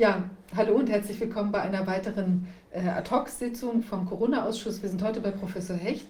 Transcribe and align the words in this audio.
Ja, 0.00 0.24
hallo 0.56 0.76
und 0.76 0.88
herzlich 0.88 1.20
willkommen 1.20 1.52
bei 1.52 1.60
einer 1.60 1.86
weiteren 1.86 2.48
äh, 2.70 2.88
Ad-Hoc-Sitzung 2.88 3.82
vom 3.82 4.06
Corona-Ausschuss. 4.06 4.80
Wir 4.80 4.88
sind 4.88 5.02
heute 5.02 5.20
bei 5.20 5.30
Professor 5.30 5.76
Hecht. 5.76 6.06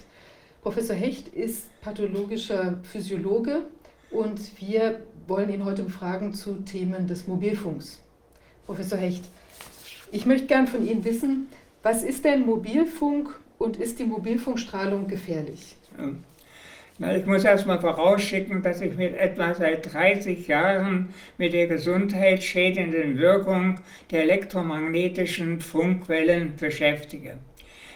Professor 0.62 0.94
Hecht 0.94 1.26
ist 1.26 1.66
pathologischer 1.80 2.78
Physiologe 2.84 3.62
und 4.12 4.38
wir 4.60 5.00
wollen 5.26 5.52
ihn 5.52 5.64
heute 5.64 5.82
befragen 5.82 6.34
zu 6.34 6.54
Themen 6.64 7.08
des 7.08 7.26
Mobilfunks. 7.26 8.00
Professor 8.64 8.96
Hecht, 8.96 9.24
ich 10.12 10.24
möchte 10.24 10.46
gern 10.46 10.68
von 10.68 10.86
Ihnen 10.86 11.04
wissen, 11.04 11.48
was 11.82 12.04
ist 12.04 12.24
denn 12.24 12.46
Mobilfunk 12.46 13.40
und 13.58 13.76
ist 13.76 13.98
die 13.98 14.04
Mobilfunkstrahlung 14.04 15.08
gefährlich? 15.08 15.74
Ich 17.02 17.24
muss 17.24 17.44
erstmal 17.44 17.80
vorausschicken, 17.80 18.62
dass 18.62 18.82
ich 18.82 18.94
mit 18.94 19.16
etwa 19.16 19.54
seit 19.54 19.90
30 19.90 20.46
Jahren 20.46 21.14
mit 21.38 21.54
der 21.54 21.66
gesundheitsschädenden 21.66 23.18
Wirkung 23.18 23.78
der 24.10 24.24
elektromagnetischen 24.24 25.60
Funkwellen 25.60 26.56
beschäftige. 26.60 27.38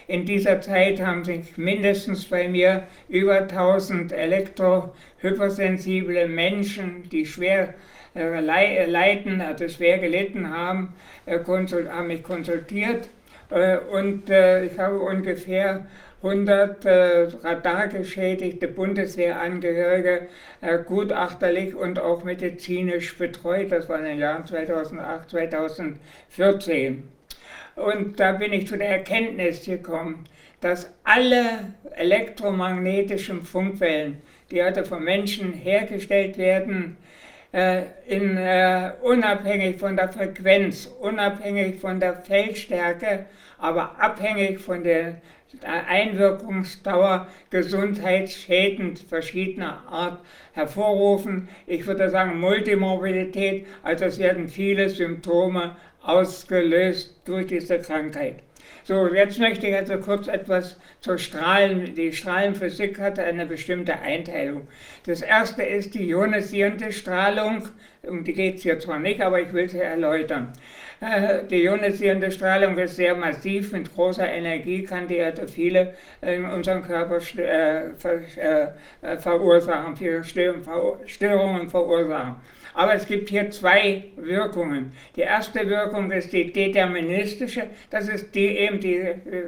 In 0.07 0.25
dieser 0.25 0.59
Zeit 0.59 0.99
haben 1.01 1.23
sich 1.23 1.55
mindestens 1.55 2.25
bei 2.25 2.47
mir 2.47 2.87
über 3.07 3.41
1000 3.41 4.11
elektrohypersensible 4.11 6.27
Menschen, 6.27 7.07
die 7.07 7.27
schwer 7.27 7.75
äh, 8.15 8.39
leiden, 8.39 9.39
also 9.39 9.69
schwer 9.69 9.99
gelitten 9.99 10.49
haben, 10.49 10.95
äh, 11.27 11.37
haben 11.37 12.07
mich 12.07 12.23
konsultiert 12.23 13.07
äh, 13.51 13.77
und 13.77 14.31
äh, 14.31 14.65
ich 14.65 14.79
habe 14.79 14.99
ungefähr 14.99 15.85
100 16.23 16.85
äh, 16.85 17.27
radargeschädigte 17.43 18.67
Bundeswehrangehörige 18.67 20.27
äh, 20.61 20.79
gutachterlich 20.79 21.75
und 21.75 21.99
auch 21.99 22.23
medizinisch 22.23 23.17
betreut. 23.17 23.71
Das 23.71 23.87
war 23.89 23.99
in 23.99 24.05
den 24.05 24.19
Jahren 24.19 24.45
2008, 24.45 25.29
2014. 25.29 27.03
Und 27.75 28.19
da 28.19 28.31
bin 28.31 28.53
ich 28.53 28.67
zu 28.67 28.77
der 28.77 28.89
Erkenntnis 28.89 29.65
gekommen, 29.65 30.25
dass 30.61 30.91
alle 31.03 31.73
elektromagnetischen 31.95 33.43
Funkwellen, 33.43 34.21
die 34.49 34.63
heute 34.63 34.85
von 34.85 35.03
Menschen 35.03 35.53
hergestellt 35.53 36.37
werden, 36.37 36.97
äh, 37.51 37.83
in, 38.07 38.37
äh, 38.37 38.91
unabhängig 39.01 39.79
von 39.79 39.95
der 39.95 40.09
Frequenz, 40.09 40.89
unabhängig 40.99 41.79
von 41.79 41.99
der 41.99 42.15
Feldstärke, 42.15 43.27
aber 43.57 43.99
abhängig 43.99 44.59
von 44.59 44.83
der 44.83 45.21
Einwirkungsdauer 45.63 47.27
gesundheitsschädend 47.49 48.99
verschiedener 48.99 49.83
Art 49.89 50.19
hervorrufen. 50.53 51.49
Ich 51.67 51.85
würde 51.85 52.09
sagen 52.09 52.39
Multimorbidität, 52.39 53.65
also 53.83 54.05
es 54.05 54.19
werden 54.19 54.47
viele 54.47 54.89
Symptome 54.89 55.75
ausgelöst 56.01 57.15
durch 57.25 57.47
diese 57.47 57.79
Krankheit. 57.79 58.41
So, 58.87 59.11
jetzt 59.11 59.39
möchte 59.39 59.65
ich 59.65 59.75
also 59.75 59.97
kurz 59.97 60.27
etwas 60.27 60.77
zur 61.01 61.17
Strahlen. 61.17 61.95
Die 61.95 62.13
Strahlenphysik 62.13 62.99
hat 62.99 63.17
eine 63.17 63.47
bestimmte 63.47 63.99
Einteilung. 63.99 64.67
Das 65.07 65.23
erste 65.23 65.63
ist 65.63 65.95
die 65.95 66.09
ionisierende 66.09 66.91
Strahlung, 66.91 67.67
um 68.03 68.23
die 68.23 68.33
geht 68.33 68.57
es 68.57 68.61
hier 68.61 68.79
zwar 68.79 68.99
nicht, 68.99 69.21
aber 69.21 69.41
ich 69.41 69.51
will 69.53 69.67
sie 69.67 69.79
erläutern. 69.79 70.53
Äh, 70.99 71.43
die 71.49 71.63
ionisierende 71.63 72.31
Strahlung 72.31 72.77
ist 72.77 72.95
sehr 72.95 73.15
massiv, 73.15 73.71
mit 73.71 73.93
großer 73.93 74.27
Energie 74.27 74.83
kann 74.83 75.07
die 75.07 75.21
also 75.21 75.47
viele 75.47 75.93
in 76.21 76.45
unserem 76.45 76.83
Körper 76.83 77.19
äh, 77.37 77.87
äh, 77.87 79.17
verursachen, 79.17 79.95
viele 79.95 80.23
Störungen 80.23 81.69
verursachen. 81.69 82.35
Aber 82.75 82.93
es 82.93 83.05
gibt 83.05 83.29
hier 83.29 83.49
zwei 83.51 84.03
Wirkungen. 84.17 84.91
Die 85.15 85.21
erste 85.21 85.69
Wirkung 85.69 86.11
ist 86.11 86.33
die 86.33 86.51
deterministische, 86.51 87.67
das 87.89 88.09
ist 88.09 88.35
die 88.35 88.47
eben, 88.47 88.81
die 88.81 89.01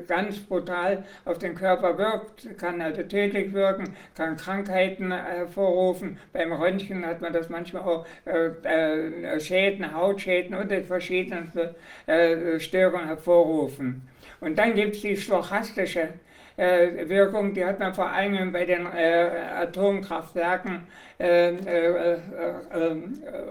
ganz 0.08 0.40
brutal 0.40 1.04
auf 1.26 1.38
den 1.38 1.54
Körper 1.54 1.98
wirkt, 1.98 2.58
kann 2.58 2.80
also 2.80 3.04
tödlich 3.04 3.52
wirken, 3.54 3.96
kann 4.16 4.38
Krankheiten 4.38 5.12
hervorrufen. 5.12 6.18
Beim 6.32 6.54
Röntgen 6.54 7.06
hat 7.06 7.20
man 7.20 7.34
das 7.34 7.50
manchmal 7.50 7.84
auch 7.84 8.06
äh, 8.24 9.40
Schäden, 9.42 9.94
Hautschäden 9.94 10.56
und 10.56 10.72
verschiedenste 10.86 11.76
äh, 12.06 12.58
Störungen 12.62 13.08
hervorrufen. 13.08 14.08
Und 14.40 14.58
dann 14.58 14.74
gibt 14.74 14.96
es 14.96 15.02
die 15.02 15.18
stochastische 15.18 16.10
äh, 16.58 17.08
Wirkung, 17.08 17.54
die 17.54 17.64
hat 17.64 17.80
man 17.80 17.94
vor 17.94 18.10
allem 18.10 18.52
bei 18.52 18.66
den 18.66 18.86
äh, 18.88 19.30
Atomkraftwerken 19.62 20.88
äh, 21.20 21.50
äh, 21.50 22.14
äh, 22.14 22.18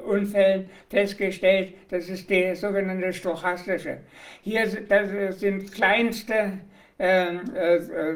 Unfällen 0.05 0.69
festgestellt. 0.91 1.75
Das 1.89 2.09
ist 2.09 2.28
die 2.28 2.53
sogenannte 2.55 3.12
stochastische. 3.12 3.99
Hier 4.43 4.67
das 4.89 5.39
sind 5.41 5.72
kleinste 5.72 6.53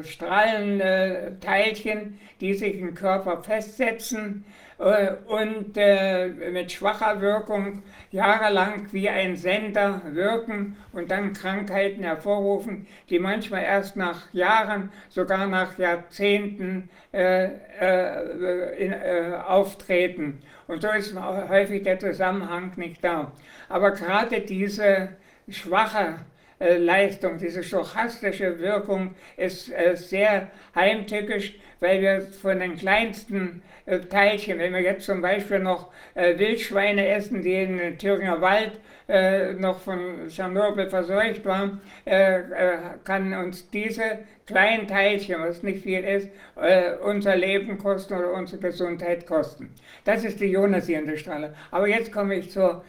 Strahlenteilchen, 0.03 2.19
die 2.39 2.55
sich 2.55 2.79
im 2.79 2.95
Körper 2.95 3.43
festsetzen 3.43 4.43
äh, 4.47 4.60
und 4.81 5.77
äh, 5.77 6.29
mit 6.51 6.71
schwacher 6.71 7.21
Wirkung 7.21 7.83
jahrelang 8.09 8.87
wie 8.91 9.07
ein 9.09 9.35
Sender 9.35 10.01
wirken 10.05 10.75
und 10.91 11.11
dann 11.11 11.33
Krankheiten 11.33 12.03
hervorrufen, 12.03 12.87
die 13.09 13.19
manchmal 13.19 13.61
erst 13.61 13.95
nach 13.95 14.33
Jahren, 14.33 14.91
sogar 15.09 15.45
nach 15.45 15.77
Jahrzehnten 15.77 16.89
äh, 17.13 17.49
äh, 17.79 18.85
in, 18.85 18.91
äh, 18.91 19.35
auftreten. 19.45 20.41
Und 20.67 20.81
so 20.81 20.89
ist 20.89 21.15
häufig 21.15 21.83
der 21.83 21.99
Zusammenhang 21.99 22.71
nicht 22.75 23.03
da. 23.03 23.31
Aber 23.69 23.91
gerade 23.91 24.41
diese 24.41 25.09
schwache 25.47 26.15
äh, 26.59 26.77
Leistung, 26.77 27.37
diese 27.37 27.61
stochastische 27.63 28.57
Wirkung 28.57 29.13
ist 29.37 29.71
sehr 29.93 30.47
heimtückisch, 30.73 31.53
weil 31.79 32.01
wir 32.01 32.21
von 32.21 32.59
den 32.59 32.77
kleinsten 32.77 33.61
äh, 33.67 33.70
Teilchen. 33.99 34.59
Wenn 34.59 34.73
wir 34.73 34.81
jetzt 34.81 35.05
zum 35.05 35.21
Beispiel 35.21 35.59
noch 35.59 35.91
äh, 36.15 36.37
Wildschweine 36.37 37.07
essen, 37.07 37.41
die 37.41 37.53
in 37.53 37.77
den 37.77 37.97
Thüringer 37.97 38.41
Wald 38.41 38.73
äh, 39.07 39.53
noch 39.53 39.79
von 39.79 40.27
Tschernobyl 40.29 40.89
verseucht 40.89 41.45
waren, 41.45 41.81
äh, 42.05 42.39
äh, 42.39 42.77
kann 43.03 43.33
uns 43.33 43.69
diese 43.69 44.19
kleinen 44.45 44.87
Teilchen, 44.87 45.41
was 45.41 45.63
nicht 45.63 45.83
viel 45.83 46.03
ist, 46.03 46.29
äh, 46.55 46.93
unser 47.03 47.35
Leben 47.35 47.77
kosten 47.77 48.13
oder 48.13 48.33
unsere 48.33 48.61
Gesundheit 48.61 49.25
kosten. 49.25 49.73
Das 50.03 50.23
ist 50.23 50.39
die 50.39 50.53
ionisierende 50.53 51.17
Strahlung. 51.17 51.51
Aber 51.71 51.87
jetzt 51.87 52.11
komme 52.11 52.35
ich 52.35 52.51
zur 52.51 52.83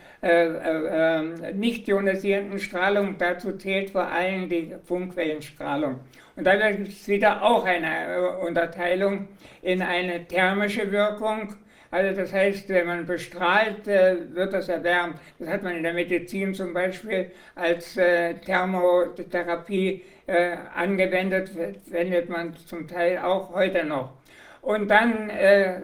nicht 1.55 1.89
ionisierenden 1.89 2.61
Strahlung. 2.61 3.17
Dazu 3.19 3.57
zählt 3.57 3.91
vor 3.91 4.07
allem 4.07 4.49
die 4.49 4.73
Funkwellenstrahlung. 4.85 5.99
Und 6.37 6.45
da 6.47 6.71
gibt 6.71 6.89
es 6.89 7.09
wieder 7.09 7.43
auch 7.43 7.65
eine 7.65 8.39
Unterteilung 8.39 9.29
in 9.63 9.83
eine 9.83 10.27
thermische 10.27 10.91
Wirkung. 10.91 11.55
Also 11.93 12.19
das 12.19 12.33
heißt, 12.33 12.71
wenn 12.71 12.87
man 12.87 13.05
bestrahlt, 13.05 13.87
äh, 13.87 14.17
wird 14.35 14.55
das 14.55 14.71
erwärmt. 14.71 15.17
Das 15.39 15.51
hat 15.51 15.63
man 15.63 15.77
in 15.77 15.83
der 15.83 15.93
Medizin 15.93 16.55
zum 16.55 16.73
Beispiel 16.73 17.31
als 17.55 17.99
äh, 17.99 18.33
Thermotherapie 18.33 20.03
äh, 20.27 20.57
angewendet, 20.75 21.51
wendet 21.87 22.31
man 22.31 22.57
zum 22.57 22.89
Teil 22.89 23.19
auch 23.19 23.53
heute 23.53 23.85
noch. 23.85 24.15
Und 24.63 24.89
dann 24.89 25.29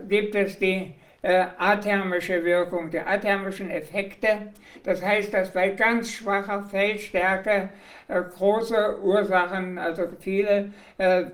gibt 0.09 0.37
es 0.37 0.57
die 0.61 0.95
äh, 1.23 1.47
athermische 1.59 2.45
Wirkung, 2.45 2.91
die 2.91 3.01
athermischen 3.01 3.71
Effekte. 3.71 4.53
Das 4.85 5.03
heißt, 5.03 5.35
dass 5.35 5.53
bei 5.53 5.71
ganz 5.71 6.13
schwacher 6.13 6.65
Feldstärke 6.65 7.71
äh, 8.07 8.23
große 8.23 9.01
Ursachen, 9.03 9.79
also 9.79 10.05
viele 10.21 10.73
äh, 10.99 11.25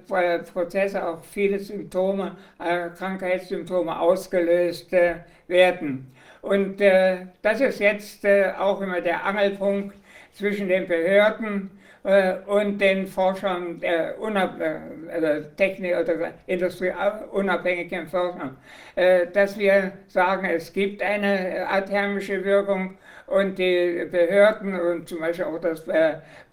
Prozesse, 0.53 1.07
auch 1.07 1.23
viele 1.25 1.59
Symptome, 1.59 2.37
äh, 2.59 2.89
Krankheitssymptome 2.97 3.99
ausgelöst 3.99 4.93
äh, 4.93 5.17
werden. 5.49 6.11
Und 6.41 6.81
äh, 6.81 7.27
das 7.43 7.61
ist 7.61 7.81
jetzt 7.81 8.27
auch 8.59 8.81
immer 8.81 9.01
der 9.01 9.25
Angelpunkt 9.25 9.97
zwischen 10.33 10.69
den 10.69 10.87
Behörden 10.87 11.71
äh, 11.71 11.84
und 12.05 12.79
den 12.79 13.07
Forschern, 13.07 13.81
der 13.81 14.21
unab 14.21 14.61
äh, 14.61 14.77
also 15.11 15.49
Technik- 15.57 15.97
oder 15.97 16.35
industrieunabhängigen 16.47 18.07
Forschern, 18.07 18.59
äh, 18.95 19.27
dass 19.29 19.59
wir 19.59 19.93
sagen, 20.09 20.45
es 20.45 20.71
gibt 20.71 21.03
eine 21.03 21.67
athermische 21.67 22.45
Wirkung 22.45 22.99
und 23.27 23.57
die 23.59 24.07
Behörden 24.11 24.79
und 24.79 25.09
zum 25.09 25.21
Beispiel 25.21 25.47
auch 25.47 25.59
das 25.59 25.83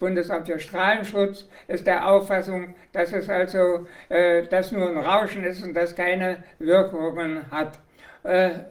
Bundesamt 0.00 0.46
für 0.46 0.58
Strahlenschutz 0.58 1.46
ist 1.68 1.86
der 1.86 2.08
Auffassung, 2.08 2.74
dass 2.92 3.12
es 3.12 3.28
also 3.28 3.86
das 4.08 4.72
nur 4.72 4.88
ein 4.88 4.96
Rauschen 4.96 5.44
ist 5.44 5.62
und 5.62 5.74
das 5.74 5.94
keine 5.94 6.38
Wirkungen 6.58 7.42
hat. 7.50 7.78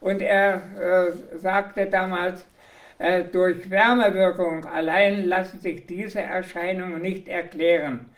Und 0.00 0.22
er 0.22 0.62
äh, 0.80 1.38
sagte 1.38 1.86
damals, 1.86 2.46
äh, 2.98 3.24
durch 3.24 3.68
Wärmewirkung 3.70 4.64
allein 4.64 5.26
lassen 5.26 5.60
sich 5.60 5.86
diese 5.86 6.20
Erscheinungen 6.20 7.02
nicht 7.02 7.28
erklären. 7.28 8.10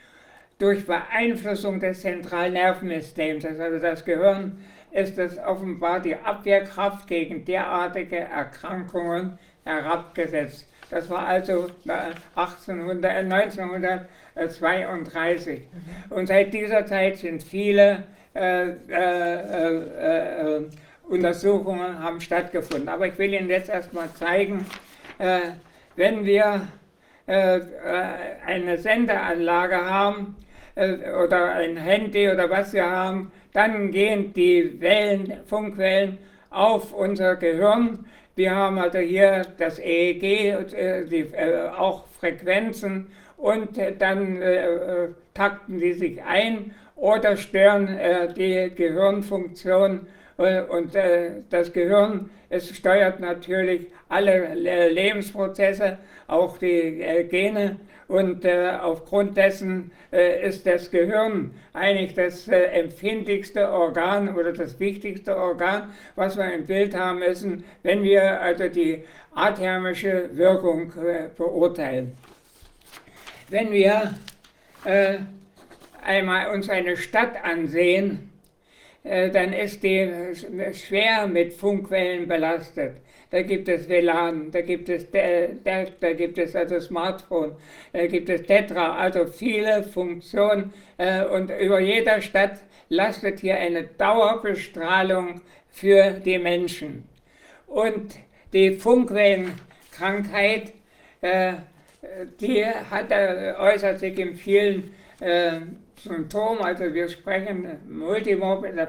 Durch 0.60 0.86
Beeinflussung 0.86 1.80
des 1.80 2.02
Zentralnervensystems, 2.02 3.44
also 3.46 3.78
das 3.78 4.04
Gehirn, 4.04 4.62
ist 4.92 5.18
es 5.18 5.38
offenbar 5.38 5.98
die 6.00 6.14
Abwehrkraft 6.14 7.08
gegen 7.08 7.46
derartige 7.46 8.18
Erkrankungen 8.18 9.38
herabgesetzt. 9.64 10.68
Das 10.90 11.08
war 11.08 11.26
also 11.26 11.68
1800, 12.34 13.16
1932. 13.16 15.60
Mhm. 15.60 16.12
Und 16.12 16.26
seit 16.26 16.52
dieser 16.52 16.84
Zeit 16.84 17.16
sind 17.16 17.42
viele 17.42 18.02
äh, 18.34 18.68
äh, 18.68 18.74
äh, 18.90 20.56
äh, 20.56 20.62
Untersuchungen 21.08 21.98
haben 21.98 22.20
stattgefunden. 22.20 22.90
Aber 22.90 23.06
ich 23.06 23.16
will 23.16 23.32
Ihnen 23.32 23.48
jetzt 23.48 23.70
erstmal 23.70 24.12
zeigen, 24.12 24.66
äh, 25.18 25.52
wenn 25.96 26.22
wir 26.24 26.68
äh, 27.26 27.60
eine 28.46 28.76
Sendeanlage 28.76 29.76
haben 29.76 30.36
oder 30.76 31.55
ein 31.55 31.76
Handy 31.76 32.28
oder 32.28 32.49
was 32.49 32.72
wir 32.72 32.88
haben, 32.88 33.32
dann 33.52 33.90
gehen 33.90 34.32
die 34.32 34.81
Wellen, 34.81 35.40
Funkwellen 35.46 36.19
auf 36.50 36.93
unser 36.93 37.37
Gehirn. 37.37 38.05
Wir 38.37 38.55
haben 38.55 38.78
also 38.78 38.99
hier 38.99 39.46
das 39.58 39.78
EEG, 39.78 40.22
äh, 40.22 41.05
die, 41.05 41.20
äh, 41.34 41.69
auch 41.76 42.06
Frequenzen 42.19 43.08
und 43.37 43.76
äh, 43.78 43.94
dann 43.96 44.40
takten 45.34 45.78
sie 45.78 45.94
sich 45.94 46.22
ein 46.22 46.75
oder 46.96 47.37
stören 47.37 47.99
die 48.37 48.70
Gehirnfunktion 48.75 50.06
und 50.37 50.90
das 51.49 51.72
Gehirn, 51.72 52.28
es 52.50 52.76
steuert 52.76 53.20
natürlich 53.20 53.87
alle 54.08 54.55
Lebensprozesse, 54.55 55.99
auch 56.26 56.58
die 56.58 57.26
Gene 57.31 57.76
und 58.11 58.44
äh, 58.44 58.73
aufgrund 58.82 59.37
dessen 59.37 59.93
äh, 60.12 60.49
ist 60.49 60.67
das 60.67 60.91
Gehirn 60.91 61.52
eigentlich 61.73 62.14
das 62.14 62.49
äh, 62.49 62.64
empfindlichste 62.64 63.70
Organ 63.70 64.35
oder 64.35 64.52
das 64.52 64.81
wichtigste 64.81 65.37
Organ, 65.37 65.93
was 66.17 66.37
wir 66.37 66.52
im 66.52 66.67
Bild 66.67 66.94
haben 66.97 67.20
müssen, 67.20 67.64
wenn 67.85 68.02
wir 68.02 68.41
also 68.41 68.69
die 68.69 69.05
athermische 69.32 70.29
Wirkung 70.32 70.93
äh, 70.99 71.29
beurteilen. 71.37 72.17
Wenn 73.49 73.70
wir 73.70 74.14
äh, 74.85 75.19
einmal 76.03 76.53
uns 76.53 76.69
eine 76.69 76.96
Stadt 76.96 77.44
ansehen, 77.44 78.26
äh, 78.26 78.30
dann 79.02 79.52
ist 79.52 79.82
die 79.82 80.08
schwer 80.75 81.26
mit 81.26 81.55
Funkwellen 81.55 82.29
belastet 82.29 82.97
da 83.31 83.43
gibt 83.43 83.69
es 83.69 83.88
WLAN, 83.88 84.50
da 84.50 84.61
gibt 84.61 84.88
es 84.88 85.08
DELF, 85.11 85.93
da 86.00 86.12
gibt 86.12 86.38
es 86.38 86.56
also 86.56 86.81
Smartphone, 86.81 87.52
da 87.93 88.06
gibt 88.06 88.29
es 88.29 88.43
Tetra, 88.43 88.97
also 88.97 89.26
viele 89.26 89.85
Funktionen 89.85 90.73
äh, 90.99 91.25
und 91.25 91.50
über 91.50 91.81
jeder 91.81 92.20
Stadt 92.20 92.58
lastet 92.88 93.41
hier 93.41 93.56
eine 93.56 93.85
Dauerbestrahlung 93.85 95.41
für 95.69 96.11
die 96.11 96.38
Menschen. 96.38 97.08
Und 97.69 98.17
die 98.53 98.73
Funkwellenkrankheit, 98.73 100.73
äh, 101.20 101.53
die 102.41 102.67
hat, 102.67 103.12
äh, 103.12 103.55
äußert 103.58 104.00
sich 104.00 104.19
in 104.19 104.35
vielen 104.35 104.94
Symptom, 106.02 106.62
also 106.62 106.94
wir 106.94 107.08
sprechen 107.08 107.67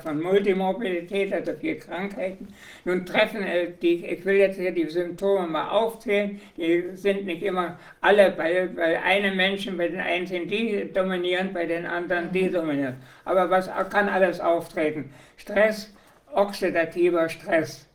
von 0.02 0.22
Multimobilität, 0.22 1.34
also 1.34 1.54
vier 1.54 1.78
Krankheiten. 1.78 2.48
Nun 2.86 3.06
treffen 3.06 3.44
äh, 3.44 3.72
die, 3.82 4.06
ich 4.06 4.24
will 4.24 4.36
jetzt 4.36 4.58
hier 4.58 4.72
die 4.72 4.88
Symptome 4.88 5.48
mal 5.48 5.70
aufzählen, 5.70 6.40
die 6.56 6.86
sind 6.96 7.26
nicht 7.26 7.44
immer 7.44 7.78
alle 8.00 8.32
bei, 8.32 8.68
bei 8.68 9.02
einem 9.02 9.36
Menschen, 9.36 9.78
bei 9.78 9.90
den 9.90 10.00
einen 10.00 10.26
sind 10.26 10.50
die 10.50 10.92
dominierend, 10.94 11.54
bei 11.54 11.66
den 11.66 11.86
anderen 11.86 12.32
die 12.32 12.50
dominierend. 12.50 12.98
Aber 13.26 13.50
was 13.50 13.70
kann 13.90 14.08
alles 14.08 14.40
auftreten? 14.40 15.14
Stress, 15.36 15.94
oxidativer 16.34 17.28
Stress. 17.28 17.88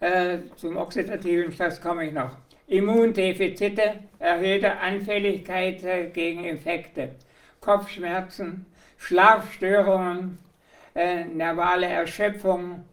Äh, 0.00 0.38
zum 0.56 0.76
oxidativen 0.76 1.52
Stress 1.52 1.80
komme 1.80 2.06
ich 2.06 2.12
noch. 2.12 2.36
Immundefizite, 2.66 4.00
erhöhte 4.18 4.78
Anfälligkeit 4.78 5.84
äh, 5.84 6.06
gegen 6.08 6.44
Infekte. 6.44 7.10
Kopfschmerzen, 7.64 8.66
Schlafstörungen, 8.98 10.38
äh, 10.94 11.24
nervale 11.24 11.86
Erschöpfung, 11.86 12.84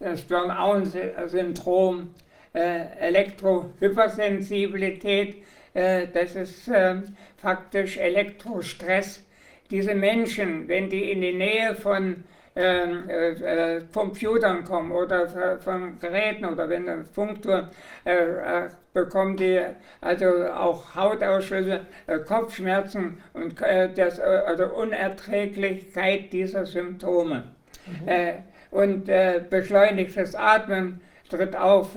das 0.00 0.20
Burnout-Syndrom, 0.22 2.14
äh, 2.54 2.84
Elektrohypersensibilität, 2.98 5.42
äh, 5.72 6.06
das 6.12 6.36
ist 6.36 6.68
äh, 6.68 6.96
faktisch 7.38 7.96
Elektrostress. 7.96 9.24
Diese 9.70 9.94
Menschen, 9.94 10.68
wenn 10.68 10.90
die 10.90 11.10
in 11.10 11.22
die 11.22 11.32
Nähe 11.32 11.74
von 11.74 12.04
ähm, 12.04 12.24
äh, 12.58 13.76
äh, 13.76 13.82
Computern 13.92 14.64
kommen 14.64 14.90
oder 14.90 15.58
von 15.60 15.98
Geräten 16.00 16.44
oder 16.44 16.68
wenn 16.68 16.88
ein 16.88 17.04
Funkturm 17.04 17.68
äh, 18.04 18.16
äh, 18.16 18.68
bekommen 18.92 19.36
die 19.36 19.60
also 20.00 20.26
auch 20.46 20.92
Hautausschüsse, 20.92 21.86
äh, 22.08 22.18
Kopfschmerzen 22.18 23.22
und 23.32 23.60
das, 23.60 24.18
also 24.18 24.74
Unerträglichkeit 24.74 26.32
dieser 26.32 26.66
Symptome. 26.66 27.44
Mhm. 27.86 28.42
und 28.70 29.06
beschleunigtes 29.48 30.34
Atmen 30.34 31.00
tritt 31.30 31.56
auf, 31.56 31.96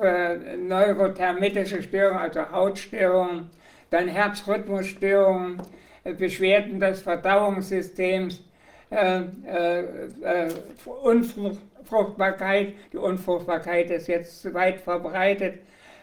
neurothermitische 0.58 1.84
Störungen, 1.84 2.20
also 2.20 2.50
Hautstörungen, 2.50 3.50
dann 3.90 4.08
Herzrhythmusstörungen, 4.08 5.62
Beschwerden 6.18 6.80
des 6.80 7.02
Verdauungssystems, 7.02 8.42
äh, 8.92 9.22
äh, 9.48 9.80
äh, 10.22 10.50
Unfruchtbarkeit. 10.86 12.74
Die 12.92 12.98
Unfruchtbarkeit 12.98 13.90
ist 13.90 14.08
jetzt 14.08 14.54
weit 14.54 14.82
verbreitet. 14.82 15.60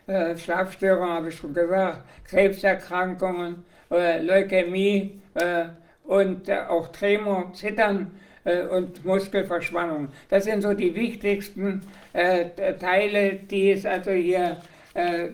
Äh, 0.06 0.38
Schlafstörungen 0.38 1.10
habe 1.10 1.28
ich 1.28 1.36
schon 1.36 1.52
gesagt, 1.52 2.02
Krebserkrankungen, 2.24 3.62
äh, 3.90 4.22
Leukämie 4.22 5.20
äh, 5.34 5.66
und 6.04 6.50
auch 6.50 6.88
Tremor, 6.88 7.52
Zittern 7.52 8.10
und 8.70 9.04
Muskelverspannung. 9.04 10.08
Das 10.30 10.44
sind 10.44 10.62
so 10.62 10.72
die 10.72 10.94
wichtigsten 10.94 11.82
Teile, 12.14 13.34
die 13.34 13.72
es 13.72 13.84
also 13.84 14.12
hier 14.12 14.56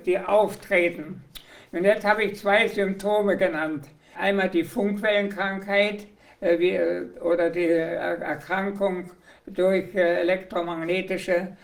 die 0.04 0.18
auftreten. 0.18 1.22
Und 1.70 1.84
jetzt 1.84 2.04
habe 2.04 2.24
ich 2.24 2.40
zwei 2.40 2.66
Symptome 2.66 3.36
genannt. 3.36 3.86
Einmal 4.18 4.48
die 4.48 4.64
Funkwellenkrankheit, 4.64 6.08
wie, 6.40 6.70
äh, 6.70 7.04
oder 7.20 7.50
die 7.50 7.68
Erkrankung 7.68 9.10
durch 9.46 9.94
äh, 9.94 10.20
elektromagnetische 10.20 11.56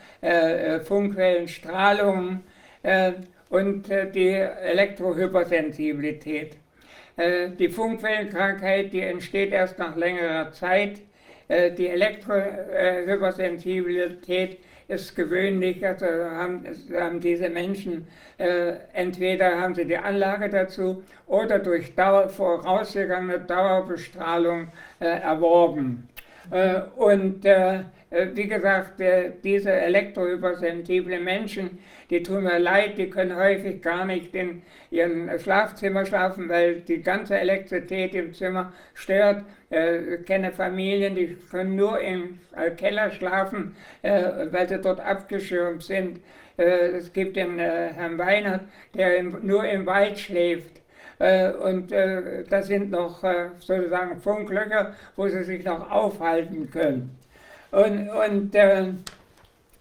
Funkwellenstrahlung 0.84 2.42
und 3.48 3.88
die 3.88 4.28
Elektrohypersensibilität. 4.28 6.58
Die 7.58 7.70
Funkwellenkrankheit, 7.70 8.92
die 8.92 9.00
entsteht 9.00 9.52
erst 9.52 9.78
nach 9.78 9.96
längerer 9.96 10.52
Zeit. 10.52 11.00
Die 11.48 11.88
Elektrohypersensibilität 11.88 14.58
ist 14.90 15.14
gewöhnlich, 15.14 15.86
also 15.86 16.06
haben, 16.06 16.64
haben 16.94 17.20
diese 17.20 17.48
Menschen 17.48 18.06
äh, 18.38 18.74
entweder 18.92 19.60
haben 19.60 19.74
sie 19.74 19.84
die 19.84 19.98
Anlage 19.98 20.48
dazu 20.48 21.02
oder 21.26 21.58
durch 21.58 21.94
Dauer, 21.94 22.28
vorausgegangene 22.28 23.40
Dauerbestrahlung 23.40 24.68
äh, 24.98 25.06
erworben. 25.06 26.08
Äh, 26.50 26.80
und 26.96 27.44
äh, 27.44 27.80
äh, 28.10 28.28
wie 28.34 28.48
gesagt, 28.48 29.00
diese 29.44 29.72
elektrohypersensiblen 29.72 31.22
Menschen, 31.22 31.78
die 32.08 32.22
tun 32.22 32.44
mir 32.44 32.58
leid, 32.58 32.98
die 32.98 33.08
können 33.08 33.36
häufig 33.36 33.82
gar 33.82 34.04
nicht 34.04 34.34
in 34.34 34.62
ihrem 34.90 35.38
Schlafzimmer 35.38 36.04
schlafen, 36.04 36.48
weil 36.48 36.80
die 36.80 37.02
ganze 37.02 37.38
Elektrizität 37.38 38.14
im 38.14 38.34
Zimmer 38.34 38.72
stört. 38.94 39.44
Äh, 39.70 40.18
kenne 40.26 40.52
Familien, 40.52 41.14
die 41.14 41.36
können 41.50 41.76
nur 41.76 42.00
im 42.00 42.40
Keller 42.76 43.10
schlafen, 43.12 43.76
äh, 44.02 44.22
weil 44.50 44.68
sie 44.68 44.80
dort 44.80 45.00
abgeschirmt 45.00 45.82
sind. 45.82 46.20
Es 46.56 47.10
gibt 47.14 47.36
den 47.36 47.58
Herrn 47.58 48.18
Weinert, 48.18 48.60
der 48.92 49.22
nur 49.22 49.64
im 49.64 49.86
Wald 49.86 50.18
schläft. 50.18 50.82
Und 51.18 51.90
das 51.90 52.66
sind 52.66 52.90
noch 52.90 53.24
sozusagen 53.60 54.20
Funklöcher, 54.20 54.94
wo 55.16 55.26
sie 55.26 55.42
sich 55.44 55.64
noch 55.64 55.90
aufhalten 55.90 56.70
können. 56.70 57.18
Und, 57.70 58.10
und 58.10 58.54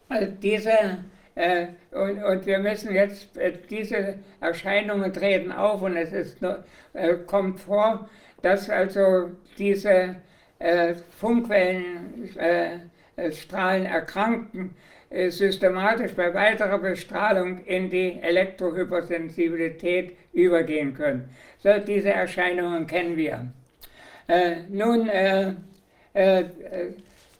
äh, 0.10 0.28
diese, 0.42 1.00
äh, 1.36 1.68
und, 1.92 2.24
und 2.24 2.46
wir 2.46 2.60
müssen 2.60 2.94
jetzt, 2.94 3.38
äh, 3.38 3.54
diese 3.70 4.16
Erscheinungen 4.42 5.14
treten 5.14 5.52
auf 5.52 5.82
und 5.82 5.96
es 5.98 6.12
ist, 6.12 6.38
äh, 6.94 7.14
kommt 7.28 7.60
vor, 7.60 8.10
dass 8.42 8.70
also 8.70 9.32
diese 9.58 10.16
äh, 10.60 10.94
Funkwellenstrahlen 11.20 13.86
äh, 13.86 13.90
erkranken, 13.90 14.76
systematisch 15.30 16.14
bei 16.14 16.32
weiterer 16.32 16.78
Bestrahlung 16.78 17.66
in 17.66 17.90
die 17.90 18.20
Elektrohypersensibilität 18.22 20.16
übergehen 20.34 20.94
können. 20.94 21.28
So, 21.64 21.80
diese 21.80 22.12
Erscheinungen 22.12 22.86
kennen 22.86 23.18
wir. 23.18 23.52
nun, 24.70 25.10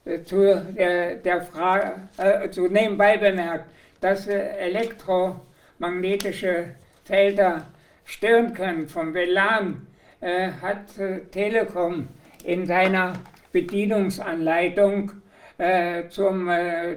äh, 0.04 0.22
zu 0.24 0.66
der, 0.76 1.42
Frage, 1.42 2.08
äh, 2.16 2.48
zu 2.50 2.66
nebenbei 2.68 3.16
bemerkt, 3.16 3.66
dass 4.00 4.26
äh, 4.26 4.56
elektromagnetische 4.58 6.74
Felder 7.04 7.68
stören 8.04 8.52
können 8.54 8.88
vom 8.88 9.14
WLAN, 9.14 9.86
äh, 10.20 10.50
hat 10.60 10.98
äh, 10.98 11.20
Telekom 11.30 12.08
in 12.44 12.66
seiner 12.66 13.14
Bedienungsanleitung 13.52 15.12
äh, 15.58 16.08
zum 16.08 16.48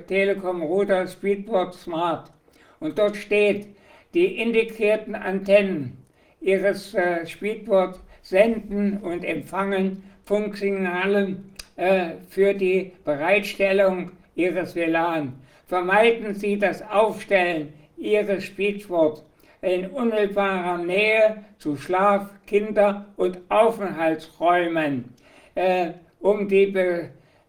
Telekom 0.07 0.61
Router 0.61 1.07
Speedboard 1.07 1.73
Smart. 1.73 2.31
Und 2.79 2.97
dort 2.97 3.17
steht, 3.17 3.67
die 4.13 4.37
integrierten 4.39 5.15
Antennen 5.15 6.05
ihres 6.39 6.95
Speedboard 7.25 7.99
senden 8.21 8.99
und 8.99 9.23
empfangen 9.25 10.03
Funksignale 10.25 11.37
äh, 11.75 12.11
für 12.29 12.53
die 12.53 12.93
Bereitstellung 13.03 14.11
Ihres 14.35 14.75
WLAN. 14.75 15.33
Vermeiden 15.67 16.35
Sie 16.35 16.57
das 16.57 16.81
Aufstellen 16.81 17.73
Ihres 17.97 18.45
Speedboards 18.45 19.23
in 19.63 19.89
unmittelbarer 19.91 20.77
Nähe 20.77 21.43
zu 21.57 21.77
Schlaf-, 21.77 22.29
Kinder- 22.45 23.05
und 23.15 23.39
Aufenthaltsräumen, 23.49 25.13
äh, 25.55 25.91
um 26.19 26.47
die 26.47 26.75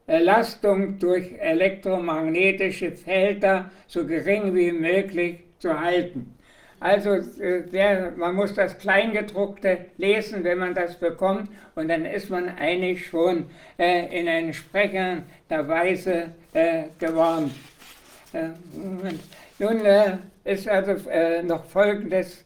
Belastung 0.07 0.99
durch 0.99 1.33
elektromagnetische 1.39 2.93
Felder 2.93 3.71
so 3.89 4.07
gering 4.07 4.55
wie 4.55 4.71
möglich 4.71 5.41
zu 5.59 5.79
halten. 5.79 6.37
Also 6.79 7.19
der, 7.73 8.09
äh, 8.09 8.11
man 8.13 8.37
muss 8.37 8.55
das 8.55 8.79
Kleingedruckte 8.79 9.87
lesen, 9.97 10.45
wenn 10.45 10.59
man 10.59 10.75
das 10.75 10.97
bekommt, 10.97 11.49
und 11.75 11.89
dann 11.89 12.05
ist 12.05 12.31
man 12.31 12.49
eigentlich 12.59 13.07
schon 13.07 13.47
äh, 13.77 14.21
in 14.21 14.29
entsprechender 14.29 15.25
Weise 15.67 16.31
äh, 16.53 16.85
gewarnt. 16.99 17.53
Äh, 18.33 18.51
nun 19.59 19.85
äh, 19.85 20.19
ist 20.45 20.69
also 20.69 21.09
äh, 21.11 21.43
noch 21.43 21.65
Folgendes 21.65 22.45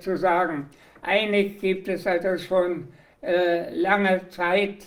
zu 0.00 0.18
sagen. 0.18 0.68
Eigentlich 1.00 1.58
gibt 1.60 1.88
es 1.88 2.06
also 2.06 2.36
schon 2.36 2.88
lange 3.22 4.20
Zeit, 4.28 4.80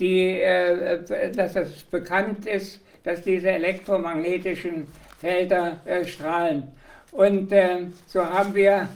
die, 0.00 0.40
dass 1.34 1.56
es 1.56 1.82
bekannt 1.82 2.46
ist, 2.46 2.80
dass 3.04 3.22
diese 3.22 3.50
elektromagnetischen 3.50 4.86
Felder 5.20 5.78
strahlen. 6.06 6.72
Und 7.12 7.52
äh, 7.52 7.86
so 8.06 8.24
haben 8.24 8.54
wir 8.54 8.88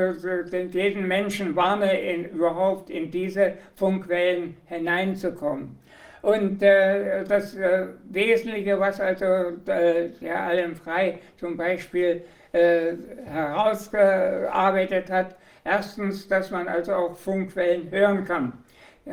jeden 0.71 1.07
Menschen 1.07 1.55
warne, 1.55 1.99
in, 1.99 2.25
überhaupt 2.25 2.89
in 2.89 3.09
diese 3.09 3.53
Funkwellen 3.75 4.57
hineinzukommen. 4.65 5.77
Und 6.21 6.61
äh, 6.61 7.23
das 7.23 7.55
äh, 7.55 7.87
Wesentliche, 8.09 8.79
was 8.79 8.99
also 8.99 9.25
äh, 9.65 10.09
Herr 10.19 10.41
Allen 10.41 10.75
Frei 10.75 11.19
zum 11.37 11.55
Beispiel 11.57 12.23
äh, 12.51 12.93
herausgearbeitet 13.25 15.09
hat. 15.09 15.35
Erstens, 15.63 16.27
dass 16.27 16.51
man 16.51 16.67
also 16.67 16.93
auch 16.93 17.15
Funkwellen 17.15 17.89
hören 17.91 18.25
kann. 18.25 18.53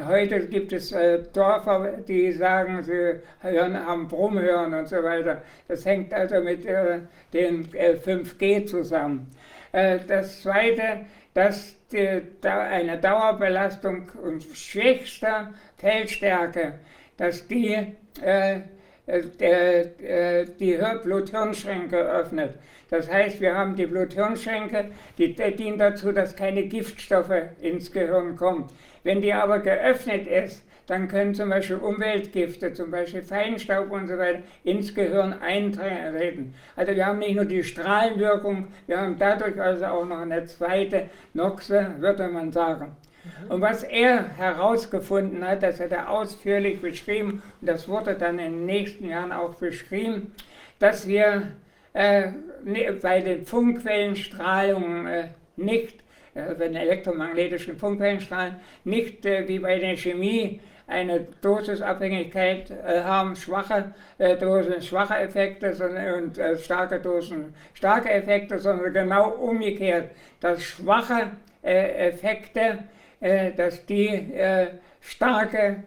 Heute 0.02 0.48
gibt 0.48 0.72
es 0.72 0.90
äh, 0.90 1.22
Dörfer, 1.32 1.98
die 2.08 2.32
sagen, 2.32 2.82
sie 2.82 3.20
hören 3.40 3.76
am 3.76 4.08
Brummhören 4.08 4.74
und 4.74 4.88
so 4.88 4.96
weiter. 4.96 5.42
Das 5.68 5.84
hängt 5.86 6.12
also 6.12 6.40
mit 6.40 6.66
äh, 6.66 6.98
dem 7.32 7.64
5G 7.66 8.42
äh, 8.42 8.64
zusammen. 8.64 9.30
Äh, 9.70 10.00
das 10.08 10.42
Zweite, 10.42 11.06
dass 11.32 11.76
die, 11.92 12.22
da 12.40 12.62
eine 12.62 12.98
Dauerbelastung 12.98 14.10
und 14.20 14.42
schwächster 14.54 15.54
Feldstärke, 15.76 16.74
dass 17.16 17.46
die 17.46 17.94
äh, 18.20 18.60
die 19.06 20.78
Blut-Hirn-Schränke 21.02 21.98
öffnet. 21.98 22.54
Das 22.88 23.10
heißt, 23.10 23.40
wir 23.40 23.54
haben 23.54 23.76
die 23.76 23.86
Blut-Hirn-Schenkel, 23.86 24.92
die, 25.18 25.34
die 25.34 25.56
dienen 25.56 25.78
dazu, 25.78 26.10
dass 26.10 26.34
keine 26.34 26.64
Giftstoffe 26.64 27.50
ins 27.60 27.92
Gehirn 27.92 28.34
kommen. 28.36 28.70
Wenn 29.04 29.22
die 29.22 29.32
aber 29.32 29.60
geöffnet 29.60 30.26
ist, 30.26 30.64
dann 30.86 31.08
können 31.08 31.34
zum 31.34 31.48
Beispiel 31.48 31.76
Umweltgifte, 31.76 32.72
zum 32.74 32.90
Beispiel 32.90 33.22
Feinstaub 33.22 33.90
und 33.90 34.08
so 34.08 34.18
weiter, 34.18 34.40
ins 34.64 34.94
Gehirn 34.94 35.34
eintreten. 35.40 36.54
Also 36.76 36.94
wir 36.94 37.06
haben 37.06 37.20
nicht 37.20 37.36
nur 37.36 37.46
die 37.46 37.64
Strahlenwirkung, 37.64 38.68
wir 38.86 39.00
haben 39.00 39.16
dadurch 39.18 39.58
also 39.60 39.86
auch 39.86 40.04
noch 40.04 40.20
eine 40.20 40.44
zweite 40.46 41.08
Noxe, 41.32 41.94
würde 41.98 42.28
man 42.28 42.52
sagen. 42.52 42.96
Mhm. 43.24 43.50
Und 43.50 43.60
was 43.62 43.82
er 43.82 44.36
herausgefunden 44.36 45.46
hat, 45.46 45.62
das 45.62 45.80
hat 45.80 45.92
er 45.92 46.10
ausführlich 46.10 46.82
beschrieben, 46.82 47.42
und 47.60 47.68
das 47.68 47.88
wurde 47.88 48.14
dann 48.14 48.38
in 48.38 48.52
den 48.52 48.66
nächsten 48.66 49.08
Jahren 49.08 49.32
auch 49.32 49.54
beschrieben, 49.54 50.34
dass 50.78 51.08
wir 51.08 51.52
äh, 51.94 52.32
ne, 52.62 52.92
bei 53.00 53.20
den 53.20 53.46
Funkwellenstrahlungen 53.46 55.06
äh, 55.06 55.28
nicht, 55.56 56.03
bei 56.34 56.68
den 56.68 56.76
elektromagnetischen 56.76 57.76
Funkwellenstrahlen, 57.76 58.56
nicht 58.84 59.24
äh, 59.24 59.46
wie 59.48 59.58
bei 59.58 59.78
der 59.78 59.96
Chemie 59.96 60.60
eine 60.86 61.26
Dosisabhängigkeit 61.40 62.70
äh, 62.70 63.02
haben, 63.02 63.34
schwache 63.36 63.94
äh, 64.18 64.36
Dosen 64.36 64.82
schwache 64.82 65.16
Effekte 65.16 65.74
und 66.18 66.36
äh, 66.38 66.58
starke 66.58 67.00
Dosen 67.00 67.54
starke 67.72 68.10
Effekte, 68.10 68.58
sondern 68.58 68.92
genau 68.92 69.30
umgekehrt, 69.30 70.10
dass 70.40 70.62
schwache 70.62 71.30
äh, 71.62 72.08
Effekte, 72.08 72.78
äh, 73.20 73.52
dass 73.52 73.86
die 73.86 74.08
äh, 74.08 74.66
starke, 75.00 75.82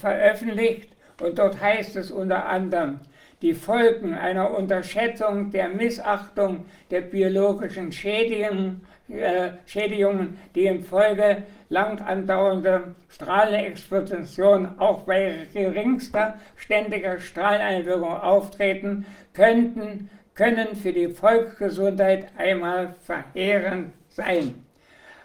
veröffentlicht 0.00 0.88
und 1.20 1.38
dort 1.38 1.60
heißt 1.60 1.96
es 1.96 2.10
unter 2.10 2.46
anderem, 2.46 3.00
die 3.42 3.52
Folgen 3.52 4.14
einer 4.14 4.56
Unterschätzung 4.56 5.50
der 5.50 5.68
Missachtung 5.68 6.64
der 6.90 7.02
biologischen 7.02 7.92
Schädigungen, 7.92 8.80
äh, 9.10 9.50
Schädigungen 9.66 10.38
die 10.54 10.64
infolge 10.64 11.42
lang 11.68 12.00
andauernder 12.00 12.94
Strahlenexposition 13.10 14.78
auch 14.78 15.02
bei 15.02 15.46
geringster 15.52 16.38
ständiger 16.56 17.20
Strahleneinwirkung 17.20 18.16
auftreten, 18.16 19.04
könnten, 19.34 20.08
können 20.38 20.76
für 20.76 20.92
die 20.92 21.08
Volksgesundheit 21.08 22.28
einmal 22.38 22.94
verheerend 23.04 23.92
sein. 24.08 24.54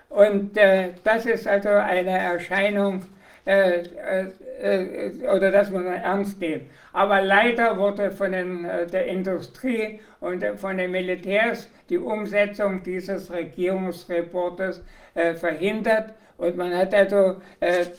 Und 0.10 0.58
äh, 0.58 0.90
das 1.04 1.28
ist 1.28 1.48
also 1.48 1.70
eine 1.70 2.18
Erscheinung, 2.18 3.06
äh, 3.46 3.84
äh, 3.84 4.28
äh, 4.62 5.28
oder 5.28 5.52
das 5.52 5.70
muss 5.70 5.84
man 5.84 5.94
ernst 5.94 6.40
nehmen. 6.40 6.68
Aber 6.94 7.22
leider 7.22 7.78
wurde 7.78 8.10
von 8.12 8.32
den, 8.32 8.66
äh, 8.66 8.88
der 8.88 9.06
Industrie 9.06 10.00
und 10.20 10.44
von 10.58 10.78
den 10.78 10.92
Militärs 10.92 11.70
die 11.90 12.00
Umsetzung 12.00 12.82
dieses 12.82 13.32
Regierungsreportes 13.32 14.82
äh, 15.14 15.36
verhindert. 15.36 16.14
Und 16.38 16.58
man 16.58 16.76
hat 16.76 16.94
also 16.94 17.38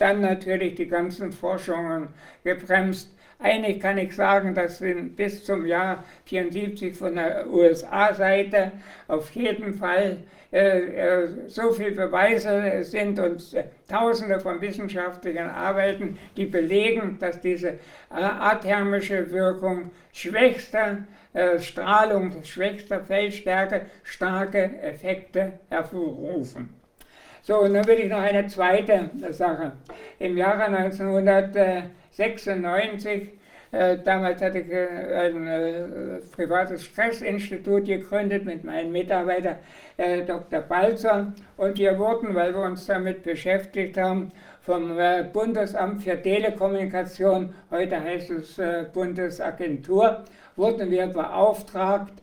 dann 0.00 0.20
natürlich 0.20 0.74
die 0.74 0.88
ganzen 0.88 1.30
Forschungen 1.32 2.08
gebremst. 2.42 3.13
Eigentlich 3.38 3.80
kann 3.80 3.98
ich 3.98 4.14
sagen, 4.14 4.54
dass 4.54 4.80
bis 4.80 5.44
zum 5.44 5.66
Jahr 5.66 6.04
74 6.26 6.96
von 6.96 7.16
der 7.16 7.46
USA-Seite 7.48 8.72
auf 9.08 9.30
jeden 9.32 9.74
Fall 9.74 10.18
äh, 10.54 11.24
äh, 11.24 11.28
so 11.48 11.72
viele 11.72 11.90
Beweise 11.90 12.84
sind 12.84 13.18
und 13.18 13.54
äh, 13.54 13.64
Tausende 13.88 14.38
von 14.38 14.60
wissenschaftlichen 14.60 15.50
Arbeiten, 15.50 16.16
die 16.36 16.46
belegen, 16.46 17.18
dass 17.18 17.40
diese 17.40 17.80
athermische 18.08 19.30
Wirkung 19.30 19.90
schwächster 20.12 20.98
Strahlung, 21.58 22.44
schwächster 22.44 23.00
Feldstärke 23.00 23.82
starke 24.04 24.78
Effekte 24.80 25.54
hervorrufen. 25.68 26.70
So, 27.42 27.58
und 27.60 27.74
dann 27.74 27.86
will 27.86 27.98
ich 27.98 28.08
noch 28.08 28.22
eine 28.22 28.46
zweite 28.46 29.10
Sache. 29.30 29.72
Im 30.20 30.36
Jahre 30.36 30.70
1996 32.18 33.32
äh, 33.74 33.98
damals 34.04 34.40
hatte 34.40 34.60
ich 34.60 34.70
äh, 34.70 34.86
ein 35.26 35.46
äh, 35.48 36.18
privates 36.36 36.84
Stressinstitut 36.84 37.86
gegründet 37.86 38.44
mit 38.44 38.62
meinem 38.62 38.92
Mitarbeiter 38.92 39.58
Dr. 40.26 40.60
Balzer 40.60 41.32
und 41.56 41.78
wir 41.78 41.96
wurden, 41.96 42.34
weil 42.34 42.52
wir 42.52 42.62
uns 42.62 42.86
damit 42.86 43.22
beschäftigt 43.22 43.96
haben, 43.96 44.32
vom 44.62 44.98
Bundesamt 45.32 46.02
für 46.02 46.20
Telekommunikation, 46.20 47.54
heute 47.70 48.02
heißt 48.02 48.30
es 48.30 48.60
Bundesagentur, 48.92 50.24
wurden 50.56 50.90
wir 50.90 51.06
beauftragt, 51.06 52.14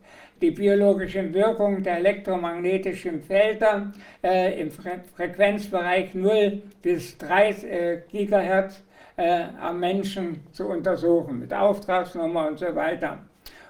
die 0.41 0.51
biologische 0.51 1.33
Wirkung 1.33 1.81
der 1.81 1.99
elektromagnetischen 1.99 3.23
Felder 3.23 3.93
im 4.21 4.69
Fre 4.69 4.99
Frequenzbereich 5.15 6.13
0 6.13 6.61
bis 6.81 7.17
3 7.19 8.03
Gigahertz 8.11 8.83
äh, 9.21 9.45
am 9.61 9.79
Menschen 9.79 10.41
zu 10.51 10.67
untersuchen, 10.67 11.39
mit 11.39 11.53
Auftragsnummer 11.53 12.47
und 12.47 12.57
so 12.57 12.73
weiter. 12.75 13.19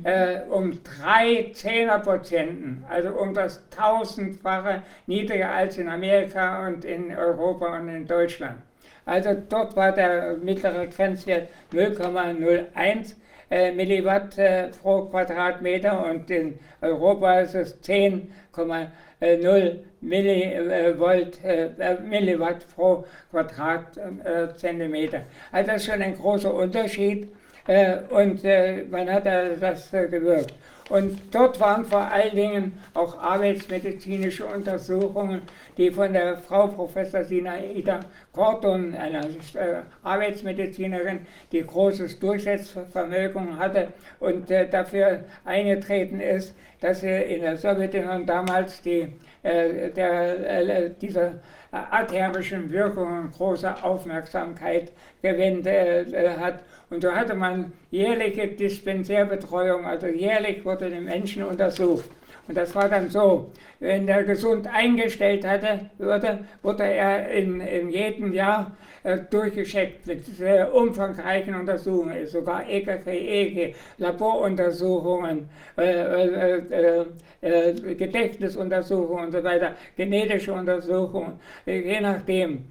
äh, 0.03 0.41
um 0.49 0.79
drei 0.83 1.51
Zehnerprozenten, 1.53 2.83
also 2.89 3.09
um 3.09 3.33
das 3.33 3.61
tausendfache 3.69 4.83
niedriger 5.07 5.51
als 5.51 5.77
in 5.77 5.89
Amerika 5.89 6.67
und 6.67 6.85
in 6.85 7.15
Europa 7.15 7.77
und 7.77 7.89
in 7.89 8.07
Deutschland. 8.07 8.57
Also 9.05 9.35
dort 9.49 9.75
war 9.75 9.91
der 9.91 10.37
mittlere 10.37 10.87
Grenzwert 10.87 11.49
0,01 11.73 13.15
äh, 13.49 13.71
Milliwatt 13.71 14.37
äh, 14.37 14.69
pro 14.69 15.05
Quadratmeter 15.05 16.05
und 16.05 16.29
in 16.31 16.59
Europa 16.81 17.41
ist 17.41 17.55
es 17.55 17.83
10,0 17.83 19.79
Millivolt, 20.01 21.43
äh, 21.43 21.65
äh, 21.77 21.99
Milliwatt 21.99 22.65
pro 22.73 23.05
Quadratzentimeter. 23.31 25.23
Also 25.51 25.71
das 25.71 25.81
ist 25.81 25.91
schon 25.91 26.01
ein 26.01 26.17
großer 26.17 26.53
Unterschied. 26.53 27.27
Äh, 27.71 27.99
und 28.09 28.43
äh, 28.43 28.83
man 28.91 29.09
hat 29.09 29.25
das 29.25 29.93
äh, 29.93 30.05
gewirkt. 30.09 30.53
Und 30.89 31.21
dort 31.33 31.57
waren 31.61 31.85
vor 31.85 32.01
allen 32.01 32.35
Dingen 32.35 32.73
auch 32.93 33.17
arbeitsmedizinische 33.17 34.45
Untersuchungen, 34.45 35.41
die 35.77 35.89
von 35.89 36.11
der 36.11 36.37
Frau 36.39 36.67
Professor 36.67 37.23
Sinaida 37.23 38.01
Korton, 38.33 38.93
einer 38.95 39.23
äh, 39.23 39.83
Arbeitsmedizinerin, 40.03 41.25
die 41.53 41.65
großes 41.65 42.19
Durchsetzungsvermögen 42.19 43.57
hatte 43.57 43.87
und 44.19 44.51
äh, 44.51 44.67
dafür 44.67 45.23
eingetreten 45.45 46.19
ist, 46.19 46.53
dass 46.81 47.03
in 47.03 47.41
der 47.41 47.55
Sowjetunion 47.55 48.25
damals 48.25 48.81
die, 48.81 49.13
äh, 49.43 49.91
der, 49.91 50.59
äh, 50.69 50.91
diese 50.99 51.39
athermischen 51.71 52.69
Wirkungen 52.69 53.31
große 53.31 53.81
Aufmerksamkeit 53.81 54.91
gewendet 55.21 56.13
äh, 56.13 56.37
hat. 56.37 56.59
Und 56.91 57.01
so 57.01 57.11
hatte 57.11 57.33
man 57.33 57.71
jährliche 57.89 58.49
Dispensärbetreuung, 58.49 59.85
also 59.85 60.07
jährlich 60.07 60.63
wurde 60.65 60.89
den 60.89 61.05
Menschen 61.05 61.43
untersucht. 61.43 62.05
Und 62.49 62.57
das 62.57 62.75
war 62.75 62.89
dann 62.89 63.09
so, 63.09 63.49
wenn 63.79 64.05
der 64.05 64.25
gesund 64.25 64.67
eingestellt 64.67 65.47
hatte, 65.47 65.89
wurde, 65.97 66.39
wurde 66.61 66.83
er 66.83 67.29
in, 67.29 67.61
in 67.61 67.89
jedem 67.89 68.33
Jahr 68.33 68.75
äh, 69.03 69.19
durchgeschickt 69.29 70.05
mit 70.05 70.25
sehr 70.25 70.73
umfangreichen 70.73 71.55
Untersuchungen, 71.55 72.27
sogar 72.27 72.69
EKG, 72.69 73.09
EG, 73.09 73.75
Laboruntersuchungen, 73.97 75.49
äh, 75.77 76.57
äh, 76.59 77.05
äh, 77.41 77.73
Gedächtnisuntersuchungen 77.95 79.27
und 79.27 79.31
so 79.31 79.41
weiter, 79.41 79.75
genetische 79.95 80.51
Untersuchungen, 80.51 81.39
je 81.65 82.01
nachdem. 82.01 82.65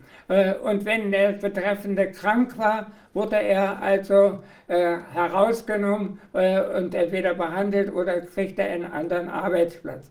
Und 0.62 0.84
wenn 0.84 1.10
der 1.10 1.32
Betreffende 1.32 2.12
krank 2.12 2.56
war, 2.56 2.86
wurde 3.12 3.36
er 3.36 3.82
also 3.82 4.38
herausgenommen 4.68 6.20
und 6.32 6.94
entweder 6.94 7.34
behandelt 7.34 7.92
oder 7.92 8.20
kriegte 8.20 8.62
einen 8.62 8.84
anderen 8.92 9.28
Arbeitsplatz. 9.28 10.08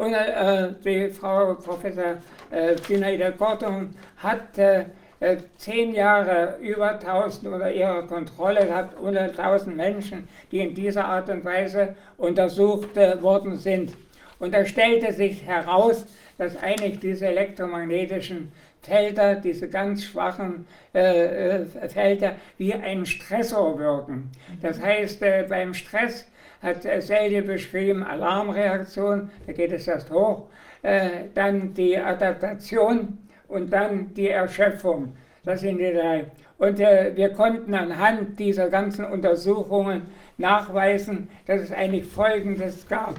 Und 0.00 0.14
äh, 0.14 0.72
die 0.82 1.10
Frau 1.10 1.54
Professor 1.56 2.16
äh, 2.50 2.74
Sinaida 2.88 3.30
Gordon 3.30 3.94
hat 4.16 4.56
äh, 4.56 4.86
äh, 5.20 5.36
zehn 5.58 5.94
Jahre 5.94 6.56
über 6.62 6.92
1000 6.92 7.52
unter 7.52 7.70
ihrer 7.70 8.06
Kontrolle 8.06 8.66
gehabt, 8.66 8.98
unter 8.98 9.24
1000 9.24 9.76
Menschen, 9.76 10.26
die 10.50 10.60
in 10.60 10.74
dieser 10.74 11.04
Art 11.04 11.28
und 11.28 11.44
Weise 11.44 11.96
untersucht 12.16 12.96
äh, 12.96 13.20
worden 13.20 13.58
sind. 13.58 13.92
Und 14.38 14.54
da 14.54 14.64
stellte 14.64 15.12
sich 15.12 15.44
heraus, 15.44 16.06
dass 16.38 16.56
eigentlich 16.56 17.00
diese 17.00 17.26
elektromagnetischen 17.26 18.50
Felder, 18.82 19.36
diese 19.36 19.68
ganz 19.68 20.04
schwachen 20.04 20.66
äh, 20.94 21.62
äh 21.62 21.88
Felder, 21.88 22.36
wie 22.58 22.74
ein 22.74 23.04
Stressor 23.06 23.78
wirken. 23.78 24.30
Das 24.62 24.80
heißt, 24.80 25.22
äh, 25.22 25.46
beim 25.48 25.74
Stress 25.74 26.26
hat 26.62 26.82
Selye 26.82 27.42
beschrieben, 27.42 28.02
Alarmreaktion, 28.02 29.30
da 29.46 29.52
geht 29.52 29.72
es 29.72 29.88
erst 29.88 30.10
hoch, 30.10 30.46
äh, 30.82 31.24
dann 31.34 31.72
die 31.74 31.96
Adaptation, 31.96 33.18
und 33.50 33.72
dann 33.72 34.14
die 34.14 34.28
Erschöpfung. 34.28 35.14
Das 35.44 35.60
sind 35.60 35.78
die 35.78 35.92
drei. 35.92 36.26
Und 36.58 36.78
äh, 36.80 37.12
wir 37.14 37.30
konnten 37.30 37.74
anhand 37.74 38.38
dieser 38.38 38.68
ganzen 38.68 39.04
Untersuchungen 39.04 40.02
nachweisen, 40.38 41.28
dass 41.46 41.62
es 41.62 41.72
eigentlich 41.72 42.06
Folgendes 42.06 42.86
gab. 42.88 43.18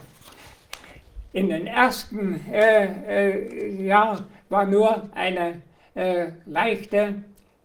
In 1.34 1.50
den 1.50 1.68
ersten 1.68 2.42
äh, 2.52 2.86
äh, 3.08 3.86
Jahren 3.86 4.26
war 4.52 4.66
nur 4.66 5.10
eine 5.16 5.62
äh, 5.96 6.28
leichte 6.46 7.16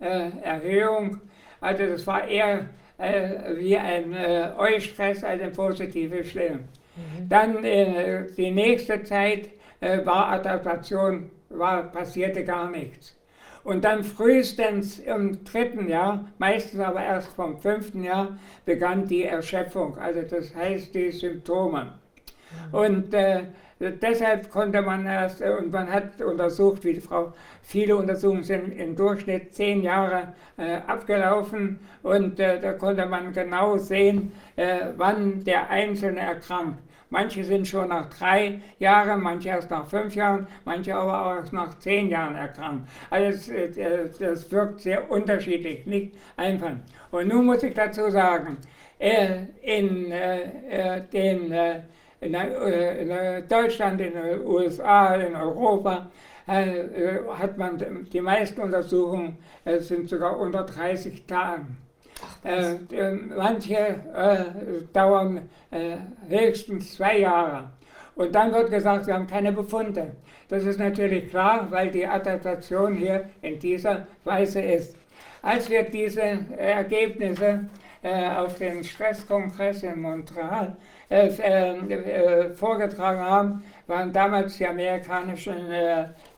äh, 0.01 0.31
Erhöhung, 0.42 1.20
also 1.61 1.87
das 1.87 2.07
war 2.07 2.27
eher 2.27 2.66
äh, 2.99 3.57
wie 3.57 3.77
ein 3.77 4.14
Eustress 4.57 5.22
als 5.25 5.42
eine 5.42 5.51
positive 5.51 6.25
Stimmung. 6.25 6.68
Mhm. 6.96 7.29
Dann 7.29 7.62
die 7.62 8.51
nächste 8.51 9.03
Zeit 9.05 9.51
war 9.81 10.29
Adaptation 10.29 11.31
war, 11.51 11.83
passierte 11.85 12.44
gar 12.44 12.70
nichts. 12.70 13.14
Und 13.64 13.85
dann 13.85 14.05
frühestens 14.05 15.01
im 15.01 15.44
dritten 15.44 15.88
Jahr, 15.88 16.27
meistens 16.38 16.81
aber 16.81 17.03
erst 17.03 17.29
vom 17.33 17.59
fünften 17.59 18.05
Jahr, 18.05 18.38
begann 18.64 19.07
die 19.07 19.25
Erschöpfung, 19.25 19.99
also 19.99 20.22
das 20.22 20.55
heißt 20.55 20.94
die 20.94 21.11
Symptome. 21.11 21.92
Mhm. 22.70 22.75
Und 22.75 23.14
äh, 23.14 23.42
deshalb 23.81 24.51
konnte 24.51 24.83
man 24.83 25.07
erst, 25.07 25.41
äh, 25.41 25.51
und 25.51 25.73
man 25.73 25.91
hat 25.91 26.21
untersucht, 26.21 26.85
wie 26.85 26.95
die 26.95 27.01
Frau, 27.01 27.33
viele 27.62 27.97
Untersuchungen 27.97 28.45
sind 28.45 28.73
im 28.73 28.97
Durchschnitt 28.97 29.55
zehn 29.55 29.83
Jahre 29.83 30.35
äh, 30.57 30.77
abgelaufen 30.87 31.81
und 32.03 32.41
äh, 32.41 32.61
da 32.61 32.73
konnte 32.73 33.07
man 33.07 33.33
genau 33.33 33.77
sehen, 33.77 34.33
äh, 34.57 34.87
wann 34.97 35.45
der 35.45 35.71
Einzelne 35.71 36.21
erkrankt. 36.21 36.81
Manche 37.09 37.45
sind 37.45 37.69
schon 37.69 37.89
nach 37.89 38.09
drei 38.11 38.61
Jahren, 38.81 39.23
manche 39.23 39.51
erst 39.51 39.71
nach 39.71 39.87
fünf 39.87 40.15
Jahren, 40.17 40.49
manche 40.65 40.95
aber 40.95 41.25
auch 41.25 41.37
erst 41.37 41.53
nach 41.53 41.79
zehn 41.79 42.09
Jahren 42.09 42.35
erkrankt. 42.35 42.89
Also 43.11 43.31
das, 43.31 43.49
äh, 43.77 44.09
das 44.19 44.51
wirkt 44.51 44.81
sehr 44.81 45.09
unterschiedlich, 45.11 45.87
nicht 45.87 46.17
einfach. 46.37 46.73
Und 47.12 47.29
nun 47.29 47.47
muss 47.47 47.62
ich 47.62 47.75
dazu 47.75 48.11
sagen, 48.11 48.57
äh, 48.99 49.45
in, 49.62 50.11
äh, 50.11 51.03
den, 51.12 51.53
in, 52.27 53.11
in 53.11 53.49
Deutschland, 53.49 54.01
in 54.01 54.12
den 54.12 54.47
USA, 54.47 55.15
in 55.15 55.35
Europa, 55.35 56.11
hat 56.47 57.59
man 57.59 58.07
die 58.12 58.21
meisten 58.21 58.61
Untersuchungen 58.61 59.37
sind 59.81 60.09
sogar 60.09 60.39
unter 60.39 60.62
30 60.62 61.27
Tagen. 61.27 61.77
Äh, 62.45 62.75
äh, 62.95 63.12
manche 63.12 63.77
äh, 63.77 64.45
dauern 64.93 65.49
äh, 65.71 65.97
höchstens 66.29 66.95
zwei 66.95 67.19
Jahre. 67.19 67.71
Und 68.15 68.35
dann 68.35 68.53
wird 68.53 68.71
gesagt, 68.71 69.07
wir 69.07 69.15
haben 69.15 69.27
keine 69.27 69.53
Befunde. 69.53 70.12
Das 70.49 70.65
ist 70.65 70.79
natürlich 70.79 71.29
klar, 71.29 71.67
weil 71.71 71.91
die 71.91 72.07
Adaptation 72.07 72.95
hier 72.95 73.29
in 73.43 73.59
dieser 73.59 74.07
Weise 74.25 74.61
ist. 74.61 74.97
Als 75.43 75.69
wir 75.69 75.83
diese 75.83 76.39
Ergebnisse 76.57 77.69
äh, 78.03 78.31
auf 78.31 78.57
den 78.59 78.83
Stresskongress 78.83 79.83
in 79.83 80.01
Montreal 80.01 80.77
äh, 81.09 82.51
vorgetragen 82.51 83.21
haben, 83.21 83.64
waren 83.87 84.12
damals 84.12 84.57
die 84.57 84.66
amerikanischen 84.66 85.69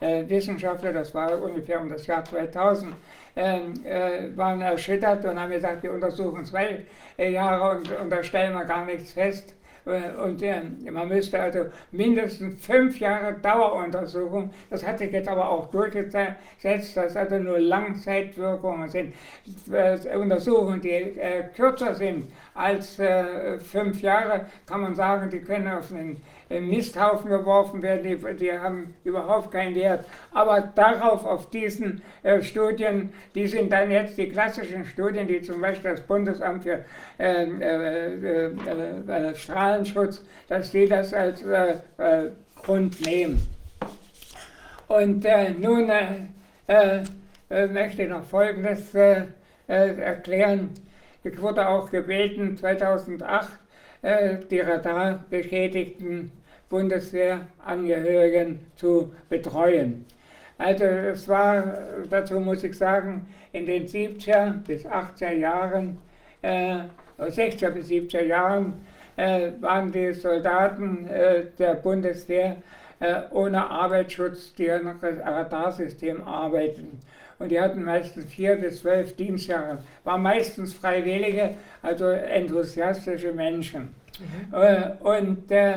Wissenschaftler, 0.01 0.93
das 0.93 1.15
war 1.15 1.41
ungefähr 1.41 1.81
um 1.81 1.89
das 1.89 2.07
Jahr 2.07 2.25
2000, 2.25 2.95
ähm, 3.39 3.75
äh, 3.85 4.37
waren 4.37 4.61
erschüttert 4.61 5.25
und 5.25 5.41
haben 5.41 5.53
gesagt, 5.53 5.83
wir 5.85 5.93
untersuchen 5.93 6.45
zwei 6.45 6.85
Jahre 7.17 7.79
und, 7.79 7.91
und 8.01 8.11
da 8.11 8.23
stellen 8.23 8.53
wir 8.53 8.65
gar 8.65 8.85
nichts 8.85 9.13
fest. 9.13 9.55
Äh, 9.89 10.13
und 10.23 10.43
äh, 10.43 10.63
man 10.91 11.09
müsste 11.09 11.41
also 11.41 11.67
mindestens 11.91 12.65
fünf 12.65 12.99
Jahre 12.99 13.35
Daueruntersuchung, 13.35 14.51
das 14.71 14.87
hat 14.87 14.99
sich 14.99 15.11
jetzt 15.13 15.29
aber 15.29 15.49
auch 15.49 15.71
durchgesetzt, 15.71 16.97
dass 16.97 17.17
also 17.17 17.39
nur 17.39 17.59
Langzeitwirkungen 17.59 18.89
sind. 18.89 19.15
Äh, 19.73 20.17
Untersuchungen, 20.17 20.81
die 20.81 20.91
äh, 20.91 21.45
kürzer 21.57 21.95
sind 21.95 22.31
als 22.55 22.97
fünf 23.71 24.03
Jahre, 24.03 24.47
kann 24.67 24.81
man 24.81 24.97
sagen, 24.97 25.31
die 25.31 25.39
können 25.39 25.69
auf 25.69 25.93
einen 25.93 26.21
Misthaufen 26.49 27.29
geworfen 27.31 27.83
werden, 27.83 28.03
die, 28.03 28.37
die, 28.37 28.53
haben 28.53 28.95
überhaupt 29.05 29.53
keinen 29.53 29.75
Wert. 29.75 30.07
Aber 30.33 30.61
darauf, 30.61 31.25
auf 31.27 31.51
diesen 31.51 32.03
äh, 32.23 32.43
Studien, 32.43 33.13
die 33.35 33.47
sind 33.47 33.71
dann 33.71 33.91
jetzt 33.91 34.17
die 34.17 34.31
klassischen 34.31 34.87
Studien, 34.87 35.29
die 35.29 35.43
zum 35.43 35.61
Beispiel 35.61 35.91
das 35.91 36.01
Bundesamt 36.01 36.63
für 36.63 36.85
ähm, 37.19 37.61
äh, 37.61 38.15
äh, 38.15 38.47
äh, 38.47 39.35
Strahlenschutz, 39.35 40.25
dass 40.49 40.71
die 40.71 40.89
das 40.89 41.13
als 41.13 41.43
äh, 41.43 41.75
äh, 41.99 42.31
Grund 42.65 43.01
nehmen. 43.05 43.47
Und 44.89 45.27
nun 45.59 45.93
möchte 47.49 48.03
ich 48.03 48.09
noch 48.09 48.25
Folgendes 48.25 48.95
erklären. 49.67 50.71
Ich 51.23 51.39
wurde 51.43 51.69
auch 51.69 51.91
gebeten, 51.91 52.57
2008 52.57 53.51
die 54.51 54.61
Radarbeschädigten 54.61 56.33
Bundeswehrangehörigen 56.69 58.61
zu 58.77 59.13
betreuen. 59.29 60.05
Also 60.59 60.85
es 60.85 61.29
war, 61.29 61.79
dazu 62.11 62.41
muss 62.41 62.65
ich 62.65 62.77
sagen, 62.77 63.27
in 63.53 63.67
den 63.67 63.87
70er 63.87 64.55
bis 64.67 64.85
80er 64.85 65.33
Jahren, 65.33 65.99
äh, 66.43 66.81
60er 67.19 67.71
bis 67.71 67.89
70er 67.89 68.23
Jahren 68.23 68.75
äh, 69.17 69.53
waren 69.61 69.93
die 69.93 70.13
Soldaten 70.13 71.09
äh, 71.09 71.45
der 71.59 71.75
Bundeswehr 71.75 72.57
äh, 73.01 73.23
ohne 73.31 73.71
Arbeitsschutz, 73.71 74.55
die 74.55 74.71
an 74.71 74.87
einem 74.89 75.21
Radarsystem 75.21 76.27
arbeiten. 76.27 77.01
Und 77.39 77.51
die 77.51 77.61
hatten 77.61 77.85
meistens 77.85 78.33
vier 78.33 78.57
bis 78.57 78.81
zwölf 78.81 79.15
Dienstjahre, 79.15 79.79
waren 80.03 80.23
meistens 80.23 80.75
Freiwillige, 80.75 81.55
also 81.83 82.07
enthusiastische 82.07 83.33
Menschen. 83.33 83.95
Mhm. 84.19 84.55
Äh, 84.55 84.91
und 85.01 85.51
äh, 85.53 85.75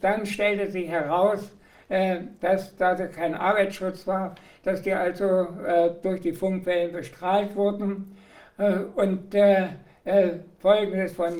dann 0.00 0.26
stellte 0.26 0.70
sich 0.70 0.88
heraus, 0.88 1.52
äh, 1.88 2.20
dass 2.40 2.74
da 2.76 2.94
kein 2.94 3.34
Arbeitsschutz 3.34 4.06
war, 4.06 4.34
dass 4.62 4.80
die 4.80 4.94
also 4.94 5.46
äh, 5.66 5.90
durch 6.02 6.22
die 6.22 6.32
Funkwellen 6.32 6.92
bestrahlt 6.92 7.54
wurden. 7.54 8.16
Äh, 8.56 8.78
und 8.94 9.34
äh, 9.34 9.68
äh, 10.04 10.30
folgendes 10.58 11.12
von 11.12 11.34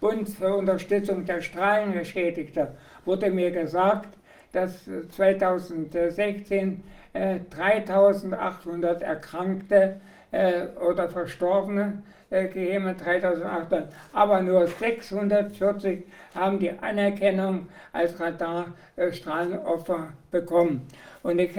Bund 0.00 0.28
für 0.28 0.54
Unterstützung 0.54 1.24
der 1.24 1.40
Strahlengeschädigter 1.40 2.74
wurde 3.04 3.30
mir 3.30 3.50
gesagt, 3.50 4.16
dass 4.52 4.88
2016 5.10 6.82
äh, 7.12 7.40
3800 7.50 9.02
Erkrankte 9.02 10.00
äh, 10.32 10.66
oder 10.80 11.08
Verstorbene 11.08 12.02
äh, 12.30 12.46
gegeben 12.48 12.86
hat, 12.86 13.04
3800, 13.04 13.92
aber 14.12 14.40
nur 14.40 14.66
640 14.66 16.04
haben 16.34 16.58
die 16.58 16.70
Anerkennung 16.70 17.68
als 17.92 18.18
Radarstrahlenopfer 18.20 20.12
bekommen. 20.30 20.86
Und 21.22 21.38
ich 21.38 21.50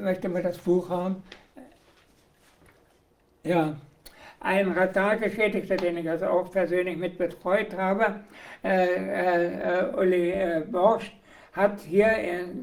möchte 0.00 0.28
mal 0.28 0.42
das 0.42 0.58
Buch 0.58 0.88
haben. 0.88 1.22
Ja, 3.42 3.76
ein 4.40 4.70
Radargeschädigter, 4.72 5.76
den 5.76 5.98
ich 5.98 6.08
also 6.08 6.26
auch 6.26 6.50
persönlich 6.50 6.96
mit 6.96 7.18
betreut 7.18 7.76
habe, 7.76 8.20
äh, 8.62 8.86
äh, 8.86 9.96
Uli 9.96 10.30
äh, 10.30 10.62
Borsch, 10.70 11.12
hat 11.52 11.80
hier 11.80 12.10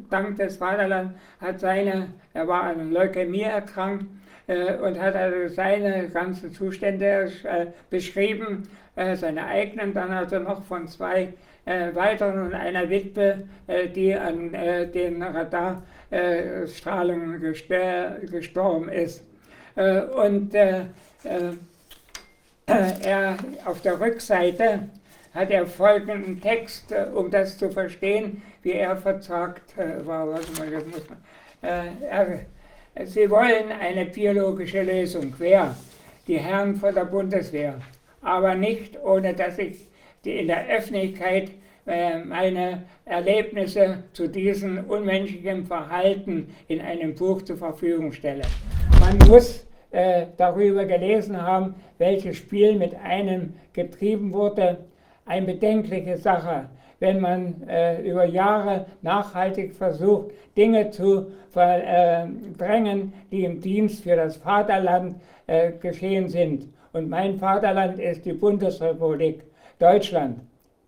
dank 0.10 0.38
des 0.38 0.58
Vaterlands, 0.58 1.14
hat 1.42 1.60
seine, 1.60 2.10
er 2.34 2.48
war 2.48 2.64
an 2.64 2.92
Leukämie 2.92 3.42
erkrankt 3.42 4.06
äh, 4.48 4.76
und 4.76 5.00
hat 5.00 5.16
also 5.16 5.54
seine 5.54 6.10
ganzen 6.10 6.52
Zustände 6.54 7.32
äh, 7.44 7.68
beschrieben, 7.90 8.68
äh, 8.96 9.16
seine 9.16 9.46
eigenen, 9.46 9.94
dann 9.94 10.12
also 10.12 10.40
noch 10.40 10.64
von 10.66 10.88
zwei 10.88 11.34
weiteren 11.66 12.48
und 12.48 12.54
einer 12.54 12.90
Witwe, 12.90 13.48
die 13.96 14.14
an 14.14 14.52
den 14.52 15.24
Radarstrahlungen 15.24 17.40
gestorben 17.40 18.90
ist. 18.90 19.24
und 19.74 20.54
er 20.54 20.90
auf 23.64 23.80
der 23.80 23.98
Rückseite 23.98 24.90
hat 25.34 25.52
er 25.52 25.66
folgenden 25.66 26.42
Text, 26.42 26.94
um 27.16 27.32
das 27.32 27.58
zu 27.58 27.72
verstehen, 27.72 28.42
wie 28.62 28.74
er 28.74 28.98
verzagt 28.98 29.78
war. 29.78 30.28
Warte 30.28 30.52
mal, 30.60 30.70
das 30.70 30.86
muss 30.86 31.08
man. 31.08 31.18
Er, 31.62 32.42
Sie 33.02 33.28
wollen 33.28 33.72
eine 33.82 34.06
biologische 34.06 34.84
Lösung. 34.84 35.34
Wer? 35.40 35.76
Die 36.28 36.38
Herren 36.38 36.76
von 36.76 36.94
der 36.94 37.06
Bundeswehr. 37.06 37.82
Aber 38.22 38.54
nicht, 38.54 39.02
ohne 39.04 39.34
dass 39.34 39.58
ich 39.58 39.88
die 40.24 40.38
in 40.38 40.48
der 40.48 40.68
Öffentlichkeit 40.68 41.50
äh, 41.88 42.20
meine 42.20 42.84
Erlebnisse 43.06 44.04
zu 44.14 44.28
diesem 44.28 44.86
unmenschlichen 44.86 45.66
Verhalten 45.66 46.56
in 46.68 46.82
einem 46.82 47.16
Buch 47.16 47.42
zur 47.42 47.58
Verfügung 47.58 48.12
stelle. 48.14 48.44
Man 49.00 49.18
muss 49.28 49.66
äh, 49.90 50.28
darüber 50.38 50.86
gelesen 50.86 51.42
haben, 51.42 51.74
welches 51.98 52.38
Spiel 52.38 52.76
mit 52.76 52.94
einem 52.96 53.56
getrieben 53.74 54.32
wurde. 54.32 54.86
Eine 55.26 55.48
bedenkliche 55.48 56.18
Sache 56.18 56.70
wenn 57.04 57.20
man 57.20 57.68
äh, 57.68 58.02
über 58.02 58.24
Jahre 58.24 58.86
nachhaltig 59.02 59.76
versucht, 59.76 60.32
Dinge 60.56 60.90
zu 60.90 61.28
verdrängen, 61.52 63.12
die 63.30 63.44
im 63.44 63.60
Dienst 63.60 64.04
für 64.04 64.16
das 64.16 64.38
Vaterland 64.38 65.18
äh, 65.46 65.74
geschehen 65.74 66.30
sind. 66.30 66.70
Und 66.94 67.10
mein 67.10 67.38
Vaterland 67.40 68.00
ist 68.00 68.24
die 68.26 68.32
Bundesrepublik 68.32 69.44
Deutschland. 69.80 70.40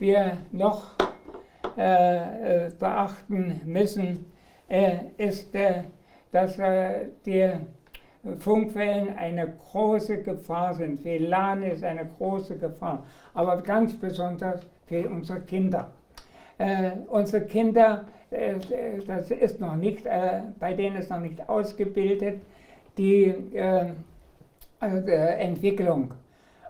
wir 0.00 0.38
noch 0.52 0.94
äh, 1.78 2.66
äh, 2.66 2.70
beachten 2.70 3.60
müssen, 3.64 4.32
äh, 4.68 4.98
ist, 5.16 5.54
äh, 5.54 5.84
dass 6.32 6.58
äh, 6.58 7.06
die 7.24 7.52
Funkwellen 8.40 9.16
eine 9.16 9.54
große 9.70 10.22
Gefahr 10.22 10.74
sind. 10.74 11.02
Für 11.02 11.18
LAN 11.18 11.62
ist 11.62 11.84
eine 11.84 12.04
große 12.18 12.58
Gefahr, 12.58 13.04
aber 13.32 13.62
ganz 13.62 13.94
besonders 13.94 14.60
für 14.86 15.08
unsere 15.08 15.40
Kinder. 15.42 15.92
Äh, 16.58 16.90
unsere 17.08 17.46
Kinder, 17.46 18.06
das 18.30 19.30
ist 19.30 19.60
noch 19.60 19.76
nicht, 19.76 20.04
bei 20.58 20.74
denen 20.74 20.96
ist 20.96 21.10
noch 21.10 21.20
nicht 21.20 21.48
ausgebildet, 21.48 22.42
die 22.98 23.32
Entwicklung 24.80 26.12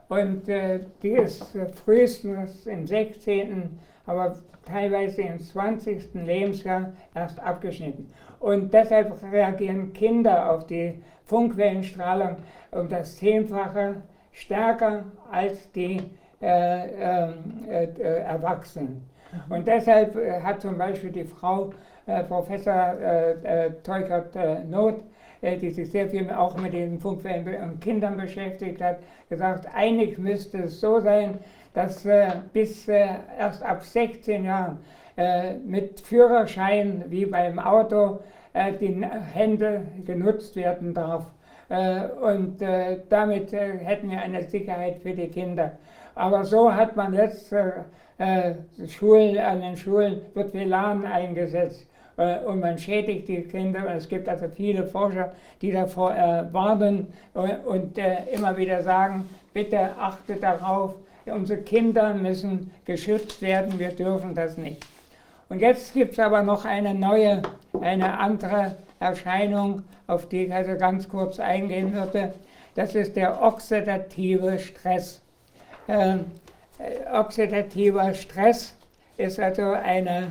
und 0.09 0.49
äh, 0.49 0.81
die 1.03 1.13
ist 1.13 1.55
äh, 1.55 1.67
frühestens 1.67 2.67
im 2.67 2.87
16., 2.87 3.79
aber 4.07 4.39
teilweise 4.65 5.23
im 5.23 5.39
20. 5.39 6.15
Lebensjahr 6.15 6.93
erst 7.15 7.41
abgeschnitten. 7.41 8.11
Und 8.41 8.73
deshalb 8.73 9.23
reagieren 9.33 9.93
Kinder 9.93 10.51
auf 10.51 10.67
die 10.67 11.03
Funkwellenstrahlung 11.25 12.37
um 12.71 12.89
das 12.89 13.17
Zehnfache 13.17 14.03
stärker 14.33 15.05
als 15.31 15.71
die 15.73 16.03
äh, 16.41 17.27
ähm, 17.27 17.35
äh, 17.69 17.85
äh, 17.85 18.21
Erwachsenen. 18.21 19.09
Mhm. 19.33 19.53
Und 19.53 19.67
deshalb 19.67 20.17
äh, 20.17 20.41
hat 20.41 20.61
zum 20.61 20.79
Beispiel 20.79 21.11
die 21.11 21.25
Frau 21.25 21.71
Professor 22.27 22.95
Teukert 23.83 24.35
Not 24.67 24.95
äh, 24.95 25.03
die 25.43 25.71
sich 25.71 25.91
sehr 25.91 26.09
viel 26.09 26.31
auch 26.31 26.57
mit 26.57 26.73
den 26.73 26.99
Funkwellen 26.99 27.63
und 27.63 27.81
Kindern 27.81 28.17
beschäftigt 28.17 28.81
hat, 28.81 28.99
gesagt, 29.29 29.69
eigentlich 29.75 30.19
müsste 30.19 30.65
es 30.65 30.81
so 30.81 31.01
sein, 31.01 31.39
dass 31.75 32.05
äh, 32.07 32.33
bis 32.53 32.89
äh, 32.89 33.09
erst 33.39 33.63
ab 33.63 33.85
16 33.85 34.45
Jahren 34.45 34.79
mit 35.67 35.99
Führerschein 35.99 37.03
wie 37.09 37.27
beim 37.27 37.59
Auto 37.59 38.21
die 38.81 39.05
Hände 39.35 39.83
genutzt 40.07 40.55
werden 40.55 40.95
darf. 40.95 41.27
und 42.23 42.59
damit 43.09 43.51
hätten 43.51 44.13
wir 44.13 44.21
eine 44.21 44.45
Sicherheit 44.45 44.99
für 45.03 45.15
die 45.15 45.27
Kinder. 45.27 45.73
Aber 46.15 46.45
so 46.45 46.73
hat 46.73 46.95
man 46.95 47.15
jetzt 47.15 47.53
Schulen, 48.87 49.39
an 49.39 49.61
den 49.61 49.77
Schulen 49.77 50.21
wird 50.35 50.55
WLAN 50.55 51.05
eingesetzt. 51.05 51.89
Äh, 52.19 52.41
und 52.41 52.61
man 52.61 52.77
schädigt 52.77 53.29
die 53.29 53.43
Kinder. 53.43 53.87
Und 53.87 53.93
es 53.93 54.09
gibt 54.09 54.29
also 54.29 54.47
viele 54.55 54.85
Forscher, 54.85 55.33
die 55.63 55.73
davor 55.73 56.15
äh, 56.15 56.53
warnen 56.53 57.07
und 57.33 57.97
äh, 57.97 58.25
immer 58.33 58.57
wieder 58.57 58.83
sagen, 58.83 59.29
bitte 59.55 59.97
achtet 59.99 60.43
darauf, 60.43 60.95
unsere 61.27 61.61
Kinder 61.61 62.15
müssen 62.15 62.71
geschützt 62.85 63.41
werden, 63.43 63.79
wir 63.79 63.91
dürfen 63.91 64.35
das 64.35 64.57
nicht. 64.57 64.85
Und 65.49 65.61
jetzt 65.61 65.95
gibt 65.95 66.13
es 66.13 66.19
aber 66.19 66.43
noch 66.43 66.65
eine 66.65 66.95
neue, 66.95 67.43
eine 67.81 68.19
andere 68.19 68.77
Erscheinung, 69.01 69.83
auf 70.07 70.29
die 70.29 70.47
ich 70.47 70.53
also 70.53 70.77
ganz 70.77 71.09
kurz 71.09 71.39
eingehen 71.39 71.93
würde. 71.93 72.35
Das 72.75 72.95
ist 72.95 73.17
der 73.17 73.43
oxidative 73.43 74.59
Stress. 74.59 75.21
Ähm, 75.89 76.27
äh, 76.79 77.11
oxidativer 77.13 78.15
Stress 78.15 78.75
ist 79.17 79.41
also 79.41 79.73
eine 79.73 80.29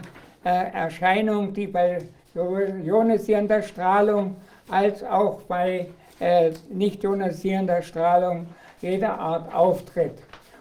Erscheinung, 0.50 1.54
die 1.54 1.68
bei 1.68 2.02
sowohl 2.34 2.82
ionisierender 2.84 3.62
Strahlung 3.62 4.36
als 4.70 5.04
auch 5.04 5.42
bei 5.44 5.88
äh, 6.20 6.52
nicht 6.70 7.04
ionisierender 7.04 7.82
Strahlung 7.82 8.48
jeder 8.82 9.18
Art 9.18 9.54
auftritt. 9.54 10.18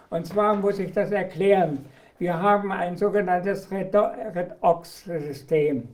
Und 0.09 0.25
zwar 0.25 0.55
muss 0.55 0.79
ich 0.79 0.93
das 0.93 1.11
erklären. 1.11 1.85
Wir 2.19 2.41
haben 2.41 2.71
ein 2.71 2.95
sogenanntes 2.97 3.69
Redox-System. 3.71 5.87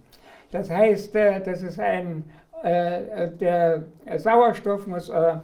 Das 0.51 0.69
heißt, 0.69 1.15
äh, 1.15 1.41
das 1.41 1.63
ist 1.63 1.79
ein, 1.79 2.23
äh, 2.63 3.29
der 3.39 3.84
Sauerstoff 4.17 4.86
muss 4.88 5.10
äh, 5.10 5.36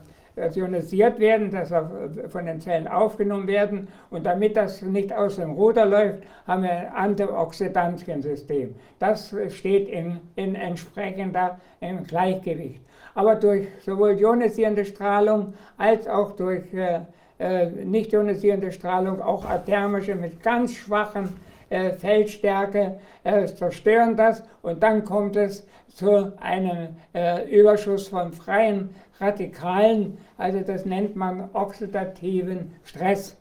ionisiert 0.55 1.19
werden, 1.19 1.51
dass 1.51 1.71
er 1.71 1.89
von 2.29 2.45
den 2.45 2.59
Zellen 2.61 2.87
aufgenommen 2.87 3.47
werden. 3.47 3.87
Und 4.09 4.25
damit 4.25 4.55
das 4.57 4.81
nicht 4.81 5.13
aus 5.13 5.35
dem 5.35 5.51
Ruder 5.51 5.85
läuft, 5.85 6.23
haben 6.47 6.63
wir 6.63 6.71
ein 6.71 6.87
Antioxidantiensystem. 6.93 8.75
Das 8.99 9.35
steht 9.49 9.89
in, 9.89 10.19
in 10.35 10.55
entsprechender 10.55 11.59
in 11.81 12.03
Gleichgewicht. 12.03 12.81
Aber 13.15 13.35
durch 13.35 13.67
sowohl 13.85 14.19
ionisierende 14.19 14.85
Strahlung 14.85 15.53
als 15.77 16.07
auch 16.07 16.31
durch 16.35 16.73
äh, 16.73 17.01
äh, 17.39 17.67
nicht 17.67 18.13
ionisierende 18.13 18.71
Strahlung, 18.71 19.21
auch 19.21 19.45
thermische 19.65 20.15
mit 20.15 20.43
ganz 20.43 20.73
schwachen 20.73 21.35
äh, 21.69 21.91
Feldstärke 21.93 22.99
äh, 23.23 23.45
zerstören 23.45 24.15
das 24.17 24.43
und 24.61 24.81
dann 24.81 25.05
kommt 25.05 25.35
es 25.35 25.65
zu 25.87 26.33
einem 26.39 26.95
äh, 27.13 27.49
Überschuss 27.49 28.07
von 28.07 28.31
freien 28.31 28.89
Radikalen, 29.19 30.17
also 30.37 30.61
das 30.61 30.85
nennt 30.85 31.15
man 31.15 31.49
oxidativen 31.53 32.73
Stress. 32.85 33.35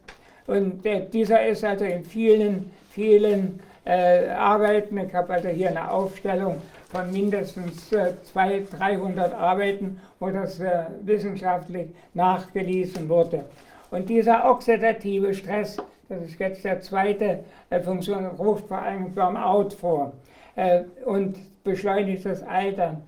Und 0.47 0.85
äh, 0.85 1.07
dieser 1.09 1.47
ist 1.47 1.65
also 1.65 1.85
in 1.85 2.05
vielen, 2.05 2.71
vielen 2.91 3.61
äh, 3.85 4.29
Arbeiten, 4.29 4.99
ich 4.99 5.15
habe 5.15 5.35
also 5.35 5.49
hier 5.49 5.69
eine 5.69 5.91
Aufstellung 5.91 6.61
von 6.91 7.11
mindestens 7.11 7.93
äh, 7.93 8.15
200, 8.33 8.79
300 8.79 9.35
Arbeiten, 9.35 10.01
wo 10.19 10.31
das 10.31 10.59
äh, 10.59 10.85
wissenschaftlich 11.03 11.89
nachgewiesen 12.15 13.09
wurde. 13.09 13.45
Und 13.91 14.09
dieser 14.09 14.51
oxidative 14.51 15.33
Stress, 15.35 15.77
das 16.09 16.23
ist 16.23 16.41
jetzt 16.41 16.65
der 16.65 16.81
zweite 16.81 17.41
äh, 17.71 17.81
Funktion, 17.81 18.27
ruft 18.27 18.69
vor 18.69 18.79
allem 18.79 19.15
Burnout 19.15 19.71
vor 19.71 20.13
äh, 20.57 20.83
und 21.05 21.37
beschleunigt 21.65 22.25
das 22.25 22.43
Altern. 22.43 23.03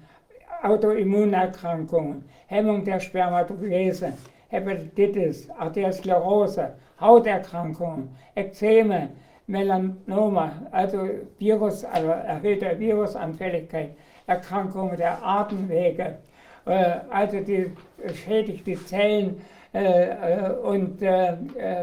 Autoimmunerkrankungen, 0.63 2.25
Hemmung 2.47 2.85
der 2.85 3.01
Spermatogese, 3.01 4.13
Hepatitis, 4.49 5.49
Arteriosklerose, 5.51 6.75
Hauterkrankungen, 7.01 8.09
Ekzeme, 8.35 9.11
Melanoma, 9.47 10.53
also 10.71 11.09
Virus, 11.39 11.85
also 11.85 12.09
erhöhte 12.09 12.79
Virusanfälligkeit, 12.79 13.91
Erkrankungen 14.27 14.97
der 14.97 15.25
Atemwege, 15.25 16.19
äh, 16.67 17.01
also 17.11 17.41
die 17.41 17.73
schädigt 18.15 18.67
die 18.67 18.77
Zellen 18.85 19.41
äh, 19.73 20.09
äh, 20.09 20.51
und 20.63 21.01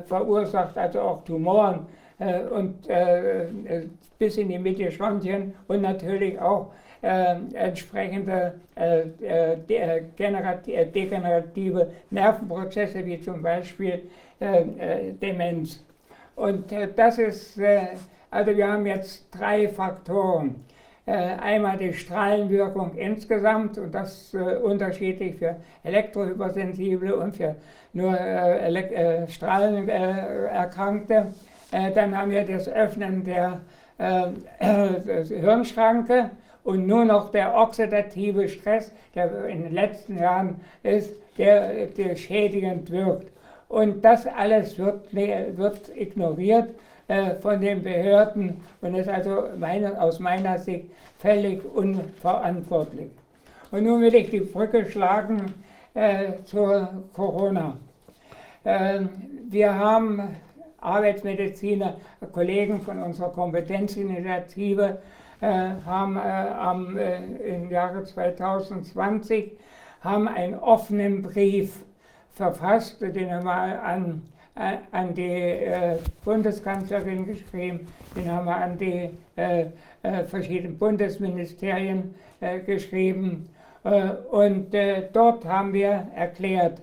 verursacht 0.08 0.78
also 0.78 1.02
auch 1.02 1.24
Tumoren 1.24 1.86
und 2.52 2.88
bis 4.18 4.38
in 4.38 4.50
die 4.50 4.58
Mittelschwantchen 4.58 5.54
und 5.68 5.82
natürlich 5.82 6.40
auch 6.40 6.72
entsprechende 7.02 8.54
degenerative 9.68 11.92
Nervenprozesse 12.10 13.06
wie 13.06 13.22
zum 13.22 13.42
Beispiel 13.42 14.10
Demenz. 14.40 15.84
Und 16.36 16.66
das 16.96 17.18
ist, 17.18 17.60
also 18.32 18.58
wir 18.58 18.68
haben 18.68 18.86
jetzt 18.86 19.28
drei 19.32 19.70
Faktoren. 19.70 20.64
Äh, 21.08 21.36
einmal 21.42 21.78
die 21.78 21.94
Strahlenwirkung 21.94 22.94
insgesamt 22.98 23.78
und 23.78 23.96
das 23.96 24.34
äh, 24.34 24.58
unterschiedlich 24.58 25.38
für 25.38 25.56
elektrohypersensible 25.86 27.16
und 27.16 27.38
für 27.38 27.56
nur 27.94 28.20
äh, 28.20 29.26
Strahlenerkrankte. 29.30 31.28
dann 31.72 32.18
haben 32.18 32.32
wir 32.32 32.44
das 32.44 32.68
Öffnen 32.68 33.24
der 33.24 33.62
Hirnschranke 35.30 36.32
und 36.68 36.86
nur 36.86 37.06
noch 37.06 37.32
der 37.32 37.56
oxidative 37.56 38.50
Stress, 38.50 38.92
der 39.16 39.46
in 39.46 39.64
den 39.64 39.72
letzten 39.72 40.18
Jahren 40.18 40.60
ist, 40.84 41.14
der, 41.38 41.88
der 41.88 42.18
schädigend 42.18 42.92
wirkt. 42.92 43.32
Und 43.70 44.04
das 44.04 44.28
alles 44.28 44.78
wird, 44.78 45.14
wird 45.14 45.96
ignoriert 45.96 46.72
äh, 47.08 47.36
von 47.36 47.62
den 47.62 47.84
Behörden 47.84 48.62
und 48.82 48.96
ist 48.96 49.08
also 49.08 49.44
meine, 49.58 50.02
aus 50.02 50.20
meiner 50.20 50.60
Sicht 50.60 50.88
völlig 51.20 51.62
unverantwortlich. 51.74 53.12
Und 53.72 53.86
nun 53.86 54.02
will 54.02 54.16
ich 54.16 54.30
die 54.30 54.42
Brücke 54.42 54.90
schlagen 54.90 55.54
äh, 55.94 56.34
zur 56.44 56.90
Corona. 57.14 57.78
Äh, 58.66 59.04
wir 59.48 59.74
haben 59.74 60.36
Arbeitsmediziner, 60.82 61.96
Kollegen 62.34 62.82
von 62.82 63.02
unserer 63.02 63.30
Kompetenzinitiative, 63.30 64.98
haben 65.46 66.18
äh, 66.18 66.20
am, 66.20 66.98
äh, 66.98 67.18
im 67.56 67.70
Jahre 67.70 68.04
2020 68.04 69.52
haben 70.02 70.28
einen 70.28 70.56
offenen 70.56 71.22
Brief 71.22 71.74
verfasst, 72.34 73.02
den 73.02 73.16
wir 73.16 73.42
mal 73.42 73.80
an 73.80 74.22
äh, 74.58 74.78
an 74.92 75.14
die 75.14 75.22
äh, 75.22 75.98
Bundeskanzlerin 76.26 77.28
geschrieben, 77.28 77.88
den 78.16 78.32
haben 78.32 78.46
wir 78.46 78.56
an 78.56 78.78
die 78.78 79.10
äh, 79.36 79.66
verschiedenen 80.26 80.78
Bundesministerien 80.78 82.16
geschrieben. 82.66 83.50
und 83.84 84.74
dort 85.12 85.44
haben 85.44 85.74
wir 85.74 86.08
erklärt, 86.16 86.80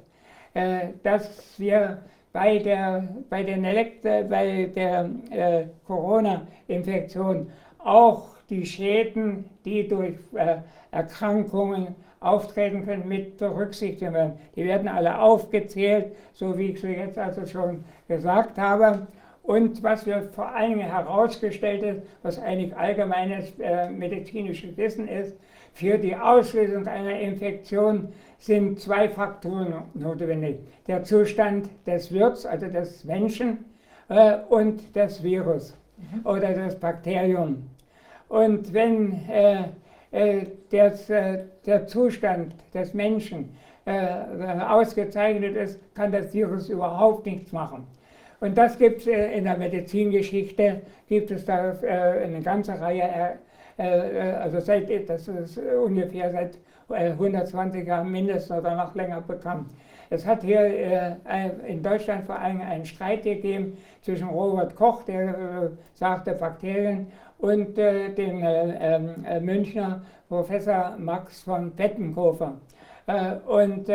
dass 1.02 1.54
wir 1.58 2.02
bei 2.32 2.58
der, 2.58 3.08
bei 3.30 3.44
den 3.44 3.64
Elektre, 3.64 4.24
bei 4.24 4.68
der 4.74 5.08
äh, 5.30 5.64
Corona-Infektion 5.86 7.50
auch 7.78 8.33
die 8.50 8.66
Schäden, 8.66 9.44
die 9.64 9.88
durch 9.88 10.14
äh, 10.34 10.58
Erkrankungen 10.90 11.94
auftreten 12.20 12.84
können, 12.84 13.06
mit 13.06 13.38
berücksichtigen 13.38 14.14
werden. 14.14 14.32
Die 14.56 14.64
werden 14.64 14.88
alle 14.88 15.18
aufgezählt, 15.18 16.14
so 16.32 16.56
wie 16.56 16.70
ich 16.70 16.80
sie 16.80 16.92
jetzt 16.92 17.18
also 17.18 17.46
schon 17.46 17.84
gesagt 18.08 18.58
habe. 18.58 19.06
Und 19.42 19.82
was 19.82 20.06
wir 20.06 20.22
vor 20.32 20.48
allen 20.48 20.78
Dingen 20.78 20.90
herausgestellt 20.90 21.84
haben, 21.84 22.02
was 22.22 22.38
eigentlich 22.38 22.74
allgemeines 22.74 23.58
äh, 23.58 23.90
medizinisches 23.90 24.76
Wissen 24.76 25.06
ist, 25.06 25.36
für 25.74 25.98
die 25.98 26.16
Auslösung 26.16 26.86
einer 26.86 27.18
Infektion 27.18 28.08
sind 28.38 28.80
zwei 28.80 29.08
Faktoren 29.08 29.82
notwendig. 29.94 30.60
Der 30.86 31.02
Zustand 31.02 31.68
des 31.86 32.12
Wirts, 32.12 32.46
also 32.46 32.68
des 32.68 33.04
Menschen, 33.04 33.64
äh, 34.08 34.36
und 34.48 34.94
des 34.94 35.22
Virus 35.22 35.76
mhm. 35.96 36.26
oder 36.26 36.52
das 36.52 36.78
Bakterium. 36.78 37.70
Und 38.34 38.74
wenn 38.74 39.28
äh, 39.28 39.62
äh, 40.10 40.46
des, 40.72 41.08
äh, 41.08 41.44
der 41.66 41.86
Zustand 41.86 42.52
des 42.74 42.92
Menschen 42.92 43.56
äh, 43.84 44.08
ausgezeichnet 44.60 45.54
ist, 45.54 45.78
kann 45.94 46.10
das 46.10 46.34
Virus 46.34 46.68
überhaupt 46.68 47.26
nichts 47.26 47.52
machen. 47.52 47.86
Und 48.40 48.58
das 48.58 48.76
gibt 48.76 49.02
es 49.02 49.06
in 49.06 49.44
der 49.44 49.56
Medizingeschichte, 49.56 50.82
gibt 51.08 51.30
es 51.30 51.44
da 51.44 51.74
eine 51.80 52.42
ganze 52.42 52.78
Reihe, 52.78 53.38
also 53.78 54.60
seit, 54.60 55.08
das 55.08 55.28
ist 55.28 55.58
ungefähr 55.58 56.30
seit 56.30 56.58
120 56.88 57.86
Jahren 57.86 58.10
mindestens 58.10 58.58
oder 58.58 58.74
noch 58.74 58.94
länger 58.94 59.20
bekannt. 59.22 59.70
Es 60.10 60.26
hat 60.26 60.42
hier 60.42 61.16
in 61.66 61.82
Deutschland 61.82 62.26
vor 62.26 62.38
allem 62.38 62.60
einen 62.60 62.84
Streit 62.84 63.22
gegeben 63.22 63.78
zwischen 64.02 64.28
Robert 64.28 64.76
Koch, 64.76 65.04
der 65.04 65.70
sagte 65.94 66.34
Bakterien, 66.34 67.06
und 67.38 67.78
äh, 67.78 68.10
dem 68.10 68.42
äh, 68.42 68.94
ähm, 68.94 69.24
äh, 69.24 69.40
Münchner 69.40 70.02
Professor 70.28 70.94
Max 70.98 71.42
von 71.42 71.70
Pettenkofer. 71.72 72.54
Äh, 73.06 73.34
und 73.46 73.90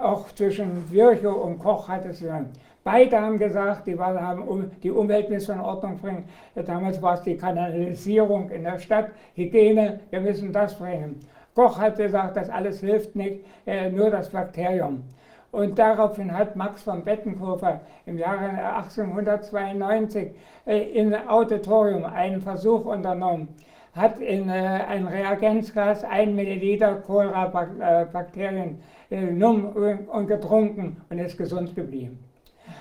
auch 0.00 0.30
zwischen 0.36 0.88
Virchow 0.88 1.34
und 1.44 1.58
Koch 1.58 1.88
hat 1.88 2.06
es 2.06 2.20
dann. 2.20 2.50
Beide 2.84 3.20
haben 3.20 3.38
gesagt, 3.40 3.88
die 3.88 3.98
haben 3.98 4.42
um, 4.46 4.70
die 4.84 4.90
Umwelt 4.92 5.28
müssen 5.28 5.56
in 5.56 5.60
Ordnung 5.60 5.98
bringen. 5.98 6.28
Damals 6.54 7.02
war 7.02 7.14
es 7.14 7.22
die 7.22 7.36
Kanalisierung 7.36 8.50
in 8.50 8.62
der 8.62 8.78
Stadt, 8.78 9.10
Hygiene, 9.34 9.98
wir 10.10 10.20
müssen 10.20 10.52
das 10.52 10.78
bringen. 10.78 11.18
Koch 11.56 11.76
hat 11.76 11.96
gesagt, 11.96 12.36
das 12.36 12.48
alles 12.48 12.78
hilft 12.78 13.16
nicht, 13.16 13.44
nur 13.90 14.10
das 14.10 14.30
Bakterium. 14.30 15.02
Und 15.50 15.78
daraufhin 15.78 16.36
hat 16.36 16.56
Max 16.56 16.82
von 16.82 17.02
Bettenkofer 17.04 17.80
im 18.04 18.18
Jahre 18.18 18.50
1892 18.76 20.32
äh, 20.66 20.78
im 20.92 21.14
Auditorium 21.26 22.04
einen 22.04 22.42
Versuch 22.42 22.84
unternommen, 22.84 23.48
hat 23.94 24.20
in 24.20 24.50
äh, 24.50 24.52
ein 24.52 25.06
Reagenzglas 25.06 26.04
ein 26.04 26.34
Milliliter 26.34 26.96
Cholera-Bakterien 26.96 28.78
äh, 29.08 29.26
genommen 29.26 30.06
und 30.08 30.26
getrunken 30.26 30.98
und 31.08 31.18
ist 31.18 31.38
gesund 31.38 31.74
geblieben. 31.74 32.18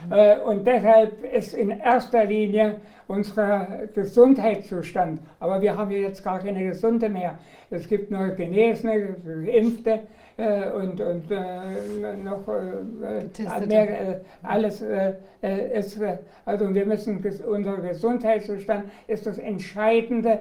Mhm. 0.06 0.42
Und 0.46 0.68
deshalb 0.68 1.24
ist 1.24 1.54
in 1.54 1.70
erster 1.70 2.26
Linie 2.26 2.82
unser 3.08 3.88
Gesundheitszustand, 3.96 5.22
aber 5.40 5.62
wir 5.62 5.78
haben 5.78 5.92
jetzt 5.92 6.22
gar 6.22 6.40
keine 6.40 6.66
Gesunde 6.66 7.08
mehr. 7.08 7.40
Es 7.70 7.88
gibt 7.88 8.12
nur 8.12 8.28
Genesene, 8.30 9.16
Geimpfte, 9.46 10.02
äh, 10.38 10.70
und, 10.70 11.02
und 11.02 11.32
äh, 11.32 12.16
noch 12.24 12.48
äh, 12.48 13.66
mehr, 13.66 14.10
äh, 14.10 14.20
alles 14.44 14.84
äh, 14.84 15.14
äh, 15.42 15.80
ist, 15.80 16.00
also 16.46 16.74
wir 16.74 16.86
müssen, 16.86 17.26
unser 17.48 17.78
Gesundheitszustand 17.78 18.86
ist 19.08 19.26
das 19.26 19.40
Entscheidende 19.40 20.40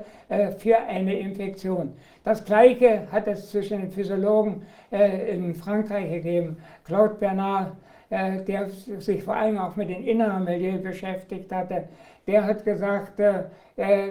für 0.59 0.79
eine 0.79 1.19
Infektion. 1.19 1.95
Das 2.25 2.45
Gleiche 2.45 3.11
hat 3.11 3.27
es 3.27 3.51
zwischen 3.51 3.81
den 3.81 3.91
Physiologen 3.91 4.63
in 4.91 5.55
Frankreich 5.55 6.11
gegeben. 6.11 6.57
Claude 6.85 7.15
Bernard, 7.15 7.73
der 8.11 8.71
sich 8.71 9.23
vor 9.23 9.37
allem 9.37 9.59
auch 9.59 9.77
mit 9.77 9.89
dem 9.89 10.05
inneren 10.07 10.45
Milieu 10.45 10.79
beschäftigt 10.79 11.53
hatte, 11.53 11.85
der 12.27 12.45
hat 12.45 12.65
gesagt, 12.65 13.21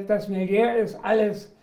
das 0.07 0.27
Milieu 0.29 0.77
ist 0.77 0.97
alles, 1.01 1.53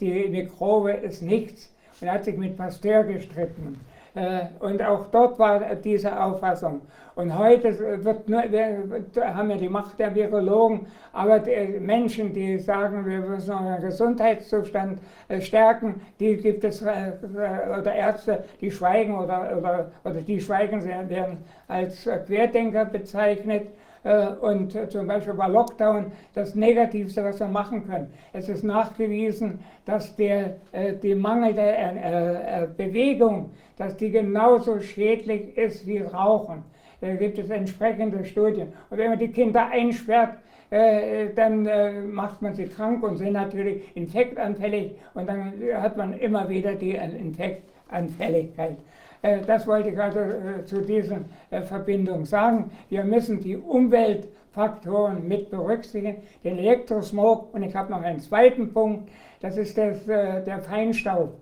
die 0.00 0.28
Mikrobe 0.28 0.92
ist 0.92 1.22
nichts 1.22 1.72
er 2.00 2.12
hat 2.12 2.24
sich 2.24 2.36
mit 2.36 2.56
Pasteur 2.56 3.04
gestritten. 3.04 3.80
Äh, 4.14 4.46
und 4.60 4.82
auch 4.82 5.06
dort 5.10 5.38
war 5.38 5.60
diese 5.76 6.20
Auffassung. 6.20 6.82
Und 7.14 7.36
heute 7.36 8.04
wird 8.04 8.28
nur, 8.28 8.44
wir 8.50 9.34
haben 9.34 9.50
ja 9.50 9.56
die 9.56 9.68
Macht 9.68 9.98
der 9.98 10.14
Virologen, 10.14 10.86
aber 11.12 11.40
die 11.40 11.78
Menschen, 11.80 12.32
die 12.32 12.58
sagen, 12.58 13.04
wir 13.04 13.18
müssen 13.18 13.54
unseren 13.54 13.80
Gesundheitszustand 13.80 15.00
äh, 15.26 15.40
stärken, 15.40 16.00
die 16.20 16.36
gibt 16.36 16.62
es, 16.62 16.80
äh, 16.82 17.12
oder 17.24 17.92
Ärzte, 17.92 18.44
die 18.60 18.70
schweigen 18.70 19.18
oder, 19.18 19.56
oder, 19.58 19.90
oder 20.04 20.20
die 20.20 20.40
schweigen, 20.40 20.84
werden 20.84 21.38
als 21.66 22.08
Querdenker 22.26 22.84
bezeichnet. 22.84 23.66
Äh, 24.08 24.28
und 24.40 24.72
zum 24.90 25.06
Beispiel 25.06 25.34
bei 25.34 25.48
Lockdown 25.48 26.10
das 26.34 26.54
Negativste, 26.54 27.22
was 27.22 27.38
wir 27.40 27.46
machen 27.46 27.86
können. 27.86 28.10
Es 28.32 28.48
ist 28.48 28.64
nachgewiesen, 28.64 29.58
dass 29.84 30.16
der, 30.16 30.56
äh, 30.72 30.94
die 30.94 31.14
mangelnde 31.14 31.60
äh, 31.60 32.66
Bewegung, 32.74 33.50
dass 33.76 33.98
die 33.98 34.10
genauso 34.10 34.80
schädlich 34.80 35.54
ist 35.58 35.86
wie 35.86 35.98
Rauchen. 35.98 36.64
Da 37.02 37.14
gibt 37.16 37.38
es 37.38 37.50
entsprechende 37.50 38.24
Studien. 38.24 38.72
Und 38.88 38.96
wenn 38.96 39.10
man 39.10 39.18
die 39.18 39.28
Kinder 39.28 39.68
einsperrt, 39.70 40.38
dann 40.70 41.66
macht 42.12 42.42
man 42.42 42.52
sie 42.52 42.66
krank 42.66 43.02
und 43.02 43.16
sind 43.16 43.32
natürlich 43.32 43.96
infektanfällig 43.96 44.96
und 45.14 45.26
dann 45.26 45.54
hat 45.74 45.96
man 45.96 46.12
immer 46.18 46.46
wieder 46.50 46.74
die 46.74 46.94
Infektanfälligkeit. 46.94 48.76
Äh, 49.22 49.40
das 49.46 49.66
wollte 49.66 49.90
ich 49.90 49.98
also 49.98 50.20
äh, 50.20 50.64
zu 50.64 50.80
dieser 50.82 51.18
äh, 51.50 51.62
Verbindung 51.62 52.24
sagen. 52.24 52.70
Wir 52.88 53.04
müssen 53.04 53.40
die 53.40 53.56
Umweltfaktoren 53.56 55.26
mit 55.26 55.50
berücksichtigen, 55.50 56.22
den 56.44 56.58
Elektrosmog 56.58 57.52
und 57.52 57.62
ich 57.62 57.74
habe 57.74 57.90
noch 57.90 58.02
einen 58.02 58.20
zweiten 58.20 58.72
Punkt, 58.72 59.10
das 59.40 59.56
ist 59.56 59.78
das, 59.78 60.04
der 60.04 60.58
Feinstaub. 60.62 61.32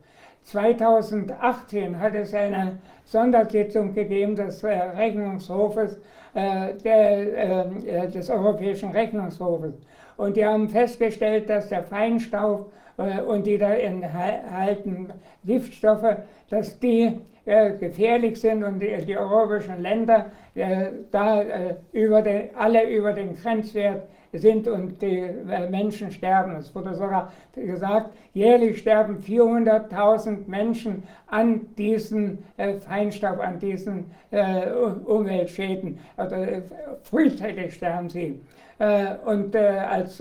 2018 0.43 1.99
hat 1.99 2.15
es 2.15 2.35
eine 2.35 2.79
Sondersitzung 3.05 3.95
gegeben 3.95 4.37
des 4.37 4.63
Rechnungshofes, 4.63 5.99
des 6.35 8.29
Europäischen 8.29 8.91
Rechnungshofes. 8.91 9.73
Und 10.19 10.37
die 10.37 10.45
haben 10.45 10.69
festgestellt, 10.69 11.49
dass 11.49 11.71
der 11.71 11.85
Feinstaub 11.85 12.71
und 13.27 13.47
die 13.47 13.57
da 13.57 13.73
enthaltenen 13.73 15.15
Giftstoffe, 15.43 16.19
dass 16.51 16.79
die 16.79 17.19
gefährlich 17.47 18.41
sind 18.41 18.65
und 18.65 18.81
die, 18.81 19.05
die 19.07 19.17
europäischen 19.17 19.81
Länder 19.81 20.27
äh, 20.57 20.89
da 21.11 21.43
äh, 21.43 21.75
über 21.93 22.23
den, 22.23 22.49
alle 22.57 22.89
über 22.89 23.13
den 23.13 23.37
Grenzwert 23.37 24.09
sind 24.33 24.67
und 24.67 25.01
die 25.03 25.19
äh, 25.19 25.69
Menschen 25.69 26.11
sterben. 26.11 26.57
Es 26.57 26.75
wurde 26.75 26.95
sogar 26.95 27.33
gesagt, 27.55 28.11
jährlich 28.33 28.79
sterben 28.79 29.19
400.000 29.19 30.49
Menschen 30.49 31.03
an 31.27 31.67
diesen 31.77 32.39
äh, 32.57 32.75
Feinstaub, 32.75 33.39
an 33.39 33.59
diesen 33.59 34.11
äh, 34.31 34.71
Umweltschäden. 35.05 35.99
Also 36.17 36.37
frühzeitig 37.03 37.75
sterben 37.75 38.09
sie. 38.09 38.41
und 39.25 39.57
als 39.57 40.21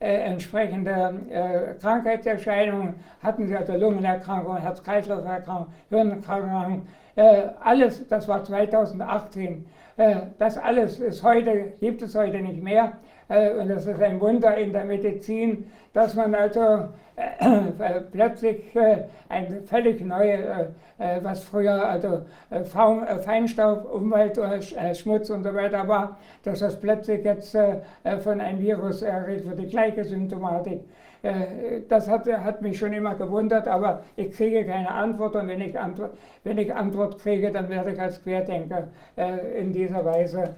äh, 0.00 0.14
entsprechende 0.14 1.14
äh, 1.30 1.74
Krankheitserscheinungen 1.80 2.94
hatten 3.22 3.46
sie, 3.46 3.54
also 3.54 3.74
Lungenerkrankung, 3.74 4.56
Herz-Kreislauf-Erkrankung, 4.56 5.66
Hirnerkrankung, 5.90 6.86
äh, 7.16 7.42
alles, 7.60 8.08
das 8.08 8.26
war 8.26 8.42
2018. 8.42 9.66
Äh, 9.98 10.16
das 10.38 10.56
alles 10.56 10.98
ist 10.98 11.22
heute, 11.22 11.74
gibt 11.80 12.00
es 12.00 12.14
heute 12.14 12.40
nicht 12.40 12.62
mehr. 12.62 12.92
Äh, 13.28 13.50
und 13.50 13.68
das 13.68 13.86
ist 13.86 14.00
ein 14.00 14.20
Wunder 14.20 14.56
in 14.56 14.72
der 14.72 14.86
Medizin, 14.86 15.70
dass 15.92 16.14
man 16.14 16.34
also 16.34 16.88
äh, 17.16 18.00
plötzlich 18.12 18.62
ein 19.28 19.62
völlig 19.64 20.00
neue, 20.04 20.70
was 21.22 21.42
früher 21.44 21.88
also 21.88 22.22
Feinstaub, 23.24 23.92
Umwelt, 23.92 24.38
Schmutz 24.94 25.30
und 25.30 25.44
so 25.44 25.54
weiter 25.54 25.86
war, 25.88 26.18
dass 26.44 26.60
das 26.60 26.78
plötzlich 26.78 27.24
jetzt 27.24 27.56
von 28.22 28.40
einem 28.40 28.60
Virus 28.60 29.02
erregt 29.02 29.46
wird, 29.46 29.60
die 29.60 29.68
gleiche 29.68 30.04
Symptomatik. 30.04 30.80
Das 31.88 32.08
hat, 32.08 32.26
hat, 32.26 32.62
mich 32.62 32.78
schon 32.78 32.92
immer 32.92 33.14
gewundert, 33.14 33.68
aber 33.68 34.02
ich 34.16 34.30
kriege 34.32 34.64
keine 34.64 34.90
Antwort 34.90 35.36
und 35.36 35.48
wenn 35.48 35.60
ich 35.60 35.78
Antwort, 35.78 36.12
wenn 36.44 36.58
ich 36.58 36.74
Antwort 36.74 37.18
kriege, 37.18 37.50
dann 37.50 37.68
werde 37.68 37.92
ich 37.92 38.00
als 38.00 38.22
Querdenker 38.22 38.88
in 39.58 39.72
dieser 39.72 40.04
Weise 40.04 40.54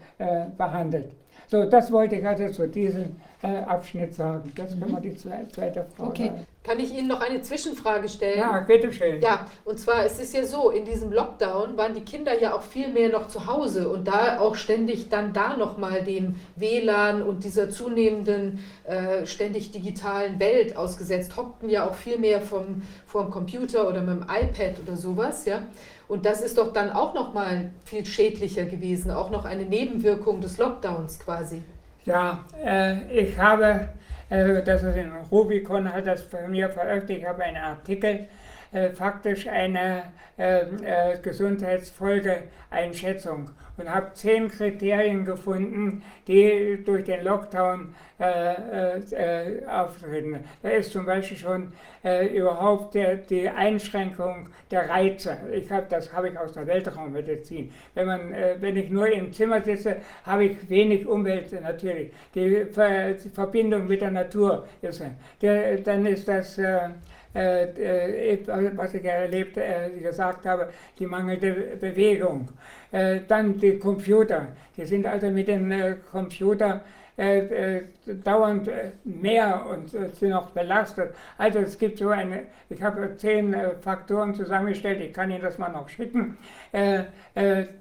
behandelt. 0.57 1.13
So, 1.53 1.67
das 1.67 1.93
wollte 1.93 2.17
ich 2.17 2.27
also 2.27 2.49
zu 2.49 2.67
diesem 2.67 3.03
äh, 3.03 3.09
Abschnitt 3.49 4.15
sagen. 4.15 4.53
Jetzt 4.57 4.79
können 4.79 4.93
wir 4.93 5.01
die 5.01 5.17
zweite 5.17 5.85
Frage. 5.97 6.09
Okay, 6.09 6.33
kann 6.63 6.79
ich 6.79 6.97
Ihnen 6.97 7.09
noch 7.09 7.21
eine 7.21 7.43
Zwischenfrage 7.43 8.09
stellen? 8.09 8.39
Ja, 8.39 8.61
bitteschön. 8.61 9.21
Ja, 9.21 9.47
und 9.65 9.81
zwar, 9.81 10.05
es 10.05 10.21
ist 10.21 10.33
ja 10.33 10.45
so, 10.45 10.71
in 10.71 10.85
diesem 10.85 11.13
Lockdown 11.13 11.77
waren 11.77 11.93
die 11.95 12.03
Kinder 12.03 12.41
ja 12.41 12.55
auch 12.55 12.63
viel 12.63 12.89
mehr 12.89 13.09
noch 13.09 13.27
zu 13.27 13.47
Hause 13.47 13.89
und 13.89 14.07
da 14.07 14.39
auch 14.39 14.55
ständig 14.55 15.09
dann 15.09 15.33
da 15.33 15.57
nochmal 15.57 16.05
dem 16.05 16.37
WLAN 16.55 17.23
und 17.23 17.43
dieser 17.43 17.69
zunehmenden, 17.69 18.61
äh, 18.85 19.27
ständig 19.27 19.73
digitalen 19.73 20.39
Welt 20.39 20.77
ausgesetzt, 20.77 21.37
hockten 21.37 21.69
ja 21.69 21.89
auch 21.89 21.95
viel 21.95 22.19
mehr 22.19 22.41
vom, 22.41 22.83
vom 23.07 23.31
Computer 23.31 23.89
oder 23.89 24.03
mit 24.03 24.21
dem 24.21 24.23
iPad 24.23 24.77
oder 24.87 24.97
sowas, 24.97 25.45
ja. 25.47 25.63
Und 26.07 26.27
das 26.27 26.43
ist 26.43 26.59
doch 26.59 26.73
dann 26.73 26.91
auch 26.91 27.15
noch 27.15 27.33
mal 27.33 27.71
viel 27.85 28.05
schädlicher 28.05 28.67
gewesen, 28.67 29.11
auch 29.11 29.31
noch 29.31 29.47
eine 29.47 29.65
Nebenwirkung 29.65 30.41
des 30.41 30.59
Lockdowns 30.59 31.19
quasi. 31.19 31.63
Ja, 32.05 32.45
äh, 32.65 33.01
ich 33.13 33.39
habe, 33.39 33.91
äh, 34.29 34.61
das 34.63 34.83
ist 34.83 34.97
in 34.97 35.13
Rubicon, 35.31 35.93
hat 35.93 36.05
das 36.07 36.29
bei 36.29 36.49
mir 36.49 36.69
veröffentlicht, 36.69 37.21
ich 37.21 37.29
habe 37.29 37.45
einen 37.45 37.59
Artikel, 37.59 38.27
äh, 38.73 38.91
faktisch 38.91 39.47
eine 39.47 40.03
äh, 40.37 40.63
äh, 40.63 41.19
Gesundheitsfolgeeinschätzung 41.23 43.51
und 43.83 43.93
habe 43.93 44.13
zehn 44.15 44.49
Kriterien 44.49 45.25
gefunden, 45.25 46.03
die 46.27 46.83
durch 46.85 47.05
den 47.05 47.25
Lockdown 47.25 47.95
äh, 48.21 48.99
äh, 48.99 49.67
auftreten. 49.67 50.45
Da 50.63 50.69
ist 50.69 50.93
zum 50.93 51.05
Beispiel 51.05 51.37
schon 51.37 51.73
äh, 52.05 52.27
überhaupt 52.27 52.95
der, 52.95 53.17
die 53.17 53.49
Einschränkung 53.49 54.49
der 54.71 54.89
Reize. 54.89 55.37
Ich 55.53 55.69
hab, 55.71 55.89
das 55.89 56.13
habe 56.13 56.29
ich 56.29 56.39
aus 56.39 56.53
der 56.53 56.67
Weltraummedizin. 56.67 57.73
Wenn, 57.95 58.07
man, 58.07 58.33
äh, 58.33 58.57
wenn 58.61 58.77
ich 58.77 58.91
nur 58.91 59.09
im 59.09 59.33
Zimmer 59.33 59.61
sitze, 59.61 59.97
habe 60.25 60.45
ich 60.45 60.71
wenig 60.71 61.07
Umwelt 61.07 61.51
natürlich. 61.61 62.13
Die, 62.35 62.65
Ver 62.67 63.15
die 63.15 63.31
Verbindung 63.31 63.89
mit 63.89 64.01
der 64.01 64.13
Natur 64.13 64.69
ist, 64.83 65.03
der, 65.41 65.79
dann 65.79 66.07
ist 66.07 66.29
das 66.29 66.59
äh, 66.59 66.91
äh, 67.35 68.39
was 68.77 68.95
ich 68.95 69.05
erlebt, 69.05 69.59
gesagt 70.03 70.45
habe, 70.47 70.69
die 70.99 71.07
mangelnde 71.07 71.77
Bewegung. 71.81 72.49
Dann 72.93 73.59
die 73.59 73.79
Computer. 73.79 74.49
Die 74.77 74.85
sind 74.85 75.07
also 75.07 75.31
mit 75.31 75.49
dem 75.49 75.73
Computer 76.11 76.83
äh, 77.19 77.77
äh, 77.77 77.85
dauernd 78.25 78.69
äh, 78.69 78.93
mehr 79.05 79.67
und 79.67 79.93
äh, 79.93 80.11
sind 80.13 80.33
auch 80.33 80.49
belastet. 80.49 81.15
Also 81.37 81.59
es 81.59 81.79
gibt 81.79 81.99
so 81.99 82.09
eine, 82.09 82.45
ich 82.71 82.81
habe 82.81 83.17
zehn 83.19 83.53
äh, 83.53 83.77
Faktoren 83.83 84.35
zusammengestellt, 84.35 84.99
ich 85.03 85.13
kann 85.13 85.31
Ihnen 85.31 85.43
das 85.43 85.59
mal 85.59 85.69
noch 85.69 85.91
schicken, 85.91 86.39
äh, 86.73 87.05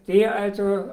die 0.06 0.28
also 0.28 0.86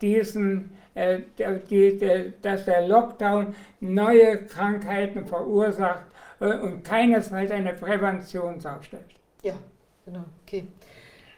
diesen, 0.00 0.70
die, 0.96 1.98
die, 1.98 2.32
dass 2.42 2.64
der 2.64 2.88
Lockdown 2.88 3.54
neue 3.80 4.38
Krankheiten 4.46 5.24
verursacht 5.24 6.04
und 6.40 6.82
keinesfalls 6.82 7.52
eine 7.52 7.74
Prävention 7.74 8.58
darstellt. 8.58 9.06
Ja, 9.42 9.54
genau, 10.04 10.24
okay. 10.42 10.66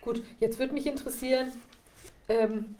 Gut, 0.01 0.23
jetzt 0.41 0.59
würde 0.59 0.73
mich 0.73 0.87
interessieren, 0.87 1.53
ähm, 2.29 2.77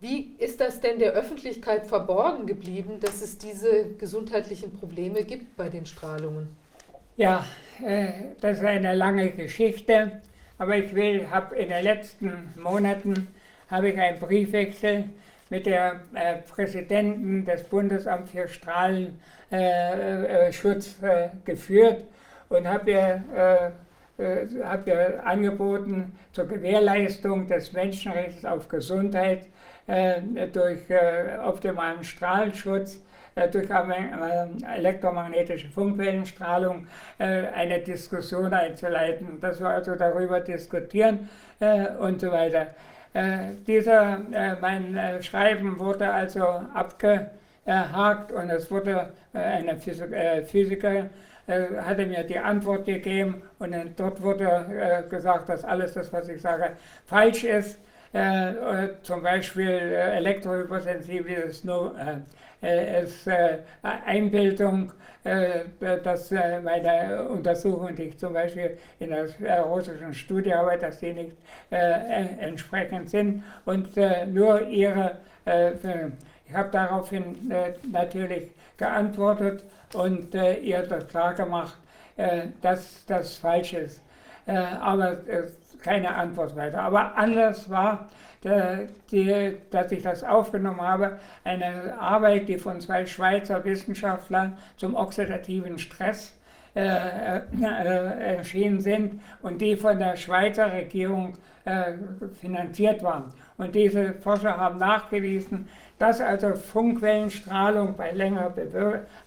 wie 0.00 0.34
ist 0.38 0.60
das 0.60 0.80
denn 0.80 0.98
der 0.98 1.12
Öffentlichkeit 1.12 1.86
verborgen 1.86 2.46
geblieben, 2.46 3.00
dass 3.00 3.22
es 3.22 3.38
diese 3.38 3.86
gesundheitlichen 3.98 4.72
Probleme 4.72 5.24
gibt 5.24 5.56
bei 5.56 5.68
den 5.68 5.86
Strahlungen? 5.86 6.48
Ja, 7.16 7.46
äh, 7.84 8.12
das 8.40 8.58
ist 8.58 8.64
eine 8.64 8.94
lange 8.94 9.30
Geschichte, 9.30 10.20
aber 10.58 10.76
ich 10.76 10.94
will, 10.94 11.28
habe 11.30 11.56
in 11.56 11.70
den 11.70 11.82
letzten 11.82 12.52
Monaten 12.56 13.28
habe 13.70 13.90
ich 13.90 13.98
einen 13.98 14.20
Briefwechsel 14.20 15.04
mit 15.48 15.66
der 15.66 16.00
äh, 16.14 16.36
Präsidenten 16.42 17.44
des 17.44 17.64
Bundesamts 17.64 18.30
für 18.30 18.48
Strahlenschutz 18.48 20.96
äh, 21.02 21.06
äh, 21.06 21.24
äh, 21.24 21.28
geführt 21.44 22.04
und 22.48 22.68
habe 22.68 22.90
ihr 22.90 23.72
äh, 24.18 24.46
habe 24.64 24.90
ja 24.90 25.20
angeboten 25.24 26.18
zur 26.32 26.46
Gewährleistung 26.46 27.46
des 27.48 27.72
Menschenrechts 27.72 28.44
auf 28.44 28.68
Gesundheit 28.68 29.46
äh, 29.86 30.48
durch 30.52 30.90
äh, 30.90 31.38
optimalen 31.44 32.02
Strahlschutz, 32.02 33.00
äh, 33.36 33.48
durch 33.48 33.68
elektromagnetische 33.70 35.68
Funkwellenstrahlung 35.68 36.86
eine 37.18 37.78
Diskussion 37.80 38.52
einzuleiten, 38.52 39.40
dass 39.40 39.60
wir 39.60 39.68
also 39.68 39.94
darüber 39.94 40.40
diskutieren 40.40 41.28
und 42.00 42.20
so 42.20 42.30
weiter. 42.30 42.68
dieser, 43.66 44.18
mein 44.60 45.22
Schreiben 45.22 45.78
wurde 45.78 46.12
also 46.12 46.42
abgehakt 46.74 48.32
und 48.32 48.50
es 48.50 48.70
wurde 48.70 49.10
eine 49.32 49.78
Physiker 49.78 51.06
äh, 51.46 51.76
hatte 51.80 52.06
mir 52.06 52.24
die 52.24 52.38
Antwort 52.38 52.86
gegeben 52.86 53.42
und 53.58 53.72
dann 53.72 53.94
dort 53.96 54.20
wurde 54.20 54.66
äh, 55.06 55.08
gesagt, 55.08 55.48
dass 55.48 55.64
alles 55.64 55.94
das, 55.94 56.12
was 56.12 56.28
ich 56.28 56.40
sage, 56.40 56.72
falsch 57.06 57.44
ist. 57.44 57.78
Äh, 58.12 58.88
zum 59.02 59.22
Beispiel 59.22 59.68
äh, 59.68 60.16
elektrohypersensibel 60.16 61.34
ist 61.34 61.64
nur 61.64 61.94
äh, 62.62 63.02
ist, 63.02 63.26
äh, 63.26 63.58
Einbildung, 63.82 64.92
dass 66.04 66.30
meine 66.30 67.28
Untersuchungen, 67.28 67.96
die 67.96 68.04
ich 68.04 68.18
zum 68.18 68.32
Beispiel 68.32 68.78
in 69.00 69.10
der 69.10 69.60
russischen 69.62 70.14
Studie 70.14 70.54
habe, 70.54 70.78
dass 70.78 71.00
die 71.00 71.12
nicht 71.12 71.32
entsprechend 71.68 73.10
sind 73.10 73.42
und 73.64 73.96
nur 74.32 74.62
ihre, 74.68 75.16
ich 75.44 76.54
habe 76.54 76.68
daraufhin 76.70 77.52
natürlich 77.90 78.52
geantwortet 78.76 79.64
und 79.94 80.34
äh, 80.34 80.56
ihr 80.58 80.82
das 80.82 81.06
klar 81.08 81.34
gemacht, 81.34 81.76
äh, 82.16 82.48
dass 82.62 83.04
das 83.06 83.36
falsch 83.36 83.72
ist. 83.74 84.00
Äh, 84.46 84.56
aber 84.56 85.18
keine 85.82 86.14
Antwort 86.14 86.56
weiter. 86.56 86.80
Aber 86.82 87.16
anders 87.16 87.68
war, 87.70 88.08
der, 88.44 88.88
die, 89.10 89.56
dass 89.70 89.90
ich 89.92 90.02
das 90.02 90.22
aufgenommen 90.22 90.80
habe, 90.80 91.18
eine 91.44 91.98
Arbeit, 91.98 92.48
die 92.48 92.58
von 92.58 92.80
zwei 92.80 93.06
Schweizer 93.06 93.64
Wissenschaftlern 93.64 94.56
zum 94.76 94.94
oxidativen 94.94 95.78
Stress 95.78 96.32
äh, 96.74 96.80
äh, 96.80 98.36
erschienen 98.36 98.80
sind 98.80 99.20
und 99.42 99.60
die 99.60 99.76
von 99.76 99.98
der 99.98 100.16
Schweizer 100.16 100.72
Regierung 100.72 101.38
äh, 101.64 101.94
finanziert 102.40 103.02
waren. 103.02 103.32
Und 103.56 103.74
diese 103.74 104.12
Forscher 104.14 104.56
haben 104.56 104.78
nachgewiesen, 104.78 105.68
dass 105.98 106.20
also 106.20 106.54
Funkwellenstrahlung 106.54 107.94
bei 107.96 108.12
längerem 108.12 108.52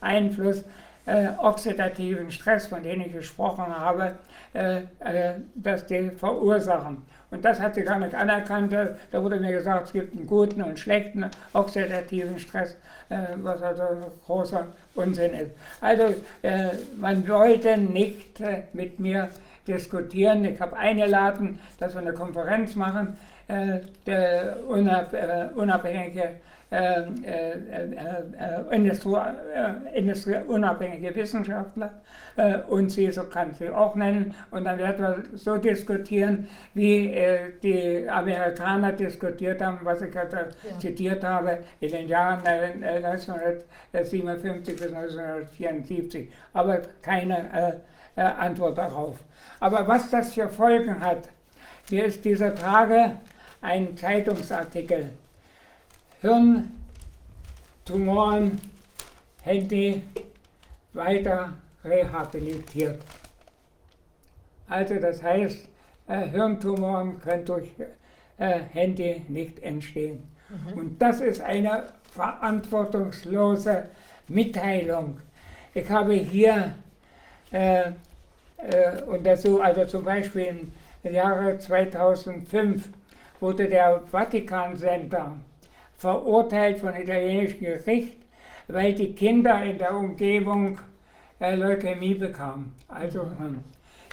Einfluss 0.01 0.63
äh, 1.05 1.29
oxidativen 1.37 2.31
Stress, 2.31 2.67
von 2.67 2.83
dem 2.83 3.01
ich 3.01 3.13
gesprochen 3.13 3.67
habe, 3.67 4.15
äh, 4.53 4.81
äh, 4.99 5.33
dass 5.55 5.85
die 5.85 6.11
verursachen. 6.11 7.03
Und 7.31 7.45
das 7.45 7.59
hat 7.59 7.75
sie 7.75 7.83
gar 7.83 7.99
nicht 7.99 8.15
anerkannt. 8.15 8.73
Da 8.73 9.23
wurde 9.23 9.39
mir 9.39 9.51
gesagt, 9.51 9.87
es 9.87 9.93
gibt 9.93 10.15
einen 10.15 10.25
guten 10.25 10.61
und 10.63 10.79
schlechten 10.79 11.25
oxidativen 11.53 12.39
Stress, 12.39 12.75
äh, 13.09 13.17
was 13.37 13.61
also 13.61 13.83
großer 14.25 14.67
Unsinn 14.95 15.33
ist. 15.33 15.51
Also 15.81 16.15
äh, 16.41 16.69
man 16.97 17.27
wollte 17.27 17.77
nicht 17.77 18.41
äh, 18.41 18.63
mit 18.73 18.99
mir 18.99 19.29
diskutieren. 19.67 20.45
Ich 20.45 20.59
habe 20.59 20.75
eingeladen, 20.75 21.59
dass 21.79 21.93
wir 21.93 22.01
eine 22.01 22.13
Konferenz 22.13 22.75
machen. 22.75 23.17
der 24.05 24.57
unabhängige 25.55 26.35
äh, 26.71 27.01
äh, 27.23 27.57
äh, 28.37 28.61
Industrie, 29.95 30.35
unabhängige 30.47 31.15
Wissenschaftler 31.15 31.93
und 32.67 32.91
sie, 32.91 33.11
so 33.11 33.23
kann 33.23 33.55
sie 33.55 33.69
auch 33.69 33.95
nennen. 33.95 34.35
Und 34.51 34.65
dann 34.65 34.77
werden 34.77 35.01
wir 35.01 35.23
so 35.37 35.57
diskutieren, 35.57 36.47
wie 36.75 37.11
die 37.61 38.07
Amerikaner 38.07 38.91
diskutiert 38.93 39.61
haben, 39.61 39.79
was 39.83 40.03
ich 40.03 40.11
gerade 40.11 40.51
ja. 40.63 40.79
zitiert 40.79 41.23
habe, 41.23 41.57
in 41.81 41.91
den 41.91 42.07
Jahren 42.07 42.45
1957 42.45 44.75
bis 44.75 44.93
1974. 44.93 46.29
Aber 46.53 46.81
keine 47.01 47.81
Antwort 48.15 48.77
darauf. 48.77 49.17
Aber 49.59 49.85
was 49.85 50.09
das 50.09 50.33
für 50.33 50.47
Folgen 50.47 51.01
hat, 51.01 51.27
hier 51.89 52.05
ist 52.05 52.23
dieser 52.23 52.55
Tage 52.55 53.17
ein 53.59 53.97
Zeitungsartikel 53.97 55.09
Hirntumoren 56.21 58.59
Handy 59.41 60.03
weiter 60.93 61.53
rehabilitiert. 61.83 63.01
Also 64.67 64.95
das 64.95 65.21
heißt, 65.23 65.67
äh, 66.07 66.27
Hirntumoren 66.27 67.19
können 67.21 67.45
durch 67.45 67.69
äh, 68.37 68.59
Handy 68.73 69.25
nicht 69.29 69.63
entstehen. 69.63 70.27
Mhm. 70.49 70.73
Und 70.77 71.01
das 71.01 71.21
ist 71.21 71.39
eine 71.41 71.93
verantwortungslose 72.11 73.85
Mitteilung. 74.27 75.21
Ich 75.73 75.89
habe 75.89 76.13
hier 76.13 76.75
äh, 77.51 77.91
äh, 78.57 79.01
untersucht, 79.03 79.63
also 79.63 79.85
zum 79.85 80.03
Beispiel 80.03 80.67
im 81.03 81.13
Jahre 81.13 81.57
2005 81.57 82.89
wurde 83.39 83.69
der 83.69 84.01
Vatikan-Sender 84.11 85.37
verurteilt 85.99 86.79
von 86.79 86.95
italienischem 86.95 87.59
Gericht, 87.59 88.17
weil 88.67 88.93
die 88.93 89.13
Kinder 89.13 89.63
in 89.63 89.77
der 89.77 89.93
Umgebung 89.93 90.79
äh, 91.39 91.55
Leukämie 91.55 92.15
bekamen. 92.15 92.73
Also, 92.87 93.21
ähm, 93.39 93.63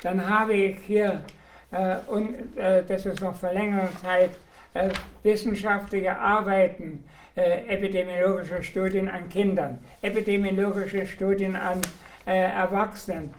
dann 0.03 0.29
habe 0.29 0.55
ich 0.55 0.79
hier, 0.87 1.23
äh, 1.71 1.97
und 2.09 2.57
äh, 2.57 2.83
das 2.87 3.07
ist 3.07 3.21
noch 3.21 3.37
vor 3.37 3.53
längerer 3.53 3.89
Zeit, 4.03 4.31
äh, 4.75 4.91
wissenschaftliche 5.23 6.17
Arbeiten, 6.19 7.05
äh, 7.37 7.67
epidemiologische 7.69 8.63
Studien 8.63 9.09
an 9.09 9.29
Kindern, 9.29 9.79
epidemiologische 10.03 11.07
Studien 11.07 11.57
an 11.57 11.81
äh, 12.27 12.51
Erwachsenen, 12.51 13.33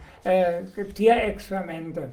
Tierexperimente. 0.94 2.10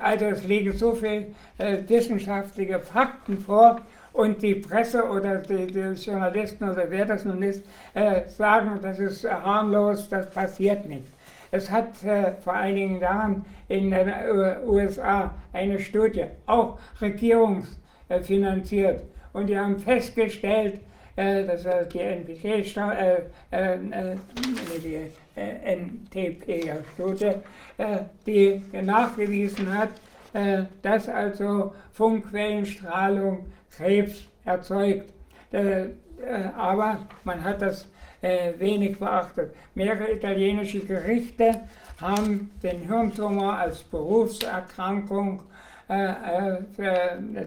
also 0.00 0.26
es 0.26 0.44
liegen 0.44 0.72
so 0.72 0.94
viele 0.94 1.26
wissenschaftliche 1.58 2.78
Fakten 2.78 3.38
vor, 3.38 3.82
und 4.14 4.40
die 4.40 4.54
Presse 4.54 5.04
oder 5.04 5.38
die, 5.38 5.66
die 5.66 6.02
Journalisten 6.02 6.70
oder 6.70 6.86
wer 6.88 7.04
das 7.04 7.24
nun 7.24 7.42
ist, 7.42 7.64
äh, 7.92 8.22
sagen, 8.28 8.78
das 8.80 8.98
ist 8.98 9.24
harmlos, 9.24 10.08
das 10.08 10.30
passiert 10.30 10.86
nicht. 10.86 11.04
Es 11.50 11.70
hat 11.70 12.02
äh, 12.02 12.32
vor 12.42 12.54
einigen 12.54 13.00
Jahren 13.00 13.44
in 13.68 13.90
den 13.90 14.10
USA 14.66 15.34
eine 15.52 15.78
Studie, 15.78 16.24
auch 16.46 16.78
regierungsfinanziert, 17.00 19.02
und 19.34 19.48
die 19.48 19.58
haben 19.58 19.78
festgestellt, 19.78 20.80
äh, 21.16 21.44
das 21.44 21.64
ist 21.64 21.92
die 21.92 22.00
NPT-Studie, 22.00 23.20
äh, 23.50 23.74
äh, 23.74 24.16
die 24.82 25.10
NTP-Studie, 25.36 27.32
die 28.24 28.62
nachgewiesen 28.82 29.76
hat, 29.76 29.88
dass 30.80 31.08
also 31.08 31.74
Funkwellenstrahlung 31.92 33.46
Krebs 33.76 34.24
erzeugt. 34.44 35.12
Äh, 35.52 35.82
äh, 35.82 35.88
aber 36.56 36.98
man 37.24 37.42
hat 37.42 37.62
das 37.62 37.86
äh, 38.22 38.52
wenig 38.58 38.98
beachtet. 38.98 39.54
Mehrere 39.74 40.12
italienische 40.12 40.80
Gerichte 40.80 41.60
haben 42.00 42.50
den 42.62 42.80
Hirntumor 42.82 43.54
als 43.58 43.82
Berufserkrankung 43.82 45.40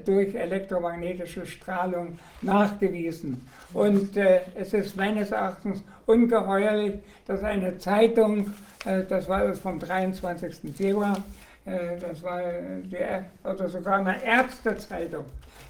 durch 0.06 0.36
elektromagnetische 0.36 1.44
Strahlung 1.48 2.20
nachgewiesen. 2.44 3.50
Und 3.74 4.16
es 4.16 4.74
ist 4.74 4.96
meines 4.96 5.32
Erachtens 5.32 5.84
ungeheuerlich, 6.06 7.00
dass 7.26 7.44
eine 7.44 7.80
Zeitung, 7.80 8.54
das 9.10 9.28
war 9.28 9.52
vom 9.56 9.80
23. 9.80 10.72
Februar, 10.76 11.18
das 11.66 12.22
war 12.22 12.44
die, 12.84 12.98
oder 13.44 13.70
sogar 13.70 13.98
eine 13.98 14.24
Ärztezeitung, 14.24 15.26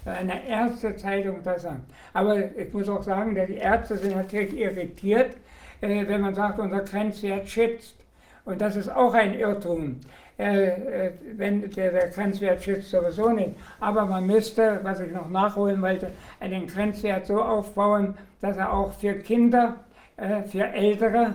eine 0.08 0.46
Ärztezeitung 0.48 1.42
das 1.42 1.64
an. 1.64 1.84
Aber 2.12 2.38
ich 2.56 2.72
muss 2.72 2.88
auch 2.88 3.02
sagen, 3.02 3.34
die 3.34 3.54
Ärzte 3.54 3.96
sind 3.96 4.16
natürlich 4.16 4.56
irritiert, 4.58 5.36
äh, 5.80 6.06
wenn 6.06 6.20
man 6.20 6.34
sagt, 6.34 6.58
unser 6.58 6.80
Grenzwert 6.80 7.48
schützt. 7.48 7.94
Und 8.44 8.60
das 8.60 8.76
ist 8.76 8.88
auch 8.88 9.14
ein 9.14 9.38
Irrtum. 9.38 10.00
Äh, 10.38 10.68
äh, 10.68 11.12
wenn 11.36 11.70
der, 11.70 12.08
Grenzwert 12.08 12.62
schützt 12.62 12.90
sowieso 12.90 13.30
nicht. 13.30 13.54
Aber 13.80 14.06
man 14.06 14.26
müsste, 14.26 14.80
was 14.82 15.00
ich 15.00 15.12
noch 15.12 15.28
nachholen 15.28 15.82
wollte, 15.82 16.10
einen 16.40 16.66
Grenzwert 16.66 17.26
so 17.26 17.42
aufbauen, 17.42 18.16
dass 18.40 18.56
er 18.56 18.72
auch 18.72 18.92
für 18.92 19.14
Kinder, 19.14 19.76
für 20.50 20.64
Ältere 20.64 21.34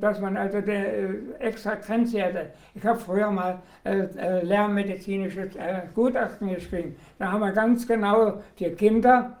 dass 0.00 0.20
man 0.20 0.36
also 0.36 0.58
äh, 0.58 1.08
extra 1.38 1.74
Grenzwerte, 1.76 2.50
ich 2.74 2.84
habe 2.84 2.98
früher 2.98 3.30
mal 3.30 3.58
äh, 3.84 4.00
äh, 4.00 4.44
lernmedizinisches 4.44 5.56
äh, 5.56 5.82
Gutachten 5.94 6.54
geschrieben, 6.54 6.96
da 7.18 7.32
haben 7.32 7.40
wir 7.40 7.52
ganz 7.52 7.86
genau 7.86 8.42
für 8.56 8.70
Kinder 8.70 9.38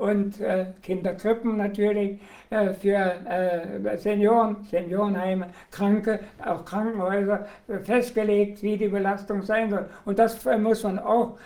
und 0.00 0.42
Kinderkrippen 0.82 1.56
natürlich 1.56 2.18
für 2.80 3.12
Senioren, 3.96 4.56
Seniorenheime, 4.68 5.46
Kranke, 5.70 6.18
auch 6.44 6.64
Krankenhäuser 6.64 7.46
festgelegt, 7.84 8.60
wie 8.64 8.76
die 8.76 8.88
Belastung 8.88 9.42
sein 9.42 9.70
soll. 9.70 9.86
Und 10.04 10.18
das 10.18 10.44
muss 10.58 10.82
man 10.82 10.98
auch 10.98 11.38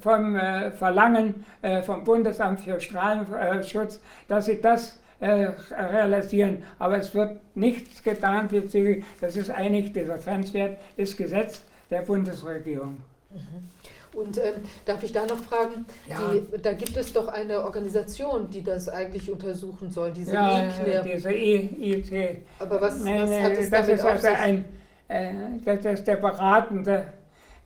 vom 0.00 0.36
Verlangen 0.80 1.44
vom 1.84 2.02
Bundesamt 2.02 2.62
für 2.62 2.80
Strahlenschutz, 2.80 4.00
dass 4.26 4.46
sie 4.46 4.60
das 4.60 4.98
realisieren. 5.20 6.62
Aber 6.78 6.98
es 6.98 7.14
wird 7.14 7.40
nichts 7.54 8.02
getan 8.02 8.48
bezüglich, 8.48 9.04
das 9.20 9.36
ist 9.36 9.50
eigentlich, 9.50 9.92
dieser 9.92 10.18
Grenzwert 10.18 10.78
ist 10.96 11.16
Gesetz 11.16 11.62
der 11.90 12.02
Bundesregierung. 12.02 12.98
Mhm. 13.30 13.68
Und 14.14 14.38
ähm, 14.38 14.54
darf 14.84 15.02
ich 15.02 15.12
da 15.12 15.26
noch 15.26 15.38
fragen, 15.38 15.84
ja. 16.08 16.16
die, 16.32 16.62
da 16.62 16.72
gibt 16.72 16.96
es 16.96 17.12
doch 17.12 17.28
eine 17.28 17.62
Organisation, 17.62 18.48
die 18.50 18.62
das 18.62 18.88
eigentlich 18.88 19.30
untersuchen 19.30 19.90
soll, 19.90 20.12
diese 20.12 20.32
ja, 20.32 20.66
ICLER. 20.66 21.02
diese 21.02 21.32
IC. 21.32 22.42
Aber 22.58 22.80
was, 22.80 23.02
nee, 23.04 23.20
was 23.20 23.30
hat 23.30 23.52
es 23.52 23.70
das 23.70 23.70
damit 23.70 23.94
ist 23.94 24.04
also 24.04 24.28
ein, 24.28 24.64
äh, 25.08 25.32
das 25.64 25.84
ist 25.84 26.06
der 26.06 26.16
beratende, 26.16 27.04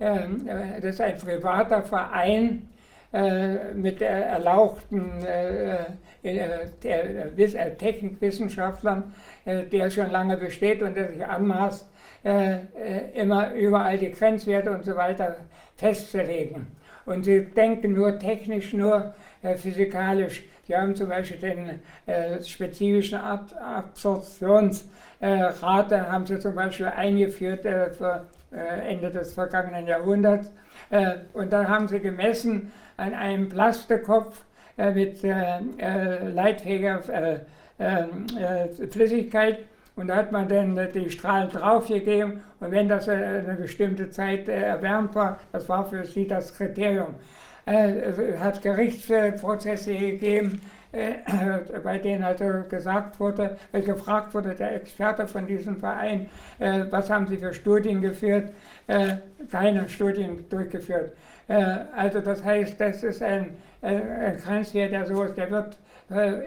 ähm, 0.01 0.47
äh, 0.49 0.81
das 0.81 0.95
ist 0.95 1.01
ein 1.01 1.17
privater 1.17 1.83
Verein 1.83 2.69
äh, 3.13 3.73
mit 3.75 4.03
erlauchten 4.03 5.25
äh, 6.23 6.69
äh, 6.85 7.45
äh, 7.45 7.75
Technikwissenschaftlern, 7.77 9.15
der 9.45 9.91
schon 9.91 10.11
lange 10.11 10.37
besteht 10.37 10.83
und 10.83 10.97
der 10.97 11.09
sich 11.09 11.25
anmaßt, 11.25 11.89
immer 13.15 13.53
überall 13.55 13.99
die 13.99 14.13
Grenzwerte 14.13 14.71
und 14.71 14.85
so 14.85 14.95
weiter 14.95 15.37
festzulegen. 15.77 16.69
Und 17.05 17.25
sie 17.25 17.45
denken 17.45 17.95
nur 17.95 18.19
technisch, 18.19 18.73
nur 18.73 19.15
äh, 19.43 19.57
physikalisch. 19.57 20.45
Sie 20.67 20.77
haben 20.77 20.95
zum 20.95 21.09
Beispiel 21.09 21.39
den 21.39 21.81
äh, 22.07 22.43
spezifischen 22.43 23.19
Ab 23.19 23.47
Absorptionsrate, 23.61 24.85
äh, 25.21 26.01
haben 26.01 26.27
sie 26.27 26.39
zum 26.39 26.55
Beispiel 26.55 26.87
eingeführt 26.87 27.65
äh, 27.67 27.91
für 27.91 28.27
äh, 28.53 28.91
Ende 28.93 29.11
des 29.11 29.35
vergangenen 29.35 29.87
Jahrhunderts. 29.89 30.51
Äh, 30.91 31.17
und 31.33 31.53
da 31.53 31.69
haben 31.69 31.89
sie 31.89 31.99
gemessen 31.99 32.73
an 32.97 33.15
einem 33.15 33.49
Plastikopf 33.49 34.45
mit 34.77 35.23
leitfähiger 35.23 37.03
Flüssigkeit 38.91 39.59
und 39.95 40.09
da 40.09 40.17
hat 40.17 40.33
man 40.33 40.49
dann 40.49 40.79
die 40.95 41.11
Strahlen 41.11 41.51
draufgegeben 41.51 42.41
und 42.61 42.71
wenn 42.71 42.89
das 42.89 43.09
eine 43.09 43.57
bestimmte 43.61 44.11
Zeit 44.11 44.49
äh, 44.49 44.63
erwärmt 44.63 45.15
war, 45.15 45.39
das 45.53 45.69
war 45.69 45.89
für 45.89 46.05
sie 46.05 46.27
das 46.27 46.55
Kriterium. 46.55 47.15
Äh, 47.67 47.91
es 47.91 48.39
hat 48.39 48.63
Gerichtsprozesse 48.63 49.95
gegeben, 49.95 50.63
äh, 50.93 51.15
bei 51.83 51.99
denen 51.99 52.25
also 52.25 52.65
gesagt 52.69 53.21
wurde, 53.21 53.59
gefragt 53.73 54.33
wurde, 54.33 54.55
der 54.55 54.77
Experte 54.77 55.27
von 55.27 55.47
diesem 55.47 55.77
Verein, 55.79 56.29
was 56.91 57.11
haben 57.11 57.27
Sie 57.27 57.39
für 57.39 57.53
Studien 57.53 58.03
geführt? 58.03 58.51
Keine 59.51 59.89
Studien 59.89 60.45
durchgeführt. 60.51 61.13
Also 61.97 62.21
das 62.21 62.45
heißt, 62.45 62.79
das 62.79 63.03
ist 63.03 63.23
ein, 63.23 63.57
ein 63.83 64.39
Grenzwert, 64.45 64.93
der 64.93 65.07
so 65.07 65.23
ist, 65.23 65.37
der 65.37 65.51
wird 65.51 65.77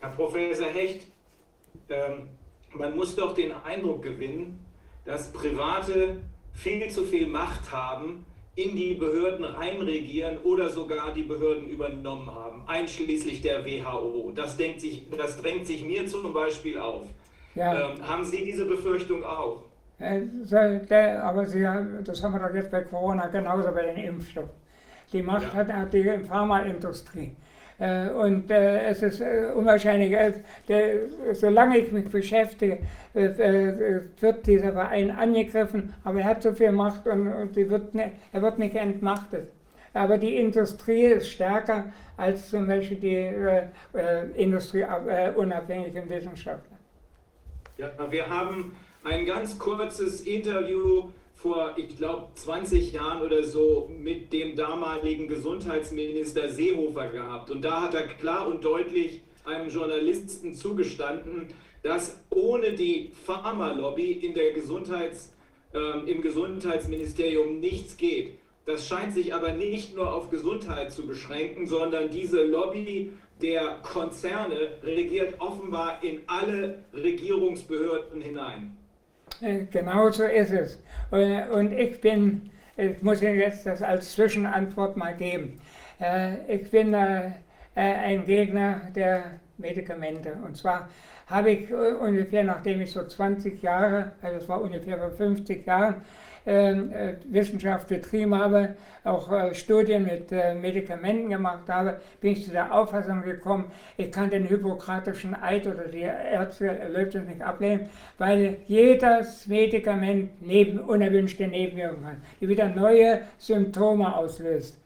Herr 0.00 0.10
Professor 0.10 0.68
Hecht, 0.68 1.06
ähm, 1.88 2.28
man 2.72 2.96
muss 2.96 3.16
doch 3.16 3.34
den 3.34 3.52
Eindruck 3.64 4.02
gewinnen, 4.02 4.64
dass 5.04 5.32
Private 5.32 6.16
viel 6.54 6.88
zu 6.90 7.04
viel 7.04 7.26
Macht 7.26 7.70
haben, 7.72 8.24
in 8.56 8.76
die 8.76 8.94
Behörden 8.94 9.44
reinregieren 9.44 10.38
oder 10.44 10.68
sogar 10.68 11.12
die 11.12 11.22
Behörden 11.22 11.68
übernommen 11.68 12.32
haben, 12.32 12.62
einschließlich 12.66 13.42
der 13.42 13.64
WHO. 13.64 14.32
Das, 14.34 14.56
denkt 14.56 14.80
sich, 14.80 15.08
das 15.10 15.40
drängt 15.40 15.66
sich 15.66 15.84
mir 15.84 16.06
zum 16.06 16.32
Beispiel 16.32 16.78
auf. 16.78 17.06
Ja. 17.54 17.90
Ähm, 17.90 18.08
haben 18.08 18.24
Sie 18.24 18.44
diese 18.44 18.64
Befürchtung 18.64 19.24
auch? 19.24 19.62
Äh, 19.98 20.22
aber 21.16 21.46
sie, 21.46 21.62
das 22.04 22.22
haben 22.22 22.34
wir 22.34 22.48
doch 22.48 22.54
jetzt 22.54 22.70
bei 22.70 22.82
Corona 22.82 23.26
genauso 23.28 23.70
bei 23.72 23.92
den 23.92 24.04
Impfstoffen. 24.04 24.50
Die 25.12 25.22
Macht 25.22 25.54
ja. 25.54 25.66
hat 25.66 25.92
die 25.92 26.18
Pharmaindustrie. 26.26 27.36
Äh, 27.78 28.08
und 28.10 28.50
äh, 28.50 28.84
es 28.84 29.02
ist 29.02 29.20
unwahrscheinlich, 29.54 30.16
solange 31.32 31.78
ich 31.78 31.92
mich 31.92 32.08
beschäftige, 32.08 32.78
wird 33.12 34.46
dieser 34.46 34.72
Verein 34.72 35.10
angegriffen, 35.10 35.94
aber 36.02 36.20
er 36.20 36.24
hat 36.26 36.42
so 36.42 36.52
viel 36.52 36.72
Macht 36.72 37.06
und, 37.06 37.28
und 37.28 37.56
wird 37.56 37.94
nicht, 37.94 38.10
er 38.32 38.42
wird 38.42 38.58
nicht 38.58 38.74
entmachtet. 38.74 39.48
Aber 39.92 40.18
die 40.18 40.36
Industrie 40.36 41.04
ist 41.04 41.30
stärker 41.30 41.92
als 42.16 42.50
zum 42.50 42.66
Beispiel 42.66 42.96
die 42.96 43.16
äh, 43.16 43.68
industrieunabhängigen 44.34 46.08
Wissenschaftler. 46.08 46.76
Ja, 47.78 47.90
wir 48.10 48.28
haben 48.28 48.76
ein 49.04 49.26
ganz 49.26 49.58
kurzes 49.58 50.22
Interview 50.22 51.10
vor, 51.44 51.74
ich 51.76 51.94
glaube, 51.98 52.28
20 52.36 52.94
Jahren 52.94 53.20
oder 53.20 53.44
so 53.44 53.90
mit 53.98 54.32
dem 54.32 54.56
damaligen 54.56 55.28
Gesundheitsminister 55.28 56.48
Seehofer 56.48 57.08
gehabt. 57.08 57.50
Und 57.50 57.62
da 57.62 57.82
hat 57.82 57.94
er 57.94 58.06
klar 58.06 58.48
und 58.48 58.64
deutlich 58.64 59.20
einem 59.44 59.68
Journalisten 59.68 60.54
zugestanden, 60.54 61.48
dass 61.82 62.18
ohne 62.30 62.72
die 62.72 63.12
Pharmalobby 63.26 64.12
in 64.12 64.32
der 64.32 64.54
Gesundheits, 64.54 65.34
äh, 65.74 66.10
im 66.10 66.22
Gesundheitsministerium 66.22 67.60
nichts 67.60 67.98
geht. 67.98 68.38
Das 68.64 68.88
scheint 68.88 69.12
sich 69.12 69.34
aber 69.34 69.52
nicht 69.52 69.94
nur 69.94 70.14
auf 70.14 70.30
Gesundheit 70.30 70.92
zu 70.92 71.06
beschränken, 71.06 71.66
sondern 71.66 72.10
diese 72.10 72.42
Lobby 72.42 73.12
der 73.42 73.80
Konzerne 73.82 74.78
regiert 74.82 75.38
offenbar 75.40 76.02
in 76.02 76.22
alle 76.26 76.84
Regierungsbehörden 76.94 78.22
hinein. 78.22 78.78
Äh, 79.40 79.64
genau 79.70 80.10
so 80.10 80.24
ist 80.24 80.50
es. 80.50 80.78
Und 81.10 81.72
ich 81.72 82.00
bin, 82.00 82.50
ich 82.76 83.00
muss 83.02 83.22
Ihnen 83.22 83.38
jetzt 83.38 83.66
das 83.66 83.82
als 83.82 84.12
Zwischenantwort 84.12 84.96
mal 84.96 85.14
geben. 85.14 85.60
Äh, 86.00 86.36
ich 86.48 86.70
bin 86.70 86.92
äh, 86.94 87.30
ein 87.74 88.26
Gegner 88.26 88.80
der 88.94 89.24
Medikamente. 89.58 90.36
Und 90.44 90.56
zwar 90.56 90.88
habe 91.26 91.50
ich 91.50 91.72
ungefähr, 91.72 92.44
nachdem 92.44 92.80
ich 92.80 92.92
so 92.92 93.06
20 93.06 93.62
Jahre, 93.62 94.12
also 94.22 94.38
es 94.38 94.48
war 94.48 94.60
ungefähr 94.60 94.98
vor 94.98 95.10
50 95.10 95.64
Jahren, 95.66 95.94
äh, 95.94 96.23
Wissenschaft 96.44 97.88
betrieben 97.88 98.34
habe, 98.34 98.76
auch 99.04 99.30
äh, 99.30 99.54
Studien 99.54 100.04
mit 100.04 100.32
äh, 100.32 100.54
Medikamenten 100.54 101.28
gemacht 101.28 101.68
habe, 101.68 102.00
bin 102.20 102.32
ich 102.32 102.44
zu 102.44 102.50
der 102.50 102.74
Auffassung 102.74 103.22
gekommen, 103.22 103.70
ich 103.98 104.10
kann 104.10 104.30
den 104.30 104.48
hypokratischen 104.48 105.34
Eid 105.40 105.66
oder 105.66 105.84
die 105.84 106.00
Ärzte 106.00 106.66
erlaubt 106.66 107.14
es 107.14 107.24
nicht 107.26 107.42
ablehnen, 107.42 107.88
weil 108.18 108.56
jedes 108.66 109.46
Medikament 109.46 110.30
neben, 110.40 110.80
unerwünschte 110.80 111.46
Nebenwirkungen 111.46 112.06
hat, 112.06 112.16
die 112.40 112.48
wieder 112.48 112.68
neue 112.68 113.20
Symptome 113.38 114.16
auslöst. 114.16 114.78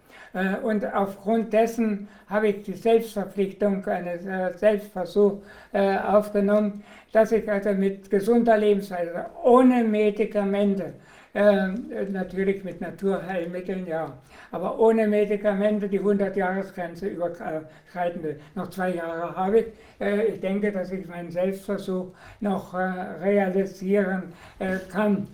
Und 0.62 0.84
aufgrund 0.94 1.54
dessen 1.54 2.06
habe 2.28 2.48
ich 2.48 2.62
die 2.62 2.74
Selbstverpflichtung, 2.74 3.84
einen 3.86 4.18
Selbstversuch 4.56 5.38
aufgenommen, 5.72 6.84
dass 7.12 7.32
ich 7.32 7.50
also 7.50 7.72
mit 7.72 8.11
gesunder 8.11 8.59
Lebensweise, 8.59 9.24
ohne 9.42 9.82
Medikamente, 9.82 10.92
ähm, 11.39 11.86
natürlich 12.11 12.64
mit 12.64 12.80
Naturheilmitteln, 12.80 13.86
ja. 13.86 14.12
Aber 14.51 14.78
ohne 14.80 15.07
Medikamente 15.07 15.89
die 15.89 16.01
100-Jahres-Grenze 16.01 17.07
überschreiten 17.07 18.22
will. 18.24 18.41
Noch 18.57 18.70
zwei 18.70 18.95
Jahre 18.95 19.36
habe 19.36 19.61
ich. 19.61 19.66
Äh, 20.01 20.24
ich 20.32 20.41
denke, 20.41 20.72
dass 20.72 20.91
ich 20.91 21.07
meinen 21.07 21.30
Selbstversuch 21.30 22.09
noch 22.41 22.74
äh, 22.74 22.78
realisieren 23.22 24.32
äh, 24.59 24.78
kann. 24.91 25.28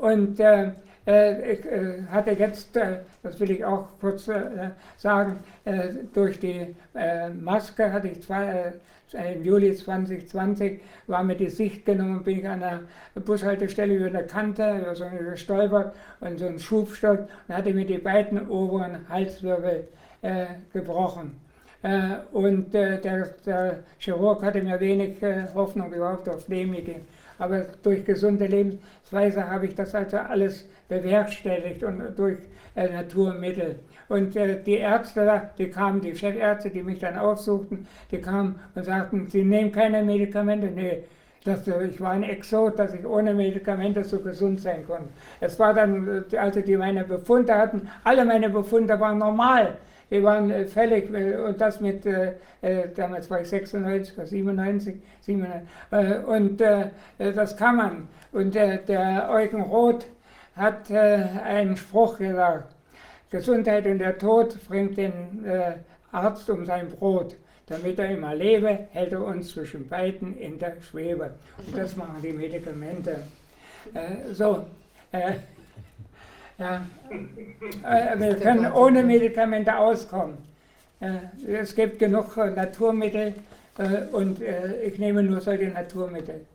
und 0.00 0.38
Äh, 1.06 1.52
ich 1.52 1.64
äh, 1.66 2.02
hatte 2.10 2.30
jetzt, 2.30 2.74
äh, 2.76 3.00
das 3.22 3.38
will 3.38 3.50
ich 3.50 3.62
auch 3.62 3.88
kurz 4.00 4.28
sagen, 4.96 5.40
durch 6.14 6.40
die 6.40 6.74
Maske 7.40 7.92
hatte 7.92 8.08
ich 8.08 8.22
zwei, 8.22 8.72
im 9.14 9.44
Juli 9.44 9.74
2020 9.74 10.80
war 11.06 11.22
mir 11.22 11.36
die 11.36 11.50
Sicht 11.50 11.86
genommen, 11.86 12.22
bin 12.22 12.40
ich 12.40 12.48
an 12.48 12.60
der 12.60 13.20
Bushaltestelle 13.20 13.94
über 13.94 14.06
eine 14.06 14.26
Kante, 14.26 14.78
über 14.80 14.94
so 14.94 15.04
gestolpert 15.08 15.94
und 16.20 16.38
so 16.38 16.46
ein 16.46 16.58
Schubstock 16.58 17.28
und 17.48 17.54
hatte 17.54 17.72
mir 17.72 17.86
die 17.86 17.98
beiden 17.98 18.48
oberen 18.48 19.08
Halswirbel 19.08 19.88
äh, 20.22 20.46
gebrochen. 20.72 21.40
Äh, 21.82 22.16
und 22.32 22.74
äh, 22.74 23.00
der, 23.00 23.26
der, 23.46 23.78
Chirurg 23.98 24.42
hatte 24.42 24.62
mir 24.62 24.80
wenig 24.80 25.16
Hoffnung 25.54 25.92
überhaupt 25.92 26.28
auf 26.28 26.48
Leben. 26.48 27.02
Aber 27.38 27.66
durch 27.82 28.04
gesunde 28.04 28.46
Lebensweise 28.46 29.48
habe 29.48 29.66
ich 29.66 29.74
das 29.74 29.94
also 29.94 30.16
alles 30.16 30.66
bewerkstelligt 30.88 31.82
und 31.82 32.02
durch 32.16 32.38
äh, 32.74 32.88
Naturmittel. 32.88 33.76
Und 34.08 34.36
äh, 34.36 34.62
die 34.62 34.76
Ärzte, 34.76 35.50
die 35.58 35.70
kamen, 35.70 36.00
die 36.00 36.14
Chefärzte, 36.14 36.70
die 36.70 36.82
mich 36.82 36.98
dann 36.98 37.16
aufsuchten, 37.16 37.86
die 38.10 38.18
kamen 38.18 38.60
und 38.74 38.84
sagten, 38.84 39.28
sie 39.30 39.44
nehmen 39.44 39.72
keine 39.72 40.02
Medikamente. 40.02 40.66
Nee, 40.66 41.04
das, 41.44 41.66
äh, 41.68 41.86
ich 41.86 42.00
war 42.00 42.12
ein 42.12 42.22
Exot, 42.22 42.78
dass 42.78 42.94
ich 42.94 43.04
ohne 43.06 43.34
Medikamente 43.34 44.04
so 44.04 44.20
gesund 44.20 44.60
sein 44.60 44.86
konnte. 44.86 45.08
Es 45.40 45.58
war 45.58 45.74
dann, 45.74 46.24
äh, 46.30 46.36
also 46.36 46.60
die 46.60 46.76
meine 46.76 47.04
Befunde 47.04 47.54
hatten, 47.54 47.88
alle 48.04 48.24
meine 48.24 48.50
Befunde 48.50 48.98
waren 49.00 49.18
normal. 49.18 49.76
Die 50.10 50.22
waren 50.22 50.50
äh, 50.50 50.66
fällig 50.66 51.10
und 51.10 51.60
das 51.60 51.80
mit, 51.80 52.04
äh, 52.06 52.34
damals 52.94 53.30
war 53.30 53.40
ich 53.40 53.48
96 53.48 54.16
oder 54.16 54.26
97, 54.26 54.96
97 55.20 55.68
äh, 55.90 56.18
und 56.18 56.60
das 57.18 57.56
kann 57.56 57.76
man. 57.76 58.08
Und 58.32 58.54
der 58.54 59.28
Eugen 59.30 59.62
Roth, 59.62 60.06
hat 60.56 60.90
äh, 60.90 61.24
einen 61.44 61.76
Spruch 61.76 62.18
gesagt, 62.18 62.73
Gesundheit 63.30 63.86
und 63.86 63.98
der 63.98 64.18
Tod 64.18 64.56
bringt 64.68 64.96
den 64.96 65.44
äh, 65.44 65.74
Arzt 66.12 66.48
um 66.50 66.64
sein 66.64 66.88
Brot. 66.90 67.36
Damit 67.66 67.98
er 67.98 68.10
immer 68.10 68.34
lebe, 68.34 68.88
hält 68.92 69.12
er 69.12 69.24
uns 69.24 69.48
zwischen 69.48 69.88
beiden 69.88 70.36
in 70.36 70.58
der 70.58 70.76
Schwebe. 70.82 71.34
Und 71.66 71.76
das 71.76 71.96
machen 71.96 72.20
die 72.22 72.32
Medikamente. 72.32 73.22
Äh, 73.94 74.32
so, 74.32 74.66
äh, 75.12 75.34
ja, 76.58 76.86
äh, 77.10 78.18
wir 78.18 78.36
können 78.36 78.70
ohne 78.72 79.02
Medikamente 79.02 79.76
auskommen. 79.76 80.38
Äh, 81.00 81.52
es 81.52 81.74
gibt 81.74 81.98
genug 81.98 82.36
Naturmittel 82.36 83.34
und 84.12 84.40
ich 84.40 85.00
nehme 85.00 85.20
nur 85.24 85.40
solche 85.40 85.66
Naturmittel. 85.66 86.46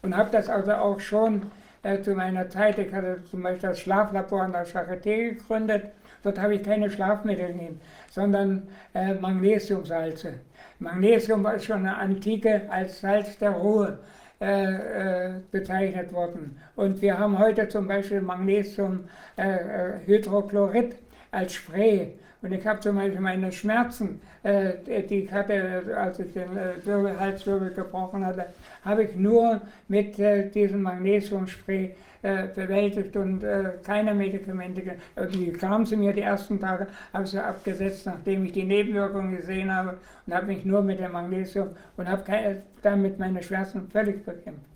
Und 0.00 0.16
habe 0.16 0.30
das 0.30 0.48
also 0.48 0.72
auch 0.72 0.98
schon 0.98 1.50
äh, 1.84 2.02
zu 2.02 2.14
meiner 2.14 2.50
Zeit, 2.50 2.78
ich 2.78 2.92
hatte 2.92 3.22
zum 3.30 3.42
Beispiel 3.42 3.68
das 3.68 3.78
Schlaflabor 3.80 4.42
an 4.42 4.52
der 4.52 4.66
Charité 4.66 5.30
gegründet. 5.30 5.92
Dort 6.22 6.38
habe 6.40 6.56
ich 6.56 6.62
keine 6.62 6.90
Schlafmittel 6.90 7.48
genommen, 7.48 7.80
sondern 8.10 8.68
äh, 8.94 9.14
Magnesiumsalze. 9.14 10.34
Magnesium 10.78 11.44
war 11.44 11.58
schon 11.58 11.80
eine 11.80 11.96
Antike 11.96 12.62
als 12.68 13.00
Salz 13.00 13.36
der 13.38 13.50
Ruhe 13.50 13.98
äh, 14.40 15.26
äh, 15.26 15.32
bezeichnet 15.50 16.12
worden. 16.12 16.58
Und 16.74 17.00
wir 17.00 17.18
haben 17.18 17.38
heute 17.38 17.66
zum 17.68 17.86
Beispiel 17.86 18.20
Magnesiumhydrochlorid 18.20 20.92
äh, 20.92 20.96
als 21.30 21.54
Spray. 21.54 22.18
Und 22.42 22.52
ich 22.52 22.66
habe 22.66 22.80
zum 22.80 22.96
Beispiel 22.96 23.20
meine 23.20 23.52
Schmerzen, 23.52 24.20
äh, 24.22 24.33
die 24.44 25.24
ich 25.24 25.32
hatte, 25.32 25.82
als 25.96 26.18
ich 26.18 26.32
den 26.32 26.56
äh, 26.56 27.16
Halswirbel 27.18 27.70
gebrochen 27.70 28.26
hatte, 28.26 28.46
habe 28.84 29.04
ich 29.04 29.16
nur 29.16 29.60
mit 29.88 30.18
äh, 30.18 30.50
diesem 30.50 30.82
Magnesiumspray 30.82 31.94
äh, 32.22 32.48
bewältigt 32.54 33.16
und 33.16 33.42
äh, 33.42 33.72
keine 33.84 34.14
Medikamente. 34.14 34.96
Die 35.32 35.52
kamen 35.52 35.86
sie 35.86 35.96
mir 35.96 36.12
die 36.12 36.20
ersten 36.20 36.60
Tage, 36.60 36.88
habe 37.12 37.26
sie 37.26 37.42
abgesetzt, 37.42 38.06
nachdem 38.06 38.44
ich 38.44 38.52
die 38.52 38.64
Nebenwirkungen 38.64 39.36
gesehen 39.36 39.74
habe 39.74 39.98
und 40.26 40.34
habe 40.34 40.46
mich 40.46 40.64
nur 40.64 40.82
mit 40.82 41.00
dem 41.00 41.12
Magnesium 41.12 41.70
und 41.96 42.08
habe 42.08 42.62
damit 42.82 43.18
meine 43.18 43.42
Schmerzen 43.42 43.88
völlig 43.90 44.24
bekämpft. 44.24 44.66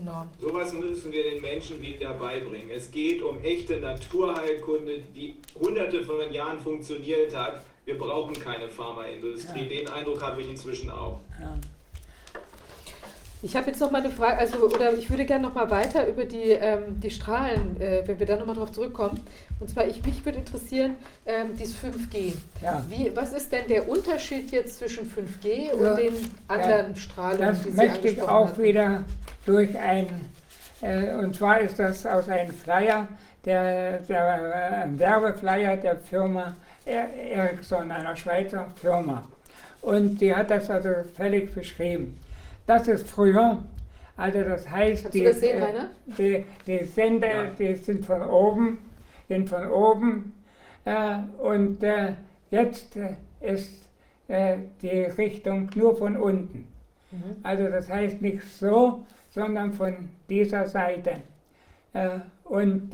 Enorm. 0.00 0.28
Sowas 0.40 0.72
müssen 0.72 1.12
wir 1.12 1.22
den 1.22 1.42
Menschen 1.42 1.82
wieder 1.82 2.14
beibringen. 2.14 2.70
Es 2.70 2.90
geht 2.90 3.22
um 3.22 3.42
echte 3.42 3.78
Naturheilkunde, 3.78 5.00
die 5.14 5.36
hunderte 5.54 6.02
von 6.02 6.32
Jahren 6.32 6.58
funktioniert 6.60 7.36
hat. 7.36 7.62
Wir 7.90 7.98
brauchen 7.98 8.34
keine 8.38 8.68
Pharmaindustrie. 8.68 9.62
Ja. 9.62 9.68
Den 9.68 9.88
Eindruck 9.88 10.22
habe 10.22 10.40
ich 10.40 10.48
inzwischen 10.48 10.90
auch. 10.90 11.18
Ja. 11.40 11.56
Ich 13.42 13.56
habe 13.56 13.68
jetzt 13.68 13.80
noch 13.80 13.90
mal 13.90 14.00
eine 14.00 14.10
Frage, 14.10 14.38
also 14.38 14.58
oder 14.58 14.92
ich 14.92 15.10
würde 15.10 15.24
gerne 15.24 15.48
noch 15.48 15.54
mal 15.54 15.68
weiter 15.70 16.06
über 16.06 16.24
die, 16.24 16.50
ähm, 16.50 17.00
die 17.00 17.10
Strahlen, 17.10 17.80
äh, 17.80 18.02
wenn 18.06 18.20
wir 18.20 18.26
da 18.26 18.36
noch 18.36 18.46
mal 18.46 18.54
drauf 18.54 18.70
zurückkommen. 18.70 19.18
Und 19.58 19.70
zwar, 19.70 19.88
ich, 19.88 20.04
mich 20.04 20.24
würde 20.24 20.38
interessieren, 20.38 20.94
ähm, 21.26 21.56
dieses 21.58 21.74
5G. 21.78 22.34
Ja. 22.62 22.84
Wie, 22.88 23.10
was 23.12 23.32
ist 23.32 23.50
denn 23.50 23.66
der 23.66 23.88
Unterschied 23.88 24.52
jetzt 24.52 24.78
zwischen 24.78 25.10
5G 25.10 25.72
und 25.72 25.82
ja. 25.82 25.94
den 25.94 26.14
anderen 26.46 26.94
ja. 26.94 26.96
Strahlungen, 26.96 27.48
das 27.48 27.62
die 27.62 27.70
Sie 27.70 27.76
möchte 27.76 28.08
ich 28.08 28.22
auch 28.22 28.48
hatten? 28.50 28.62
wieder 28.62 29.04
durch 29.44 29.76
ein, 29.76 30.06
äh, 30.80 31.14
und 31.14 31.34
zwar 31.34 31.58
ist 31.58 31.76
das 31.76 32.06
aus 32.06 32.28
einem 32.28 32.52
Flyer, 32.52 33.08
der, 33.44 33.98
der 34.00 34.84
äh, 34.86 34.98
Werbeflyer 34.98 35.76
der 35.78 35.96
Firma 35.96 36.54
Ericsson, 36.84 37.90
einer 37.90 38.16
Schweizer 38.16 38.66
Firma. 38.76 39.24
Und 39.82 40.20
die 40.20 40.34
hat 40.34 40.50
das 40.50 40.70
also 40.70 40.90
völlig 41.16 41.54
beschrieben. 41.54 42.18
Das 42.66 42.86
ist 42.88 43.08
früher. 43.08 43.58
Also 44.16 44.42
das 44.42 44.68
heißt, 44.68 45.14
die, 45.14 45.24
das 45.24 45.40
sehen, 45.40 45.62
äh, 45.62 45.72
die, 46.18 46.44
die, 46.66 46.84
Sender, 46.84 47.44
ja. 47.44 47.50
die 47.58 47.74
sind 47.76 48.04
von 48.04 48.22
oben, 48.22 48.78
sind 49.28 49.48
von 49.48 49.70
oben 49.70 50.34
äh, 50.84 51.18
und 51.38 51.82
äh, 51.82 52.12
jetzt 52.50 52.96
äh, 52.96 53.14
ist 53.40 53.70
äh, 54.28 54.58
die 54.82 55.04
Richtung 55.04 55.70
nur 55.74 55.96
von 55.96 56.16
unten. 56.16 56.68
Mhm. 57.10 57.36
Also 57.42 57.68
das 57.68 57.88
heißt 57.88 58.20
nicht 58.20 58.42
so, 58.58 59.06
sondern 59.30 59.72
von 59.72 60.10
dieser 60.28 60.68
Seite. 60.68 61.16
Äh, 61.94 62.18
und 62.44 62.90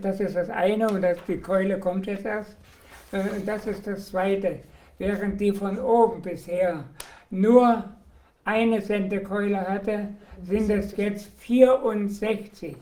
das 0.00 0.18
ist 0.20 0.34
das 0.34 0.48
eine 0.48 0.88
und 0.88 1.02
das, 1.02 1.18
die 1.28 1.36
Keule 1.36 1.78
kommt 1.78 2.06
jetzt 2.06 2.24
erst. 2.24 2.56
Und 3.18 3.46
das 3.46 3.66
ist 3.66 3.86
das 3.86 4.08
zweite. 4.08 4.60
Während 4.98 5.40
die 5.40 5.52
von 5.52 5.78
oben 5.78 6.22
bisher 6.22 6.84
nur 7.30 7.84
eine 8.44 8.80
Sendekeule 8.80 9.60
hatte, 9.60 10.08
sind 10.42 10.70
es 10.70 10.96
jetzt 10.96 11.28
64. 11.38 12.76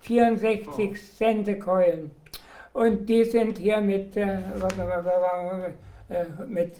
64 0.00 0.68
oh. 0.68 0.94
Sentekeulen. 1.16 2.10
Und 2.72 3.08
die 3.08 3.24
sind 3.24 3.58
hier 3.58 3.80
mit, 3.80 4.16
äh, 4.16 4.38
äh, 6.08 6.24
mit 6.46 6.74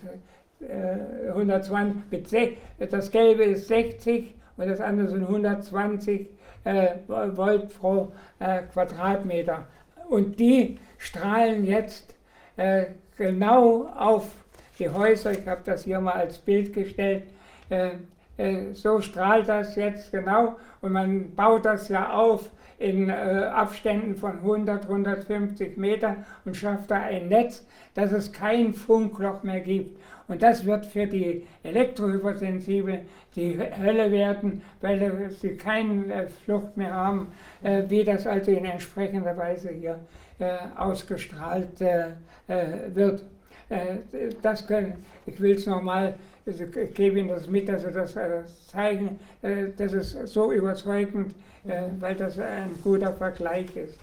äh, 0.60 1.28
120, 1.28 2.02
mit 2.10 2.28
sech, 2.28 2.56
das 2.78 3.10
gelbe 3.10 3.44
ist 3.44 3.68
60 3.68 4.34
und 4.56 4.68
das 4.68 4.80
andere 4.80 5.08
sind 5.08 5.22
120 5.22 6.28
äh, 6.64 6.88
Volt 7.06 7.78
pro 7.78 8.12
äh, 8.40 8.62
Quadratmeter. 8.72 9.66
Und 10.08 10.38
die 10.38 10.78
strahlen 10.98 11.64
jetzt 11.64 12.13
äh, 12.56 12.86
genau 13.16 13.86
auf 13.96 14.30
die 14.78 14.88
Häuser, 14.88 15.32
ich 15.32 15.46
habe 15.46 15.62
das 15.64 15.84
hier 15.84 16.00
mal 16.00 16.14
als 16.14 16.38
Bild 16.38 16.72
gestellt, 16.72 17.24
äh, 17.68 17.90
so 18.72 19.00
strahlt 19.00 19.48
das 19.48 19.76
jetzt 19.76 20.10
genau. 20.10 20.56
Und 20.80 20.92
man 20.92 21.34
baut 21.34 21.64
das 21.64 21.88
ja 21.88 22.12
auf 22.12 22.50
in 22.78 23.08
äh, 23.08 23.12
Abständen 23.12 24.16
von 24.16 24.38
100, 24.38 24.84
150 24.84 25.76
Metern 25.76 26.26
und 26.44 26.56
schafft 26.56 26.90
da 26.90 27.02
ein 27.02 27.28
Netz, 27.28 27.64
dass 27.94 28.12
es 28.12 28.32
kein 28.32 28.74
Funkloch 28.74 29.42
mehr 29.42 29.60
gibt. 29.60 29.98
Und 30.26 30.42
das 30.42 30.64
wird 30.64 30.86
für 30.86 31.06
die 31.06 31.46
Elektrohypersensiblen 31.62 33.00
die 33.36 33.58
Hölle 33.58 34.10
werden, 34.10 34.62
weil 34.80 35.30
sie 35.40 35.56
keine 35.56 36.12
äh, 36.12 36.26
Flucht 36.44 36.76
mehr 36.76 36.94
haben, 36.94 37.28
äh, 37.62 37.82
wie 37.88 38.04
das 38.04 38.26
also 38.26 38.50
in 38.50 38.64
entsprechender 38.64 39.36
Weise 39.36 39.70
hier 39.70 39.92
äh, 39.92 39.98
ausgestrahlt 40.76 41.80
äh, 41.80 42.10
wird. 42.94 43.22
das 44.42 44.66
können, 44.66 45.04
ich 45.26 45.40
will 45.40 45.56
es 45.56 45.66
nochmal 45.66 46.14
also 46.46 46.64
ich 46.64 46.94
gebe 46.94 47.18
Ihnen 47.18 47.28
das 47.28 47.46
mit, 47.46 47.66
Sie 47.66 47.90
das 47.90 48.16
äh, 48.16 48.42
zeigen. 48.70 49.18
Äh, 49.40 49.68
das 49.76 49.92
ist 49.92 50.26
so 50.26 50.52
überzeugend, 50.52 51.34
äh, 51.66 51.84
weil 51.98 52.14
das 52.14 52.38
ein 52.38 52.78
guter 52.82 53.14
Vergleich 53.14 53.74
ist. 53.74 53.98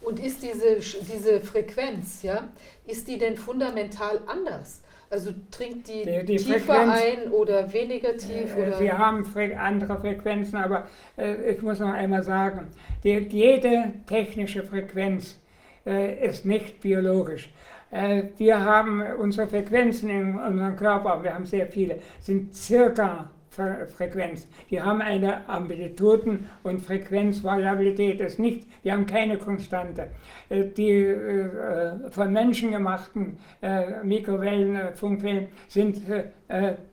Und 0.00 0.18
ist 0.18 0.42
diese, 0.42 0.76
diese 1.02 1.40
Frequenz, 1.40 2.22
ja, 2.22 2.48
ist 2.86 3.06
die 3.06 3.18
denn 3.18 3.36
fundamental 3.36 4.20
anders? 4.26 4.82
Also 5.08 5.30
trinkt 5.50 5.88
die, 5.88 6.04
die, 6.04 6.24
die 6.24 6.36
tiefer 6.36 6.58
Frequenz, 6.60 7.00
ein 7.00 7.30
oder 7.30 7.72
weniger 7.72 8.16
tief? 8.16 8.56
Oder? 8.56 8.80
Wir 8.80 8.98
haben 8.98 9.24
andere 9.58 10.00
Frequenzen, 10.00 10.56
aber 10.56 10.88
äh, 11.16 11.52
ich 11.52 11.62
muss 11.62 11.78
noch 11.78 11.92
einmal 11.92 12.24
sagen, 12.24 12.66
die, 13.04 13.18
jede 13.30 13.92
technische 14.06 14.64
Frequenz 14.64 15.38
äh, 15.86 16.26
ist 16.26 16.44
nicht 16.44 16.80
biologisch. 16.80 17.48
Äh, 17.92 18.24
wir 18.36 18.60
haben 18.60 19.02
unsere 19.18 19.46
Frequenzen 19.46 20.10
in 20.10 20.38
unserem 20.38 20.76
Körper, 20.76 21.22
wir 21.22 21.34
haben 21.34 21.46
sehr 21.46 21.68
viele, 21.68 22.00
sind 22.20 22.54
circa 22.54 23.30
Frequenz. 23.56 24.46
Die 24.70 24.80
haben 24.80 25.00
eine 25.00 25.48
Amplituden- 25.48 26.48
und 26.62 26.84
Frequenzvariabilität. 26.84 28.20
Das 28.20 28.32
ist 28.34 28.38
nicht, 28.38 28.66
wir 28.82 28.92
haben 28.92 29.06
keine 29.06 29.38
Konstante. 29.38 30.08
Äh, 30.48 30.64
die 30.66 30.90
äh, 30.90 32.10
von 32.10 32.32
Menschen 32.32 32.72
gemachten 32.72 33.38
äh, 33.62 34.02
Mikrowellen, 34.02 34.94
Funkwellen 34.94 35.48
sind 35.68 36.02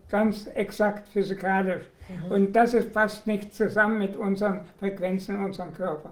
ganz 0.09 0.47
exakt 0.47 1.09
physikalisch. 1.09 1.83
Mhm. 2.09 2.31
Und 2.31 2.53
das 2.53 2.73
ist, 2.73 2.93
passt 2.93 3.27
nicht 3.27 3.53
zusammen 3.53 3.99
mit 3.99 4.15
unseren 4.15 4.61
Frequenzen 4.79 5.35
in 5.35 5.45
unserem 5.45 5.73
Körper. 5.73 6.11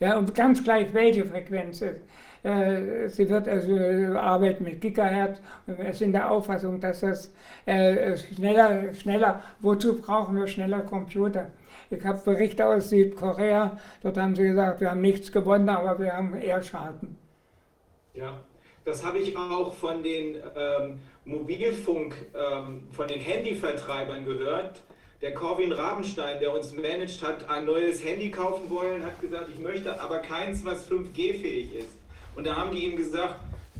Ja, 0.00 0.16
und 0.16 0.34
ganz 0.34 0.62
gleich 0.62 0.92
welche 0.94 1.24
Frequenz 1.24 1.82
ist. 1.82 2.00
Äh, 2.48 3.08
sie 3.10 3.28
wird 3.28 3.46
also 3.46 3.76
arbeiten 4.16 4.64
mit 4.64 4.80
Gigahertz 4.80 5.38
wir 5.66 5.92
sind 5.92 6.12
der 6.12 6.30
Auffassung, 6.30 6.80
dass 6.80 7.00
das 7.00 7.30
äh, 7.66 8.16
schneller, 8.16 8.94
schneller, 8.94 9.42
wozu 9.60 10.00
brauchen 10.00 10.36
wir 10.36 10.46
schneller 10.46 10.80
Computer? 10.80 11.50
Ich 11.90 12.02
habe 12.04 12.20
Berichte 12.24 12.66
aus 12.66 12.88
Südkorea, 12.88 13.78
dort 14.02 14.16
haben 14.16 14.34
sie 14.34 14.44
gesagt, 14.44 14.80
wir 14.80 14.90
haben 14.90 15.02
nichts 15.02 15.30
gewonnen, 15.30 15.68
aber 15.68 15.98
wir 15.98 16.12
haben 16.14 16.34
eher 16.40 16.62
Schaden. 16.62 17.18
Ja, 18.14 18.40
das 18.86 19.04
habe 19.04 19.18
ich 19.18 19.36
auch 19.36 19.74
von 19.74 20.02
den 20.02 20.36
ähm, 20.56 21.00
Mobilfunk, 21.26 22.14
ähm, 22.34 22.88
von 22.92 23.08
den 23.08 23.20
Handyvertreibern 23.20 24.24
gehört. 24.24 24.80
Der 25.20 25.34
Corwin 25.34 25.72
Rabenstein, 25.72 26.40
der 26.40 26.54
uns 26.54 26.72
managt, 26.72 27.22
hat 27.22 27.48
ein 27.50 27.66
neues 27.66 28.02
Handy 28.02 28.30
kaufen 28.30 28.70
wollen, 28.70 29.04
hat 29.04 29.20
gesagt, 29.20 29.48
ich 29.52 29.58
möchte 29.58 30.00
aber 30.00 30.18
keins, 30.20 30.64
was 30.64 30.88
5G-fähig 30.88 31.74
ist. 31.74 31.98
Und 32.38 32.46
da 32.46 32.54
haben 32.54 32.70
die 32.70 32.84
ihm 32.84 32.96
gesagt, 32.96 33.34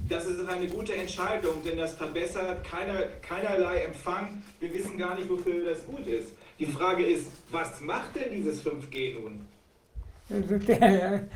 das 0.09 0.26
ist 0.26 0.44
eine 0.48 0.66
gute 0.66 0.92
Entscheidung, 0.92 1.62
denn 1.64 1.78
das 1.78 1.92
verbessert 1.92 2.64
keiner, 2.64 3.04
keinerlei 3.22 3.82
Empfang. 3.84 4.42
Wir 4.59 4.74
wissen 4.74 4.98
gar 4.98 5.14
nicht, 5.14 5.30
wofür 5.30 5.64
das 5.64 5.86
gut 5.86 6.04
ist. 6.09 6.32
Die 6.59 6.66
Frage 6.66 7.06
ist, 7.06 7.30
was 7.52 7.80
macht 7.80 8.16
denn 8.16 8.32
dieses 8.32 8.64
5G 8.66 9.14
nun? 9.20 9.46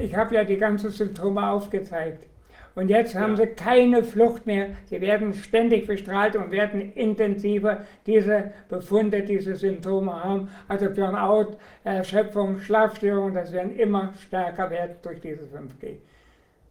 Ich 0.00 0.16
habe 0.16 0.34
ja 0.34 0.42
die 0.42 0.56
ganzen 0.56 0.90
Symptome 0.90 1.48
aufgezeigt. 1.48 2.26
Und 2.74 2.88
jetzt 2.88 3.14
haben 3.14 3.36
ja. 3.36 3.44
sie 3.44 3.46
keine 3.48 4.02
Flucht 4.02 4.46
mehr. 4.46 4.70
Sie 4.86 5.00
werden 5.00 5.32
ständig 5.34 5.86
bestrahlt 5.86 6.34
und 6.34 6.50
werden 6.50 6.92
intensiver 6.94 7.84
diese 8.04 8.52
Befunde, 8.68 9.22
diese 9.22 9.54
Symptome 9.54 10.12
haben. 10.12 10.48
Also 10.66 10.90
Burnout, 10.90 11.56
Erschöpfung, 11.84 12.58
Schlafstörungen, 12.60 13.34
das 13.34 13.52
werden 13.52 13.76
immer 13.76 14.12
stärker 14.26 14.70
werden 14.70 14.96
durch 15.02 15.20
dieses 15.20 15.48
5G. 15.50 15.96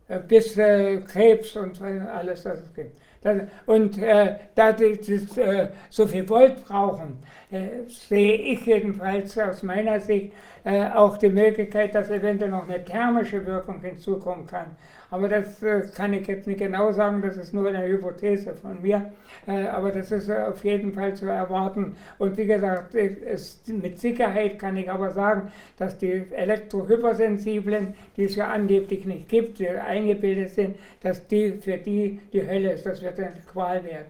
Äh, 0.10 0.20
bis 0.28 0.58
äh, 0.58 0.98
Krebs 1.02 1.56
und 1.56 1.82
alles, 1.82 2.44
was 2.44 2.60
es 2.60 2.74
gibt. 2.74 2.98
Das, 3.22 3.38
und 3.66 3.98
äh, 4.00 4.36
da 4.54 4.74
die, 4.74 4.98
die 4.98 5.40
äh, 5.40 5.70
so 5.90 6.06
viel 6.06 6.28
Volt 6.28 6.66
brauchen, 6.66 7.24
äh, 7.52 7.88
sehe 7.88 8.36
ich 8.36 8.66
jedenfalls 8.66 9.38
aus 9.38 9.64
meiner 9.64 10.02
Sicht 10.02 10.34
äh, 10.66 10.90
auch 10.90 11.18
die 11.18 11.30
Möglichkeit, 11.30 11.96
dass 11.96 12.10
eventuell 12.10 12.52
noch 12.52 12.68
eine 12.68 12.84
thermische 12.84 13.46
Wirkung 13.46 13.80
hinzukommen 13.82 14.46
kann. 14.46 14.76
Aber 15.14 15.30
das 15.30 15.62
äh, 15.62 15.84
kann 15.96 16.12
ich 16.12 16.26
jetzt 16.26 16.48
nicht 16.48 16.58
genau 16.58 16.92
sagen, 16.92 17.22
das 17.22 17.38
ist 17.38 17.54
nur 17.54 17.70
eine 17.70 17.88
Hypothese 17.88 18.56
von 18.56 18.82
mir. 18.82 19.12
Äh, 19.46 19.68
aber 19.68 19.92
das 19.92 20.12
ist 20.12 20.28
äh, 20.28 20.38
auf 20.38 20.66
jeden 20.66 20.92
Fall 20.92 21.14
zu 21.14 21.28
erwarten. 21.28 21.96
Und 22.18 22.36
wie 22.36 22.48
gesagt, 22.48 22.96
es, 22.96 23.62
mit 23.68 24.00
Sicherheit 24.00 24.58
kann 24.58 24.76
ich 24.76 24.90
aber 24.90 25.12
sagen, 25.12 25.52
dass 25.78 26.00
die 26.00 26.24
Elektrohypersensiblen, 26.32 27.94
die 28.18 28.24
es 28.24 28.36
ja 28.36 28.48
angeblich 28.48 29.06
nicht 29.06 29.30
gibt, 29.30 29.60
die 29.60 29.70
eingebildet 29.70 30.50
sind, 30.50 30.78
dass 31.04 31.28
die 31.28 31.60
für 31.62 31.78
die 31.78 32.20
die 32.34 32.48
Hölle 32.48 32.72
ist. 32.72 32.88
Das 32.88 33.00
wird 33.04 33.20
eine 33.20 33.34
Qual 33.52 33.84
werden. 33.84 34.08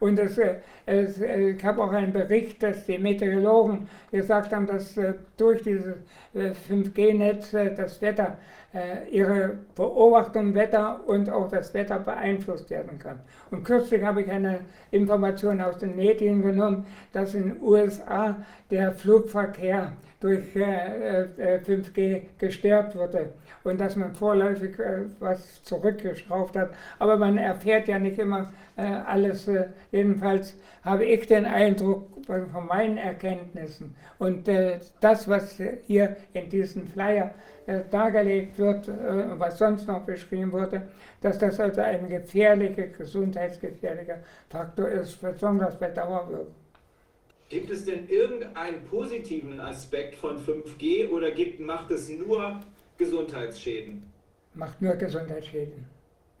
Und 0.00 0.18
es, 0.18 0.40
es, 0.86 1.20
ich 1.20 1.62
habe 1.62 1.82
auch 1.82 1.92
einen 1.92 2.14
Bericht, 2.14 2.62
dass 2.62 2.86
die 2.86 2.96
Meteorologen 2.98 3.88
gesagt 4.10 4.54
haben, 4.54 4.66
dass 4.66 4.98
durch 5.36 5.62
dieses 5.62 5.96
5G-Netz 6.34 7.50
das 7.76 8.02
Wetter 8.02 8.38
ihre 9.10 9.58
Beobachtung 9.76 10.54
Wetter 10.54 11.00
und 11.06 11.30
auch 11.30 11.48
das 11.48 11.72
Wetter 11.74 11.98
beeinflusst 11.98 12.70
werden 12.70 12.98
kann. 12.98 13.20
Und 13.50 13.64
kürzlich 13.64 14.02
habe 14.02 14.22
ich 14.22 14.30
eine 14.30 14.60
Information 14.90 15.60
aus 15.60 15.78
den 15.78 15.94
Medien 15.94 16.42
genommen, 16.42 16.86
dass 17.12 17.34
in 17.34 17.50
den 17.50 17.62
USA 17.62 18.36
der 18.70 18.92
Flugverkehr 18.92 19.92
durch 20.24 20.56
äh, 20.56 21.28
5G 21.66 21.98
äh, 21.98 22.22
gestärkt 22.38 22.96
wurde 22.96 23.34
und 23.62 23.78
dass 23.78 23.94
man 23.94 24.14
vorläufig 24.14 24.78
äh, 24.78 25.02
was 25.20 25.62
zurückgeschraubt 25.64 26.56
hat. 26.56 26.70
Aber 26.98 27.18
man 27.18 27.36
erfährt 27.36 27.88
ja 27.88 27.98
nicht 27.98 28.18
immer 28.18 28.50
äh, 28.76 28.82
alles. 28.82 29.46
Äh, 29.48 29.66
jedenfalls 29.92 30.56
habe 30.82 31.04
ich 31.04 31.26
den 31.26 31.44
Eindruck 31.44 32.08
von 32.24 32.66
meinen 32.66 32.98
Erkenntnissen 32.98 33.94
und 34.18 34.48
das, 35.00 35.28
was 35.28 35.60
hier 35.86 36.16
in 36.32 36.48
diesem 36.48 36.86
Flyer 36.88 37.34
äh, 37.66 37.80
dargelegt 37.90 38.58
wird, 38.58 38.88
äh, 38.88 39.38
was 39.38 39.56
sonst 39.56 39.86
noch 39.88 40.02
beschrieben 40.02 40.52
wurde, 40.52 40.82
dass 41.22 41.38
das 41.38 41.58
also 41.58 41.80
ein 41.80 42.10
gefährlicher, 42.10 42.88
gesundheitsgefährlicher 42.88 44.18
Faktor 44.50 44.88
ist, 44.88 45.18
besonders 45.22 45.78
bei 45.78 45.88
Dauerwirkung. 45.88 46.54
Gibt 47.48 47.70
es 47.70 47.86
denn 47.86 48.06
irgendeinen 48.08 48.84
positiven 48.84 49.60
Aspekt 49.60 50.16
von 50.16 50.36
5G 50.38 51.08
oder 51.08 51.30
gibt, 51.30 51.58
macht 51.60 51.90
es 51.90 52.10
nur 52.10 52.60
Gesundheitsschäden? 52.98 54.02
Macht 54.52 54.82
nur 54.82 54.94
Gesundheitsschäden. 54.96 55.86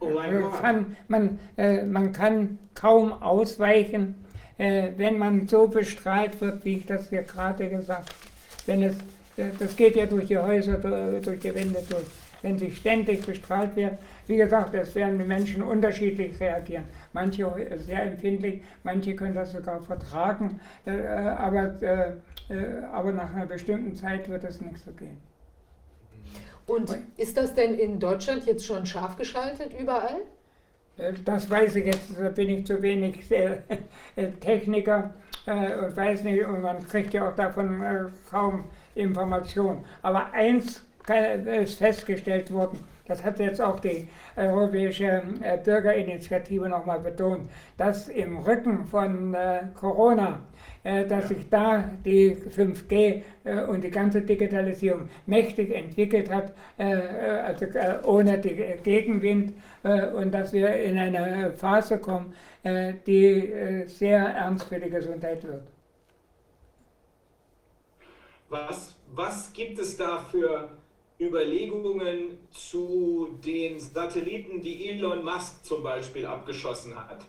Oh 0.00 0.10
mein 0.10 0.42
Gott. 0.42 0.60
Kann, 0.60 0.96
man, 1.08 1.38
äh, 1.56 1.84
man 1.84 2.12
kann 2.12 2.58
kaum 2.74 3.12
ausweichen, 3.14 4.23
äh, 4.58 4.90
wenn 4.96 5.18
man 5.18 5.48
so 5.48 5.68
bestrahlt 5.68 6.40
wird, 6.40 6.64
wie 6.64 6.78
ich 6.78 6.86
das 6.86 7.08
hier 7.08 7.22
gerade 7.22 7.68
gesagt 7.68 8.10
habe. 8.10 8.18
Wenn 8.66 8.82
es 8.82 8.96
das 9.36 9.74
geht 9.76 9.96
ja 9.96 10.06
durch 10.06 10.26
die 10.26 10.38
Häuser, 10.38 10.78
durch 11.20 11.40
die 11.40 11.54
Wände 11.54 11.82
durch. 11.88 12.04
Wenn 12.42 12.58
sie 12.58 12.70
ständig 12.70 13.24
bestrahlt 13.24 13.74
werden, 13.74 13.96
wie 14.26 14.36
gesagt, 14.36 14.74
es 14.74 14.94
werden 14.94 15.18
die 15.18 15.24
Menschen 15.24 15.62
unterschiedlich 15.62 16.38
reagieren. 16.38 16.84
Manche 17.14 17.50
sehr 17.86 18.02
empfindlich, 18.02 18.62
manche 18.82 19.16
können 19.16 19.34
das 19.34 19.52
sogar 19.52 19.80
vertragen, 19.82 20.60
äh, 20.84 20.90
aber, 20.90 21.82
äh, 21.82 22.10
äh, 22.52 22.84
aber 22.92 23.12
nach 23.12 23.32
einer 23.34 23.46
bestimmten 23.46 23.96
Zeit 23.96 24.28
wird 24.28 24.44
es 24.44 24.60
nicht 24.60 24.78
so 24.84 24.92
gehen. 24.92 25.16
Und 26.66 26.96
ist 27.16 27.36
das 27.36 27.54
denn 27.54 27.74
in 27.78 27.98
Deutschland 27.98 28.46
jetzt 28.46 28.66
schon 28.66 28.84
scharf 28.84 29.16
geschaltet 29.16 29.72
überall? 29.78 30.20
Das 31.24 31.50
weiß 31.50 31.76
ich 31.76 31.86
jetzt, 31.86 32.10
da 32.18 32.28
bin 32.28 32.50
ich 32.50 32.66
zu 32.66 32.80
wenig 32.80 33.26
Techniker 34.40 35.12
und 35.46 35.96
weiß 35.96 36.22
nicht, 36.22 36.44
und 36.44 36.62
man 36.62 36.86
kriegt 36.86 37.12
ja 37.12 37.28
auch 37.28 37.34
davon 37.34 37.82
kaum 38.30 38.64
Information. 38.94 39.84
Aber 40.02 40.32
eins 40.32 40.84
ist 41.46 41.78
festgestellt 41.78 42.52
worden, 42.52 42.78
das 43.06 43.22
hat 43.22 43.38
jetzt 43.38 43.60
auch 43.60 43.80
die 43.80 44.08
Europäische 44.36 45.22
äh, 45.42 45.58
Bürgerinitiative 45.58 46.68
nochmal 46.68 47.00
betont, 47.00 47.50
dass 47.76 48.08
im 48.08 48.38
Rücken 48.38 48.86
von 48.86 49.34
äh, 49.34 49.60
Corona, 49.74 50.30
äh, 50.30 50.53
dass 50.84 51.28
sich 51.28 51.48
da 51.48 51.90
die 52.04 52.36
5G 52.36 53.22
und 53.68 53.82
die 53.82 53.90
ganze 53.90 54.20
Digitalisierung 54.20 55.08
mächtig 55.26 55.74
entwickelt 55.74 56.30
hat, 56.30 56.52
also 56.78 57.66
ohne 58.04 58.38
den 58.38 58.82
Gegenwind 58.82 59.54
und 59.82 60.32
dass 60.32 60.52
wir 60.52 60.74
in 60.76 60.98
eine 60.98 61.52
Phase 61.54 61.98
kommen, 61.98 62.34
die 63.06 63.84
sehr 63.86 64.20
ernst 64.20 64.68
für 64.68 64.78
die 64.78 64.90
Gesundheit 64.90 65.42
wird. 65.42 65.66
Was, 68.50 68.94
was 69.14 69.52
gibt 69.52 69.78
es 69.78 69.96
da 69.96 70.18
für 70.30 70.68
Überlegungen 71.18 72.38
zu 72.50 73.38
den 73.44 73.80
Satelliten, 73.80 74.60
die 74.60 74.90
Elon 74.90 75.24
Musk 75.24 75.64
zum 75.64 75.82
Beispiel 75.82 76.26
abgeschossen 76.26 76.94
hat? 76.94 77.24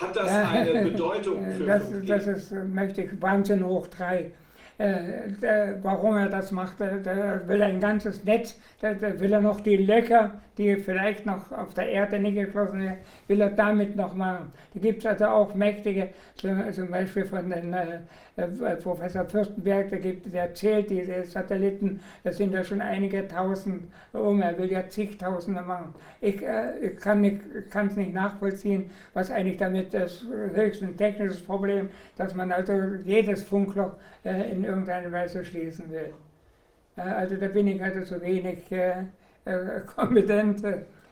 Hat 0.00 0.16
das 0.16 0.28
eine 0.28 0.82
Bedeutung 0.82 1.46
für 1.52 1.64
das, 1.64 1.82
das 2.06 2.26
ist, 2.26 2.52
möchte 2.52 3.02
ich 3.02 3.22
Wahnsinn 3.22 3.64
hoch 3.64 3.86
drei. 3.88 4.32
Äh, 4.78 5.26
äh, 5.42 5.74
warum 5.82 6.16
er 6.16 6.30
das 6.30 6.52
macht. 6.52 6.80
Da, 6.80 7.46
will 7.46 7.60
er 7.60 7.66
ein 7.66 7.80
ganzes 7.80 8.24
Netz, 8.24 8.58
da, 8.80 8.94
da, 8.94 9.20
will 9.20 9.30
er 9.30 9.42
noch 9.42 9.60
die 9.60 9.76
Löcher, 9.76 10.40
die 10.58 10.76
vielleicht 10.76 11.26
noch 11.26 11.50
auf 11.52 11.74
der 11.74 11.88
Erde 11.88 12.18
nicht 12.18 12.34
geschlossen 12.34 12.80
sind, 12.80 12.96
will 13.28 13.40
er 13.40 13.50
damit 13.50 13.96
noch 13.96 14.14
machen. 14.14 14.52
Da 14.74 14.80
gibt 14.80 15.00
es 15.00 15.06
also 15.06 15.26
auch 15.26 15.54
mächtige, 15.54 16.10
zum 16.36 16.90
Beispiel 16.90 17.24
von 17.24 17.48
den 17.48 17.72
äh, 17.72 17.98
äh, 18.36 18.76
Professor 18.76 19.24
Fürstenberg, 19.24 19.90
der, 19.90 19.98
gibt, 19.98 20.32
der 20.32 20.54
zählt 20.54 20.90
diese 20.90 21.24
Satelliten, 21.24 22.00
das 22.24 22.36
sind 22.36 22.52
ja 22.52 22.64
schon 22.64 22.80
einige 22.80 23.26
tausend 23.26 23.84
um, 24.12 24.42
er 24.42 24.58
will 24.58 24.70
ja 24.70 24.88
zigtausende 24.88 25.62
machen. 25.62 25.94
Ich, 26.20 26.42
äh, 26.42 26.78
ich 26.80 26.96
kann 27.00 27.24
es 27.24 27.96
nicht 27.96 28.12
nachvollziehen, 28.12 28.90
was 29.14 29.30
eigentlich 29.30 29.58
damit 29.58 29.94
das 29.94 30.24
höchste 30.54 30.94
technisches 30.96 31.42
Problem, 31.42 31.90
dass 32.16 32.34
man 32.34 32.52
also 32.52 32.72
jedes 33.04 33.42
Funkloch 33.42 33.92
äh, 34.24 34.50
in 34.50 34.64
irgendeiner 34.64 35.12
Weise 35.12 35.44
schließen 35.44 35.90
will. 35.90 36.12
Äh, 36.96 37.02
also 37.02 37.36
da 37.36 37.48
bin 37.48 37.68
ich 37.68 37.82
also 37.82 38.02
zu 38.02 38.20
wenig 38.22 38.70
äh, 38.72 39.04
äh 39.44 39.80
kompetent, 39.96 40.62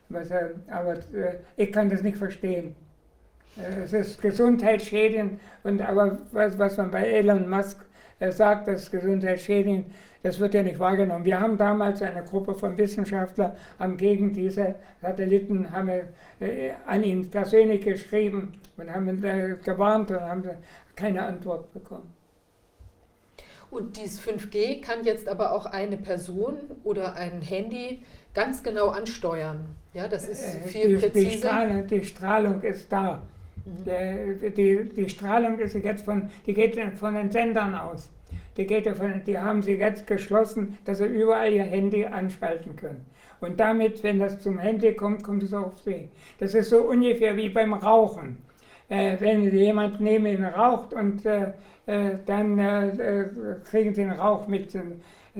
was, 0.08 0.28
aber 0.70 0.98
ich 1.56 1.72
kann 1.72 1.90
das 1.90 2.02
nicht 2.02 2.16
verstehen. 2.16 2.74
Äh, 3.58 3.82
es 3.84 3.92
ist 3.92 4.20
gesundheitsschädigend 4.20 5.40
und 5.64 5.80
aber 5.80 6.18
was, 6.32 6.58
was 6.58 6.76
man 6.76 6.90
bei 6.90 7.04
Elon 7.04 7.48
Musk 7.48 7.84
äh, 8.20 8.30
sagt, 8.30 8.68
das 8.68 8.90
gesundheitsschädigend, 8.90 9.86
das 10.22 10.40
wird 10.40 10.54
ja 10.54 10.62
nicht 10.62 10.78
wahrgenommen. 10.78 11.24
Wir 11.24 11.40
haben 11.40 11.56
damals 11.56 12.02
eine 12.02 12.24
Gruppe 12.24 12.54
von 12.54 12.76
Wissenschaftlern 12.76 13.52
haben 13.78 13.96
gegen 13.96 14.32
diese 14.32 14.74
Satelliten 15.00 15.70
haben 15.70 15.88
wir, 15.88 16.08
äh, 16.46 16.72
an 16.86 17.04
ihn 17.04 17.30
persönlich 17.30 17.84
geschrieben 17.84 18.60
und 18.76 18.92
haben 18.92 19.24
äh, 19.24 19.56
gewarnt 19.62 20.10
und 20.10 20.20
haben 20.20 20.50
keine 20.96 21.22
Antwort 21.22 21.72
bekommen. 21.72 22.12
Und 23.70 23.96
dieses 23.96 24.20
5G 24.20 24.80
kann 24.80 25.04
jetzt 25.04 25.28
aber 25.28 25.52
auch 25.52 25.66
eine 25.66 25.98
Person 25.98 26.56
oder 26.84 27.14
ein 27.14 27.42
Handy 27.42 28.02
ganz 28.38 28.62
genau 28.62 28.88
ansteuern. 28.90 29.66
Ja, 29.94 30.06
das 30.06 30.28
ist 30.28 30.44
äh, 30.44 30.68
viel 30.68 30.88
die, 30.88 30.96
präziser. 30.96 31.20
Die 31.20 31.36
Strahlung, 31.38 31.86
die 31.88 32.04
Strahlung 32.04 32.62
ist 32.62 32.92
da. 32.92 33.22
Mhm. 33.64 34.54
Die, 34.56 34.88
die, 34.96 35.08
Strahlung 35.08 35.58
ist 35.58 35.74
jetzt 35.74 36.04
von, 36.04 36.30
die 36.46 36.54
geht 36.54 36.78
von 37.00 37.14
den 37.14 37.32
Sendern 37.32 37.74
aus. 37.74 38.08
Die, 38.56 38.64
geht 38.64 38.88
von, 38.96 39.22
die 39.26 39.36
haben 39.36 39.60
sie 39.62 39.72
jetzt 39.72 40.06
geschlossen, 40.06 40.78
dass 40.84 40.98
sie 40.98 41.06
überall 41.06 41.52
ihr 41.52 41.64
Handy 41.64 42.04
anschalten 42.06 42.76
können. 42.76 43.04
Und 43.40 43.58
damit, 43.58 44.04
wenn 44.04 44.20
das 44.20 44.40
zum 44.40 44.58
Handy 44.58 44.94
kommt, 44.94 45.24
kommt 45.24 45.42
es 45.42 45.52
auf 45.52 45.76
See. 45.84 46.08
Das 46.38 46.54
ist 46.54 46.70
so 46.70 46.78
ungefähr 46.78 47.36
wie 47.36 47.48
beim 47.48 47.72
Rauchen. 47.74 48.38
Äh, 48.88 49.16
wenn 49.18 49.52
jemand 49.52 50.00
neben 50.00 50.26
ihnen 50.26 50.44
raucht 50.44 50.92
und 50.92 51.26
äh, 51.26 51.52
äh, 51.86 52.18
dann 52.24 52.58
äh, 52.58 52.88
äh, 52.88 53.28
kriegen 53.68 53.94
sie 53.94 54.02
den 54.02 54.12
Rauch 54.12 54.46
mit, 54.46 54.78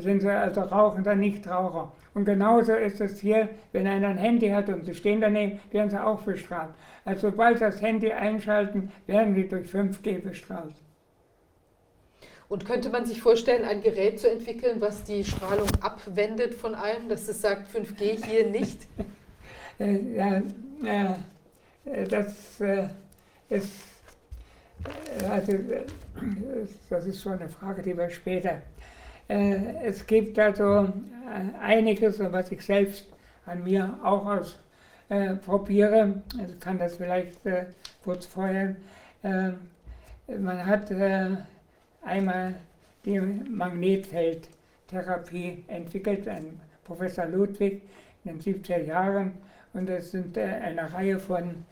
sind 0.02 0.20
sie 0.20 0.30
also 0.30 0.62
rauchender 0.62 1.14
Nichtraucher. 1.14 1.92
Und 2.14 2.24
genauso 2.24 2.72
ist 2.72 3.00
es 3.00 3.20
hier, 3.20 3.48
wenn 3.72 3.86
einer 3.86 4.08
ein 4.08 4.18
Handy 4.18 4.48
hat 4.48 4.68
und 4.68 4.84
sie 4.84 4.94
stehen 4.94 5.20
daneben, 5.20 5.60
werden 5.70 5.90
sie 5.90 6.02
auch 6.02 6.22
bestrahlt. 6.22 6.70
Also 7.04 7.30
sobald 7.30 7.58
sie 7.58 7.64
das 7.64 7.80
Handy 7.80 8.12
einschalten, 8.12 8.92
werden 9.06 9.34
sie 9.34 9.48
durch 9.48 9.70
5G 9.70 10.20
bestrahlt. 10.20 10.74
Und 12.48 12.64
könnte 12.64 12.88
man 12.88 13.04
sich 13.04 13.20
vorstellen, 13.20 13.64
ein 13.64 13.82
Gerät 13.82 14.20
zu 14.20 14.30
entwickeln, 14.30 14.80
was 14.80 15.04
die 15.04 15.22
Strahlung 15.22 15.68
abwendet 15.80 16.54
von 16.54 16.74
allem, 16.74 17.08
dass 17.08 17.28
es 17.28 17.42
sagt 17.42 17.68
5G 17.74 18.24
hier 18.24 18.48
nicht? 18.48 18.86
ja, 19.78 21.18
das 22.08 22.60
ist 23.50 23.72
also, 25.28 25.52
das 26.90 27.06
ist 27.06 27.20
so 27.20 27.30
eine 27.30 27.48
Frage, 27.48 27.82
die 27.82 27.96
wir 27.96 28.10
später. 28.10 28.62
Äh, 29.28 29.84
es 29.84 30.06
gibt 30.06 30.38
also 30.38 30.84
äh, 30.84 30.88
einiges, 31.60 32.18
was 32.32 32.50
ich 32.50 32.62
selbst 32.62 33.06
an 33.44 33.62
mir 33.62 33.98
auch 34.02 34.24
ausprobiere. 35.10 36.22
Äh, 36.38 36.46
ich 36.50 36.58
kann 36.60 36.78
das 36.78 36.96
vielleicht 36.96 37.38
kurz 38.04 38.24
vorher. 38.26 38.76
Man 39.22 40.64
hat 40.64 40.92
einmal 42.02 42.54
die 43.04 43.18
Magnetfeldtherapie 43.18 45.64
entwickelt, 45.66 46.28
ein 46.28 46.60
Professor 46.84 47.26
Ludwig 47.26 47.82
in 48.24 48.38
den 48.38 48.62
70er 48.62 48.84
Jahren. 48.84 49.32
Und 49.74 49.90
es 49.90 50.12
sind 50.12 50.38
eine 50.38 50.92
Reihe 50.92 51.18
von 51.18 51.64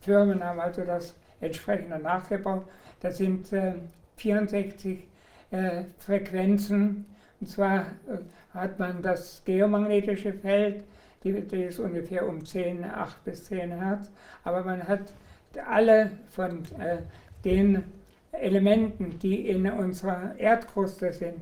Firmen 0.00 0.44
haben 0.44 0.60
also 0.60 0.84
das 0.84 1.16
entsprechende 1.40 1.98
nachgebaut. 1.98 2.64
Das 3.00 3.18
sind 3.18 3.48
64 4.22 4.98
äh, 5.50 5.82
Frequenzen. 5.98 7.04
Und 7.40 7.48
zwar 7.48 7.80
äh, 7.80 8.18
hat 8.54 8.78
man 8.78 9.02
das 9.02 9.42
geomagnetische 9.44 10.32
Feld, 10.32 10.84
die, 11.24 11.40
die, 11.40 11.64
ist 11.64 11.78
ungefähr 11.78 12.28
um 12.28 12.44
10, 12.44 12.84
8 12.84 13.24
bis 13.24 13.44
10 13.44 13.72
Hertz, 13.72 14.10
aber 14.44 14.64
man 14.64 14.86
hat 14.86 15.12
alle 15.68 16.10
von 16.30 16.64
äh, 16.78 16.98
den 17.44 17.84
Elementen, 18.32 19.18
die 19.18 19.48
in 19.48 19.70
unserer 19.70 20.34
Erdkruste 20.38 21.12
sind, 21.12 21.36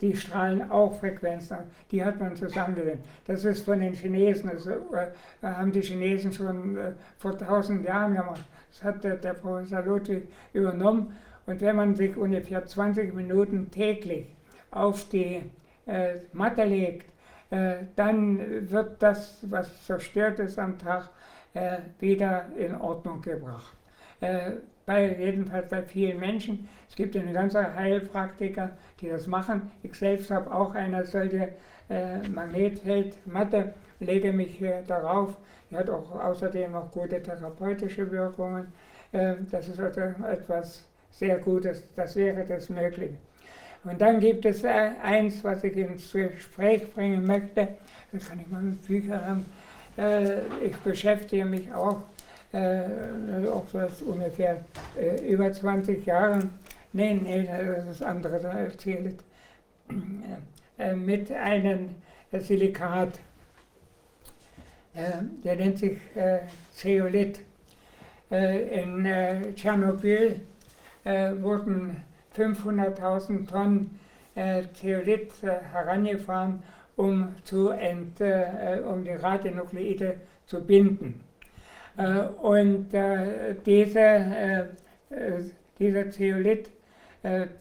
die 0.00 0.16
strahlen 0.16 0.70
auch 0.70 0.98
Frequenzen 0.98 1.58
Die 1.90 2.04
hat 2.04 2.18
man 2.20 2.36
zusammengelegt. 2.36 3.04
Das 3.26 3.44
ist 3.44 3.64
von 3.64 3.80
den 3.80 3.92
Chinesen, 3.92 4.50
das 4.52 4.66
äh, 4.66 5.10
haben 5.42 5.72
die 5.72 5.82
Chinesen 5.82 6.32
schon 6.32 6.76
äh, 6.76 6.92
vor 7.18 7.38
tausend 7.38 7.84
Jahren 7.84 8.14
gemacht. 8.14 8.44
Das 8.72 8.82
hat 8.82 9.04
der, 9.04 9.16
der, 9.16 9.34
Professor 9.34 9.82
Ludwig 9.82 10.28
übernommen. 10.52 11.16
Und 11.46 11.60
wenn 11.60 11.76
man 11.76 11.94
sich 11.94 12.16
ungefähr 12.16 12.64
20 12.64 13.14
Minuten 13.14 13.70
täglich 13.70 14.26
auf 14.70 15.08
die 15.08 15.42
äh, 15.86 16.14
Matte 16.32 16.64
legt, 16.64 17.06
äh, 17.50 17.84
dann 17.96 18.70
wird 18.70 19.02
das, 19.02 19.38
was 19.42 19.84
zerstört 19.86 20.38
ist 20.38 20.58
am 20.58 20.78
Tag, 20.78 21.10
äh, 21.52 21.78
wieder 22.00 22.46
in 22.56 22.74
Ordnung 22.74 23.20
gebracht. 23.20 23.74
Äh, 24.20 24.52
bei, 24.86 25.16
jedenfalls 25.18 25.68
bei 25.68 25.82
vielen 25.82 26.20
Menschen. 26.20 26.68
Es 26.88 26.96
gibt 26.96 27.16
eine 27.16 27.32
ganze 27.32 27.74
Heilpraktiker, 27.74 28.70
die 29.00 29.08
das 29.08 29.26
machen. 29.26 29.70
Ich 29.82 29.94
selbst 29.94 30.30
habe 30.30 30.52
auch 30.52 30.74
eine 30.74 31.04
solche 31.04 31.50
äh, 31.88 32.26
Magnetfeldmatte, 32.28 33.74
lege 34.00 34.32
mich 34.32 34.62
darauf. 34.86 35.36
Die 35.70 35.76
hat 35.76 35.88
auch 35.88 36.10
außerdem 36.12 36.74
auch 36.74 36.90
gute 36.90 37.22
therapeutische 37.22 38.10
Wirkungen. 38.10 38.72
Äh, 39.12 39.36
das 39.50 39.68
ist 39.68 39.80
also 39.80 40.00
etwas 40.00 40.84
sehr 41.18 41.38
Gutes, 41.38 41.82
das 41.96 42.16
wäre 42.16 42.44
das 42.44 42.68
Mögliche. 42.68 43.16
Und 43.84 44.00
dann 44.00 44.20
gibt 44.20 44.44
es 44.46 44.64
äh, 44.64 44.92
eins, 45.02 45.44
was 45.44 45.62
ich 45.64 45.76
ins 45.76 46.10
Gespräch 46.10 46.90
bringen 46.92 47.26
möchte. 47.26 47.68
Das 48.12 48.28
kann 48.28 48.40
ich 48.40 48.48
mal 48.48 48.62
mit 48.62 48.86
Büchern. 48.86 49.44
Äh, 49.98 50.40
ich 50.64 50.76
beschäftige 50.78 51.44
mich 51.44 51.72
auch 51.72 52.02
äh, 52.54 53.48
auch 53.48 53.64
was 53.72 54.00
ungefähr 54.02 54.64
äh, 54.96 55.16
über 55.28 55.52
20 55.52 56.06
Jahren, 56.06 56.50
nee, 56.92 57.14
nee, 57.14 57.48
das 57.48 57.96
ist 57.96 58.02
andere 58.02 58.38
da 58.38 58.52
erzählt, 58.52 59.18
äh, 60.78 60.94
mit 60.94 61.32
einem 61.32 61.96
Silikat, 62.32 63.18
der 64.94 65.56
nennt 65.56 65.78
sich 65.78 65.98
Zeolit. 66.72 67.40
in 68.30 69.06
Tschernobyl 69.54 70.40
wurden 71.04 72.02
500.000 72.36 73.48
Tonnen 73.48 74.00
Zeolit 74.74 75.32
herangefahren, 75.42 76.62
um, 76.96 77.34
zu 77.44 77.68
ent, 77.68 78.20
um 78.20 79.04
die 79.04 79.10
Radionukleide 79.10 80.16
zu 80.46 80.64
binden. 80.64 81.20
Äh, 81.96 82.20
und 82.42 82.92
äh, 82.92 83.54
diese, 83.64 84.00
äh, 84.00 84.64
dieser 85.78 86.10
Zeolit 86.10 86.70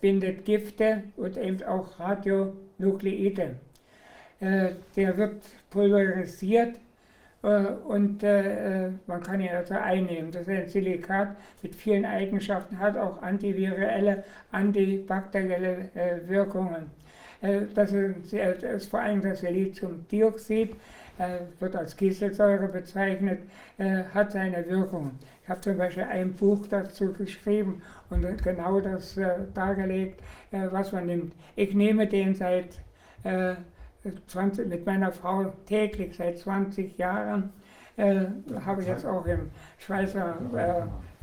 bindet 0.02 0.44
Gifte 0.44 1.04
und 1.16 1.38
eben 1.38 1.64
auch 1.64 1.98
Radionukleide. 1.98 3.56
der 4.42 5.18
wird 5.18 5.42
pulverisiert 5.70 6.76
und 7.44 8.24
man 9.06 9.22
kann 9.22 9.42
ihn 9.42 9.50
also 9.50 9.74
einnehmen. 9.74 10.32
Das 10.32 10.44
ist 10.44 10.50
ein 10.50 10.70
Silikat 10.70 11.36
mit 11.62 11.76
vielen 11.76 12.06
Eigenschaften, 12.06 12.80
hat 12.80 12.98
auch 12.98 13.22
antivirelle, 13.22 14.24
antibakterielle 14.52 15.90
Wirkungen. 16.28 16.90
das, 17.76 17.92
ist, 17.92 18.90
vor 18.90 19.02
allem 19.02 19.22
das 19.22 19.42
Siliziumdioxid, 19.42 20.76
äh, 21.20 21.42
wird 21.60 21.76
als 21.76 21.96
Kieselsäure 21.96 22.68
bezeichnet, 22.68 23.40
äh, 23.78 24.04
hat 24.16 24.32
seine 24.32 24.68
Wirkung. 24.68 25.12
Ich 25.44 25.50
habe 25.50 25.62
zum 25.62 25.78
Beispiel 25.78 26.06
ein 26.06 26.34
Buch 26.34 26.66
dazu 26.68 27.14
geschrieben 27.14 27.84
und 28.10 28.44
genau 28.44 28.82
das 28.82 29.16
äh, 29.18 29.30
dargelegt, 29.54 30.20
was 30.52 30.92
man 30.92 31.06
nimmt. 31.06 31.34
Ich 31.56 31.74
nehme 31.74 32.08
den 32.08 32.36
seit 32.36 32.80
20, 34.28 34.68
mit 34.68 34.86
meiner 34.86 35.12
Frau 35.12 35.54
täglich 35.66 36.16
seit 36.16 36.40
20 36.40 36.98
Jahren. 36.98 37.52
Äh, 37.96 38.26
habe 38.66 38.82
ich 38.82 38.88
jetzt 38.88 39.06
auch 39.06 39.26
im 39.26 39.52
Schweizer 39.78 40.38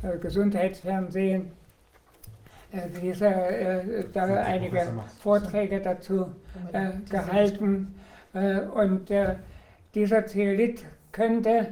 äh, 0.03 0.17
Gesundheitsfernsehen 0.17 1.51
äh, 2.71 2.81
diese, 3.01 4.05
da 4.13 4.23
einige 4.23 4.87
Vorträge 5.21 5.81
dazu 5.81 6.27
gehalten. 7.09 7.95
und 8.73 9.09
dieser 9.93 10.25
Zeolit 10.25 10.85
könnte 11.11 11.67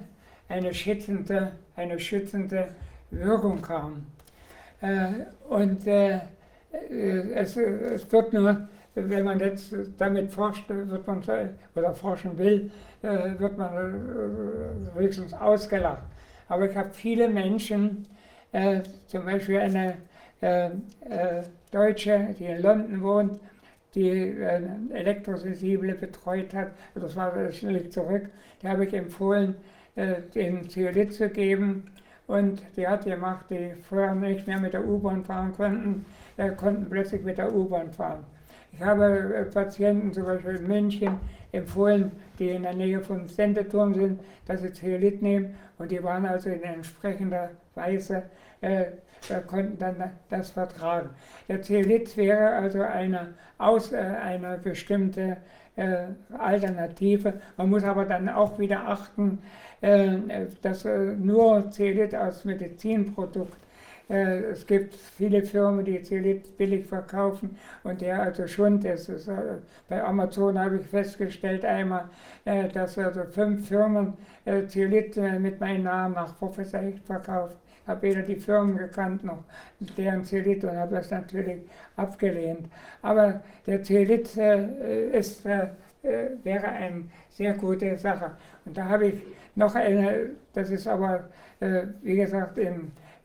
eine 0.50 0.74
schützende, 0.74 1.54
eine 1.76 2.00
schützende 2.00 2.70
Wirkung 3.12 3.68
haben. 3.70 4.08
Äh, 4.82 5.26
und 5.48 5.86
äh, 5.88 6.16
äh, 6.90 7.34
es, 7.34 7.56
es, 7.58 8.12
wird 8.12 8.34
nur, 8.34 8.68
wenn 9.08 9.24
man 9.24 9.40
jetzt 9.40 9.74
damit 9.98 10.32
forscht, 10.32 10.68
wird 10.70 11.08
man, 11.08 11.24
oder 11.76 11.94
forschen 11.94 12.38
will, 12.38 12.72
äh, 13.02 13.40
wird 13.40 13.58
man 13.58 13.74
äh, 13.74 15.00
höchstens 15.00 15.34
ausgelacht. 15.34 16.04
Aber 16.48 16.70
ich 16.70 16.76
habe 16.76 16.90
viele 16.92 17.30
Menschen, 17.30 18.08
äh, 18.52 18.82
zum 19.08 19.26
Beispiel 19.26 19.60
eine 19.60 19.98
Deutsche, 21.72 22.34
die 22.40 22.46
in 22.46 22.62
London 22.62 23.02
wohnt, 23.02 23.42
die 23.96 24.10
äh, 24.10 24.62
Elektrosensible 24.94 25.96
betreut 25.96 26.54
hat, 26.54 26.72
das 26.96 27.16
war 27.16 27.34
liegt 27.62 27.94
zurück, 27.94 28.30
da 28.62 28.70
habe 28.70 28.86
ich 28.86 28.94
empfohlen, 28.94 29.56
äh, 29.96 30.22
den 30.34 30.70
Zeolit 30.70 31.14
zu 31.14 31.30
geben. 31.30 31.92
Und 32.28 32.62
die 32.78 32.88
hat 32.88 33.06
gemacht, 33.06 33.46
die 33.50 33.72
vorher 33.82 34.14
nicht 34.14 34.46
mehr 34.46 34.60
mit 34.60 34.74
der 34.74 34.88
U-Bahn 34.88 35.26
fahren 35.26 35.52
konnten, 35.52 36.06
äh, 36.38 36.52
konnten 36.52 36.88
plötzlich 36.88 37.24
mit 37.24 37.40
der 37.40 37.54
U-Bahn 37.54 37.92
fahren. 37.92 38.24
Ich 38.72 38.82
habe 38.82 39.36
äh, 39.36 39.46
Patienten, 39.46 40.14
zum 40.14 40.26
Beispiel 40.26 40.56
in 40.56 40.68
München, 40.68 41.20
empfohlen, 41.52 42.12
die 42.38 42.50
in 42.50 42.64
der 42.64 42.74
Nähe 42.74 43.02
vom 43.02 43.28
Sendeturm 43.28 43.94
sind, 43.94 44.22
dass 44.46 44.62
sie 44.62 44.72
Zeolit 44.72 45.22
nehmen. 45.22 45.56
Und 45.78 45.92
die 45.92 46.04
waren 46.04 46.26
also 46.26 46.50
in 46.50 46.62
entsprechender 46.64 47.52
Weise, 47.76 48.24
äh, 48.62 48.86
konnten 49.48 49.78
dann 49.78 50.12
das 50.30 50.52
vertragen. 50.52 51.10
Der 51.48 51.62
Zeolit 51.62 52.16
wäre 52.16 52.50
also 52.52 52.82
eine, 52.82 53.34
aus, 53.58 53.92
äh, 53.92 53.98
eine 53.98 54.58
bestimmte 54.58 55.38
äh, 55.76 56.04
Alternative. 56.38 57.34
Man 57.58 57.70
muss 57.70 57.84
aber 57.84 58.06
dann 58.06 58.30
auch 58.30 58.60
wieder 58.60 58.88
achten, 58.88 59.40
äh, 59.82 60.18
dass 60.62 60.86
äh, 60.86 61.16
nur 61.16 61.70
Zeolit 61.72 62.14
als 62.14 62.46
Medizinprodukt 62.46 63.54
äh, 63.54 63.69
es 64.10 64.66
gibt 64.66 64.96
viele 64.96 65.44
Firmen, 65.44 65.86
die 65.86 66.02
Zeolit 66.02 66.58
billig 66.58 66.88
verkaufen 66.88 67.56
und 67.84 68.02
der 68.02 68.20
also 68.22 68.48
Schund 68.48 68.84
ist. 68.84 69.08
ist 69.08 69.30
bei 69.88 70.04
Amazon 70.04 70.58
habe 70.58 70.78
ich 70.78 70.88
festgestellt 70.88 71.64
einmal, 71.64 72.10
dass 72.74 72.98
also 72.98 73.24
fünf 73.26 73.68
Firmen 73.68 74.14
Zeolit 74.68 75.16
mit 75.40 75.60
meinem 75.60 75.84
Namen 75.84 76.16
nach 76.16 76.36
Professor 76.40 76.80
Hecht 76.80 77.06
verkauft. 77.06 77.58
Ich 77.84 77.88
habe 77.88 78.02
weder 78.02 78.24
die 78.24 78.36
Firmen 78.36 78.78
gekannt 78.78 79.24
noch 79.24 79.44
deren 79.96 80.26
Zeolit 80.26 80.64
und 80.64 80.76
habe 80.76 80.96
das 80.96 81.12
natürlich 81.12 81.62
abgelehnt. 81.96 82.68
Aber 83.04 83.42
der 83.68 83.84
Zeolit 83.84 84.36
ist, 84.36 85.46
wäre 85.46 86.68
eine 86.68 87.04
sehr 87.30 87.54
gute 87.54 87.96
Sache. 87.98 88.32
Und 88.66 88.76
da 88.76 88.86
habe 88.86 89.08
ich 89.10 89.22
noch 89.56 89.76
eine, 89.76 90.32
das 90.54 90.72
ist 90.72 90.88
aber, 90.88 91.30
wie 92.02 92.16
gesagt, 92.16 92.58
äh, 92.58 92.72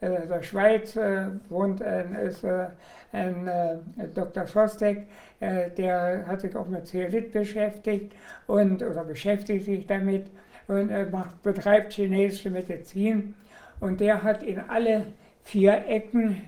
der 0.01 0.42
Schweiz 0.42 0.97
äh, 0.97 1.26
wohnt 1.49 1.82
ein, 1.82 2.14
ist 2.16 2.45
äh, 2.45 2.66
ein 3.12 3.49
Dr. 4.14 4.47
Schostek, 4.47 5.07
der 5.40 6.24
hat 6.26 6.40
sich 6.40 6.57
auch 6.57 6.66
mit 6.66 6.84
Zeolit 6.88 7.32
beschäftigt 7.32 8.12
und 8.49 8.82
oder 8.82 9.05
beschäftigt 9.05 9.66
sich 9.66 9.86
damit 9.86 10.26
und 10.66 10.90
macht, 11.12 11.40
betreibt 11.45 11.92
chinesische 11.92 12.51
Medizin 12.51 13.34
und 13.78 14.01
der 14.01 14.20
hat 14.20 14.42
in 14.42 14.59
alle 14.68 15.07
vier 15.45 15.84
Ecken 15.86 16.42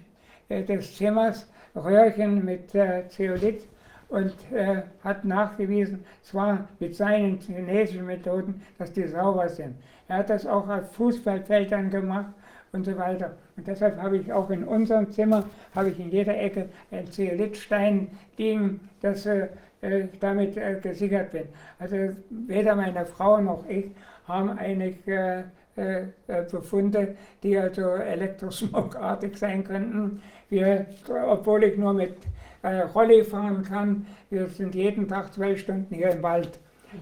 des 0.51 0.97
Zimmers 0.97 1.47
Röhrchen 1.77 2.45
mit 2.45 2.73
Zeolit 3.11 3.63
und 4.09 4.35
äh, 4.53 4.83
hat 5.03 5.25
nachgewiesen, 5.25 6.05
zwar 6.23 6.69
mit 6.79 6.95
seinen 6.95 7.39
chinesischen 7.39 8.07
Methoden, 8.07 8.63
dass 8.79 8.93
die 8.93 9.07
sauber 9.07 9.49
sind. 9.49 9.75
Er 10.09 10.19
hat 10.19 10.31
das 10.31 10.47
auch 10.47 10.69
auf 10.69 10.93
Fußballfeldern 10.93 11.91
gemacht 11.91 12.33
und 12.77 12.85
so 12.85 12.97
weiter. 12.97 13.35
Und 13.57 13.67
deshalb 13.67 14.01
habe 14.01 14.19
ich 14.19 14.33
auch 14.33 14.51
in 14.51 14.63
unserem 14.63 15.11
Zimmer, 15.11 15.45
habe 15.75 15.91
ich 15.91 15.99
in 15.99 16.11
jeder 16.11 16.39
Ecke 16.39 16.69
ein 16.93 17.11
Zeolithstein 17.11 18.09
liegen, 18.37 18.81
dass 19.01 19.27
äh, 19.27 19.49
ich 19.83 20.19
damit 20.21 20.57
äh, 20.57 20.79
gesichert 20.81 21.33
bin. 21.33 21.45
Also 21.79 21.97
weder 22.31 22.77
meine 22.77 23.05
Frau 23.07 23.41
noch 23.41 23.65
ich 23.69 23.87
haben 24.29 24.51
eigentlich 24.59 24.97
äh, 25.07 25.41
äh, 25.77 26.03
äh 26.27 26.45
Befunde, 26.51 27.17
die 27.43 27.59
also 27.59 27.83
elektrosmogartig 27.83 29.37
sein 29.37 29.65
könnten. 29.65 30.23
Wir, 30.49 30.87
obwohl 31.29 31.65
ich 31.65 31.77
nur 31.77 31.93
mit 31.93 32.15
äh, 32.63 32.83
Rolli 32.95 33.25
fahren 33.25 33.63
kann, 33.63 34.07
wir 34.31 34.49
sind 34.49 34.75
jeden 34.75 35.09
Tag 35.09 35.33
zwei 35.33 35.57
Stunden 35.57 35.95
hier 35.95 36.11
im 36.11 36.23
Wald. 36.23 36.59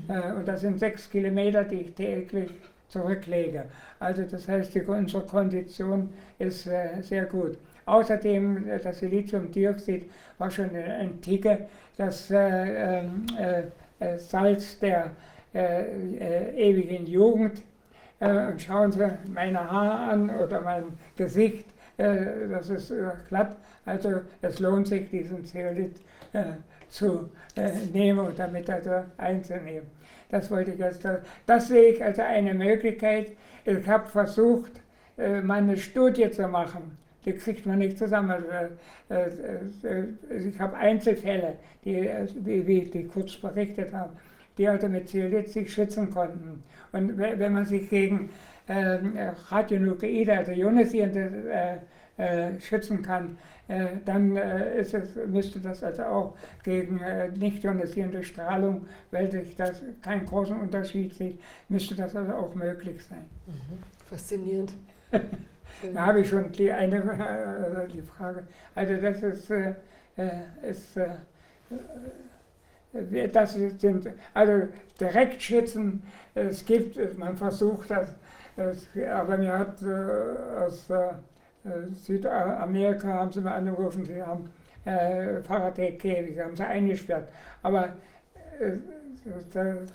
Mhm. 0.09 0.39
und 0.39 0.49
das 0.49 0.63
sind 0.63 0.81
sechs 0.81 1.11
Kilometer, 1.11 1.63
die 1.63 1.83
ich 1.83 1.95
täglich 1.95 2.51
zurücklege. 2.95 3.65
Also 3.99 4.23
das 4.23 4.49
heißt, 4.49 4.75
die, 4.75 4.83
unsere 4.83 5.23
Kondition 5.25 6.11
ist 6.39 6.67
äh, 6.67 7.03
sehr 7.03 7.25
gut. 7.27 7.59
Außerdem, 7.87 8.69
äh, 8.69 8.79
das 8.79 9.01
Siliziumdioxid 9.01 10.11
war 10.39 10.51
schon 10.51 10.67
in 10.67 10.75
der 10.75 11.01
Antike 11.01 11.67
das 11.97 12.31
äh, 12.31 13.01
ähm, 13.01 13.27
äh, 13.39 13.63
äh 14.01 14.19
Salz 14.19 14.79
der 14.79 15.11
äh, 15.55 16.51
ewigen 16.57 17.07
Jugend. 17.07 17.63
und 18.21 18.63
schauen 18.63 18.91
Sie 18.93 19.07
meine 19.33 19.71
Haare 19.71 20.13
an 20.13 20.31
oder 20.31 20.61
mein 20.61 20.85
Gesicht, 21.17 21.67
das 21.97 22.71
ist 22.71 22.93
glatt. 23.29 23.57
Also 23.85 24.21
es 24.41 24.61
lohnt 24.61 24.87
sich, 24.89 25.11
diesen 25.11 25.45
Zeolit 25.45 25.97
zu 26.89 27.29
nehmen 27.93 28.21
und 28.21 28.39
damit 28.39 28.71
also 28.71 29.05
einzunehmen. 29.19 29.87
Das 30.35 30.51
wollte 30.51 30.73
ich 30.73 30.81
jetzt. 30.81 31.07
Das 31.47 31.69
sehe 31.69 31.93
ich 31.93 32.03
als 32.03 32.19
eine 32.19 32.55
Möglichkeit. 32.55 33.29
Ich 33.65 33.87
habe 33.87 34.09
versucht, 34.09 34.73
äh, 35.17 35.41
meine 35.41 35.77
Studie 35.77 36.29
zu 36.29 36.49
machen. 36.49 36.99
Die 37.25 37.35
kriegt 37.35 37.65
man 37.67 37.79
nicht 37.79 37.99
zusammen. 37.99 38.33
Also, 39.09 39.31
äh, 39.85 39.89
äh, 39.89 40.49
ich 40.49 40.59
habe 40.59 40.77
Einzelfälle, 40.77 41.55
die, 41.85 42.11
die, 42.35 42.91
die 42.91 43.05
kurz 43.05 43.37
berichtet 43.37 43.93
haben, 43.93 44.15
die 44.59 44.67
also 44.67 44.89
mit 44.89 45.09
Zeolit 45.09 45.51
sich 45.51 45.73
schützen 45.73 46.11
konnten. 46.11 46.65
Und 46.91 47.17
wenn 47.17 47.53
man 47.53 47.65
sich 47.65 47.89
gegen 47.89 48.31
Radionukleide, 49.51 50.39
also 50.39 50.51
ionisierende, 50.51 51.81
schützen 52.61 53.03
kann, 53.03 53.37
äh, 53.67 53.87
dann 54.05 54.37
äh, 54.37 54.77
es, 54.77 54.93
müsste 55.27 55.59
das 55.59 55.83
also 55.83 56.03
auch 56.03 56.35
gegen 56.63 57.01
äh, 57.01 57.29
nicht 57.29 57.65
ionisierende 57.65 58.23
Strahlung, 58.23 58.87
weil 59.11 59.31
sich 59.31 59.57
das 59.57 59.81
keinen 60.03 60.27
großen 60.27 60.61
Unterschied 60.61 61.15
sieht, 61.15 61.41
müsste 61.71 61.95
das 61.95 62.15
also 62.15 62.35
auch 62.35 62.55
möglich 62.55 63.03
sein. 63.09 63.25
Mhm. 63.47 63.79
Faszinierend. 64.11 64.73
da 65.95 66.07
habe 66.07 66.21
ich 66.21 66.29
schon 66.29 66.53
die 66.53 66.71
eine 66.71 67.01
die 67.91 68.03
Frage. 68.03 68.47
Also 68.75 68.97
das 68.97 69.23
ist, 69.23 69.51
ist 70.63 70.99
das 73.33 73.55
sind 73.55 74.11
also 74.35 74.69
Direktschützen, 75.01 76.03
es 76.35 76.65
gibt, 76.65 77.19
man 77.19 77.37
versucht 77.37 77.91
das, 77.91 78.15
aber 79.11 79.39
mir 79.39 79.59
hat 79.59 79.83
aus 79.83 80.91
äh, 80.91 81.15
Südamerika 81.97 83.09
haben 83.09 83.33
sie 83.33 83.41
mir 83.41 83.53
angerufen, 83.53 84.05
sie 84.05 84.23
haben 84.23 84.51
äh, 84.85 85.41
Faraday-Käfig, 85.43 86.39
haben 86.39 86.57
sie 86.57 86.65
eingesperrt. 86.65 87.29
Aber 87.63 87.85
äh, 88.61 88.73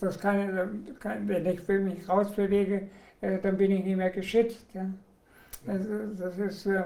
das, 0.01 0.19
kann, 0.19 0.87
kann, 0.99 1.27
wenn 1.27 1.45
ich 1.45 1.67
mich 1.67 2.09
rausbewege, 2.09 2.87
äh, 3.21 3.37
dann 3.39 3.57
bin 3.57 3.71
ich 3.71 3.83
nicht 3.83 3.97
mehr 3.97 4.09
geschützt. 4.09 4.65
Ja. 4.73 4.85
Das, 5.65 5.81
das, 6.17 6.39
ist, 6.39 6.65
äh, 6.65 6.81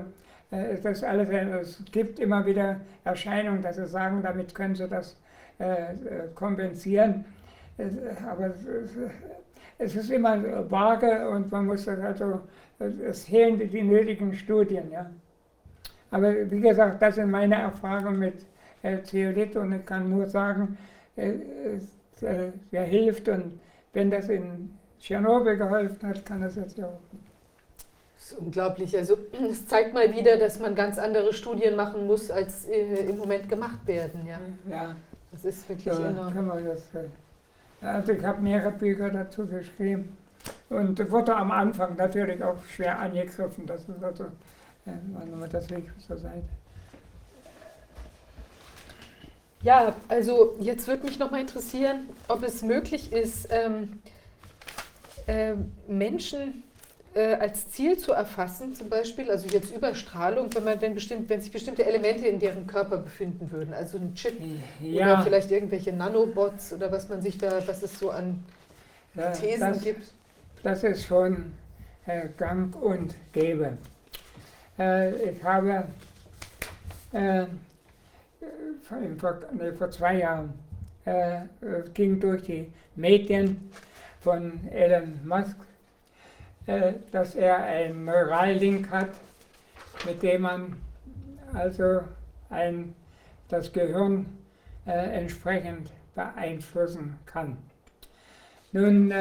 äh 0.52 0.82
das 0.82 1.04
alles, 1.04 1.30
es 1.80 1.92
gibt 1.92 2.20
immer 2.20 2.46
wieder 2.46 2.82
Erscheinungen, 3.06 3.62
dass 3.62 3.78
sie 3.78 3.88
sagen, 3.88 4.22
damit 4.22 4.54
können 4.54 4.76
sie 4.76 4.88
das 4.88 5.16
äh, 5.60 5.94
kompensieren. 6.36 7.26
aber 8.30 8.54
es 9.78 9.96
ist 9.96 10.12
immer 10.12 10.70
vage 10.70 11.30
und 11.30 11.52
man 11.52 11.66
muss 11.66 11.86
das 11.86 12.00
also 12.00 12.42
es 13.06 13.26
fehlen 13.26 13.60
die 13.60 13.82
nötigen 13.82 14.34
Studien. 14.36 14.92
Ja. 14.92 15.10
Aber 16.12 16.50
wie 16.52 16.60
gesagt, 16.60 17.02
das 17.02 17.16
sind 17.16 17.32
meine 17.32 17.56
Erfahrungen 17.56 18.20
mit 18.20 18.46
äh, 18.84 19.02
Zeolit 19.04 19.56
und 19.56 19.74
ich 19.74 19.86
kann 19.86 20.10
nur 20.10 20.28
sagen, 20.28 20.78
äh, 21.16 21.34
es 21.76 22.24
äh, 22.24 22.52
hilft 22.86 23.28
und 23.30 23.60
wenn 23.94 24.12
das 24.12 24.30
in 24.30 24.78
Tschernobyl 25.00 25.58
geholfen 25.58 26.10
hat, 26.10 26.26
kann 26.26 26.42
das 26.42 26.56
jetzt 26.56 26.82
auch. 26.82 27.00
Das 28.16 28.32
ist 28.32 28.38
unglaublich. 28.38 28.96
Also 28.98 29.18
es 29.50 29.66
zeigt 29.68 29.94
mal 29.94 30.14
wieder, 30.14 30.38
dass 30.38 30.60
man 30.60 30.76
ganz 30.76 30.98
andere 30.98 31.34
Studien 31.34 31.76
machen 31.76 32.08
muss, 32.08 32.32
als 32.32 32.66
äh, 32.66 33.08
im 33.10 33.18
Moment 33.18 33.50
gemacht 33.50 33.86
werden. 33.86 34.26
Ja, 34.28 34.40
ja. 34.70 34.96
das 35.32 35.46
ist 35.46 35.68
wirklich 35.68 35.94
so, 35.94 36.04
enorm. 36.04 36.34
Kann 36.34 36.48
man 36.48 36.64
das, 36.64 36.84
äh, 36.94 37.86
also 37.86 38.14
ich 38.14 38.24
habe 38.24 38.42
mehrere 38.42 38.72
Bücher 38.72 39.10
dazu 39.10 39.46
geschrieben. 39.46 40.18
Und 40.70 41.12
wurde 41.12 41.36
am 41.36 41.52
Anfang 41.52 41.96
natürlich 41.96 42.44
auch 42.44 42.58
schwer 42.76 43.00
angegriffen. 43.00 43.66
Das 43.66 43.88
ist 43.88 44.04
also, 44.04 44.26
äh, 44.86 45.50
das 45.52 45.70
ich 45.70 45.86
zur 46.06 46.18
Seite. 46.18 46.50
Ja, 49.62 49.96
also 50.10 50.56
jetzt 50.60 50.88
würde 50.88 51.06
mich 51.06 51.20
noch 51.20 51.32
mal 51.32 51.40
interessieren, 51.40 52.10
ob 52.28 52.44
es 52.44 52.64
möglich 52.64 53.14
ist, 53.14 53.48
ähm, 53.50 54.02
äh, 55.26 55.54
Menschen 55.88 56.64
äh, 57.14 57.36
als 57.36 57.70
Ziel 57.72 57.98
zu 57.98 58.12
erfassen, 58.12 58.76
zum 58.76 58.90
Beispiel, 58.90 59.32
also 59.32 59.48
jetzt 59.48 59.74
Überstrahlung, 59.74 60.54
wenn 60.54 60.66
man 60.66 60.82
wenn 60.82 60.96
bestimmt, 60.96 61.30
wenn 61.30 61.40
sich 61.40 61.52
bestimmte 61.52 61.86
Elemente 61.86 62.28
in 62.28 62.40
deren 62.40 62.68
Körper 62.68 62.98
befinden 62.98 63.52
würden, 63.52 63.74
also 63.74 63.98
ein 63.98 64.16
Chip 64.16 64.36
ja. 64.82 65.14
oder 65.14 65.24
vielleicht 65.24 65.52
irgendwelche 65.52 65.94
Nanobots 65.94 66.74
oder 66.74 66.92
was 66.92 67.08
man 67.08 67.22
sich 67.22 67.38
da, 67.38 67.66
was 67.66 67.84
es 67.84 67.98
so 68.00 68.10
an 68.10 68.44
Thesen 69.40 69.60
das, 69.60 69.82
gibt 69.82 70.04
das 70.64 70.84
ist 70.84 71.06
schon 71.06 71.54
äh, 72.06 72.30
gang 72.38 72.76
und 72.82 73.16
gäbe. 73.34 73.78
Äh, 74.80 75.32
ich 75.32 75.44
habe 75.44 75.86
äh, 77.12 77.46
vor, 79.20 79.40
nee, 79.52 79.72
vor, 79.74 79.92
zwei 79.92 80.18
Jahren 80.18 80.54
äh, 81.06 81.42
ging 81.94 82.20
durch 82.20 82.44
die 82.44 82.72
Medien 82.96 83.70
von 84.22 84.66
Elon 84.70 85.20
Musk, 85.26 85.58
äh, 86.66 86.94
dass 87.12 87.36
er 87.36 87.58
einen 87.58 88.06
Neurallink 88.06 88.90
hat, 88.90 89.10
mit 90.06 90.24
dem 90.24 90.42
man 90.42 90.76
also 91.54 92.02
ein, 92.50 92.96
das 93.50 93.72
Gehirn 93.72 94.26
äh, 94.88 94.92
entsprechend 94.92 95.92
beeinflussen 96.16 97.20
kann. 97.26 97.58
Nun 98.72 99.12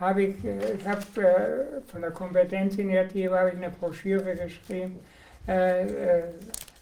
habe 0.00 0.22
ich, 0.22 0.44
äh, 0.44 0.74
ich 0.78 0.86
habe 0.86 1.02
äh, 1.20 1.80
von 1.90 2.00
der 2.00 2.10
Kompetenzinitiative 2.10 3.38
habe 3.38 3.50
ich 3.50 3.56
eine 3.56 3.70
Broschüre 3.70 4.34
geschrieben, 4.34 4.98
äh, 5.46 5.82
äh, 5.82 6.22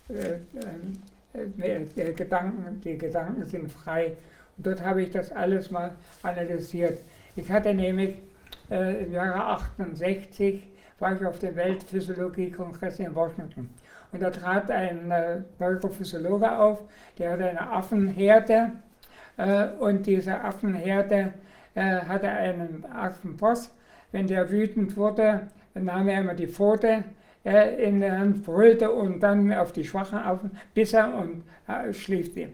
äh, 0.08 0.38
Gedanken, 2.14 2.80
die 2.84 2.98
Gedanken 2.98 3.46
sind 3.46 3.70
frei. 3.70 4.16
Und 4.56 4.66
dort 4.66 4.82
habe 4.82 5.02
ich 5.02 5.10
das 5.10 5.32
alles 5.32 5.70
mal 5.70 5.92
analysiert. 6.22 7.00
Ich 7.36 7.50
hatte 7.50 7.72
nämlich 7.72 8.16
äh, 8.70 9.04
im 9.04 9.12
Jahre 9.12 9.44
68 9.44 10.62
war 10.98 11.16
ich 11.16 11.24
auf 11.24 11.38
dem 11.38 11.56
Weltphysiologie-Kongress 11.56 13.00
in 13.00 13.14
Washington. 13.14 13.70
Und 14.12 14.22
da 14.22 14.30
trat 14.30 14.70
ein 14.70 15.10
äh, 15.10 15.38
Neurophysiologe 15.58 16.58
auf, 16.58 16.80
der 17.18 17.32
hatte 17.32 17.48
eine 17.48 17.70
Affenherde 17.70 18.72
äh, 19.38 19.68
und 19.78 20.06
diese 20.06 20.38
Affenherde 20.38 21.32
äh, 21.74 22.00
hatte 22.00 22.28
einen 22.28 22.84
Affenboss. 22.92 23.70
Wenn 24.10 24.26
der 24.26 24.50
wütend 24.50 24.96
wurde, 24.96 25.48
nahm 25.74 26.08
er 26.08 26.20
immer 26.20 26.34
die 26.34 26.46
Pfote 26.46 27.04
äh, 27.44 27.82
in 27.82 28.00
der 28.00 28.18
Hand, 28.18 28.44
brüllte 28.44 28.90
und 28.90 29.20
dann 29.20 29.52
auf 29.52 29.72
die 29.72 29.84
schwachen 29.84 30.18
Affen 30.18 30.50
biss 30.74 30.92
er 30.92 31.14
und 31.14 31.44
äh, 31.66 31.92
schlief 31.92 32.34
die. 32.34 32.48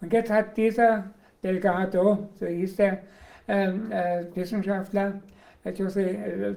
Und 0.00 0.12
jetzt 0.12 0.30
hat 0.30 0.56
dieser 0.56 1.04
Delgado, 1.42 2.28
so 2.40 2.46
hieß 2.46 2.76
der 2.76 2.98
ähm, 3.48 3.92
äh, 3.92 4.24
Wissenschaftler, 4.34 5.20
José 5.64 6.52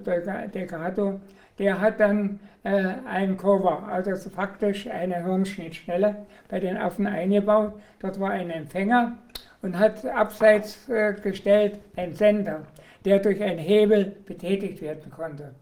Delgado, 0.47 1.19
der 1.59 1.79
hat 1.79 1.99
dann 1.99 2.39
äh, 2.63 2.93
ein 3.05 3.37
Cover, 3.37 3.87
also 3.87 4.29
faktisch 4.29 4.87
eine 4.87 5.23
Hirnschnittstelle 5.23 6.25
bei 6.49 6.59
den 6.59 6.77
Affen 6.77 7.07
eingebaut. 7.07 7.73
Dort 7.99 8.19
war 8.19 8.31
ein 8.31 8.49
Empfänger 8.49 9.13
und 9.61 9.77
hat 9.77 10.05
abseits 10.05 10.87
äh, 10.89 11.13
gestellt 11.13 11.79
einen 11.95 12.13
Sender, 12.13 12.61
der 13.05 13.19
durch 13.19 13.41
einen 13.41 13.59
Hebel 13.59 14.15
betätigt 14.25 14.81
werden 14.81 15.11
konnte. 15.11 15.53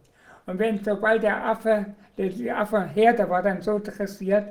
Und 0.45 0.59
wenn 0.59 0.84
sobald 0.84 1.23
der 1.23 1.45
Affe, 1.45 1.85
die 2.17 2.51
Affenherde 2.51 3.30
war 3.30 3.41
dann 3.41 3.61
so 3.61 3.80
dressiert, 3.80 4.47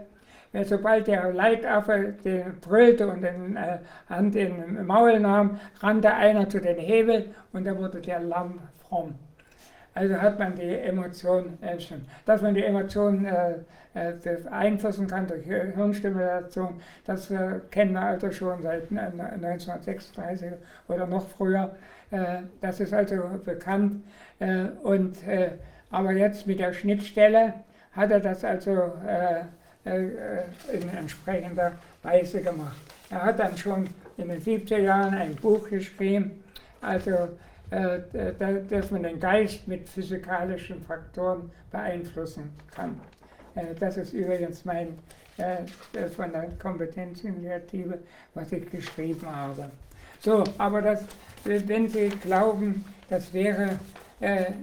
wenn 0.53 0.65
sobald 0.65 1.07
der 1.09 1.33
Leitaffe 1.33 2.15
den 2.25 2.61
brüllte 2.61 3.09
und 3.09 3.23
den 3.23 3.57
äh, 3.57 3.79
Hand 4.09 4.37
in 4.37 4.77
den 4.77 4.87
Maul 4.87 5.19
nahm, 5.19 5.59
rannte 5.81 6.13
einer 6.15 6.49
zu 6.49 6.61
den 6.61 6.79
Hebel 6.79 7.35
und 7.53 7.65
dann 7.65 7.79
wurde 7.79 8.01
der 8.01 8.21
Lamm 8.21 8.61
fromm. 8.89 9.15
Also 9.95 10.21
hat 10.21 10.39
man 10.41 10.57
die 10.57 10.77
Emotion, 10.77 11.57
äh, 11.61 11.77
dass 12.27 12.43
man 12.43 12.55
die 12.55 12.65
Emotion 12.65 13.25
äh, 13.25 13.53
äh, 13.95 14.13
beeinflussen 14.43 15.07
kann 15.07 15.29
durch 15.29 15.45
Hirnstimulation, 15.45 16.81
das 17.07 17.33
kennen 17.71 17.93
wir 17.93 18.01
also 18.01 18.33
schon 18.33 18.61
seit 18.61 18.91
1936 18.91 20.53
oder 20.89 21.07
noch 21.07 21.29
früher. 21.29 21.77
Das 22.61 22.81
ist 22.81 22.93
also 22.93 23.23
bekannt. 23.45 24.05
Und, 24.83 25.17
aber 25.91 26.13
jetzt 26.13 26.47
mit 26.47 26.59
der 26.59 26.73
Schnittstelle 26.73 27.55
hat 27.93 28.11
er 28.11 28.21
das 28.21 28.45
also 28.45 28.93
in 29.85 30.89
entsprechender 30.97 31.73
Weise 32.03 32.43
gemacht. 32.43 32.77
Er 33.11 33.23
hat 33.23 33.39
dann 33.39 33.57
schon 33.57 33.89
in 34.17 34.29
den 34.29 34.41
70er 34.41 34.79
Jahren 34.79 35.15
ein 35.15 35.37
Buch 35.37 35.69
geschrieben, 35.69 36.43
also 36.81 37.29
dass 37.71 38.91
man 38.91 39.03
den 39.03 39.19
Geist 39.19 39.67
mit 39.67 39.89
physikalischen 39.89 40.83
Faktoren 40.83 41.51
beeinflussen 41.71 42.51
kann. 42.71 43.01
Äh, 43.55 43.75
das 43.79 43.97
ist 43.97 44.13
übrigens 44.13 44.65
mein 44.65 44.99
äh, 45.37 46.09
von 46.09 46.31
der 46.31 46.49
Kompetenzinitiative, 46.61 47.99
was 48.35 48.53
ich 48.53 48.71
geschrieben 48.71 49.27
habe. 49.27 49.71
So, 50.21 50.45
aber 50.59 50.81
das, 50.81 51.05
wenn 51.45 51.89
Sie 51.89 52.09
glauben, 52.09 52.85
das 53.11 53.33
wäre, 53.35 53.79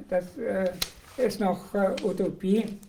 das 0.10 0.26
ist 1.18 1.40
noch 1.40 1.72
Utopie, 2.03 2.80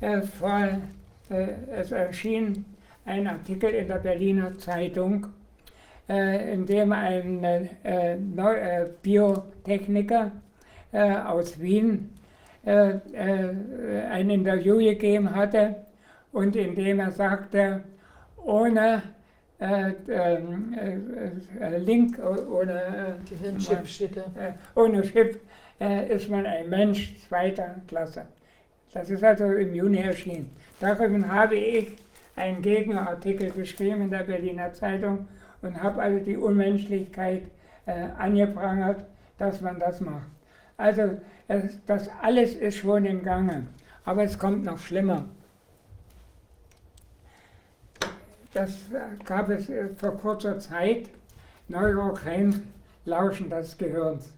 es 0.00 1.90
erschien 1.90 2.64
ein 3.04 3.26
Artikel 3.26 3.70
in 3.70 3.88
der 3.88 3.96
Berliner 3.96 4.56
Zeitung, 4.58 5.26
äh, 6.08 6.52
in 6.52 6.66
dem 6.66 6.92
ein 6.92 7.42
äh, 7.42 7.68
äh, 8.14 8.86
Biotechniker 9.02 10.32
aus 10.92 11.60
Wien 11.60 12.10
ein 12.62 14.30
Interview 14.30 14.78
gegeben 14.78 15.34
hatte 15.34 15.74
und 16.30 16.54
in 16.54 16.76
dem 16.76 17.00
er 17.00 17.10
sagte, 17.10 17.82
ohne 18.36 19.02
Link, 21.78 22.20
ohne 22.24 23.16
Gehirnchip, 23.28 24.22
ohne 24.76 25.02
Chip 25.02 25.40
ist 26.08 26.30
man 26.30 26.46
ein 26.46 26.70
Mensch 26.70 27.16
zweiter 27.26 27.74
Klasse. 27.88 28.22
Das 28.92 29.10
ist 29.10 29.24
also 29.24 29.46
im 29.46 29.74
Juni 29.74 29.98
erschienen. 29.98 30.48
Darüber 30.78 31.26
habe 31.28 31.56
ich 31.56 31.96
einen 32.36 32.62
Gegenartikel 32.62 33.50
geschrieben 33.50 34.02
in 34.02 34.10
der 34.10 34.22
Berliner 34.22 34.72
Zeitung 34.72 35.26
und 35.64 35.82
habe 35.82 36.02
also 36.02 36.18
die 36.24 36.36
Unmenschlichkeit 36.36 37.42
äh, 37.86 38.08
angeprangert, 38.18 39.04
dass 39.38 39.60
man 39.60 39.80
das 39.80 40.00
macht. 40.00 40.28
Also 40.76 41.18
es, 41.48 41.78
das 41.86 42.08
alles 42.22 42.54
ist 42.54 42.76
schon 42.78 43.04
im 43.04 43.22
Gange, 43.22 43.66
aber 44.04 44.24
es 44.24 44.38
kommt 44.38 44.64
noch 44.64 44.78
schlimmer. 44.78 45.24
Das 48.52 48.70
äh, 48.92 49.24
gab 49.24 49.48
es 49.48 49.68
äh, 49.68 49.88
vor 49.96 50.16
kurzer 50.18 50.58
Zeit, 50.58 51.08
Neurochein, 51.68 52.62
Lauschen 53.06 53.50
des 53.50 53.76
Gehirns 53.76 54.32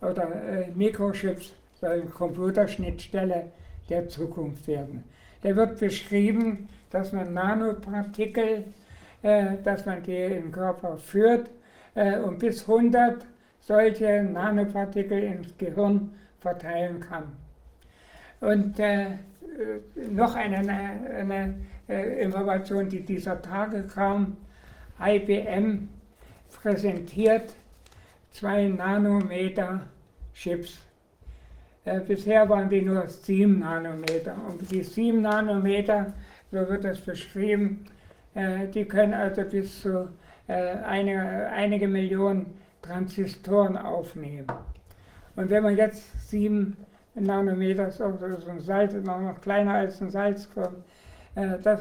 oder 0.00 0.34
äh, 0.34 0.70
Mikrochips 0.74 1.52
sollen 1.80 2.10
Computerschnittstelle 2.10 3.52
der 3.88 4.08
Zukunft 4.08 4.66
werden. 4.66 5.04
Da 5.42 5.54
wird 5.54 5.78
beschrieben, 5.78 6.68
dass 6.90 7.12
man 7.12 7.34
Nanopartikel 7.34 8.64
äh, 9.24 9.56
dass 9.64 9.86
man 9.86 10.02
die 10.02 10.22
im 10.22 10.52
Körper 10.52 10.98
führt 10.98 11.48
äh, 11.94 12.18
und 12.18 12.38
bis 12.38 12.60
100 12.68 13.24
solche 13.58 14.22
Nanopartikel 14.22 15.18
ins 15.18 15.56
Gehirn 15.56 16.14
verteilen 16.40 17.00
kann. 17.00 17.32
Und 18.40 18.78
äh, 18.78 19.06
noch 20.10 20.34
eine, 20.34 20.58
eine 20.58 21.54
Information, 22.20 22.86
die 22.90 23.00
dieser 23.00 23.40
Tage 23.40 23.84
kam, 23.84 24.36
IBM 25.00 25.88
präsentiert 26.60 27.54
zwei 28.30 28.68
Nanometer 28.68 29.80
Chips. 30.34 30.78
Äh, 31.86 32.00
bisher 32.00 32.46
waren 32.50 32.68
die 32.68 32.82
nur 32.82 33.08
7 33.08 33.60
Nanometer. 33.60 34.36
Und 34.46 34.70
die 34.70 34.82
7 34.82 35.22
Nanometer, 35.22 36.12
so 36.50 36.58
wird 36.68 36.84
es 36.84 37.00
beschrieben, 37.00 37.86
äh, 37.86 37.93
die 38.34 38.84
können 38.84 39.14
also 39.14 39.42
bis 39.42 39.80
zu 39.80 40.08
äh, 40.46 40.52
eine, 40.52 41.48
einige 41.54 41.88
Millionen 41.88 42.58
Transistoren 42.82 43.78
aufnehmen. 43.78 44.46
Und 45.36 45.48
wenn 45.48 45.62
man 45.62 45.76
jetzt 45.76 46.28
sieben 46.28 46.76
Nanometer, 47.14 47.90
so 47.90 48.04
ein 48.04 48.60
Salz, 48.60 48.92
noch 48.92 49.40
kleiner 49.40 49.74
als 49.74 50.02
ein 50.02 50.10
Salzkorn, 50.10 50.84
äh, 51.34 51.58
das 51.62 51.80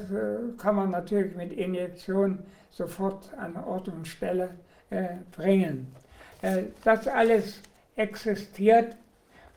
kann 0.58 0.76
man 0.76 0.92
natürlich 0.92 1.36
mit 1.36 1.52
Injektion 1.52 2.40
sofort 2.72 3.30
an 3.38 3.56
Ort 3.58 3.90
und 3.90 4.08
Stelle 4.08 4.50
bringen. 5.32 5.92
Das 6.84 7.08
alles 7.08 7.62
existiert 7.96 8.96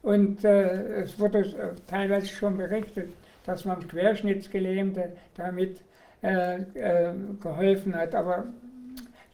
und 0.03 0.43
es 0.45 1.19
wurde 1.19 1.75
teilweise 1.87 2.29
schon 2.29 2.57
berichtet, 2.57 3.13
dass 3.45 3.67
man 3.67 3.87
Querschnittsgelähmte 3.87 5.13
damit 5.35 5.81
äh, 6.27 6.57
äh, 6.75 7.13
geholfen 7.41 7.95
hat. 7.95 8.13
Aber 8.15 8.47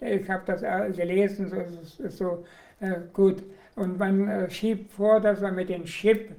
ich 0.01 0.28
habe 0.28 0.43
das 0.44 0.60
gelesen, 0.94 1.48
so 1.48 1.56
ist 1.56 2.01
es 2.01 2.19
so 2.19 2.44
äh, 2.81 2.97
gut. 3.14 3.43
Und 3.77 3.98
man 3.98 4.28
äh, 4.28 4.51
schiebt 4.51 4.93
vor, 4.93 5.20
dass 5.20 5.40
man 5.40 5.55
mit 5.55 5.70
dem 5.70 5.85
Chip 5.85 6.32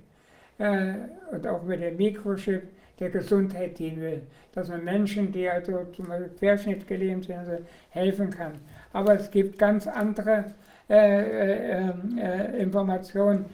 äh, 0.59 0.93
und 1.31 1.47
auch 1.47 1.63
mit 1.63 1.81
dem 1.81 1.97
Mikrochip 1.97 2.61
der 2.99 3.09
Gesundheit 3.09 3.79
dienen 3.79 4.01
will. 4.01 4.21
Dass 4.53 4.69
man 4.69 4.83
Menschen, 4.83 5.31
die 5.31 5.49
also 5.49 5.85
zum 5.95 6.07
Beispiel 6.07 6.29
querschnittgelähmt 6.37 7.25
sind, 7.25 7.37
also 7.37 7.57
helfen 7.89 8.29
kann. 8.29 8.53
Aber 8.91 9.15
es 9.15 9.31
gibt 9.31 9.57
ganz 9.57 9.87
andere 9.87 10.45
ähm, 10.87 12.19
Informationen. 12.59 13.45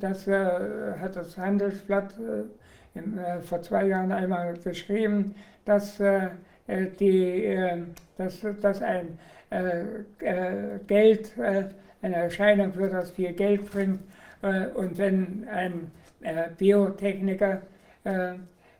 das 0.00 0.28
hat 0.28 1.16
das 1.16 1.36
Handelsblatt 1.36 2.14
in, 2.94 3.18
vor 3.42 3.62
zwei 3.62 3.86
Jahren 3.86 4.12
einmal 4.12 4.54
geschrieben, 4.58 5.34
dass, 5.64 6.00
äh, 6.00 6.28
äh, 6.66 6.86
die, 6.98 7.44
äh, 7.44 7.82
dass, 8.16 8.40
dass 8.60 8.82
ein 8.82 9.18
Geld, 10.86 11.32
eine 11.38 12.14
Erscheinung 12.14 12.76
wird, 12.76 12.92
das 12.92 13.12
viel 13.12 13.32
Geld 13.32 13.70
bringt 13.70 14.00
Äh, 14.42 14.66
und 14.68 14.98
wenn 14.98 15.46
ein 15.48 15.90
äh, 16.20 16.48
Biotechniker, 16.56 17.62
äh, 18.04 18.34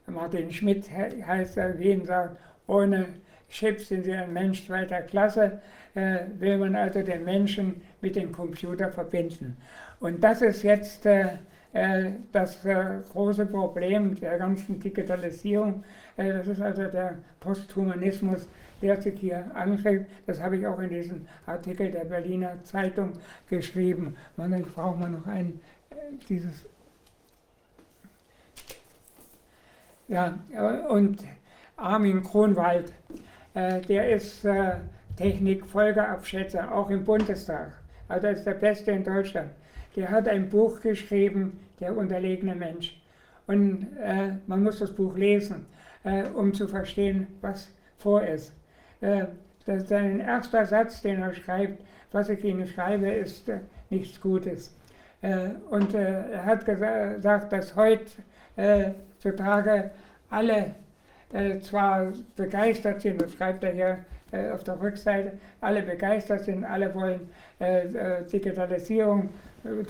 Martin 0.06 0.50
Schmidt 0.52 0.86
heißt 0.90 1.56
er, 1.58 1.78
Wien 1.78 2.06
sagt, 2.06 2.38
ohne 2.66 3.06
Chips 3.50 3.88
sind 3.88 4.04
sie 4.04 4.12
ein 4.12 4.32
Mensch 4.32 4.66
zweiter 4.66 5.02
Klasse, 5.02 5.60
äh, 5.94 6.20
will 6.38 6.58
man 6.58 6.76
also 6.76 7.02
den 7.02 7.24
Menschen 7.24 7.82
mit 8.00 8.16
dem 8.16 8.32
Computer 8.32 8.90
verbinden. 8.90 9.56
Und 10.00 10.22
das 10.22 10.42
ist 10.42 10.62
jetzt 10.62 11.04
äh, 11.06 11.22
äh, 11.22 11.28
das 11.72 12.58
große 13.12 13.46
Problem 13.46 14.18
der 14.18 14.38
ganzen 14.38 14.80
Digitalisierung. 14.80 15.84
das 16.16 16.46
ist 16.46 16.60
also 16.62 16.84
der 16.84 17.18
Posthumanismus, 17.40 18.48
der 18.80 19.00
sich 19.00 19.20
hier 19.20 19.44
anschreibt. 19.54 20.10
Das 20.26 20.40
habe 20.40 20.56
ich 20.56 20.66
auch 20.66 20.78
in 20.78 20.88
diesem 20.88 21.28
Artikel 21.46 21.90
der 21.90 22.04
Berliner 22.04 22.62
Zeitung 22.64 23.12
geschrieben. 23.50 24.16
Und 24.36 24.50
dann 24.50 24.62
braucht 24.62 24.98
man 24.98 25.12
noch 25.12 25.26
ein, 25.26 25.60
dieses. 26.28 26.64
Ja, 30.08 30.38
und 30.88 31.22
Armin 31.76 32.24
Kronwald, 32.24 32.92
der 33.54 34.10
ist 34.10 34.46
Technikfolgeabschätzer, 35.16 36.72
auch 36.72 36.88
im 36.90 37.04
Bundestag. 37.04 37.72
Also 38.08 38.28
ist 38.28 38.44
der 38.44 38.54
Beste 38.54 38.92
in 38.92 39.04
Deutschland. 39.04 39.50
Der 39.98 40.10
hat 40.12 40.28
ein 40.28 40.48
Buch 40.48 40.80
geschrieben, 40.80 41.58
Der 41.80 41.96
unterlegene 41.96 42.54
Mensch. 42.54 43.02
Und 43.48 43.88
äh, 44.00 44.34
man 44.46 44.62
muss 44.62 44.78
das 44.78 44.92
Buch 44.92 45.16
lesen, 45.16 45.66
äh, 46.04 46.22
um 46.22 46.54
zu 46.54 46.68
verstehen, 46.68 47.26
was 47.40 47.68
vor 47.96 48.22
ist. 48.22 48.52
Äh, 49.00 49.24
das 49.66 49.82
ist 49.82 49.92
ein 49.92 50.20
erster 50.20 50.64
Satz, 50.66 51.02
den 51.02 51.20
er 51.20 51.34
schreibt, 51.34 51.82
was 52.12 52.28
ich 52.28 52.44
Ihnen 52.44 52.68
schreibe, 52.68 53.10
ist 53.10 53.48
äh, 53.48 53.58
nichts 53.90 54.20
Gutes. 54.20 54.72
Äh, 55.20 55.48
und 55.68 55.92
äh, 55.94 56.30
er 56.30 56.44
hat 56.44 56.64
gesagt, 56.64 57.52
dass 57.52 57.74
heutzutage 57.74 59.90
alle 60.30 60.76
zwar 61.60 62.12
begeistert 62.36 63.02
sind, 63.02 63.20
das 63.20 63.34
schreibt 63.34 63.62
er 63.62 63.72
hier 63.72 63.98
äh, 64.30 64.50
auf 64.50 64.62
der 64.62 64.80
Rückseite, 64.80 65.32
alle 65.62 65.82
begeistert 65.82 66.44
sind, 66.44 66.64
alle 66.64 66.94
wollen 66.94 67.30
äh, 67.60 67.86
äh, 67.86 68.24
Digitalisierung, 68.24 69.30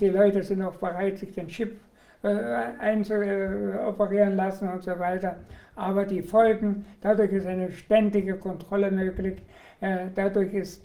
die 0.00 0.08
Leute 0.08 0.42
sind 0.42 0.62
auch 0.62 0.76
bereit, 0.76 1.18
sich 1.18 1.34
den 1.34 1.48
Chip 1.48 1.78
einzuoperieren 2.22 4.36
lassen 4.36 4.68
und 4.68 4.82
so 4.82 4.98
weiter. 4.98 5.36
Aber 5.76 6.04
die 6.04 6.20
Folgen, 6.20 6.84
dadurch 7.00 7.32
ist 7.32 7.46
eine 7.46 7.70
ständige 7.70 8.34
Kontrolle 8.34 8.90
möglich, 8.90 9.40
dadurch 10.16 10.52
ist, 10.52 10.84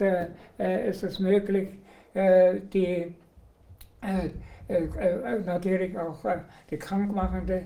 ist 0.60 1.04
es 1.04 1.20
möglich, 1.20 1.70
die 2.14 3.16
natürlich 5.46 5.98
auch 5.98 6.24
die 6.70 6.78
krankmachende 6.78 7.64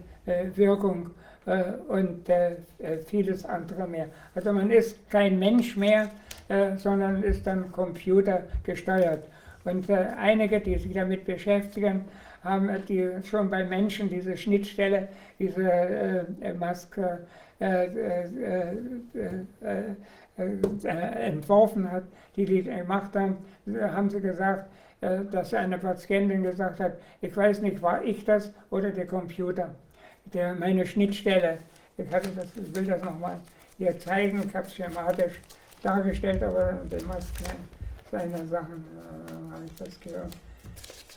Wirkung 0.56 1.12
äh, 1.48 1.64
und 1.88 2.28
äh, 2.28 2.58
äh, 2.80 2.98
vieles 3.06 3.46
andere 3.46 3.88
mehr. 3.88 4.08
Also 4.36 4.52
man 4.52 4.70
ist 4.70 5.10
kein 5.10 5.40
Mensch 5.40 5.78
mehr, 5.78 6.12
sondern 6.78 7.24
ist 7.24 7.46
dann 7.46 7.74
Computer 7.74 8.44
gesteuert. 8.64 9.26
Und 9.68 9.90
einige, 9.92 10.62
die 10.62 10.78
sich 10.78 10.94
damit 10.94 11.26
beschäftigen, 11.26 12.06
haben 12.42 12.70
die 12.88 13.10
schon 13.30 13.50
bei 13.50 13.66
Menschen 13.66 14.10
diese 14.10 14.38
Schnittstelle, 14.38 15.10
diese 15.40 15.70
äh, 15.70 16.54
Maske 16.54 17.28
äh, 17.60 17.86
äh, 17.86 18.28
entworfen 21.28 21.92
hat, 21.92 22.04
die 22.38 22.46
die 22.46 22.64
gemacht 22.64 23.14
haben, 23.14 23.38
haben 23.82 24.10
sie 24.10 24.22
gesagt, 24.22 24.70
dass 25.02 25.54
eine 25.54 25.78
Patientin 25.78 26.44
gesagt 26.44 26.80
hat, 26.80 26.94
ich 27.22 27.36
weiß 27.36 27.62
nicht, 27.62 27.82
war 27.82 28.04
ich 28.04 28.24
das 28.24 28.54
oder 28.70 28.92
der 28.92 29.08
Computer 29.08 29.76
der, 30.26 30.54
meine 30.54 30.86
Schnittstelle. 30.86 31.58
Ich, 31.98 32.12
hatte 32.12 32.30
das, 32.36 32.48
ich 32.56 32.76
will 32.76 32.86
das 32.86 33.04
nochmal 33.04 33.40
hier 33.78 33.98
zeigen, 34.00 34.44
ich 34.48 34.56
habe 34.56 34.68
es 34.68 34.76
schematisch 34.76 35.42
dargestellt, 35.82 36.42
aber 36.44 36.80
den 36.92 37.08
meisten 37.08 37.44
seiner 38.20 38.46
Sachen 38.46 38.84
äh, 38.84 39.54
habe 39.54 39.66
ich 39.66 39.76
das 39.76 40.00
gehört. 40.00 40.34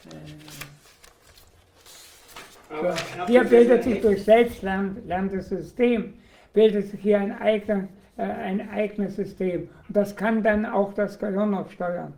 Äh, 0.07 0.17
so. 2.71 3.27
Hier 3.27 3.45
bildet 3.45 3.85
sich 3.85 4.01
durch 4.01 4.25
selbstlernendes 4.25 5.49
System, 5.49 6.15
bildet 6.53 6.87
sich 6.89 7.01
hier 7.01 7.19
ein, 7.19 7.41
eigener, 7.41 7.89
äh, 8.17 8.23
ein 8.23 8.71
eigenes 8.71 9.17
System. 9.17 9.69
Und 9.89 9.97
das 9.97 10.15
kann 10.15 10.43
dann 10.43 10.65
auch 10.65 10.95
das 10.95 11.19
Gehirn 11.19 11.51
noch 11.51 11.69
steuern. 11.71 12.15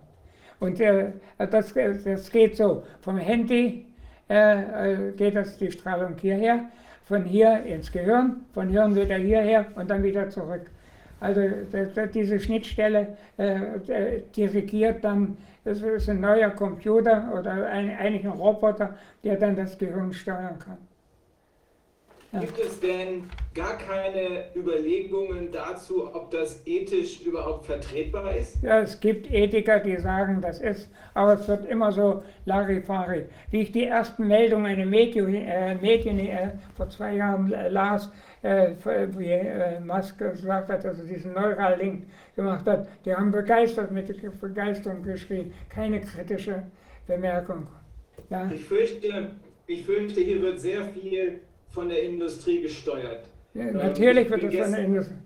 Und 0.61 0.81
äh, 0.81 1.13
das, 1.39 1.73
das 1.75 2.31
geht 2.31 2.57
so, 2.57 2.85
vom 3.01 3.19
Handy 3.19 3.87
äh, 4.29 4.93
äh, 5.09 5.13
geht 5.13 5.37
das 5.37 5.57
die 5.57 5.73
Strahlung 5.73 6.17
hierher 6.21 6.67
von 7.05 7.25
hier 7.25 7.63
ins 7.65 7.91
Gehirn, 7.91 8.47
von 8.55 8.69
Hirn 8.69 8.95
wieder 8.95 9.17
hierher 9.17 9.67
und 9.75 9.91
dann 9.91 10.03
wieder 10.03 10.29
zurück. 10.31 10.71
Also 11.23 11.41
diese 12.13 12.41
Schnittstelle 12.41 13.17
äh, 13.37 14.23
dirigiert 14.35 15.05
dann, 15.05 15.37
das 15.65 15.81
ist 15.81 16.09
ein 16.09 16.21
neuer 16.21 16.51
Computer 16.51 17.33
oder 17.39 17.67
ein, 17.67 17.97
eigentlich 17.97 18.25
ein 18.25 18.33
Roboter, 18.33 18.99
der 19.23 19.37
dann 19.37 19.55
das 19.55 19.79
Gehirn 19.79 20.13
steuern 20.13 20.59
kann. 20.59 20.79
Gibt 22.41 22.59
es 22.59 22.81
denn 22.81 23.31
gar 23.55 23.77
keine 23.77 24.47
Überlegungen 24.57 25.53
dazu, 25.53 26.13
ob 26.13 26.31
das 26.31 26.67
ethisch 26.67 27.21
überhaupt 27.21 27.67
vertretbar 27.67 28.35
ist? 28.35 28.61
Ja, 28.63 28.81
es 28.81 28.99
gibt 28.99 29.31
Ethiker, 29.31 29.81
die 29.81 29.99
sagen, 29.99 30.41
das 30.41 30.59
ist, 30.59 30.89
aber 31.13 31.35
es 31.35 31.47
wird 31.47 31.67
immer 31.69 31.93
so 31.93 32.23
Larifari. 32.47 33.27
Wie 33.51 33.61
ich 33.61 33.71
die 33.73 33.85
ersten 33.85 34.27
Meldungen 34.27 34.73
in 34.73 34.79
den 34.79 34.91
Medien, 34.91 35.35
äh, 35.35 35.75
Medien 35.75 36.19
äh, 36.19 36.53
vor 36.75 36.89
zwei 36.89 37.17
Jahren 37.17 37.53
äh, 37.53 37.69
las, 37.69 38.11
äh, 38.43 38.75
wie 39.17 39.31
äh, 39.31 39.81
Musk 39.81 40.19
gesagt 40.19 40.69
hat, 40.69 40.85
dass 40.85 40.99
er 40.99 41.05
diesen 41.05 41.33
Neuralink 41.33 42.05
gemacht 42.35 42.67
hat, 42.67 42.89
die 43.05 43.15
haben 43.15 43.31
begeistert 43.31 43.91
mit 43.91 44.41
Begeisterung 44.41 45.03
geschrieben, 45.03 45.53
keine 45.69 46.01
kritische 46.01 46.65
Bemerkung. 47.07 47.67
Ja. 48.31 48.51
Ich, 48.53 48.65
fürchte, 48.65 49.31
ich 49.67 49.85
fürchte, 49.85 50.21
hier 50.21 50.43
wird 50.43 50.61
sehr 50.61 50.85
viel 50.85 51.41
von 51.71 51.89
der 51.89 52.03
Industrie 52.03 52.63
gesteuert. 52.63 53.25
Ja, 53.55 53.63
ähm, 53.63 53.77
natürlich 53.77 54.31
wird 54.31 54.43
es 54.45 54.59
von 54.59 54.73
der 54.73 54.85
Industrie. 54.85 55.17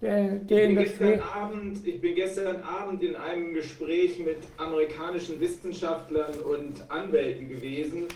Der, 0.00 0.30
der 0.30 0.38
ich, 0.40 0.48
bin 0.48 0.78
Industrie. 0.78 1.20
Abend, 1.32 1.86
ich 1.86 2.00
bin 2.00 2.14
gestern 2.16 2.56
Abend 2.62 3.02
in 3.04 3.14
einem 3.14 3.54
Gespräch 3.54 4.18
mit 4.18 4.38
amerikanischen 4.56 5.38
Wissenschaftlern 5.38 6.34
und 6.40 6.90
Anwälten 6.90 7.48
gewesen, 7.48 8.08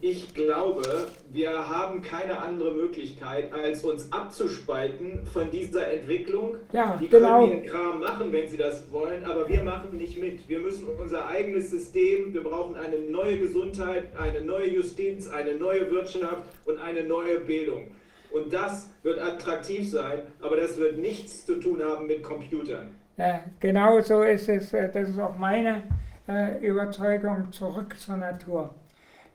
ich 0.00 0.34
glaube, 0.34 0.82
wir 1.30 1.68
haben 1.68 2.02
keine 2.02 2.40
andere 2.40 2.72
Möglichkeit, 2.72 3.52
als 3.52 3.84
uns 3.84 4.12
abzuspalten 4.12 5.26
von 5.32 5.50
dieser 5.50 5.92
Entwicklung. 5.92 6.56
Ja, 6.72 6.96
die 7.00 7.08
genau. 7.08 7.46
können 7.46 7.62
ihren 7.62 7.66
Kram 7.66 8.00
machen, 8.00 8.32
wenn 8.32 8.48
sie 8.48 8.56
das 8.56 8.90
wollen, 8.90 9.24
aber 9.24 9.48
wir 9.48 9.62
machen 9.62 9.96
nicht 9.96 10.18
mit. 10.18 10.48
Wir 10.48 10.60
müssen 10.60 10.86
unser 10.98 11.26
eigenes 11.26 11.70
System, 11.70 12.32
wir 12.32 12.42
brauchen 12.42 12.76
eine 12.76 12.98
neue 12.98 13.38
Gesundheit, 13.38 14.08
eine 14.18 14.40
neue 14.40 14.68
Justiz, 14.68 15.28
eine 15.28 15.54
neue 15.54 15.90
Wirtschaft 15.90 16.44
und 16.64 16.78
eine 16.78 17.02
neue 17.02 17.40
Bildung. 17.40 17.88
Und 18.32 18.52
das 18.52 18.88
wird 19.02 19.20
attraktiv 19.20 19.90
sein, 19.90 20.20
aber 20.40 20.56
das 20.56 20.78
wird 20.78 20.98
nichts 20.98 21.46
zu 21.46 21.56
tun 21.56 21.82
haben 21.82 22.06
mit 22.06 22.22
Computern. 22.22 22.94
Ja, 23.16 23.40
genau 23.58 24.00
so 24.00 24.22
ist 24.22 24.48
es. 24.48 24.70
Das 24.70 25.08
ist 25.08 25.18
auch 25.18 25.36
meine 25.36 25.82
äh, 26.28 26.64
Überzeugung 26.66 27.52
zurück 27.52 27.98
zur 27.98 28.16
Natur. 28.16 28.74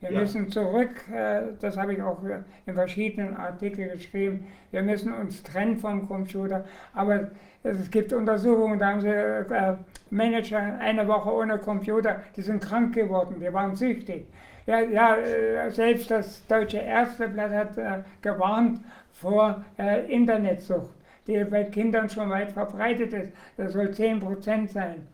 Wir 0.00 0.12
ja. 0.12 0.20
müssen 0.20 0.50
zurück, 0.50 0.90
äh, 1.12 1.42
das 1.60 1.76
habe 1.76 1.94
ich 1.94 2.02
auch 2.02 2.20
in 2.66 2.74
verschiedenen 2.74 3.36
Artikeln 3.36 3.90
geschrieben, 3.92 4.46
wir 4.70 4.82
müssen 4.82 5.12
uns 5.12 5.42
trennen 5.42 5.78
vom 5.78 6.06
Computer. 6.06 6.64
Aber 6.92 7.30
es 7.62 7.90
gibt 7.90 8.12
Untersuchungen, 8.12 8.78
da 8.78 8.88
haben 8.88 9.00
sie 9.00 9.08
äh, 9.08 9.74
Manager 10.10 10.78
eine 10.78 11.08
Woche 11.08 11.32
ohne 11.32 11.58
Computer, 11.58 12.20
die 12.36 12.42
sind 12.42 12.62
krank 12.62 12.94
geworden, 12.94 13.36
die 13.40 13.52
waren 13.52 13.74
süchtig. 13.74 14.26
Ja, 14.66 14.80
ja 14.80 15.16
äh, 15.16 15.70
selbst 15.70 16.10
das 16.10 16.46
Deutsche 16.46 16.78
Ärzteblatt 16.78 17.52
hat 17.52 18.04
gewarnt 18.20 18.80
vor 19.14 19.64
Internetsucht, 20.08 20.90
die 21.26 21.42
bei 21.44 21.64
Kindern 21.64 22.10
schon 22.10 22.28
weit 22.28 22.52
verbreitet 22.52 23.14
ist. 23.14 23.32
Das 23.56 23.72
soll 23.72 23.90
10 23.90 24.20
Prozent 24.20 24.70
sein. 24.70 25.06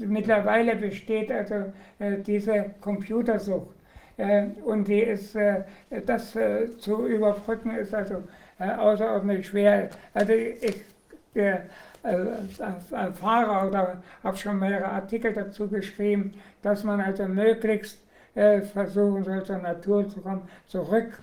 mittlerweile 0.00 0.74
besteht 0.74 1.30
also 1.30 1.72
diese 2.26 2.74
Computersucht. 2.80 3.76
Äh, 4.22 4.46
und 4.64 4.86
die 4.86 5.00
ist, 5.00 5.34
äh, 5.34 5.64
das 6.06 6.36
äh, 6.36 6.76
zu 6.78 7.06
überbrücken 7.08 7.74
ist 7.76 7.92
also 7.92 8.22
außerordentlich 8.58 9.48
schwer. 9.48 9.90
Also 10.14 10.32
ich 10.32 10.84
als 12.04 13.18
Fahrer 13.18 13.68
oder 13.68 14.02
habe 14.22 14.36
schon 14.36 14.58
mehrere 14.60 14.84
Artikel 14.84 15.32
dazu 15.32 15.66
geschrieben, 15.66 16.34
dass 16.62 16.84
man 16.84 17.00
also 17.00 17.26
möglichst 17.26 17.98
versuchen 18.34 19.24
soll, 19.24 19.44
zur 19.44 19.58
Natur 19.58 20.08
zu 20.08 20.20
kommen, 20.20 20.48
zurück. 20.68 21.18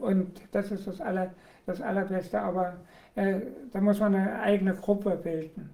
und 0.00 0.40
das 0.52 0.70
ist 0.70 0.86
das, 0.86 1.00
aller, 1.00 1.30
das 1.66 1.80
Allerbeste, 1.80 2.40
aber 2.40 2.76
da 3.14 3.80
muss 3.80 3.98
man 3.98 4.14
eine 4.14 4.40
eigene 4.40 4.74
Gruppe 4.74 5.18
bilden. 5.22 5.70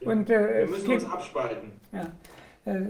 Ja, 0.00 0.10
und, 0.10 0.28
wir 0.28 0.66
müssen 0.68 0.86
gibt, 0.86 1.02
uns 1.02 1.12
abspalten. 1.12 1.72
Ja, 1.92 2.06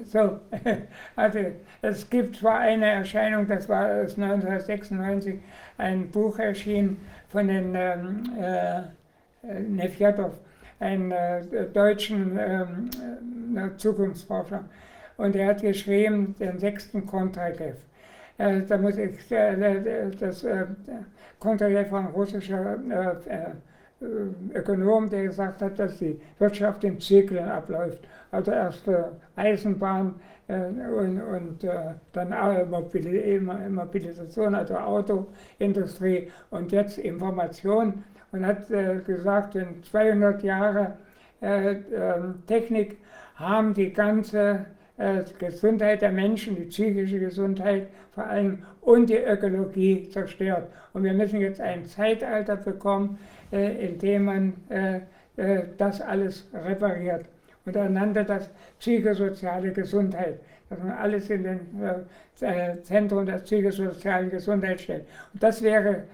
so, 0.04 0.40
also 1.16 1.38
es 1.82 2.08
gibt 2.10 2.36
zwar 2.36 2.60
eine 2.60 2.86
Erscheinung, 2.86 3.46
das 3.46 3.68
war 3.68 3.86
1996 3.86 5.40
ein 5.76 6.10
Buch 6.10 6.38
erschienen 6.38 6.98
von 7.28 7.48
den 7.48 7.74
ähm, 7.74 8.22
äh, 8.40 9.60
Nefjatov, 9.60 10.32
einem 10.80 11.12
äh, 11.12 11.42
deutschen 11.72 12.38
ähm, 12.38 12.90
äh, 13.56 13.76
Zukunftsforscher. 13.76 14.64
Und 15.16 15.36
er 15.36 15.48
hat 15.48 15.62
geschrieben, 15.62 16.34
den 16.38 16.58
sechsten 16.58 17.06
Kontrakev. 17.06 17.76
Äh, 18.38 18.62
da 18.62 18.78
muss 18.78 18.96
ich, 18.96 19.30
äh, 19.30 20.10
das 20.18 20.44
äh, 20.44 20.66
Kontrakev 21.38 21.90
war 21.90 22.00
ein 22.00 22.06
russischer 22.06 22.78
äh, 22.88 23.50
Ökonom, 24.54 25.10
der 25.10 25.24
gesagt 25.24 25.60
hat, 25.60 25.78
dass 25.78 25.98
die 25.98 26.20
Wirtschaft 26.38 26.84
in 26.84 27.00
Zyklen 27.00 27.48
abläuft. 27.48 27.98
Also 28.30 28.52
erst 28.52 28.84
Eisenbahn 29.36 30.14
und, 30.48 31.20
und 31.20 31.66
dann 32.12 32.70
Mobilisation, 33.74 34.54
also 34.54 34.76
Autoindustrie 34.76 36.30
und 36.50 36.72
jetzt 36.72 36.98
Information 36.98 38.04
und 38.32 38.46
hat 38.46 38.70
äh, 38.70 39.00
gesagt, 39.06 39.54
in 39.54 39.82
200 39.82 40.42
Jahren 40.42 40.92
äh, 41.40 41.72
ähm, 41.72 42.42
Technik 42.46 42.98
haben 43.36 43.74
die 43.74 43.92
ganze 43.92 44.66
äh, 44.96 45.22
Gesundheit 45.38 46.02
der 46.02 46.12
Menschen, 46.12 46.56
die 46.56 46.64
psychische 46.64 47.20
Gesundheit 47.20 47.88
vor 48.12 48.24
allem 48.24 48.64
und 48.80 49.08
die 49.08 49.16
Ökologie 49.16 50.08
zerstört. 50.10 50.68
Und 50.92 51.04
wir 51.04 51.14
müssen 51.14 51.40
jetzt 51.40 51.60
ein 51.60 51.84
Zeitalter 51.84 52.56
bekommen, 52.56 53.18
äh, 53.52 53.86
in 53.86 53.98
dem 53.98 54.24
man 54.24 54.52
äh, 54.68 55.00
äh, 55.36 55.64
das 55.78 56.00
alles 56.00 56.46
repariert. 56.52 57.26
Er 57.76 57.88
nannte 57.88 58.24
das 58.24 58.48
psychosoziale 58.78 59.72
Gesundheit, 59.72 60.40
dass 60.68 60.78
man 60.78 60.92
alles 60.92 61.30
in 61.30 61.44
den 61.44 61.60
Zentrum 62.82 63.26
der 63.26 63.38
psychosozialen 63.38 64.30
Gesundheit 64.30 64.80
stellt. 64.80 65.06
Und 65.32 65.42
das 65.42 65.62
wäre 65.62 66.04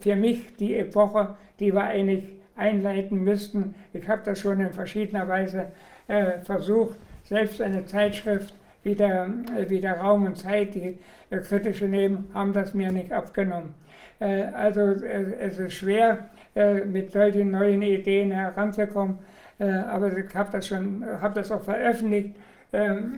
für 0.00 0.16
mich 0.16 0.54
die 0.56 0.76
Epoche, 0.76 1.36
die 1.58 1.74
wir 1.74 1.82
eigentlich 1.82 2.38
einleiten 2.58 3.22
müssten. 3.22 3.74
Ich 3.92 4.06
habe 4.08 4.22
das 4.24 4.40
schon 4.40 4.60
in 4.60 4.72
verschiedener 4.72 5.26
Weise 5.28 5.66
äh, 6.08 6.38
versucht. 6.40 6.96
Selbst 7.24 7.62
eine 7.62 7.84
Zeitschrift 7.84 8.54
wie 8.82 8.94
der, 8.94 9.30
äh, 9.56 9.68
wie 9.70 9.80
der 9.80 9.98
Raum 9.98 10.26
und 10.26 10.36
Zeit, 10.36 10.74
die 10.74 10.98
äh, 11.30 11.38
kritische 11.38 11.86
nehmen, 11.86 12.28
haben 12.34 12.52
das 12.52 12.74
mir 12.74 12.90
nicht 12.90 13.12
abgenommen. 13.12 13.74
Äh, 14.20 14.44
also 14.44 14.80
es 14.80 15.58
ist 15.58 15.74
schwer, 15.74 16.30
äh, 16.54 16.84
mit 16.84 17.12
solchen 17.12 17.52
neuen 17.52 17.82
Ideen 17.82 18.32
heranzukommen, 18.32 19.16
äh, 19.16 19.22
aber 19.58 20.16
ich 20.16 20.34
habe 20.34 20.50
das 20.52 20.68
schon, 20.68 21.04
habe 21.20 21.34
das 21.34 21.50
auch 21.50 21.62
veröffentlicht 21.62 22.36
ähm, 22.72 23.14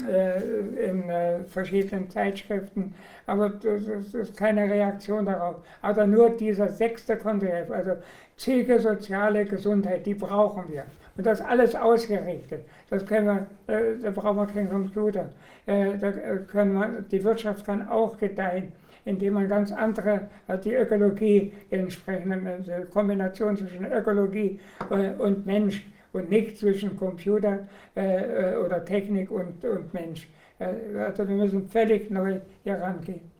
in 0.78 1.04
verschiedenen 1.48 2.08
Zeitschriften, 2.08 2.94
aber 3.26 3.52
es 3.64 4.14
ist 4.14 4.36
keine 4.36 4.62
Reaktion 4.62 5.26
darauf. 5.26 5.56
Aber 5.82 6.06
nur 6.06 6.30
dieser 6.30 6.68
sechste 6.68 7.16
Konzept, 7.16 7.70
also 7.70 7.92
psychosoziale 8.40 9.44
Gesundheit, 9.44 10.06
die 10.06 10.14
brauchen 10.14 10.64
wir. 10.72 10.84
Und 11.16 11.26
das 11.26 11.42
alles 11.42 11.74
ausgerichtet. 11.74 12.64
Das 12.88 13.04
können 13.04 13.46
wir, 13.66 13.74
äh, 13.74 13.98
da 14.02 14.10
brauchen 14.10 14.38
wir 14.38 14.46
keinen 14.46 14.70
Computer. 14.70 15.28
Äh, 15.66 15.98
da 15.98 16.10
können 16.50 16.72
wir, 16.72 17.04
die 17.10 17.22
Wirtschaft 17.22 17.66
kann 17.66 17.86
auch 17.86 18.16
gedeihen, 18.16 18.72
indem 19.04 19.34
man 19.34 19.46
ganz 19.46 19.72
andere, 19.72 20.28
hat 20.48 20.64
die 20.64 20.72
Ökologie 20.72 21.52
entsprechend, 21.70 22.32
eine 22.32 22.86
Kombination 22.92 23.58
zwischen 23.58 23.84
Ökologie 23.92 24.58
äh, 24.90 25.10
und 25.18 25.44
Mensch 25.44 25.84
und 26.12 26.30
nicht 26.30 26.58
zwischen 26.58 26.96
Computer 26.96 27.68
äh, 27.94 28.56
oder 28.56 28.84
Technik 28.84 29.30
und, 29.30 29.64
und 29.64 29.92
Mensch. 29.94 30.28
Äh, 30.58 30.98
also 30.98 31.28
wir 31.28 31.36
müssen 31.36 31.68
völlig 31.68 32.10
neu 32.10 32.40
hier 32.62 32.74
rangehen. 32.74 33.30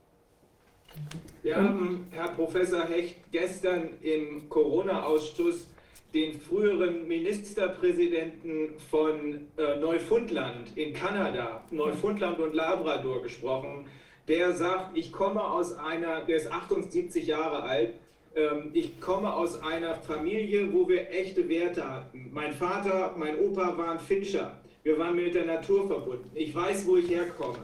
Wir 1.42 1.56
haben, 1.56 2.06
Herr 2.10 2.28
Professor 2.28 2.84
Hecht, 2.86 3.16
gestern 3.30 3.90
im 4.02 4.48
Corona-Ausschuss 4.48 5.66
den 6.12 6.40
früheren 6.40 7.06
Ministerpräsidenten 7.06 8.74
von 8.90 9.46
äh, 9.56 9.76
Neufundland 9.78 10.76
in 10.76 10.92
Kanada, 10.92 11.64
Neufundland 11.70 12.38
und 12.40 12.54
Labrador 12.54 13.22
gesprochen. 13.22 13.86
Der 14.26 14.52
sagt, 14.52 14.96
ich 14.96 15.12
komme 15.12 15.42
aus 15.42 15.76
einer, 15.76 16.22
der 16.22 16.36
ist 16.36 16.52
78 16.52 17.26
Jahre 17.26 17.62
alt, 17.62 17.94
ich 18.72 19.00
komme 19.00 19.32
aus 19.32 19.60
einer 19.62 19.96
Familie, 19.96 20.72
wo 20.72 20.88
wir 20.88 21.10
echte 21.10 21.48
Werte 21.48 21.88
hatten. 21.88 22.30
Mein 22.32 22.52
Vater, 22.52 23.14
mein 23.16 23.38
Opa 23.38 23.76
waren 23.76 23.98
Fischer. 23.98 24.56
Wir 24.82 24.98
waren 24.98 25.16
mit 25.16 25.34
der 25.34 25.46
Natur 25.46 25.86
verbunden. 25.86 26.30
Ich 26.34 26.54
weiß, 26.54 26.86
wo 26.86 26.96
ich 26.96 27.10
herkomme. 27.10 27.58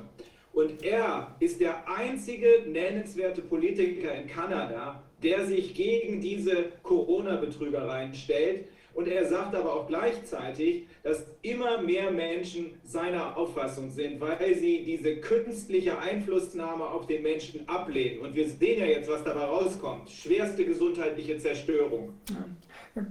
Und 0.52 0.82
er 0.82 1.34
ist 1.38 1.60
der 1.60 1.88
einzige 1.88 2.64
nennenswerte 2.66 3.42
Politiker 3.42 4.14
in 4.14 4.26
Kanada, 4.26 5.02
der 5.22 5.46
sich 5.46 5.74
gegen 5.74 6.20
diese 6.20 6.72
Corona-Betrügereien 6.82 8.14
stellt. 8.14 8.66
Und 8.96 9.08
er 9.08 9.26
sagt 9.26 9.54
aber 9.54 9.74
auch 9.74 9.86
gleichzeitig, 9.86 10.86
dass 11.02 11.26
immer 11.42 11.82
mehr 11.82 12.10
Menschen 12.10 12.80
seiner 12.82 13.36
Auffassung 13.36 13.90
sind, 13.90 14.18
weil 14.22 14.54
sie 14.54 14.84
diese 14.86 15.16
künstliche 15.16 15.98
Einflussnahme 15.98 16.86
auf 16.86 17.06
den 17.06 17.22
Menschen 17.22 17.68
ablehnen. 17.68 18.20
Und 18.22 18.34
wir 18.34 18.48
sehen 18.48 18.80
ja 18.80 18.86
jetzt, 18.86 19.10
was 19.10 19.22
dabei 19.22 19.44
rauskommt. 19.44 20.08
Schwerste 20.08 20.64
gesundheitliche 20.64 21.36
Zerstörung. 21.36 22.14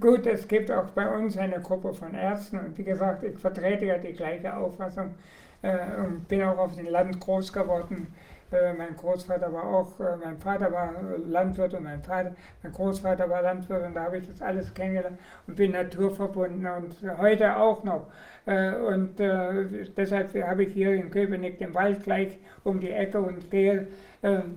Gut, 0.00 0.26
es 0.26 0.48
gibt 0.48 0.72
auch 0.72 0.90
bei 0.90 1.08
uns 1.16 1.38
eine 1.38 1.60
Gruppe 1.60 1.94
von 1.94 2.14
Ärzten. 2.14 2.58
Und 2.58 2.76
wie 2.76 2.82
gesagt, 2.82 3.22
ich 3.22 3.38
vertrete 3.38 3.84
ja 3.84 3.98
die 3.98 4.12
gleiche 4.12 4.56
Auffassung 4.56 5.14
äh, 5.62 5.78
und 6.04 6.26
bin 6.26 6.42
auch 6.42 6.58
auf 6.58 6.74
dem 6.74 6.88
Land 6.88 7.20
groß 7.20 7.52
geworden. 7.52 8.08
Äh, 8.52 8.74
mein 8.74 8.96
Großvater 8.96 9.52
war 9.52 9.64
auch, 9.64 9.98
äh, 9.98 10.16
mein 10.24 10.38
Vater 10.38 10.70
war 10.70 10.92
Landwirt 11.26 11.74
und 11.74 11.82
mein 11.82 12.00
Vater, 12.02 12.32
mein 12.62 12.72
Großvater 12.72 13.28
war 13.28 13.42
Landwirt 13.42 13.84
und 13.84 13.94
da 13.94 14.04
habe 14.04 14.18
ich 14.18 14.28
das 14.28 14.40
alles 14.40 14.72
kennengelernt 14.72 15.18
und 15.48 15.56
bin 15.56 15.72
naturverbunden 15.72 16.64
und 16.66 17.18
heute 17.18 17.56
auch 17.56 17.82
noch. 17.84 18.06
Und 18.48 19.18
deshalb 19.18 20.32
habe 20.46 20.62
ich 20.62 20.72
hier 20.72 20.92
in 20.92 21.10
Köpenick 21.10 21.58
den 21.58 21.74
Wald 21.74 22.04
gleich 22.04 22.38
um 22.62 22.78
die 22.78 22.92
Ecke 22.92 23.20
und 23.20 23.50
gehe 23.50 23.88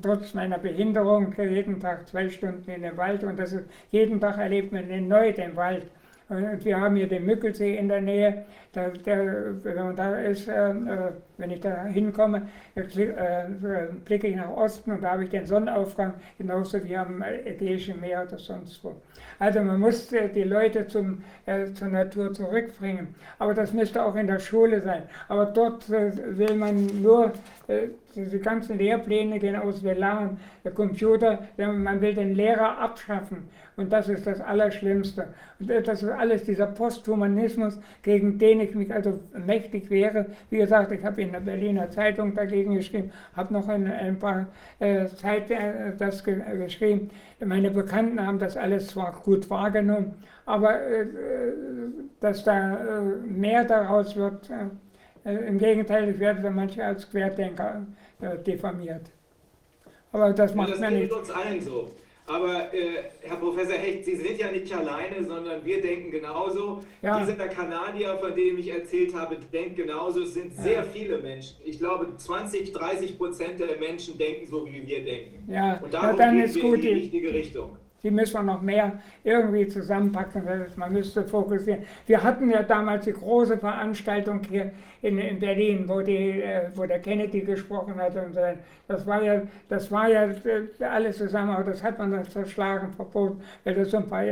trotz 0.04 0.36
meiner 0.36 0.60
Behinderung 0.60 1.34
jeden 1.36 1.80
Tag 1.80 2.08
zwei 2.08 2.30
Stunden 2.30 2.70
in 2.70 2.84
den 2.84 2.96
Wald 2.98 3.24
und 3.24 3.40
das 3.40 3.52
ist, 3.52 3.68
jeden 3.90 4.22
Tag 4.22 4.38
erlebt 4.38 4.72
man 4.72 5.08
neu 5.08 5.34
den 5.34 5.56
Wald. 5.56 5.90
Und 6.30 6.64
wir 6.64 6.80
haben 6.80 6.96
hier 6.96 7.08
den 7.08 7.26
Mückelsee 7.26 7.76
in 7.76 7.90
der 7.90 8.02
Nähe. 8.02 8.46
Da, 8.72 8.90
der, 8.90 9.64
wenn 9.64 9.76
man 9.76 9.96
da 9.96 10.20
ist, 10.20 10.48
äh, 10.48 10.70
äh 10.70 11.12
wenn 11.38 11.50
ich 11.50 11.60
da 11.60 11.86
hinkomme, 11.86 12.48
äh, 12.76 12.84
blicke 14.06 14.28
ich 14.28 14.36
nach 14.36 14.50
Osten 14.50 14.92
und 14.92 15.02
da 15.02 15.12
habe 15.12 15.24
ich 15.24 15.32
den 15.32 15.46
Sonnenaufgang, 15.48 16.14
genauso 16.38 16.84
wie 16.84 16.96
am 16.96 17.24
Ägäischen 17.24 18.00
Meer 18.00 18.28
oder 18.28 18.38
sonst 18.38 18.84
wo. 18.84 18.96
Also 19.40 19.62
man 19.62 19.80
muss 19.80 20.12
äh, 20.12 20.30
die 20.30 20.44
Leute 20.44 20.86
zum, 20.86 21.24
äh, 21.48 21.72
zur 21.74 21.88
Natur 21.88 22.32
zurückbringen. 22.32 23.16
Aber 23.40 23.56
das 23.56 23.74
müsste 23.74 24.04
auch 24.04 24.16
in 24.16 24.28
der 24.28 24.40
Schule 24.40 24.82
sein. 24.82 25.04
Aber 25.30 25.46
dort 25.46 25.90
äh, 25.90 26.12
will 26.38 26.56
man 26.56 27.02
nur, 27.02 27.34
diese 28.16 28.40
ganzen 28.40 28.80
Lehrpläne 28.80 29.38
gehen 29.38 29.56
aus 29.56 29.84
WLAN, 29.84 30.40
der 30.64 30.72
Computer, 30.72 31.48
man 31.58 32.02
will 32.02 32.16
den 32.16 32.34
Lehrer 32.34 32.80
abschaffen. 32.80 33.48
Und 33.80 33.94
das 33.94 34.10
ist 34.10 34.28
das 34.28 34.42
Allerschlimmste. 34.42 35.30
Und 35.58 35.70
das 35.70 36.04
ist 36.04 36.10
alles 36.10 36.44
dieser 36.44 36.68
Posthumanismus, 36.68 37.80
gegen 38.04 38.38
den 38.38 38.60
ich 38.60 38.76
mich 38.76 38.94
also 38.94 39.22
mächtig 39.46 39.90
wäre. 39.90 40.26
Wie 40.50 40.58
gesagt, 40.58 40.92
ich 40.92 41.02
habe 41.02 41.22
in 41.22 41.32
der 41.32 41.40
Berliner 41.40 41.90
Zeitung 41.90 42.36
dagegen 42.36 42.76
geschrieben, 42.76 43.10
habe 43.38 43.54
noch 43.54 43.70
in 43.70 43.88
ein 43.88 44.20
paar 44.20 44.48
äh, 44.80 45.08
Zeit 45.08 45.50
äh, 45.50 45.94
das 45.98 46.26
ge 46.26 46.42
geschrieben. 46.58 47.10
Meine 47.40 47.72
Bekannten 47.72 48.20
haben 48.20 48.38
das 48.38 48.58
alles 48.58 48.88
zwar 48.88 49.14
gut 49.14 49.50
wahrgenommen, 49.50 50.14
aber 50.46 50.82
äh, 50.82 51.06
dass 52.20 52.44
da 52.44 53.00
äh, 53.00 53.02
mehr 53.28 53.64
daraus 53.64 54.14
wird, 54.18 54.50
äh, 55.24 55.36
im 55.48 55.58
Gegenteil, 55.58 56.10
ich 56.10 56.20
werde 56.20 56.50
manche 56.50 56.84
als 56.84 57.10
Querdenker 57.10 57.86
äh, 58.20 58.38
diffamiert. 58.40 59.10
Aber 60.12 60.34
das 60.34 60.54
macht 60.54 60.68
ja, 60.68 60.76
das 60.76 60.82
mir 60.82 60.92
nicht. 60.92 61.14
uns 61.14 61.30
allen 61.32 61.62
so. 61.62 61.92
Aber 62.30 62.72
äh, 62.74 63.10
Herr 63.22 63.38
Professor 63.38 63.74
Hecht, 63.74 64.06
Sie 64.06 64.16
sind 64.16 64.38
ja 64.40 64.52
nicht 64.52 64.72
alleine, 64.72 65.24
sondern 65.26 65.66
wir 65.66 65.82
denken 65.82 66.12
genauso. 66.12 66.84
Ja. 67.02 67.26
Dieser 67.26 67.48
Kanadier, 67.48 68.18
von 68.20 68.36
dem 68.36 68.60
ich 68.60 68.70
erzählt 68.70 69.16
habe, 69.16 69.38
denkt 69.52 69.78
genauso. 69.78 70.22
Es 70.22 70.36
sind 70.36 70.56
sehr 70.56 70.74
ja. 70.74 70.84
viele 70.84 71.18
Menschen. 71.18 71.58
Ich 71.66 71.80
glaube, 71.80 72.16
20, 72.16 72.72
30 72.72 73.18
Prozent 73.18 73.60
der 73.60 73.80
Menschen 73.80 74.16
denken 74.18 74.46
so, 74.46 74.64
wie 74.68 74.86
wir 74.86 75.04
denken. 75.04 75.52
Ja, 75.52 75.80
Und 75.82 75.92
darum 75.92 76.10
ja, 76.12 76.16
dann 76.26 76.36
gehen 76.36 76.46
ist 76.46 76.56
wir 76.56 76.62
gut. 76.62 76.76
in 76.76 76.82
die 76.82 76.88
richtige 76.90 77.34
Richtung. 77.34 77.78
Die 78.04 78.12
müssen 78.12 78.34
wir 78.34 78.44
noch 78.44 78.62
mehr 78.62 78.94
irgendwie 79.24 79.68
zusammenpacken, 79.68 80.44
man 80.76 80.94
müsste 80.94 81.24
fokussieren. 81.24 81.84
Wir 82.06 82.24
hatten 82.24 82.50
ja 82.50 82.64
damals 82.64 83.06
die 83.06 83.14
große 83.14 83.58
Veranstaltung 83.58 84.42
hier 84.50 84.72
in, 85.02 85.18
in 85.18 85.40
Berlin, 85.40 85.84
wo, 85.88 86.02
die, 86.02 86.42
äh, 86.42 86.70
wo 86.76 86.86
der 86.86 87.00
Kennedy 87.00 87.42
gesprochen 87.42 87.96
hat 87.96 88.16
und. 88.16 88.38
Das 88.88 89.06
war 89.06 89.22
ja, 89.22 89.44
das 89.70 89.92
war 89.92 90.10
ja 90.10 90.24
äh, 90.24 90.84
alles 90.84 91.18
zusammen, 91.18 91.52
aber 91.52 91.72
das 91.72 91.84
hat 91.84 92.00
man 92.00 92.12
dann 92.12 92.26
zerschlagen, 92.26 92.92
verboten, 92.94 93.40
weil 93.64 93.76
das 93.76 93.92
so 93.92 93.98
ein 93.98 94.10
paar 94.10 94.24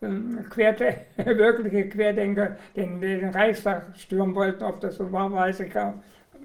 ähm, 0.00 0.46
Querte, 0.48 0.94
wirkliche 1.16 1.90
Querdenker 1.90 2.56
den, 2.74 3.00
den 3.02 3.28
Reichstag 3.28 3.84
stürmen 3.96 4.34
wollten. 4.34 4.64
Ob 4.64 4.80
das 4.80 4.96
so 4.96 5.12
war, 5.12 5.30
weiß 5.30 5.60
ich 5.60 5.76
auch 5.76 5.92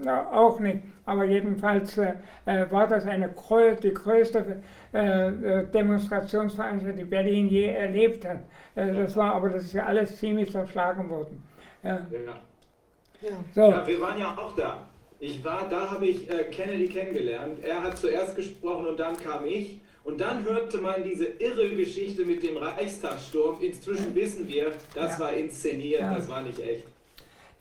na, 0.02 0.32
auch 0.32 0.60
nicht. 0.60 0.80
Aber 1.06 1.26
jedenfalls 1.26 1.98
äh, 1.98 2.14
äh 2.46 2.66
war 2.72 2.88
das 2.88 3.06
eine 3.06 3.30
die 3.30 3.94
größte 3.94 4.62
äh, 4.94 5.28
äh, 5.28 5.68
Demonstrationsveranstaltung, 5.72 6.98
die 6.98 7.06
Berlin 7.06 7.48
je 7.48 7.68
erlebt 7.68 8.26
hat. 8.26 8.40
Äh, 8.76 8.94
das 8.94 9.16
war, 9.16 9.36
aber 9.36 9.50
das 9.50 9.64
ist 9.64 9.74
ja 9.74 9.86
alles 9.86 10.18
ziemlich 10.18 10.52
zerschlagen 10.52 11.10
worden. 11.10 11.44
Ja. 11.84 12.06
Ja. 12.12 13.30
So. 13.56 13.62
ja, 13.62 13.88
wir 13.88 14.02
waren 14.02 14.20
ja 14.20 14.38
auch 14.38 14.56
da. 14.56 14.88
Ich 15.20 15.44
war, 15.44 15.68
da 15.70 15.90
habe 15.90 16.06
ich 16.06 16.30
äh, 16.30 16.44
Kennedy 16.46 16.90
kennengelernt. 16.90 17.60
Er 17.64 17.82
hat 17.82 17.98
zuerst 17.98 18.36
gesprochen 18.36 18.88
und 18.88 19.00
dann 19.00 19.16
kam 19.18 19.46
ich. 19.46 19.80
Und 20.04 20.20
dann 20.20 20.44
hörte 20.44 20.80
man 20.80 21.02
diese 21.04 21.26
irre 21.26 21.70
Geschichte 21.70 22.26
mit 22.26 22.44
dem 22.44 22.58
Reichstagssturm. 22.58 23.62
Inzwischen 23.62 24.14
wissen 24.14 24.48
wir, 24.48 24.74
das 24.94 25.14
ja. 25.14 25.20
war 25.20 25.34
inszeniert, 25.34 26.02
ja. 26.02 26.14
das 26.14 26.28
war 26.28 26.42
nicht 26.42 26.60
echt. 26.60 26.86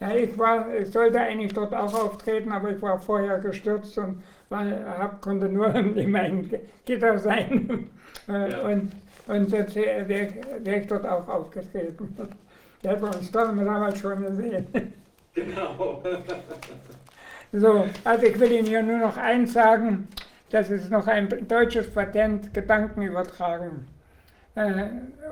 Ja, 0.01 0.17
ich, 0.17 0.37
war, 0.37 0.75
ich 0.75 0.91
sollte 0.91 1.21
eigentlich 1.21 1.55
dort 1.55 1.73
auch 1.73 1.95
auftreten, 1.95 2.51
aber 2.51 2.71
ich 2.73 2.83
war 2.83 2.99
vorher 2.99 3.39
gestürzt 3.39 3.97
und 3.99 4.23
war, 4.53 4.65
hab, 4.99 5.21
konnte 5.21 5.49
nur 5.49 5.75
in 5.75 6.11
meinem 6.11 6.49
Gitter 6.85 7.19
sein. 7.19 7.91
Äh, 8.29 8.53
ja. 8.53 8.61
Und, 8.61 8.93
und 9.27 9.51
jetzt 9.51 9.75
wäre 9.75 10.09
wär 10.09 10.81
ich 10.81 10.87
dort 10.87 11.05
auch 11.05 11.27
aufgetreten. 11.27 12.17
Der 12.85 12.93
hat 12.93 13.03
uns 13.03 13.33
damals 13.33 13.99
schon 13.99 14.23
gesehen. 14.23 14.67
Genau. 15.35 16.01
So, 17.53 17.85
also 18.05 18.27
ich 18.27 18.39
will 18.39 18.53
Ihnen 18.53 18.67
hier 18.67 18.83
nur 18.83 18.99
noch 18.99 19.17
eins 19.17 19.55
sagen, 19.55 20.07
das 20.51 20.71
ist 20.71 20.89
noch 20.89 21.09
ein 21.09 21.29
deutsches 21.49 21.91
Patent, 21.91 22.55
Gedanken 22.55 23.03
übertragen. 23.03 23.89
Äh, 24.55 24.85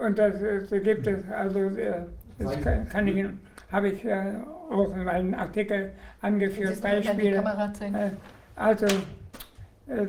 und 0.05 0.19
das, 0.19 0.35
das, 0.69 0.83
gibt 0.83 1.07
es, 1.07 1.31
also 1.31 1.61
äh, 1.61 2.07
das 2.41 2.61
kann, 2.63 2.89
kann 2.89 3.07
ich 3.07 3.17
Ihnen, 3.19 3.41
habe 3.71 3.91
ich 3.91 4.05
auch 4.11 4.97
in 4.97 5.05
meinem 5.05 5.35
Artikel 5.35 5.93
angeführt, 6.23 6.81
Beispiele. 6.81 7.45
Äh, 8.61 8.63
also, 8.63 8.87
äh, 9.89 10.07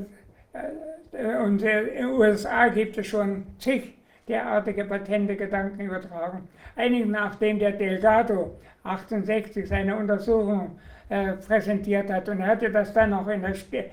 äh, 1.13 1.37
und 1.37 1.61
in 1.61 1.95
den 1.95 2.07
USA 2.07 2.67
gibt 2.67 2.97
es 2.97 3.07
schon 3.07 3.45
zig 3.57 3.93
derartige 4.27 4.83
Patente, 4.85 5.35
Gedanken 5.35 5.81
übertragen. 5.81 6.47
Eigentlich 6.75 7.07
nachdem 7.07 7.57
der 7.59 7.71
Delgado 7.71 8.55
68 8.83 9.67
seine 9.67 9.95
Untersuchung 9.95 10.79
äh, 11.09 11.33
präsentiert 11.33 12.09
hat. 12.09 12.29
Und 12.29 12.39
er 12.39 12.47
hatte 12.47 12.71
das 12.71 12.93
dann 12.93 13.13
auch 13.13 13.27
in, 13.27 13.43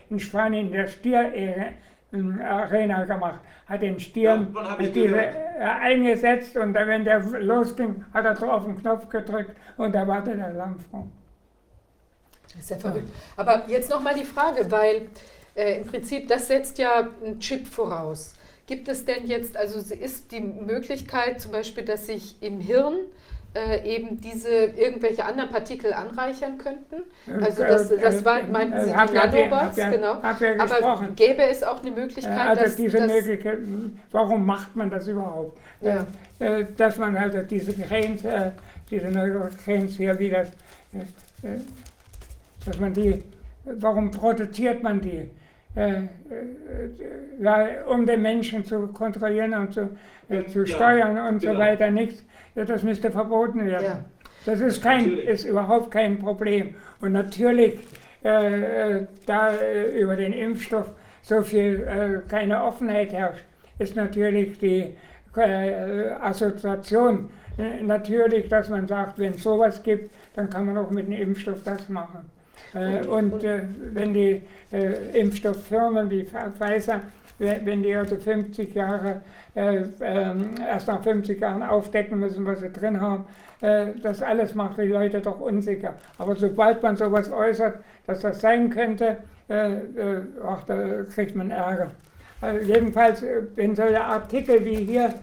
in 0.08 0.20
Spanien 0.20 0.66
in 0.66 0.72
der 0.72 0.86
Stier-Arena 0.86 3.04
gemacht. 3.04 3.40
Hat 3.66 3.82
den 3.82 3.98
Stier 3.98 4.46
ja, 4.54 4.76
diese, 4.80 5.16
äh, 5.16 5.32
eingesetzt 5.60 6.56
und 6.56 6.72
wenn 6.74 7.04
der 7.04 7.20
losging, 7.40 8.04
hat 8.14 8.24
er 8.24 8.36
so 8.36 8.48
auf 8.50 8.64
den 8.64 8.78
Knopf 8.78 9.08
gedrückt 9.08 9.56
und 9.76 9.92
da 9.94 10.06
war 10.06 10.22
der 10.22 10.46
Alarmfront. 10.46 11.17
Das 12.58 12.64
ist 12.64 12.70
ja 12.70 12.78
verrückt. 12.78 13.08
Aber 13.36 13.64
jetzt 13.68 13.88
nochmal 13.88 14.14
die 14.14 14.24
Frage, 14.24 14.70
weil 14.70 15.08
äh, 15.54 15.78
im 15.78 15.86
Prinzip 15.86 16.28
das 16.28 16.48
setzt 16.48 16.78
ja 16.78 17.08
einen 17.24 17.38
Chip 17.40 17.66
voraus. 17.66 18.34
Gibt 18.66 18.88
es 18.88 19.04
denn 19.04 19.26
jetzt, 19.26 19.56
also 19.56 19.78
ist 19.94 20.30
die 20.30 20.40
Möglichkeit 20.40 21.40
zum 21.40 21.52
Beispiel, 21.52 21.84
dass 21.84 22.06
sich 22.06 22.36
im 22.42 22.60
Hirn 22.60 22.96
äh, 23.54 23.96
eben 23.96 24.20
diese 24.20 24.48
irgendwelche 24.48 25.24
anderen 25.24 25.48
Partikel 25.48 25.94
anreichern 25.94 26.58
könnten. 26.58 26.96
Also 27.42 27.62
das, 27.62 27.90
äh, 27.90 27.98
das 27.98 28.22
war, 28.22 28.42
meinten 28.42 28.76
äh, 28.76 28.84
Sie 28.84 28.90
die 28.90 29.14
Nanobots, 29.14 29.76
ja, 29.78 29.88
genau. 29.88 30.20
Ja 30.22 30.36
Aber 30.58 31.08
gäbe 31.16 31.42
es 31.44 31.62
auch 31.62 31.80
eine 31.80 31.90
Möglichkeit, 31.90 32.38
also 32.38 32.64
dass, 32.64 32.76
diese 32.76 32.98
dass 32.98 33.10
Möglichkeit, 33.10 33.58
warum 34.12 34.44
macht 34.44 34.76
man 34.76 34.90
das 34.90 35.08
überhaupt? 35.08 35.58
Ja. 35.80 36.06
Dass 36.76 36.98
man 36.98 37.16
also 37.16 37.40
diese 37.42 37.72
Cranes, 37.72 38.22
diese 38.90 39.06
Neurocranes 39.06 39.96
hier 39.96 40.18
wieder, 40.18 40.46
dass 42.68 42.78
man 42.78 42.92
die, 42.92 43.22
warum 43.64 44.10
produziert 44.10 44.82
man 44.82 45.00
die? 45.00 45.30
um 47.86 48.04
den 48.04 48.22
Menschen 48.22 48.64
zu 48.64 48.88
kontrollieren 48.88 49.54
und 49.54 49.72
zu, 49.72 49.88
zu 50.48 50.66
steuern 50.66 51.16
und 51.18 51.40
so 51.40 51.48
genau. 51.48 51.60
weiter, 51.60 51.88
nichts 51.88 52.24
ja, 52.58 52.64
das 52.64 52.82
müsste 52.82 53.10
verboten 53.12 53.66
werden. 53.66 53.84
Ja. 53.84 54.04
Das 54.44 54.60
ist, 54.60 54.82
kein, 54.82 55.16
ist 55.16 55.44
überhaupt 55.44 55.92
kein 55.92 56.18
Problem. 56.18 56.74
Und 57.00 57.12
natürlich, 57.12 57.78
äh, 58.24 58.96
äh, 58.96 59.06
da 59.26 59.52
äh, 59.54 60.00
über 60.00 60.16
den 60.16 60.32
Impfstoff 60.32 60.90
so 61.22 61.42
viel 61.42 61.86
äh, 61.86 62.28
keine 62.28 62.62
Offenheit 62.64 63.12
herrscht, 63.12 63.44
ist 63.78 63.94
natürlich 63.94 64.58
die 64.58 64.92
äh, 65.36 66.10
Assoziation 66.20 67.30
äh, 67.58 67.80
natürlich, 67.80 68.48
dass 68.48 68.68
man 68.68 68.88
sagt, 68.88 69.20
wenn 69.20 69.34
es 69.34 69.42
sowas 69.44 69.80
gibt, 69.84 70.10
dann 70.34 70.50
kann 70.50 70.66
man 70.66 70.78
auch 70.78 70.90
mit 70.90 71.06
dem 71.06 71.12
Impfstoff 71.12 71.62
das 71.62 71.88
machen. 71.88 72.28
Und 72.74 73.42
wenn 73.94 74.12
die 74.12 74.42
Impfstofffirmen 75.14 76.10
wie 76.10 76.24
Pfizer, 76.24 77.00
wenn 77.38 77.82
die 77.82 77.94
also 77.94 78.16
50 78.16 78.74
Jahre 78.74 79.22
äh, 79.58 79.84
ähm, 80.02 80.54
erst 80.64 80.86
nach 80.86 81.02
50 81.02 81.40
Jahren 81.40 81.64
aufdecken 81.64 82.20
müssen, 82.20 82.44
was 82.46 82.60
sie 82.60 82.70
drin 82.70 83.00
haben. 83.00 83.24
Äh, 83.60 83.86
das 84.02 84.22
alles 84.22 84.54
macht 84.54 84.78
die 84.78 84.82
Leute 84.82 85.20
doch 85.20 85.40
unsicher. 85.40 85.94
Aber 86.18 86.36
sobald 86.36 86.80
man 86.80 86.96
sowas 86.96 87.30
äußert, 87.32 87.78
dass 88.06 88.20
das 88.20 88.40
sein 88.40 88.70
könnte, 88.70 89.18
äh, 89.48 89.70
ach, 90.46 90.64
da 90.64 91.02
kriegt 91.12 91.34
man 91.34 91.50
Ärger. 91.50 91.90
Also 92.40 92.72
jedenfalls, 92.72 93.24
wenn 93.56 93.74
solche 93.74 94.00
Artikel 94.00 94.64
wie 94.64 94.76
hier 94.76 95.14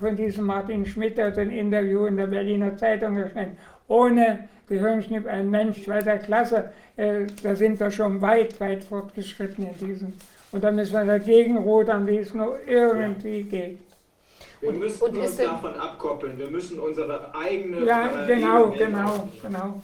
von 0.00 0.16
diesem 0.16 0.46
Martin 0.46 0.84
Schmidt, 0.84 1.20
also 1.20 1.42
ein 1.42 1.50
Interview 1.50 2.06
in 2.06 2.16
der 2.16 2.26
Berliner 2.26 2.76
Zeitung 2.76 3.18
erscheint, 3.18 3.56
ohne 3.86 4.48
Gehirnschnipp 4.72 5.26
ein 5.26 5.50
Mensch 5.50 5.84
zweiter 5.84 6.18
Klasse, 6.18 6.72
da 6.96 7.56
sind 7.56 7.80
wir 7.80 7.90
schon 7.90 8.20
weit, 8.20 8.60
weit 8.60 8.84
fortgeschritten 8.84 9.66
in 9.66 9.86
diesem 9.86 10.12
und 10.52 10.62
dann 10.62 10.76
müssen 10.76 10.92
wir 10.92 11.04
dagegen 11.04 11.56
rudern, 11.56 12.06
wie 12.06 12.18
es 12.18 12.34
nur 12.34 12.58
irgendwie 12.66 13.40
ja. 13.40 13.46
geht. 13.46 13.78
Wir 14.60 14.72
müssen 14.72 15.02
und 15.02 15.16
uns 15.16 15.36
davon 15.36 15.74
abkoppeln. 15.74 16.38
Wir 16.38 16.48
müssen 16.48 16.78
unsere 16.78 17.34
eigene. 17.34 17.84
Ja, 17.84 18.26
genau, 18.26 18.70
genau, 18.70 19.28
genau. 19.42 19.82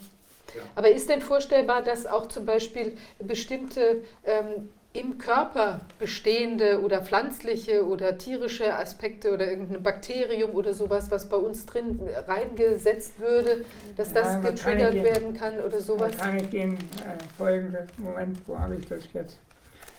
Ja. 0.54 0.62
Aber 0.76 0.90
ist 0.90 1.08
denn 1.08 1.20
vorstellbar, 1.20 1.82
dass 1.82 2.06
auch 2.06 2.28
zum 2.28 2.46
Beispiel 2.46 2.96
bestimmte 3.18 4.02
ähm, 4.24 4.68
im 4.98 5.18
Körper 5.18 5.80
bestehende 5.98 6.82
oder 6.82 7.02
pflanzliche 7.02 7.86
oder 7.86 8.18
tierische 8.18 8.74
Aspekte 8.74 9.32
oder 9.32 9.48
irgendein 9.48 9.82
Bakterium 9.82 10.50
oder 10.50 10.74
sowas, 10.74 11.10
was 11.10 11.28
bei 11.28 11.36
uns 11.36 11.66
drin 11.66 12.00
reingesetzt 12.26 13.18
würde, 13.20 13.64
dass 13.96 14.12
das 14.12 14.34
ja, 14.34 14.40
getriggert 14.40 14.94
werden 14.94 15.34
kann 15.34 15.60
oder 15.60 15.80
sowas? 15.80 16.16
Kann 16.16 16.36
ich 16.36 16.52
Ihnen 16.52 16.76
äh, 16.76 17.22
folgendes, 17.36 17.86
Moment, 17.98 18.38
wo 18.46 18.58
habe 18.58 18.76
ich 18.76 18.88
das 18.88 19.04
jetzt? 19.12 19.38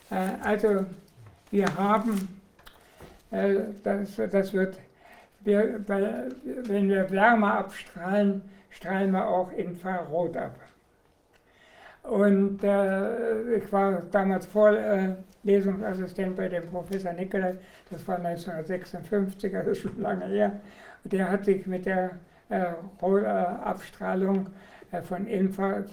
Äh, 0.10 0.16
also 0.44 0.86
wir 1.52 1.74
haben, 1.76 2.42
äh, 3.32 3.56
das, 3.84 4.10
das 4.32 4.54
wird, 4.54 4.76
wir, 5.42 5.80
wenn 5.88 6.90
wir 6.90 7.10
Wärme 7.10 7.54
abstrahlen, 7.54 8.42
strahlen 8.70 9.12
wir 9.12 9.28
auch 9.28 9.52
Infrarot 9.54 10.36
ab. 10.36 10.56
Und 12.10 12.64
äh, 12.64 13.58
ich 13.58 13.72
war 13.72 14.02
damals 14.12 14.48
Vorlesungsassistent 14.48 16.36
bei 16.36 16.50
dem 16.50 16.68
Professor 16.68 17.14
Nicolai, 17.14 17.56
das 17.92 18.08
war 18.08 18.18
1956, 18.18 19.56
also 19.56 19.76
schon 19.76 20.02
lange 20.02 20.26
her. 20.26 20.60
Der 21.04 21.30
hat 21.30 21.46
sich 21.46 21.68
mit 21.68 21.86
der 21.86 22.12
äh, 22.50 22.66
Abstrahlung 23.64 24.48
äh, 24.92 25.02
von 25.04 25.28
Infra, 25.28 25.84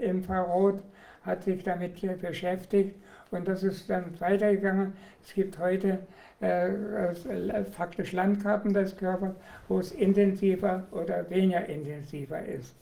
Infrarot 0.00 0.82
hat 1.24 1.44
sich 1.44 1.62
damit 1.62 2.00
beschäftigt 2.20 2.96
und 3.30 3.46
das 3.46 3.62
ist 3.62 3.88
dann 3.88 4.20
weitergegangen. 4.20 4.92
Es 5.22 5.34
gibt 5.34 5.56
heute 5.60 6.00
äh, 6.40 6.70
äh, 6.72 7.64
faktisch 7.70 8.10
Landkarten 8.10 8.74
des 8.74 8.96
Körpers, 8.96 9.36
wo 9.68 9.78
es 9.78 9.92
intensiver 9.92 10.82
oder 10.90 11.30
weniger 11.30 11.64
intensiver 11.66 12.44
ist. 12.44 12.74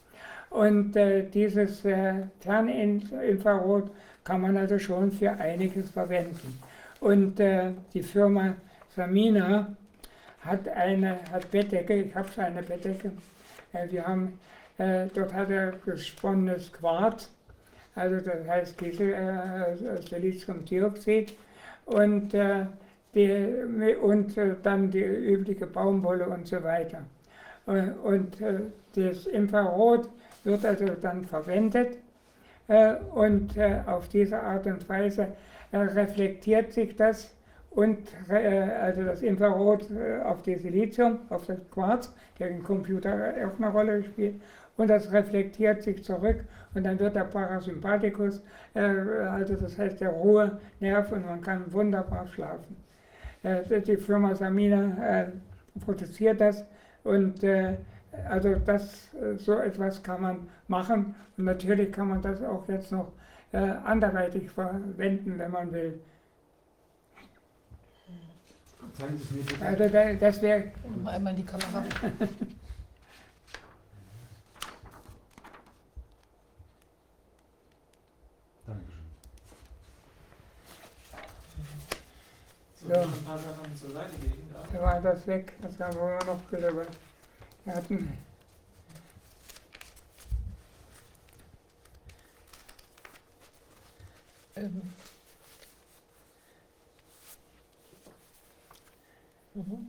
Und 0.51 0.97
äh, 0.97 1.25
dieses 1.29 1.85
äh, 1.85 2.15
Ferninfrarot 2.41 3.91
kann 4.25 4.43
man 4.43 4.57
also 4.57 4.79
schon 4.79 5.11
für 5.13 5.33
einiges 5.33 5.91
verwenden. 5.91 6.59
Und 7.01 7.41
äh, 7.41 7.73
die 7.95 8.03
Firma 8.03 8.55
Samina 8.95 9.75
hat 10.41 10.69
eine 10.69 11.19
hat 11.33 11.51
Bettdecke, 11.51 11.95
ich 11.95 12.15
habe 12.15 12.29
so 12.35 12.41
eine 12.41 12.63
Bettdecke. 12.63 13.13
Äh, 13.73 13.91
wir 13.91 14.07
haben, 14.07 14.39
äh, 14.79 15.07
dort 15.15 15.33
hat 15.33 15.51
er 15.51 15.73
gesponnenes 15.85 16.73
Quarz 16.73 17.31
also 17.95 18.17
das 18.17 18.47
heißt 18.49 18.79
Kiesel, 18.79 19.13
äh, 19.13 20.03
Siliziumdioxid 20.09 21.35
und, 21.87 22.33
äh, 22.35 22.67
die, 23.15 23.97
und 24.01 24.37
dann 24.63 24.91
die 24.91 25.03
übliche 25.03 25.67
Baumwolle 25.67 26.29
und 26.29 26.47
so 26.47 26.63
weiter. 26.63 27.03
Und, 27.67 27.91
und 28.05 28.37
das 28.95 29.27
Infrarot 29.27 30.09
wird 30.45 30.65
also 30.65 30.87
dann 31.01 31.25
verwendet 31.25 31.99
äh, 32.69 32.95
und 33.15 33.57
äh, 33.57 33.81
auf 33.87 34.09
diese 34.09 34.41
Art 34.41 34.67
und 34.67 34.89
Weise 34.89 35.29
reflektiert 35.73 36.73
sich 36.73 36.97
das 36.97 37.35
und 37.71 37.99
äh, 38.29 38.63
also 38.81 39.05
das 39.05 39.23
Infrarot 39.23 39.89
äh, 39.91 40.21
auf 40.23 40.43
die 40.43 40.57
Silizium, 40.57 41.21
auf 41.31 41.47
das 41.47 41.59
Quarz, 41.71 42.13
der 42.39 42.51
im 42.51 42.63
Computer 42.63 43.33
auch 43.47 43.59
eine 43.59 43.71
Rolle 43.71 44.03
spielt. 44.03 44.41
Und 44.77 44.89
das 44.89 45.13
reflektiert 45.13 45.83
sich 45.83 46.03
zurück 46.03 46.45
und 46.75 46.85
dann 46.85 46.99
wird 46.99 47.15
der 47.15 47.25
Parasympathikus, 47.25 48.43
äh, 48.75 48.81
also 48.81 49.55
das 49.55 49.79
heißt 49.79 50.01
der 50.01 50.11
Ruhenerv 50.11 51.13
und 51.13 51.27
man 51.27 51.41
kann 51.43 51.71
wunderbar 51.73 52.27
schlafen. 52.29 52.77
Äh, 53.43 53.81
die 53.83 53.97
Firma 53.97 54.35
Samina 54.35 55.21
äh, 55.23 55.27
produziert 55.85 56.41
das 56.41 56.65
und 57.05 57.43
äh, 57.45 57.75
also 58.29 58.55
das, 58.55 59.13
äh, 59.15 59.37
so 59.37 59.59
etwas 59.59 60.03
kann 60.03 60.23
man 60.23 60.49
machen 60.69 61.15
und 61.37 61.45
natürlich 61.45 61.93
kann 61.93 62.09
man 62.09 62.23
das 62.23 62.43
auch 62.43 62.69
jetzt 62.69 62.91
noch 62.93 63.13
äh, 63.53 63.59
anderweitig 63.59 64.51
verwenden, 64.51 65.39
wenn 65.39 65.51
man 65.51 65.73
will. 65.73 66.01
Also 69.61 69.89
das 70.19 70.43
wäre... 70.43 70.73
Einmal 71.05 71.35
die 71.35 71.45
Kamera. 71.45 71.85
Dankeschön. 78.67 79.01
So, 82.83 82.93
ja. 82.93 83.03
ein 83.03 83.25
paar 83.25 83.39
Sachen 83.39 83.77
zur 83.77 83.91
Seite 83.91 84.17
legen. 84.23 84.55
Da 84.73 84.83
war 84.83 85.01
das 85.01 85.27
weg, 85.27 85.53
das 85.63 85.79
haben 85.81 85.97
wir 85.97 86.19
noch 86.27 86.51
gelöbert. 86.51 86.89
Wir 87.65 87.75
hatten 87.75 88.19
ähm. 94.57 94.83
Mhm. 99.55 99.89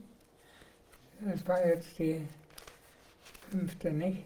Das 1.21 1.47
war 1.47 1.65
jetzt 1.65 1.97
die 1.99 2.27
fünfte, 3.49 3.91
nicht? 3.91 4.23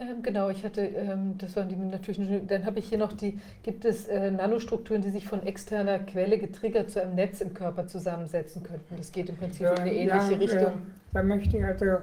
Ähm, 0.00 0.22
genau, 0.22 0.48
ich 0.48 0.64
hatte, 0.64 0.82
ähm, 0.82 1.36
das 1.38 1.56
waren 1.56 1.68
die 1.68 1.76
natürlichen, 1.76 2.46
dann 2.46 2.64
habe 2.64 2.78
ich 2.78 2.88
hier 2.88 2.98
noch 2.98 3.12
die, 3.12 3.38
gibt 3.62 3.84
es 3.84 4.08
äh, 4.08 4.30
Nanostrukturen, 4.30 5.02
die 5.02 5.10
sich 5.10 5.26
von 5.26 5.42
externer 5.46 5.98
Quelle 5.98 6.38
getriggert 6.38 6.90
zu 6.90 7.02
einem 7.02 7.14
Netz 7.14 7.40
im 7.42 7.52
Körper 7.52 7.86
zusammensetzen 7.86 8.62
könnten. 8.62 8.96
Das 8.96 9.12
geht 9.12 9.28
im 9.28 9.36
Prinzip 9.36 9.62
ja, 9.62 9.72
in 9.72 9.80
eine 9.80 9.92
ähnliche 9.92 10.32
ja, 10.32 10.38
Richtung. 10.38 10.60
Ja, 10.60 10.80
da 11.12 11.22
möchte 11.22 11.56
ich 11.56 11.64
also 11.64 11.98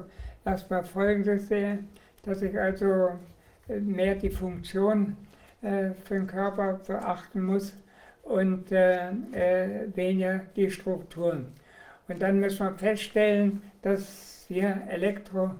erstmal 0.47 0.83
Folgendes 0.83 1.47
sehen, 1.47 1.89
dass 2.23 2.41
ich 2.41 2.57
also 2.57 3.11
äh, 3.67 3.79
mehr 3.79 4.15
die 4.15 4.29
Funktion 4.29 5.17
äh, 5.61 5.91
für 6.05 6.15
den 6.15 6.27
Körper 6.27 6.79
beachten 6.87 7.43
muss 7.43 7.73
und 8.23 8.71
äh, 8.71 9.11
weniger 9.95 10.41
die 10.55 10.71
Strukturen. 10.71 11.47
Und 12.07 12.21
dann 12.21 12.39
müssen 12.39 12.65
wir 12.65 12.73
feststellen, 12.75 13.61
dass 13.81 14.45
wir 14.47 14.81
Elektro 14.89 15.51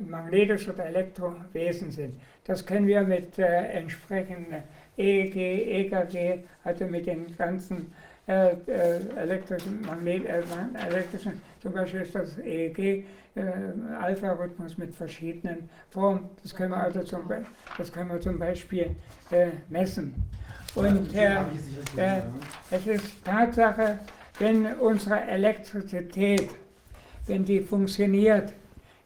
magnetisch 0.00 0.66
oder 0.70 0.86
Elektrowesen 0.86 1.90
sind. 1.90 2.18
Das 2.44 2.64
können 2.64 2.86
wir 2.86 3.02
mit 3.02 3.38
entsprechenden 3.38 4.62
EEG, 4.96 5.36
EKG, 5.36 6.44
also 6.64 6.86
mit 6.86 7.06
den 7.06 7.36
ganzen 7.36 7.92
äh, 8.26 8.52
äh, 8.52 9.00
elektrischen, 9.16 9.82
Magnet, 9.82 10.24
äh, 10.24 10.42
elektrischen, 10.88 11.42
zum 11.60 11.74
Beispiel 11.74 12.00
ist 12.00 12.14
das 12.14 12.38
EEG, 12.38 12.78
äh, 12.78 13.04
Alpha-Rhythmus 14.00 14.78
mit 14.78 14.94
verschiedenen 14.94 15.68
Formen. 15.90 16.30
Das 16.42 16.54
können 16.54 16.70
wir 16.70 16.78
also 16.78 17.02
zum, 17.02 17.30
das 17.76 17.92
können 17.92 18.10
wir 18.10 18.22
zum 18.22 18.38
Beispiel 18.38 18.96
messen. 19.68 20.14
Und 20.74 21.14
es 22.70 22.86
ist 22.86 23.24
Tatsache, 23.24 23.98
wenn 24.38 24.74
unsere 24.74 25.20
Elektrizität, 25.20 26.48
wenn 27.26 27.44
die 27.44 27.60
funktioniert, 27.60 28.54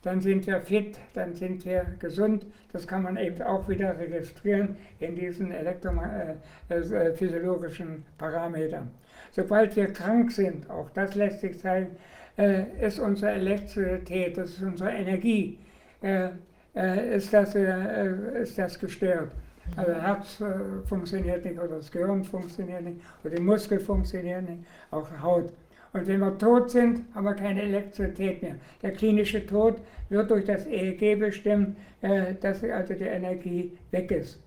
dann 0.02 0.20
sind 0.20 0.46
wir 0.46 0.60
fit, 0.60 0.96
dann 1.14 1.34
sind 1.34 1.64
wir 1.64 1.86
gesund. 1.98 2.46
Das 2.72 2.86
kann 2.86 3.02
man 3.02 3.16
eben 3.16 3.42
auch 3.42 3.68
wieder 3.68 3.98
registrieren 3.98 4.76
in 5.00 5.16
diesen 5.16 5.50
elektrophysiologischen 5.50 7.88
äh, 7.88 7.96
äh, 7.96 8.02
Parametern. 8.16 8.92
Sobald 9.38 9.76
wir 9.76 9.92
krank 9.92 10.32
sind, 10.32 10.68
auch 10.68 10.90
das 10.90 11.14
lässt 11.14 11.42
sich 11.42 11.60
zeigen, 11.60 11.90
äh, 12.36 12.64
ist 12.84 12.98
unsere 12.98 13.32
Elektrizität, 13.32 14.36
das 14.36 14.50
ist 14.50 14.62
unsere 14.62 14.90
Energie, 14.90 15.58
ist 16.02 17.32
das, 17.32 17.54
ist 17.54 18.58
das 18.58 18.78
gestört. 18.78 19.30
Also 19.76 19.92
Herz 19.92 20.42
funktioniert 20.86 21.44
nicht 21.44 21.58
oder 21.58 21.76
das 21.76 21.90
Gehirn 21.90 22.24
funktioniert 22.24 22.82
nicht 22.82 23.00
oder 23.24 23.34
die 23.34 23.42
Muskel 23.42 23.80
funktionieren 23.80 24.44
nicht, 24.44 24.64
auch 24.90 25.08
Haut. 25.20 25.52
Und 25.92 26.06
wenn 26.06 26.20
wir 26.20 26.36
tot 26.36 26.70
sind, 26.70 27.04
haben 27.14 27.24
wir 27.24 27.34
keine 27.34 27.62
Elektrizität 27.62 28.42
mehr. 28.42 28.56
Der 28.82 28.92
klinische 28.92 29.44
Tod 29.46 29.76
wird 30.08 30.30
durch 30.30 30.44
das 30.44 30.66
EEG 30.66 31.18
bestimmt, 31.18 31.76
äh, 32.02 32.34
dass 32.40 32.62
also 32.64 32.94
die 32.94 33.04
Energie 33.04 33.76
weg 33.90 34.10
ist. 34.10 34.40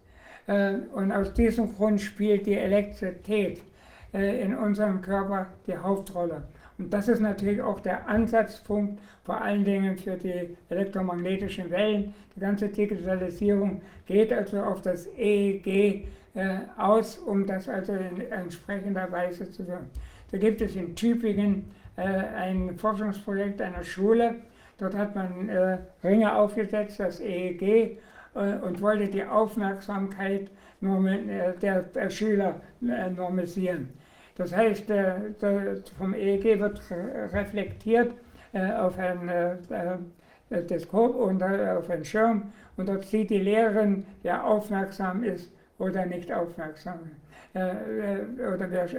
Äh, 0.47 0.73
und 0.93 1.11
aus 1.11 1.33
diesem 1.33 1.75
Grund 1.75 2.01
spielt 2.01 2.45
die 2.45 2.57
Elektrizität 2.57 3.57
äh, 3.57 3.61
in 4.13 4.55
unserem 4.55 5.01
Körper 5.01 5.47
die 5.67 5.77
Hauptrolle. 5.77 6.43
Und 6.77 6.93
das 6.93 7.07
ist 7.07 7.21
natürlich 7.21 7.61
auch 7.61 7.79
der 7.79 8.07
Ansatzpunkt, 8.07 8.99
vor 9.23 9.41
allen 9.41 9.63
Dingen 9.63 9.97
für 9.97 10.17
die 10.17 10.57
elektromagnetischen 10.69 11.69
Wellen. 11.69 12.13
Die 12.35 12.39
ganze 12.39 12.67
Digitalisierung 12.67 13.81
geht 14.05 14.33
also 14.33 14.61
auf 14.61 14.81
das 14.81 15.07
EEG 15.17 16.07
aus, 16.77 17.17
um 17.19 17.45
das 17.45 17.69
also 17.69 17.93
in 17.93 18.31
entsprechender 18.31 19.09
Weise 19.11 19.49
zu 19.51 19.65
tun. 19.65 19.89
Da 20.31 20.37
gibt 20.37 20.61
es 20.61 20.75
in 20.75 20.95
Tübingen 20.95 21.71
äh, 21.97 22.01
ein 22.03 22.77
Forschungsprojekt 22.77 23.61
einer 23.61 23.83
Schule. 23.83 24.35
Dort 24.77 24.95
hat 24.95 25.13
man 25.13 25.49
äh, 25.49 25.77
Ringe 26.03 26.33
aufgesetzt, 26.33 26.99
das 26.99 27.19
EEG, 27.19 27.61
äh, 27.61 28.55
und 28.63 28.81
wollte 28.81 29.07
die 29.07 29.23
Aufmerksamkeit 29.23 30.49
äh, 30.81 31.53
der, 31.61 32.09
Schüler 32.09 32.61
äh, 32.81 33.09
normisieren. 33.09 33.89
Das 34.35 34.55
heißt, 34.55 34.89
äh, 34.89 35.81
vom 35.97 36.13
EEG 36.13 36.59
wird 36.59 36.81
reflektiert 37.33 38.13
auf 38.53 38.99
ein 38.99 39.29
Teleskop 40.49 41.15
und 41.15 41.41
auf 41.41 41.89
einen 41.89 42.03
Schirm 42.03 42.51
und 42.75 42.89
dort 42.89 43.05
sieht 43.05 43.29
die 43.29 43.39
Lehrerin, 43.39 44.05
wer 44.23 44.45
aufmerksam 44.45 45.23
ist 45.23 45.49
oder 45.77 46.05
nicht 46.05 46.33
aufmerksam. 46.33 46.99
oder 47.53 48.69
wer 48.69 48.89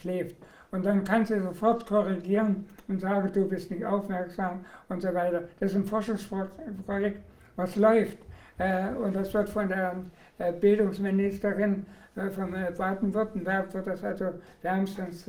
schläft. 0.00 0.36
Und 0.74 0.84
dann 0.84 1.04
kann 1.04 1.24
sie 1.24 1.38
sofort 1.38 1.86
korrigieren 1.86 2.66
und 2.88 3.00
sagen, 3.00 3.30
du 3.32 3.48
bist 3.48 3.70
nicht 3.70 3.84
aufmerksam 3.84 4.64
und 4.88 5.02
so 5.02 5.14
weiter. 5.14 5.44
Das 5.60 5.70
ist 5.70 5.76
ein 5.76 5.84
Forschungsprojekt, 5.84 7.20
was 7.54 7.76
läuft. 7.76 8.18
Äh, 8.58 8.88
und 8.88 9.14
das 9.14 9.32
wird 9.32 9.48
von 9.48 9.68
der 9.68 9.94
äh, 10.38 10.52
Bildungsministerin 10.52 11.72
äh, 11.74 12.03
von 12.14 12.54
Baden-Württemberg, 12.76 13.74
wird 13.74 13.86
das 13.86 14.04
also 14.04 14.34
wärmstens 14.62 15.26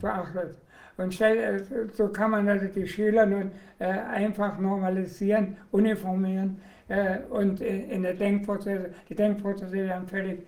beachtet. 0.00 0.56
Und 0.96 1.14
so 1.94 2.08
kann 2.08 2.30
man 2.32 2.48
also 2.48 2.66
die 2.66 2.86
Schüler 2.86 3.26
nun 3.26 3.52
einfach 3.78 4.58
normalisieren, 4.58 5.56
uniformieren 5.70 6.60
und 7.30 7.60
in 7.60 8.02
der 8.02 8.14
Denkprozesse, 8.14 8.90
die 9.08 9.14
Denkprozesse 9.14 9.72
werden 9.72 10.06
völlig 10.06 10.46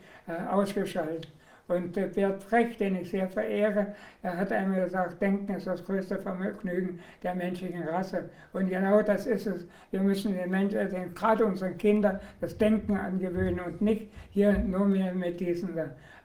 ausgeschaltet. 0.51 1.29
Und 1.69 1.93
Bert 1.93 2.49
Brecht, 2.51 2.81
den 2.81 2.97
ich 2.97 3.11
sehr 3.11 3.29
verehre, 3.29 3.95
er 4.23 4.37
hat 4.37 4.53
einmal 4.53 4.85
gesagt, 4.85 5.23
Denken 5.23 5.55
ist 5.55 5.67
das 5.67 5.85
größte 5.85 6.19
Vergnügen 6.19 7.01
der 7.23 7.35
menschlichen 7.35 7.83
Rasse. 7.85 8.29
Und 8.53 8.69
genau 8.69 9.01
das 9.01 9.27
ist 9.27 9.47
es. 9.47 9.67
Wir 9.91 10.01
müssen 10.01 10.37
den 10.37 10.51
Menschen, 10.51 10.79
also 10.79 10.97
gerade 11.15 11.47
unseren 11.47 11.79
Kindern, 11.79 12.21
das 12.41 12.59
Denken 12.59 12.97
angewöhnen 12.97 13.61
und 13.61 13.81
nicht 13.81 14.09
hier 14.31 14.59
nur 14.59 14.87
mehr 14.87 15.15
mit 15.15 15.41
diesen. 15.41 15.71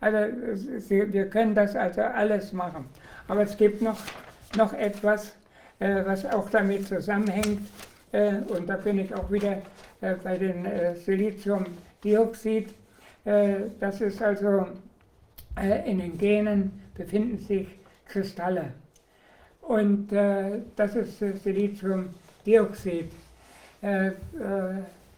Also 0.01 0.17
wir 0.89 1.29
können 1.29 1.55
das 1.55 1.75
also 1.75 2.01
alles 2.01 2.51
machen. 2.51 2.85
Aber 3.27 3.43
es 3.43 3.55
gibt 3.55 3.81
noch, 3.81 3.99
noch 4.57 4.73
etwas, 4.73 5.35
äh, 5.79 6.03
was 6.05 6.25
auch 6.25 6.49
damit 6.49 6.87
zusammenhängt. 6.87 7.61
Äh, 8.11 8.35
und 8.47 8.67
da 8.67 8.77
bin 8.77 8.99
ich 8.99 9.13
auch 9.13 9.31
wieder 9.31 9.61
äh, 10.01 10.15
bei 10.23 10.37
den 10.37 10.67
Siliziumdioxid. 10.95 12.73
Das 13.79 13.99
ist 13.99 14.21
also 14.21 14.59
äh, 14.59 14.65
in 15.85 15.99
den 15.99 16.17
Genen 16.17 16.71
befinden 16.95 17.37
sich 17.39 17.67
Kristalle. 18.07 18.73
Und 19.61 20.11
äh, 20.13 20.61
das 20.75 20.95
ist 20.95 21.19
Siliziumdioxid. 21.19 23.11
Äh, 23.81 24.07
äh, 24.07 24.13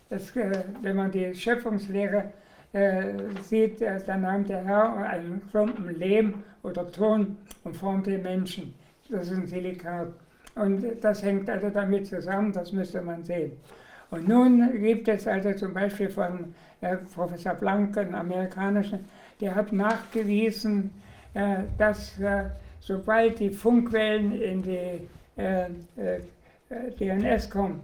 das, 0.09 0.35
äh, 0.35 0.63
wenn 0.81 0.95
man 0.95 1.11
die 1.11 1.33
Schöpfungslehre 1.35 2.31
äh, 2.73 3.03
sieht, 3.43 3.81
dann 3.81 4.21
nahm 4.21 4.45
der 4.45 4.63
Herr 4.63 4.95
einen 4.97 5.41
Klumpen 5.49 5.97
Lehm 5.97 6.43
oder 6.63 6.91
Ton 6.91 7.37
und 7.63 7.75
formte 7.75 8.17
Menschen. 8.17 8.73
Das 9.09 9.27
ist 9.27 9.37
ein 9.37 9.47
Silikat. 9.47 10.09
Und 10.55 10.83
das 11.01 11.23
hängt 11.23 11.49
also 11.49 11.69
damit 11.69 12.07
zusammen, 12.07 12.51
das 12.51 12.73
müsste 12.73 13.01
man 13.01 13.23
sehen. 13.23 13.53
Und 14.11 14.27
nun 14.27 14.81
gibt 14.81 15.07
es 15.07 15.27
also 15.27 15.53
zum 15.53 15.73
Beispiel 15.73 16.09
von 16.09 16.53
Professor 17.13 17.53
Blank, 17.53 17.97
einen 17.97 18.15
amerikanischen, 18.15 19.05
der 19.39 19.55
hat 19.55 19.71
nachgewiesen, 19.71 20.91
äh, 21.33 21.63
dass 21.77 22.19
äh, 22.19 22.45
sobald 22.79 23.39
die 23.39 23.49
Funkwellen 23.49 24.39
in 24.41 24.61
die 24.61 25.07
äh, 25.35 25.69
DNS 26.99 27.49
kommen, 27.49 27.81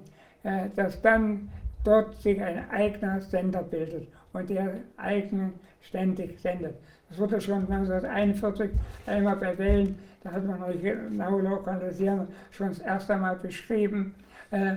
dass 0.75 1.01
dann 1.01 1.49
dort 1.83 2.21
sich 2.21 2.39
ein 2.39 2.69
eigener 2.69 3.19
Sender 3.21 3.63
bildet 3.63 4.07
und 4.33 4.47
der 4.49 4.75
eigenständig 4.97 6.39
sendet. 6.39 6.75
Das 7.09 7.17
wurde 7.17 7.41
schon 7.41 7.61
1941 7.71 8.69
einmal 9.07 9.37
bei 9.37 9.57
Wellen, 9.57 9.97
da 10.23 10.33
hat 10.33 10.45
man 10.45 10.79
genau 10.81 11.39
lokalisieren 11.39 12.27
schon 12.51 12.69
das 12.69 12.79
erste 12.79 13.15
Mal 13.17 13.37
beschrieben. 13.37 14.13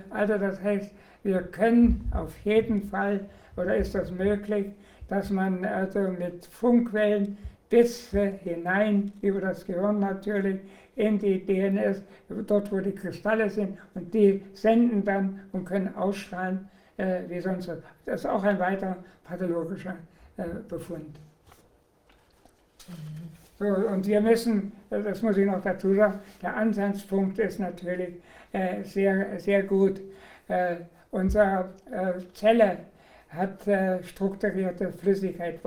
Also 0.08 0.38
das 0.38 0.62
heißt, 0.62 0.90
wir 1.22 1.42
können 1.42 2.10
auf 2.14 2.34
jeden 2.44 2.84
Fall, 2.88 3.20
oder 3.56 3.76
ist 3.76 3.94
das 3.94 4.10
möglich, 4.10 4.68
dass 5.08 5.30
man 5.30 5.64
also 5.64 6.00
mit 6.00 6.46
Funkwellen 6.46 7.38
bis 7.68 8.10
hinein 8.10 9.12
über 9.20 9.40
das 9.40 9.64
Gehirn 9.64 9.98
natürlich 10.00 10.60
in 10.96 11.18
die 11.18 11.44
DNS, 11.44 12.02
dort 12.46 12.72
wo 12.72 12.80
die 12.80 12.94
Kristalle 12.94 13.48
sind, 13.50 13.78
und 13.94 14.12
die 14.12 14.42
senden 14.54 15.04
dann 15.04 15.40
und 15.52 15.64
können 15.64 15.94
ausstrahlen 15.94 16.68
äh, 16.96 17.20
wie 17.28 17.40
sonst. 17.40 17.68
Das 18.06 18.20
ist 18.20 18.26
auch 18.26 18.42
ein 18.42 18.58
weiterer 18.58 18.96
pathologischer 19.24 19.96
äh, 20.36 20.44
Befund. 20.68 21.18
So, 23.58 23.66
und 23.66 24.06
wir 24.06 24.20
müssen, 24.20 24.72
das 24.90 25.22
muss 25.22 25.36
ich 25.36 25.46
noch 25.46 25.62
dazu 25.62 25.94
sagen, 25.94 26.20
der 26.42 26.56
Ansatzpunkt 26.56 27.38
ist 27.38 27.58
natürlich 27.58 28.14
äh, 28.52 28.82
sehr, 28.82 29.38
sehr 29.40 29.62
gut. 29.62 30.00
Äh, 30.48 30.76
unsere 31.10 31.70
äh, 31.90 32.20
Zelle 32.34 32.78
hat 33.30 33.66
äh, 33.66 34.02
strukturierte 34.04 34.92
Flüssigkeit, 34.92 35.60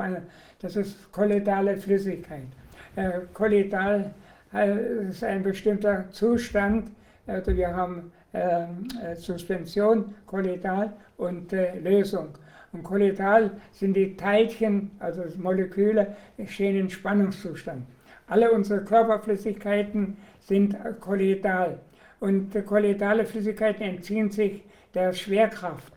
das 0.62 0.76
ist 0.76 1.12
kolloidale 1.12 1.78
Flüssigkeit. 1.78 2.48
Äh, 2.96 3.12
kolloidal 3.34 4.14
äh, 4.54 5.10
ist 5.10 5.24
ein 5.24 5.44
bestimmter 5.44 6.10
Zustand, 6.12 6.92
also 7.28 7.56
wir 7.56 7.76
haben 7.76 8.12
ähm, 8.34 8.88
Suspension, 9.16 10.16
kolloidal 10.26 10.94
und 11.18 11.52
Lösung. 11.52 12.30
Und 12.72 12.84
kolloidal 12.84 13.52
sind 13.74 13.96
die 13.96 14.16
Teilchen, 14.16 14.92
also 15.00 15.24
Moleküle, 15.38 16.16
stehen 16.48 16.78
in 16.78 16.90
Spannungszustand. 16.90 17.86
Alle 18.28 18.52
unsere 18.52 18.84
Körperflüssigkeiten 18.86 20.18
sind 20.40 20.78
kolloidal. 21.02 21.80
Und 22.22 22.54
kolloidale 22.66 23.26
Flüssigkeiten 23.26 23.84
entziehen 23.84 24.32
sich 24.32 24.64
der 24.94 25.12
Schwerkraft. 25.12 25.91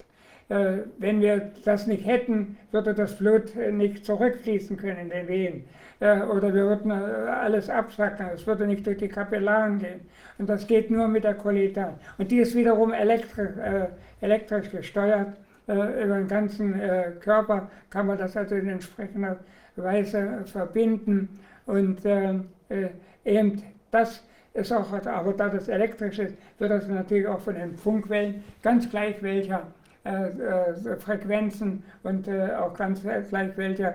Äh, 0.49 0.79
wenn 0.99 1.21
wir 1.21 1.53
das 1.65 1.87
nicht 1.87 2.07
hätten, 2.07 2.57
würde 2.71 2.95
das 2.95 3.17
Blut 3.17 3.55
nicht 3.57 4.05
zurückfließen 4.05 4.77
können 4.77 4.99
in 4.99 5.11
den 5.11 5.29
Venen. 5.29 5.65
Äh, 6.01 6.21
oder 6.23 6.53
wir 6.53 6.67
würden 6.67 6.91
äh, 6.91 6.95
alles 6.95 7.71
absacken, 7.71 8.27
es 8.35 8.47
würde 8.47 8.67
nicht 8.67 8.87
durch 8.87 8.99
die 8.99 9.09
Kapillaren 9.09 9.79
gehen. 9.79 10.01
Und 10.39 10.49
das 10.49 10.67
geht 10.67 10.91
nur 10.91 11.09
mit 11.09 11.25
der 11.25 11.35
Kolloidal. 11.35 11.95
Und 12.19 12.31
die 12.31 12.39
ist 12.39 12.55
wiederum 12.55 12.93
elektrisch, 12.93 13.53
elektrisch 14.21 14.71
gesteuert 14.71 15.35
äh, 15.67 16.05
über 16.05 16.19
den 16.19 16.29
ganzen 16.29 16.79
äh, 16.79 17.13
Körper 17.21 17.71
kann 17.89 18.07
man 18.07 18.19
das 18.19 18.37
also 18.37 18.55
in 18.55 18.69
entsprechender 18.69 19.39
Weise 19.77 20.45
verbinden. 20.45 21.41
Und 21.67 22.05
äh, 22.05 22.35
eben 23.25 23.63
das 23.91 24.23
ist 24.53 24.73
auch, 24.73 24.93
aber 24.93 25.33
da 25.33 25.49
das 25.49 25.69
elektrisch 25.69 26.19
ist, 26.19 26.37
wird 26.59 26.71
das 26.71 26.87
natürlich 26.87 27.27
auch 27.27 27.41
von 27.41 27.55
den 27.55 27.75
Funkwellen 27.77 28.45
ganz 28.63 28.89
gleich 28.91 29.23
welcher 29.23 29.59
äh, 29.59 29.61
äh, 29.61 29.84
Frequenzen 30.99 31.83
und 32.03 32.29
äh, 32.29 32.53
auch 32.55 32.75
ganz 32.75 33.01
gleich 33.03 33.57
welcher 33.57 33.95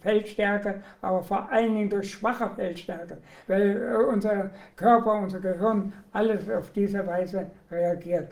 Feldstärke, 0.00 0.82
aber 1.02 1.22
vor 1.22 1.50
allen 1.50 1.74
Dingen 1.74 1.90
durch 1.90 2.12
schwache 2.12 2.48
Feldstärke, 2.54 3.18
weil 3.48 3.96
unser 4.08 4.50
Körper, 4.76 5.14
unser 5.14 5.40
Gehirn 5.40 5.92
alles 6.12 6.48
auf 6.48 6.70
diese 6.70 7.04
Weise 7.04 7.50
reagiert. 7.70 8.30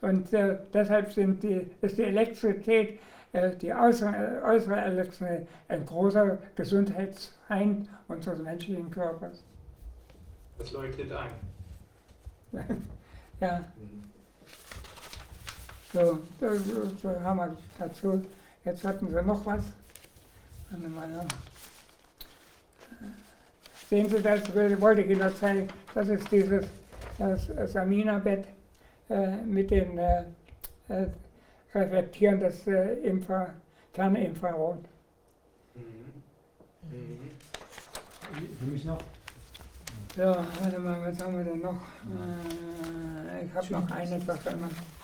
Und 0.00 0.32
äh, 0.32 0.56
deshalb 0.72 1.12
sind 1.12 1.42
die, 1.42 1.70
ist 1.82 1.98
die 1.98 2.04
Elektrizität, 2.04 2.98
äh, 3.32 3.50
die 3.56 3.72
äußere, 3.72 4.42
äußere 4.44 4.80
Elektrizität, 4.80 5.46
ein 5.68 5.84
großer 5.84 6.38
Gesundheitsfeind 6.56 7.88
unseres 8.08 8.40
menschlichen 8.40 8.90
Körpers. 8.90 9.44
Das 10.58 10.72
leuchtet 10.72 11.12
ein. 11.12 11.30
ja. 13.40 13.64
So, 15.92 16.20
so, 16.40 16.48
so, 17.02 17.20
haben 17.20 17.38
wir 17.38 17.56
dazu. 17.78 18.24
Jetzt 18.64 18.84
hatten 18.84 19.08
Sie 19.08 19.22
noch 19.22 19.44
was. 19.44 19.64
Sehen 23.88 24.08
Sie 24.08 24.22
das, 24.22 24.54
wollte 24.80 25.02
ich 25.02 25.10
Ihnen 25.10 25.34
zeigen. 25.36 25.68
Das 25.94 26.08
ist 26.08 26.30
dieses 26.30 26.66
das 27.18 27.72
Samina-Bett. 27.72 28.44
Äh, 29.10 29.42
mit 29.44 29.72
dem 29.72 29.98
äh, 29.98 30.22
äh, 30.88 31.06
Reflektieren 31.74 32.38
des 32.38 32.64
Infra 33.02 33.52
Ferninfrarot. 33.92 34.84
Mhm. 35.74 35.82
Mhm. 36.92 37.30
Für 38.56 38.64
mich 38.66 38.84
noch? 38.84 39.00
Ja, 40.16 40.46
warte 40.60 40.78
mal, 40.78 41.04
was 41.04 41.20
haben 41.20 41.38
wir 41.38 41.44
denn 41.44 41.58
noch? 41.58 41.74
Äh, 41.74 43.46
ich 43.46 43.52
habe 43.52 43.72
noch 43.72 43.90
eine 43.90 44.20
Sache. 44.20 44.50
Äh, 44.50 44.99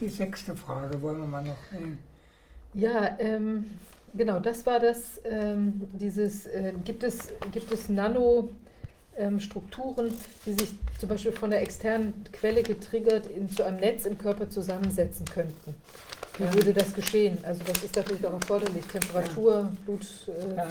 die 0.00 0.08
sechste 0.08 0.56
Frage 0.56 1.00
wollen 1.02 1.18
wir 1.18 1.26
mal 1.26 1.42
noch 1.42 1.72
nehmen. 1.72 1.98
Ja, 2.74 3.16
ähm, 3.18 3.64
Genau, 4.14 4.40
das 4.40 4.64
war 4.66 4.80
das, 4.80 5.20
ähm, 5.24 5.88
dieses, 5.92 6.46
äh, 6.46 6.72
gibt 6.84 7.04
es, 7.04 7.28
gibt 7.52 7.72
es 7.72 7.88
Nanostrukturen, 7.88 10.08
ähm, 10.08 10.14
die 10.46 10.54
sich 10.54 10.74
zum 10.98 11.08
Beispiel 11.08 11.30
von 11.32 11.50
der 11.50 11.62
externen 11.62 12.24
Quelle 12.32 12.64
getriggert 12.64 13.26
in, 13.26 13.48
zu 13.50 13.64
einem 13.64 13.78
Netz 13.78 14.06
im 14.06 14.18
Körper 14.18 14.50
zusammensetzen 14.50 15.24
könnten. 15.26 15.76
Wie 16.38 16.44
ja. 16.44 16.54
würde 16.54 16.72
das 16.72 16.92
geschehen? 16.92 17.38
Also 17.44 17.62
das 17.64 17.84
ist 17.84 17.94
natürlich 17.94 18.26
auch 18.26 18.32
erforderlich, 18.32 18.84
Temperatur, 18.86 19.54
ja. 19.54 19.70
Blut, 19.84 20.08
äh, 20.26 20.56
ja. 20.56 20.66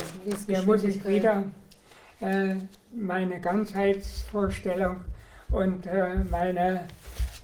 Hier 0.48 0.64
muss 0.64 0.84
ich 0.84 1.08
wieder 1.08 1.46
äh, 2.20 2.56
meine 2.92 3.40
Ganzheitsvorstellung 3.40 4.98
und 5.50 5.86
äh, 5.86 6.16
meine 6.30 6.82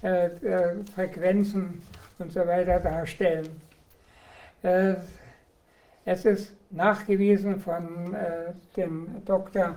äh, 0.02 0.26
äh, 0.26 0.84
Frequenzen 0.94 1.82
und 2.18 2.32
so 2.32 2.46
weiter 2.46 2.80
darstellen. 2.80 3.60
Äh, 4.62 4.94
es 6.04 6.24
ist 6.24 6.52
nachgewiesen 6.70 7.60
von 7.60 8.14
äh, 8.14 8.52
dem 8.76 9.24
Dr., 9.24 9.76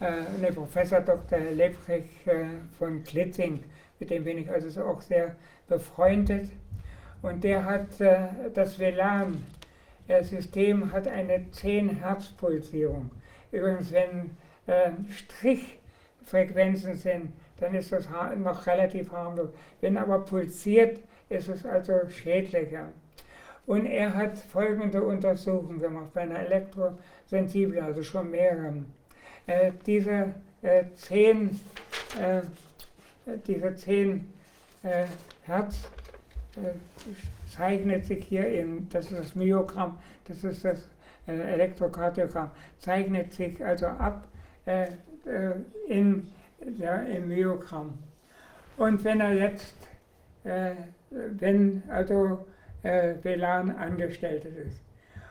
äh, 0.00 0.22
ne, 0.40 0.52
Professor 0.52 1.00
Dr. 1.00 1.38
Lebrich 1.38 2.26
äh, 2.26 2.46
von 2.78 3.02
Klitzing, 3.04 3.64
mit 3.98 4.10
dem 4.10 4.24
bin 4.24 4.38
ich 4.38 4.50
also 4.50 4.84
auch 4.84 5.00
sehr 5.00 5.36
befreundet. 5.68 6.50
Und 7.22 7.42
der 7.42 7.64
hat 7.64 7.88
das 8.52 8.78
WLAN-System 8.78 10.92
hat 10.92 11.08
eine 11.08 11.50
10 11.52 12.00
Hertz 12.00 12.28
Pulsierung. 12.28 13.10
Übrigens, 13.50 13.90
wenn 13.92 14.36
Strichfrequenzen 15.08 16.96
sind, 16.96 17.32
dann 17.60 17.74
ist 17.74 17.92
das 17.92 18.08
noch 18.36 18.66
relativ 18.66 19.12
harmlos. 19.12 19.50
Wenn 19.80 19.96
aber 19.96 20.20
pulsiert, 20.20 20.98
ist 21.28 21.48
es 21.48 21.64
also 21.64 21.92
schädlicher. 22.10 22.88
Und 23.66 23.86
er 23.86 24.14
hat 24.14 24.36
folgende 24.36 25.02
Untersuchungen 25.02 25.80
gemacht 25.80 26.12
bei 26.12 26.22
einer 26.22 26.40
Elektrosensiblen, 26.40 27.82
also 27.82 28.02
schon 28.02 28.30
mehreren. 28.30 28.92
Äh, 29.46 29.72
diese 29.86 30.34
äh, 30.62 30.84
zehn, 30.96 31.60
äh, 32.20 32.42
diese 33.46 33.74
zehn 33.76 34.32
äh, 34.82 35.06
Hertz 35.42 35.76
äh, 36.56 36.70
zeichnet 37.54 38.04
sich 38.06 38.24
hier 38.24 38.46
in, 38.46 38.88
das 38.90 39.10
ist 39.10 39.18
das 39.18 39.34
Myogramm, 39.34 39.98
das 40.26 40.44
ist 40.44 40.64
das 40.64 40.80
äh, 41.26 41.32
Elektrokardiogramm, 41.32 42.50
zeichnet 42.78 43.32
sich 43.32 43.64
also 43.64 43.86
ab 43.86 44.24
in, 45.88 46.26
ja, 46.78 46.96
im 46.96 47.28
Myogramm. 47.28 47.98
Und 48.76 49.04
wenn 49.04 49.20
er 49.20 49.32
jetzt, 49.34 49.74
wenn 51.10 51.82
also 51.88 52.44
äh, 52.84 53.14
WLAN 53.22 53.70
angestellt 53.70 54.44
ist. 54.44 54.80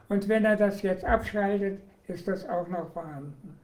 Und 0.09 0.27
wenn 0.27 0.43
er 0.43 0.57
das 0.57 0.81
jetzt 0.81 1.05
abschaltet, 1.05 1.79
ist 2.07 2.27
das 2.27 2.47
auch 2.49 2.67
noch 2.67 2.91
vorhanden. 2.91 3.57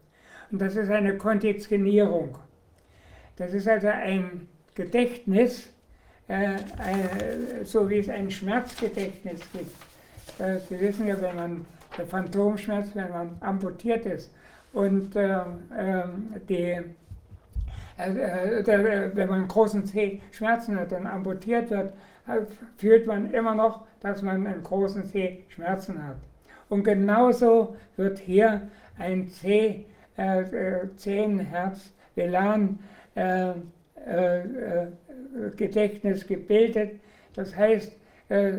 Und 0.52 0.62
das 0.62 0.76
ist 0.76 0.90
eine 0.90 1.18
Konditionierung. 1.18 2.38
Das 3.36 3.54
ist 3.54 3.68
also 3.68 3.88
ein 3.88 4.48
Gedächtnis, 4.74 5.70
äh, 6.28 6.56
äh, 6.56 6.60
so 7.64 7.90
wie 7.90 8.00
es 8.00 8.10
ein 8.10 8.32
Schmerzgedächtnis 8.32 9.42
gibt. 9.52 9.76
Äh, 10.40 10.60
Sie 10.70 10.80
wissen 10.80 11.08
ja, 11.08 11.20
wenn 11.22 11.36
man 11.36 11.66
der 11.98 12.06
Phantomschmerz, 12.06 12.90
wenn 12.94 13.10
man 13.10 13.38
amputiert 13.42 14.06
ist 14.06 14.32
und 14.74 15.16
ähm, 15.16 15.64
ähm 15.78 16.36
die 16.48 16.56
äh, 16.56 16.84
wenn 18.00 19.28
man 19.28 19.40
einen 19.40 19.48
großen 19.48 19.86
C 19.86 20.22
Schmerzen 20.32 20.80
hat 20.80 20.94
und 20.94 21.06
amputiert 21.06 21.70
wird, 21.70 21.94
äh, 22.28 22.42
fühlt 22.78 23.06
man 23.06 23.32
immer 23.32 23.56
noch, 23.56 23.86
dass 24.00 24.22
man 24.22 24.48
einen 24.48 24.64
großen 24.64 25.06
C 25.06 25.44
Schmerzen 25.50 26.06
hat. 26.06 26.18
Und 26.70 26.84
genauso 26.84 27.76
wird 27.98 28.20
hier 28.20 28.62
ein 28.98 29.30
C, 29.30 29.86
äh, 30.18 30.44
10 30.96 31.40
Hertz 31.40 31.92
WLAN 32.16 32.80
äh, 33.16 33.50
äh, 33.50 33.54
Gedächtnis 35.56 36.26
gebildet. 36.26 37.00
Das 37.34 37.56
heißt, 37.56 37.92
äh, 38.30 38.54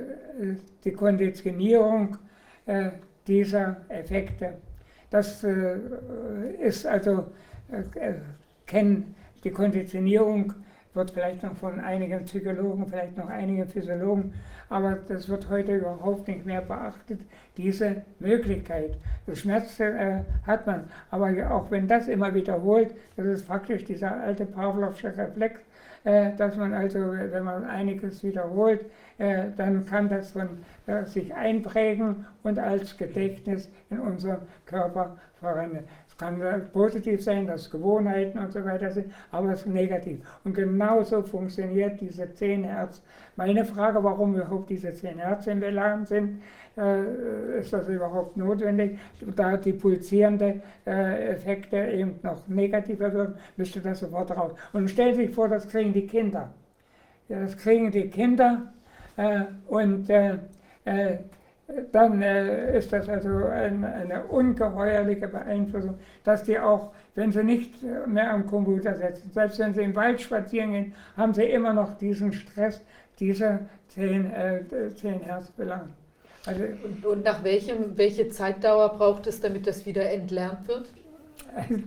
die 0.84 0.92
Konditionierung 0.92 2.18
äh, 2.66 2.90
dieser 3.26 3.76
Effekte. 3.88 4.54
Das 5.10 5.44
äh, 5.44 5.76
ist 6.60 6.86
also, 6.86 7.26
kennen 8.66 9.14
die 9.44 9.50
Konditionierung 9.50 10.54
wird 10.94 11.10
vielleicht 11.12 11.42
noch 11.42 11.54
von 11.56 11.78
einigen 11.80 12.24
Psychologen, 12.24 12.86
vielleicht 12.86 13.16
noch 13.16 13.28
einigen 13.28 13.66
Physiologen, 13.68 14.34
aber 14.68 14.98
das 15.08 15.28
wird 15.28 15.48
heute 15.48 15.76
überhaupt 15.76 16.26
nicht 16.28 16.44
mehr 16.44 16.62
beachtet, 16.62 17.20
diese 17.56 18.02
Möglichkeit. 18.18 18.96
Das 19.26 19.40
Schmerz 19.40 19.78
äh, 19.80 20.22
hat 20.46 20.66
man, 20.66 20.90
aber 21.10 21.28
auch 21.50 21.70
wenn 21.70 21.86
das 21.86 22.08
immer 22.08 22.34
wiederholt, 22.34 22.94
das 23.16 23.26
ist 23.26 23.46
praktisch 23.46 23.84
dieser 23.84 24.20
alte 24.20 24.46
Pavlovsche 24.46 25.16
Reflex, 25.16 25.60
äh, 26.04 26.32
dass 26.36 26.56
man 26.56 26.72
also, 26.72 26.98
wenn 26.98 27.44
man 27.44 27.64
einiges 27.64 28.22
wiederholt, 28.24 28.86
äh, 29.18 29.46
dann 29.56 29.84
kann 29.86 30.08
das 30.08 30.32
von, 30.32 30.48
äh, 30.86 31.04
sich 31.04 31.34
einprägen 31.34 32.26
und 32.42 32.58
als 32.58 32.96
Gedächtnis 32.96 33.70
in 33.90 34.00
unserem 34.00 34.40
Körper 34.66 35.18
verwenden 35.40 35.84
kann 36.20 36.38
positiv 36.72 37.24
sein, 37.24 37.46
dass 37.46 37.70
Gewohnheiten 37.70 38.38
und 38.38 38.52
so 38.52 38.62
weiter 38.64 38.90
sind, 38.90 39.12
aber 39.32 39.52
es 39.52 39.60
ist 39.60 39.68
negativ. 39.68 40.20
Und 40.44 40.54
genauso 40.54 41.22
funktioniert 41.22 42.00
diese 42.00 42.32
10 42.32 42.64
Hertz. 42.64 43.02
Meine 43.36 43.64
Frage, 43.64 44.04
warum 44.04 44.34
überhaupt 44.34 44.68
diese 44.68 44.92
10 44.92 45.18
Hertz 45.18 45.46
im 45.46 45.62
WLAN 45.62 46.04
sind, 46.04 46.42
äh, 46.76 47.58
ist 47.58 47.72
das 47.72 47.88
überhaupt 47.88 48.36
notwendig? 48.36 48.98
Da 49.34 49.56
die 49.56 49.72
pulsierenden 49.72 50.62
äh, 50.86 51.30
Effekte 51.30 51.78
eben 51.78 52.20
noch 52.22 52.46
negativer 52.48 53.12
wirken, 53.12 53.34
müsste 53.56 53.80
das 53.80 54.00
sofort 54.00 54.30
raus. 54.36 54.52
Und 54.74 54.90
stell 54.90 55.14
sich 55.14 55.30
vor, 55.30 55.48
das 55.48 55.66
kriegen 55.68 55.94
die 55.94 56.06
Kinder. 56.06 56.50
Das 57.28 57.56
kriegen 57.56 57.90
die 57.90 58.08
Kinder 58.08 58.72
äh, 59.16 59.42
und 59.68 60.10
äh, 60.10 60.34
äh, 60.84 61.18
dann 61.92 62.22
äh, 62.22 62.78
ist 62.78 62.92
das 62.92 63.08
also 63.08 63.46
ein, 63.46 63.84
eine 63.84 64.24
ungeheuerliche 64.24 65.28
Beeinflussung, 65.28 65.98
dass 66.24 66.44
die 66.44 66.58
auch, 66.58 66.92
wenn 67.14 67.32
sie 67.32 67.42
nicht 67.42 67.74
mehr 68.06 68.32
am 68.32 68.46
Computer 68.46 68.96
sitzen, 68.96 69.30
selbst 69.32 69.58
wenn 69.58 69.74
sie 69.74 69.82
im 69.82 69.94
Wald 69.94 70.20
spazieren 70.20 70.72
gehen, 70.72 70.94
haben 71.16 71.34
sie 71.34 71.44
immer 71.44 71.72
noch 71.72 71.96
diesen 71.98 72.32
Stress, 72.32 72.80
diese 73.18 73.60
10, 73.88 74.30
äh, 74.32 74.60
10 74.94 75.20
Hertz 75.20 75.50
Belang. 75.50 75.90
Also, 76.46 76.64
und, 76.84 77.04
und, 77.04 77.24
nach 77.24 77.44
welchem, 77.44 77.96
welche 77.98 78.30
Zeitdauer 78.30 78.96
braucht 78.96 79.26
es, 79.26 79.40
damit 79.40 79.66
das 79.66 79.84
wieder 79.84 80.10
entlernt 80.10 80.66
wird? 80.66 80.88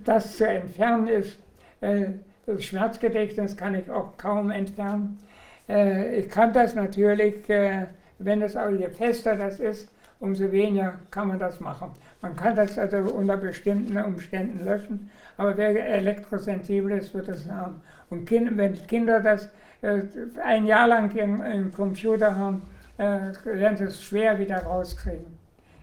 Das 0.04 0.38
zu 0.38 0.48
entfernen 0.48 1.08
ist, 1.08 1.40
äh, 1.82 2.08
das 2.46 2.64
Schmerzgedächtnis 2.66 3.56
kann 3.56 3.76
ich 3.76 3.90
auch 3.90 4.18
kaum 4.18 4.52
entfernen. 4.52 5.20
Äh, 5.68 6.20
ich 6.20 6.30
kann 6.30 6.54
das 6.54 6.76
natürlich 6.76 7.50
äh, 7.50 7.88
wenn 8.26 8.42
es 8.42 8.56
aber 8.56 8.72
je 8.72 8.90
fester 8.90 9.36
das 9.36 9.60
ist, 9.60 9.90
umso 10.20 10.52
weniger 10.52 10.94
kann 11.12 11.28
man 11.28 11.40
das 11.40 11.60
machen. 11.60 11.92
Man 12.22 12.36
kann 12.36 12.56
das 12.56 12.78
also 12.78 12.98
unter 12.98 13.38
bestimmten 13.38 13.98
Umständen 13.98 14.64
löschen, 14.64 15.12
aber 15.38 15.58
wer 15.58 15.86
elektrosensibel 15.86 16.98
ist, 16.98 17.14
wird 17.14 17.28
das 17.28 17.50
haben. 17.50 17.82
Und 18.10 18.26
kind, 18.26 18.58
wenn 18.58 18.76
Kinder 18.88 19.20
das 19.20 19.50
äh, 19.82 20.02
ein 20.44 20.66
Jahr 20.66 20.88
lang 20.88 21.14
im, 21.16 21.42
im 21.42 21.74
Computer 21.74 22.36
haben, 22.36 22.62
äh, 22.98 23.20
werden 23.44 23.78
sie 23.78 23.86
es 23.86 24.02
schwer 24.02 24.38
wieder 24.40 24.64
rauskriegen. 24.64 25.38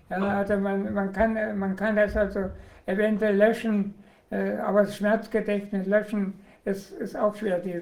Ja, 0.08 0.38
also 0.38 0.56
man, 0.56 0.92
man, 0.92 1.12
kann, 1.12 1.58
man 1.58 1.76
kann 1.76 1.96
das 1.96 2.16
also 2.16 2.50
eventuell 2.86 3.36
löschen, 3.36 3.94
äh, 4.30 4.56
aber 4.56 4.82
das 4.82 4.96
Schmerzgedächtnis 4.96 5.86
löschen 5.86 6.34
ist, 6.64 6.92
ist 6.92 7.16
auch 7.16 7.34
schwer. 7.34 7.58
Die, 7.58 7.80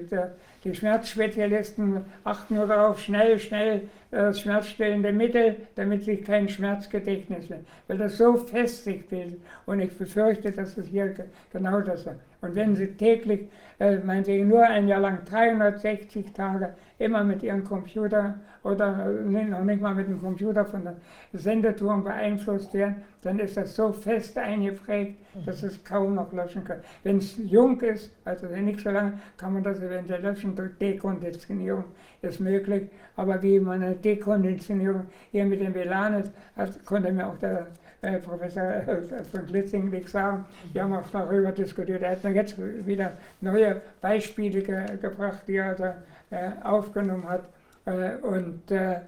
die 0.63 0.75
Schmerzspezialisten 0.75 2.05
achten 2.23 2.55
nur 2.55 2.67
darauf, 2.67 2.99
schnell, 2.99 3.39
schnell 3.39 3.83
äh, 4.11 4.33
schmerzstillende 4.33 5.11
Mittel, 5.11 5.55
damit 5.75 6.03
sich 6.03 6.23
kein 6.23 6.49
Schmerzgedächtnis 6.49 7.49
wird, 7.49 7.61
weil 7.87 7.97
das 7.99 8.17
so 8.17 8.37
fest 8.37 8.83
sich 8.83 9.05
bildet. 9.07 9.39
Und 9.67 9.81
ich 9.81 9.95
befürchte, 9.95 10.51
dass 10.51 10.77
es 10.77 10.87
hier 10.87 11.13
genau 11.51 11.81
das 11.81 12.07
ist. 12.07 12.15
Und 12.41 12.55
wenn 12.55 12.75
Sie 12.75 12.87
täglich, 12.87 13.49
äh, 13.77 13.97
Sie 14.23 14.43
nur 14.43 14.63
ein 14.63 14.87
Jahr 14.87 15.01
lang 15.01 15.25
360 15.25 16.33
Tage 16.33 16.73
immer 16.97 17.23
mit 17.23 17.43
Ihrem 17.43 17.63
Computer 17.63 18.39
oder 18.63 19.05
äh, 19.09 19.43
noch 19.43 19.63
nicht 19.63 19.81
mal 19.81 19.93
mit 19.93 20.07
dem 20.07 20.19
Computer 20.19 20.65
von 20.65 20.83
der 20.83 20.95
Sendeturm 21.33 22.03
beeinflusst 22.03 22.73
werden, 22.73 23.03
dann 23.21 23.39
ist 23.39 23.57
das 23.57 23.75
so 23.75 23.91
fest 23.91 24.37
eingeprägt, 24.37 25.17
dass 25.45 25.63
es 25.63 25.83
kaum 25.83 26.15
noch 26.15 26.31
löschen 26.33 26.63
kann. 26.63 26.79
Wenn 27.03 27.17
es 27.17 27.37
jung 27.37 27.79
ist, 27.81 28.11
also 28.25 28.47
nicht 28.47 28.79
so 28.79 28.89
lange, 28.89 29.19
kann 29.37 29.53
man 29.53 29.63
das 29.63 29.81
eventuell 29.81 30.21
löschen 30.21 30.55
durch 30.55 30.77
Dekonditionierung, 30.77 31.85
ist 32.21 32.39
möglich. 32.39 32.89
Aber 33.19 33.43
wie 33.43 33.59
man 33.59 34.01
Dekonditionierung 34.01 35.07
hier 35.31 35.43
mit 35.43 35.59
dem 35.59 35.75
WLAN 35.75 36.23
hat, 36.55 36.85
konnte 36.85 37.11
mir 37.11 37.27
auch 37.27 37.37
der 37.39 37.67
äh, 38.01 38.17
Professor 38.19 38.63
äh, 38.63 39.23
von 39.29 39.45
Glitzing 39.45 39.89
nichts 39.89 40.13
sagen. 40.13 40.45
Wir 40.71 40.83
haben 40.83 40.93
auch 40.93 41.09
darüber 41.11 41.51
diskutiert. 41.51 42.01
Er 42.01 42.11
hat 42.11 42.23
mir 42.23 42.31
jetzt 42.31 42.55
wieder 42.57 43.11
neue 43.41 43.81
Beispiele 43.99 44.61
ge 44.61 44.97
gebracht, 45.01 45.41
die 45.47 45.57
er 45.57 45.75
da, 45.75 45.95
äh, 46.29 46.51
aufgenommen 46.63 47.27
hat. 47.27 47.43
Äh, 47.83 48.25
und 48.25 48.71
äh, 48.71 49.01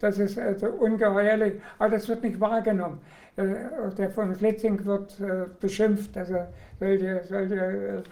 das 0.00 0.18
ist 0.18 0.38
also 0.38 0.68
ungeheuerlich, 0.68 1.60
aber 1.78 1.90
das 1.90 2.08
wird 2.08 2.22
nicht 2.22 2.40
wahrgenommen. 2.40 2.98
Der 3.36 4.10
von 4.10 4.36
Glitzing 4.36 4.84
wird 4.84 5.16
beschimpft, 5.58 6.14
dass 6.14 6.28
er 6.28 6.52
solche, 6.78 7.22
solche 7.24 8.02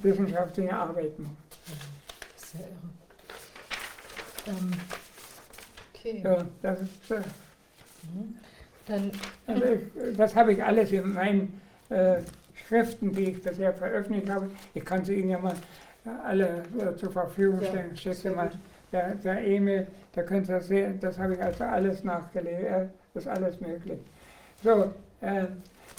wissenschaftliche 0.00 0.72
Arbeiten 0.72 1.24
macht. 1.24 1.95
Sehr 2.52 2.60
irre. 2.60 4.56
Ähm, 4.58 4.72
okay. 5.94 6.20
Ja, 6.22 6.44
das 6.62 6.80
ist, 6.82 7.10
mhm. 7.10 8.36
Dann, 8.86 9.10
also 9.48 9.64
ich, 9.64 10.16
das 10.16 10.36
habe 10.36 10.52
ich 10.52 10.62
alles 10.62 10.92
in 10.92 11.12
meinen 11.12 11.60
äh, 11.88 12.18
Schriften, 12.54 13.12
die 13.12 13.30
ich 13.30 13.42
bisher 13.42 13.72
veröffentlicht 13.74 14.30
habe. 14.30 14.50
Ich 14.74 14.84
kann 14.84 15.04
sie 15.04 15.14
Ihnen 15.14 15.30
ja 15.30 15.38
mal 15.38 15.54
alle 16.24 16.62
äh, 16.78 16.94
zur 16.94 17.10
Verfügung 17.10 17.60
stellen. 17.62 17.90
Ja, 17.90 17.96
Schätze 17.96 18.30
mal, 18.30 18.50
der, 18.92 19.16
der 19.16 19.44
Emil, 19.44 19.88
der 20.14 20.24
könnte 20.24 20.52
das 20.52 20.68
sehen, 20.68 21.00
das 21.00 21.18
habe 21.18 21.34
ich 21.34 21.42
also 21.42 21.64
alles 21.64 22.04
nachgelesen, 22.04 22.90
das 23.12 23.24
ist 23.24 23.28
alles 23.28 23.60
möglich. 23.60 23.98
So, 24.62 24.92
äh, 25.20 25.46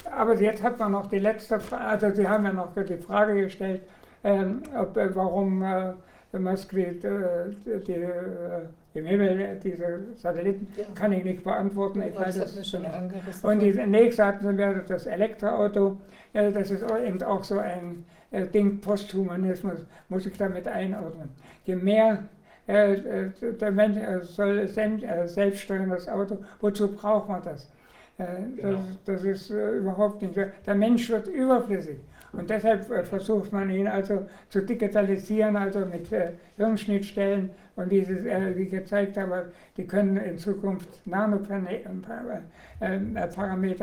aber 0.10 0.40
jetzt 0.40 0.64
hat 0.64 0.80
man 0.80 0.94
noch 0.94 1.08
die 1.08 1.20
letzte 1.20 1.60
Frage, 1.60 1.84
also 1.84 2.12
Sie 2.12 2.28
haben 2.28 2.46
ja 2.46 2.54
noch 2.54 2.74
die 2.74 2.98
Frage 2.98 3.36
gestellt, 3.42 3.82
ähm, 4.24 4.64
ob, 4.76 4.96
äh, 4.96 5.14
warum 5.14 5.62
äh, 6.34 6.40
Moskwi 6.40 7.00
die, 7.00 7.80
die, 7.86 8.08
im 8.94 9.06
Himmel 9.06 9.60
diese 9.64 10.00
Satelliten, 10.16 10.68
ja. 10.76 10.86
kann 10.96 11.12
ich 11.12 11.24
nicht 11.24 11.44
beantworten. 11.44 12.02
Ich 12.02 12.18
weiß 12.18 12.38
es 12.38 12.70
schon 12.70 12.86
Und 13.44 13.60
die 13.60 13.74
nächste 13.74 14.26
hatten 14.26 14.58
wir 14.58 14.84
das 14.88 15.06
Elektroauto, 15.06 15.98
das 16.34 16.72
ist 16.72 16.84
eben 16.84 17.22
auch 17.24 17.44
so 17.44 17.60
ein 17.60 18.06
äh, 18.32 18.46
Ding 18.48 18.80
Posthumanismus, 18.80 19.86
muss 20.10 20.26
ich 20.26 20.38
damit 20.38 20.68
einordnen. 20.68 21.30
Je 21.66 21.76
mehr 21.76 22.24
äh, 22.68 22.94
äh 22.94 23.32
der 23.60 23.72
Mensch 23.72 23.98
äh, 23.98 24.24
soll 24.24 24.68
selbststeuerndes 24.68 26.08
Auto, 26.10 26.38
wozu 26.60 26.92
braucht 26.92 27.30
man 27.30 27.42
das? 27.44 27.72
Äh, 28.18 28.26
genau. 28.56 28.80
das, 29.06 29.22
das, 29.22 29.24
ist 29.24 29.52
äh, 29.52 29.78
überhaupt 29.78 30.22
nicht. 30.22 30.36
Der 30.36 30.76
Mensch 30.76 31.10
wird 31.10 31.28
überflüssig. 31.28 32.00
Und 32.38 32.50
deshalb 32.50 32.86
versucht 33.08 33.52
man 33.52 33.70
ihn 33.70 33.88
also 33.88 34.28
zu 34.50 34.62
digitalisieren, 34.62 35.58
also 35.58 35.80
mit 35.80 36.08
Hirnschnittstellen 36.56 37.50
und 37.76 37.92
dieses, 37.92 38.24
wie 38.24 38.64
ich 38.64 38.72
gezeigt 38.72 39.18
habe, 39.18 39.52
die 39.76 39.86
können 39.86 40.18
in 40.18 40.38
Zukunft 40.38 40.88
Nanoparameter 41.06 41.90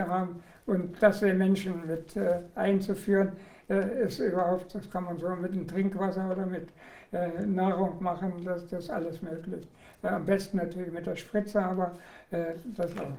haben 0.08 0.42
und 0.66 1.02
das 1.02 1.20
den 1.20 1.36
Menschen 1.38 1.86
mit 1.86 2.16
einzuführen 2.54 3.32
äh, 3.68 4.04
ist 4.04 4.18
überhaupt, 4.18 4.74
das 4.74 4.90
kann 4.90 5.04
man 5.04 5.18
so 5.18 5.28
mit 5.30 5.54
dem 5.54 5.66
Trinkwasser 5.66 6.30
oder 6.30 6.46
mit 6.46 6.68
äh, 7.12 7.46
Nahrung 7.46 8.02
machen, 8.02 8.44
das, 8.44 8.66
das 8.68 8.84
ist 8.84 8.90
alles 8.90 9.22
möglich. 9.22 9.66
Äh, 10.02 10.08
am 10.08 10.26
besten 10.26 10.58
natürlich 10.58 10.92
mit 10.92 11.06
der 11.06 11.16
Spritze, 11.16 11.62
aber 11.62 11.92
äh, 12.30 12.54
das 12.76 12.90
auch. 12.98 13.12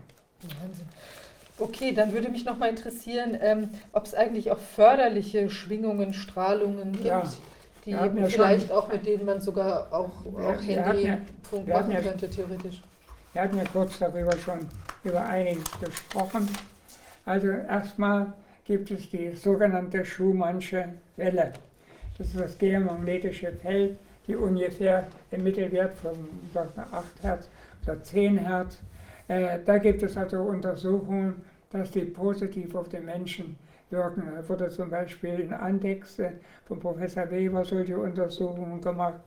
Wahnsinn. 0.61 0.85
Okay, 1.57 1.93
dann 1.93 2.11
würde 2.13 2.29
mich 2.29 2.43
noch 2.43 2.57
mal 2.57 2.69
interessieren, 2.69 3.37
ähm, 3.41 3.69
ob 3.93 4.05
es 4.05 4.13
eigentlich 4.13 4.51
auch 4.51 4.57
förderliche 4.57 5.49
Schwingungen, 5.49 6.13
Strahlungen 6.13 6.91
gibt, 6.91 7.05
ja, 7.05 7.23
die 7.85 7.91
ja 7.91 8.09
vielleicht 8.27 8.71
auch 8.71 8.91
mit 8.91 9.05
denen 9.05 9.25
man 9.25 9.39
sogar 9.39 9.87
auch, 9.91 10.11
auch 10.25 10.61
Handyfunk 10.61 11.67
machen 11.67 11.91
ja, 11.91 12.01
könnte, 12.01 12.29
theoretisch. 12.29 12.81
Wir 13.31 13.41
hatten 13.41 13.57
ja 13.57 13.63
kurz 13.71 13.99
darüber 13.99 14.35
schon 14.37 14.59
über 15.03 15.25
einiges 15.25 15.63
gesprochen. 15.79 16.49
Also 17.25 17.47
erstmal 17.47 18.33
gibt 18.65 18.91
es 18.91 19.09
die 19.09 19.31
sogenannte 19.35 20.03
Schumannsche 20.03 20.89
Welle. 21.15 21.53
Das 22.17 22.27
ist 22.27 22.39
das 22.39 22.57
geomagnetische 22.57 23.51
Feld, 23.61 23.97
die 24.27 24.35
ungefähr 24.35 25.07
im 25.31 25.43
Mittelwert 25.43 25.95
von 25.97 26.13
sagen 26.53 26.69
wir, 26.75 26.87
8 26.91 27.05
Hertz 27.21 27.49
oder 27.83 28.01
10 28.01 28.37
Hertz. 28.37 28.77
Äh, 29.27 29.59
da 29.65 29.77
gibt 29.77 30.03
es 30.03 30.17
also 30.17 30.41
Untersuchungen, 30.41 31.41
dass 31.71 31.91
die 31.91 32.05
positiv 32.05 32.75
auf 32.75 32.89
den 32.89 33.05
Menschen 33.05 33.57
wirken. 33.89 34.23
Da 34.35 34.47
wurde 34.47 34.69
zum 34.69 34.89
Beispiel 34.89 35.39
in 35.39 35.53
Andex 35.53 36.19
äh, 36.19 36.31
von 36.65 36.79
Professor 36.79 37.29
Weber 37.29 37.65
solche 37.65 37.97
Untersuchungen 37.97 38.81
gemacht, 38.81 39.19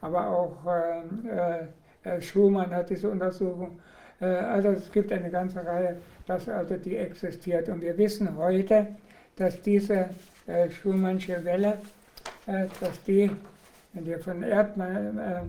aber 0.00 0.28
auch 0.28 0.56
äh, 0.66 2.08
äh, 2.08 2.20
Schumann 2.20 2.70
hat 2.70 2.90
diese 2.90 3.08
Untersuchung. 3.10 3.78
Also 4.18 4.70
es 4.70 4.90
gibt 4.92 5.12
eine 5.12 5.28
ganze 5.28 5.62
Reihe, 5.62 5.98
dass 6.26 6.48
also 6.48 6.78
die 6.78 6.96
existiert. 6.96 7.68
Und 7.68 7.82
wir 7.82 7.98
wissen 7.98 8.34
heute, 8.34 8.86
dass 9.36 9.60
diese 9.60 10.08
Schumannsche 10.70 11.44
Welle, 11.44 11.76
dass 12.46 13.02
die, 13.06 13.30
wenn 13.92 14.06
wir 14.06 14.18
von 14.18 14.42
Erdma 14.42 14.86
äh, 14.88 15.42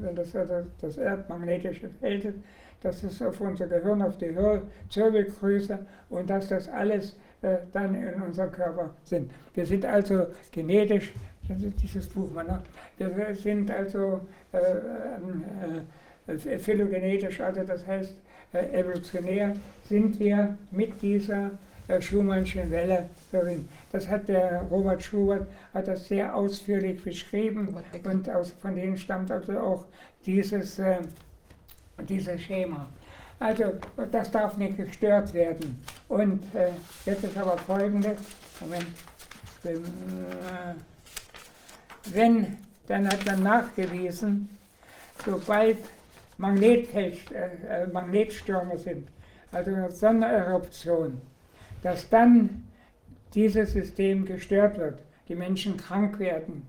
wenn 0.00 0.16
das 0.16 0.34
also 0.34 0.66
das 0.80 0.96
erdmagnetische 0.96 1.88
Feld 2.00 2.24
ist, 2.24 2.38
dass 2.86 3.02
es 3.02 3.20
auf 3.20 3.40
unser 3.40 3.66
Gehirn, 3.66 4.00
auf 4.00 4.16
die 4.16 4.32
Zirbelgröße 4.90 5.78
und 6.08 6.30
dass 6.30 6.48
das 6.48 6.68
alles 6.68 7.16
äh, 7.42 7.56
dann 7.72 7.96
in 7.96 8.22
unserem 8.22 8.52
Körper 8.52 8.94
sind. 9.02 9.30
Wir 9.54 9.66
sind 9.66 9.84
also 9.84 10.28
genetisch, 10.52 11.12
das 11.48 11.62
ist 11.62 11.82
dieses 11.82 12.06
Buch 12.06 12.32
mal 12.32 12.44
noch, 12.44 12.60
wir 12.98 13.34
sind 13.34 13.70
also 13.72 14.20
äh, 14.52 14.58
äh, 16.32 16.58
phylogenetisch, 16.58 17.40
also 17.40 17.64
das 17.64 17.84
heißt 17.84 18.14
äh, 18.52 18.80
evolutionär, 18.80 19.56
sind 19.82 20.20
wir 20.20 20.56
mit 20.70 21.02
dieser 21.02 21.50
äh, 21.88 22.00
Schumannschen 22.00 22.70
Welle 22.70 23.08
verbunden. 23.30 23.68
Das 23.90 24.08
hat 24.08 24.28
der 24.28 24.62
Robert 24.70 25.02
Schubert 25.02 25.48
hat 25.74 25.88
das 25.88 26.06
sehr 26.06 26.34
ausführlich 26.34 27.02
beschrieben 27.02 27.76
und 28.04 28.30
aus, 28.30 28.52
von 28.62 28.76
denen 28.76 28.96
stammt 28.96 29.32
also 29.32 29.58
auch 29.58 29.84
dieses, 30.24 30.78
äh, 30.78 30.98
dieses 32.04 32.40
Schema. 32.42 32.88
Also 33.38 33.74
das 34.10 34.30
darf 34.30 34.56
nicht 34.56 34.76
gestört 34.76 35.32
werden. 35.34 35.82
Und 36.08 36.42
äh, 36.54 36.70
jetzt 37.04 37.24
ist 37.24 37.36
aber 37.36 37.58
folgendes, 37.58 38.18
Moment, 38.60 38.86
wenn, 42.12 42.44
äh, 42.44 42.46
dann 42.86 43.08
hat 43.08 43.26
man 43.26 43.42
nachgewiesen, 43.42 44.48
sobald 45.24 45.78
äh, 46.38 47.12
äh, 47.34 47.86
Magnetstürme 47.92 48.78
sind, 48.78 49.08
also 49.52 49.74
eine 49.74 49.90
Sonneneruption, 49.90 51.20
dass 51.82 52.08
dann 52.08 52.64
dieses 53.34 53.72
System 53.72 54.24
gestört 54.24 54.78
wird, 54.78 55.00
die 55.28 55.34
Menschen 55.34 55.76
krank 55.76 56.18
werden. 56.18 56.66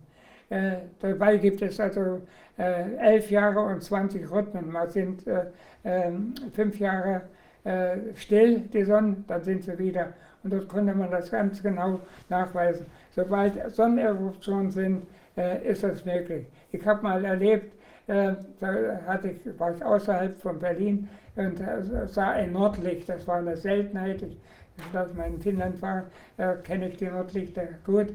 Äh, 0.49 0.77
dabei 0.99 1.37
gibt 1.37 1.61
es 1.61 1.79
also 1.79 2.21
äh, 2.57 2.95
elf 2.95 3.29
Jahre 3.29 3.59
und 3.59 3.83
20 3.83 4.31
Rhythmen. 4.31 4.71
Mal 4.71 4.89
sind 4.89 5.27
äh, 5.27 5.45
ähm, 5.83 6.33
fünf 6.53 6.79
Jahre 6.79 7.21
still, 8.15 8.61
die 8.71 8.85
Sonne, 8.85 9.17
dann 9.27 9.43
sind 9.43 9.61
sie 9.61 9.77
wieder. 9.77 10.13
Und 10.41 10.53
dort 10.53 10.69
konnte 10.69 10.93
man 10.95 11.11
das 11.11 11.29
ganz 11.29 11.61
genau 11.61 11.99
nachweisen. 12.29 12.85
Sobald 13.13 13.55
Sonneneruptionen 13.75 14.71
sind, 14.71 15.05
ist 15.65 15.83
das 15.83 16.05
möglich. 16.05 16.45
Ich 16.71 16.85
habe 16.85 17.03
mal 17.03 17.25
erlebt, 17.25 17.73
da 18.07 18.37
hatte 19.05 19.31
ich, 19.31 19.59
war 19.59 19.75
ich 19.75 19.83
außerhalb 19.83 20.39
von 20.39 20.59
Berlin 20.59 21.09
und 21.35 21.59
sah 22.05 22.29
ein 22.29 22.53
Nordlicht, 22.53 23.09
das 23.09 23.27
war 23.27 23.39
eine 23.39 23.57
Seltenheit. 23.57 24.21
Ich, 24.21 24.37
als 24.93 25.09
ich 25.11 25.25
in 25.25 25.41
Finnland 25.41 25.81
war, 25.81 26.05
kenne 26.63 26.87
ich 26.87 26.95
die 26.95 27.07
Nordlichter 27.07 27.67
gut. 27.85 28.13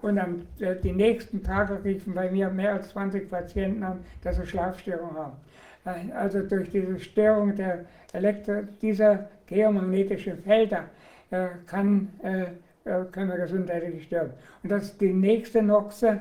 Und 0.00 0.16
dann 0.16 0.46
äh, 0.60 0.76
die 0.76 0.92
nächsten 0.92 1.42
Tage 1.42 1.82
riefen 1.84 2.14
bei 2.14 2.30
mir 2.30 2.48
mehr 2.50 2.74
als 2.74 2.90
20 2.90 3.28
Patienten 3.28 3.82
an, 3.82 4.04
dass 4.22 4.36
sie 4.36 4.46
Schlafstörungen 4.46 5.16
haben. 5.16 5.36
Äh, 5.84 6.12
also 6.12 6.42
durch 6.42 6.70
diese 6.70 7.00
Störung 7.00 7.54
der 7.56 7.84
Elektro 8.12 8.62
dieser 8.80 9.28
geomagnetischen 9.46 10.38
Felder 10.42 10.84
äh, 11.30 11.48
kann, 11.66 12.08
äh, 12.22 12.42
äh, 12.84 13.04
können 13.12 13.30
wir 13.30 13.38
gesundheitlich 13.38 14.04
sterben. 14.04 14.32
Und 14.62 14.70
das 14.70 14.84
ist 14.84 15.00
die 15.00 15.12
nächste 15.12 15.62
Noxe, 15.62 16.20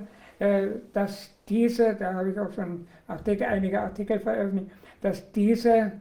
dass 0.94 1.34
diese, 1.50 1.96
da 1.96 2.14
habe 2.14 2.30
ich 2.30 2.40
auch 2.40 2.52
schon 2.52 2.88
Artikel, 3.08 3.48
einige 3.48 3.82
Artikel 3.82 4.20
veröffentlicht, 4.20 4.70
dass 5.02 5.32
diese, 5.32 5.94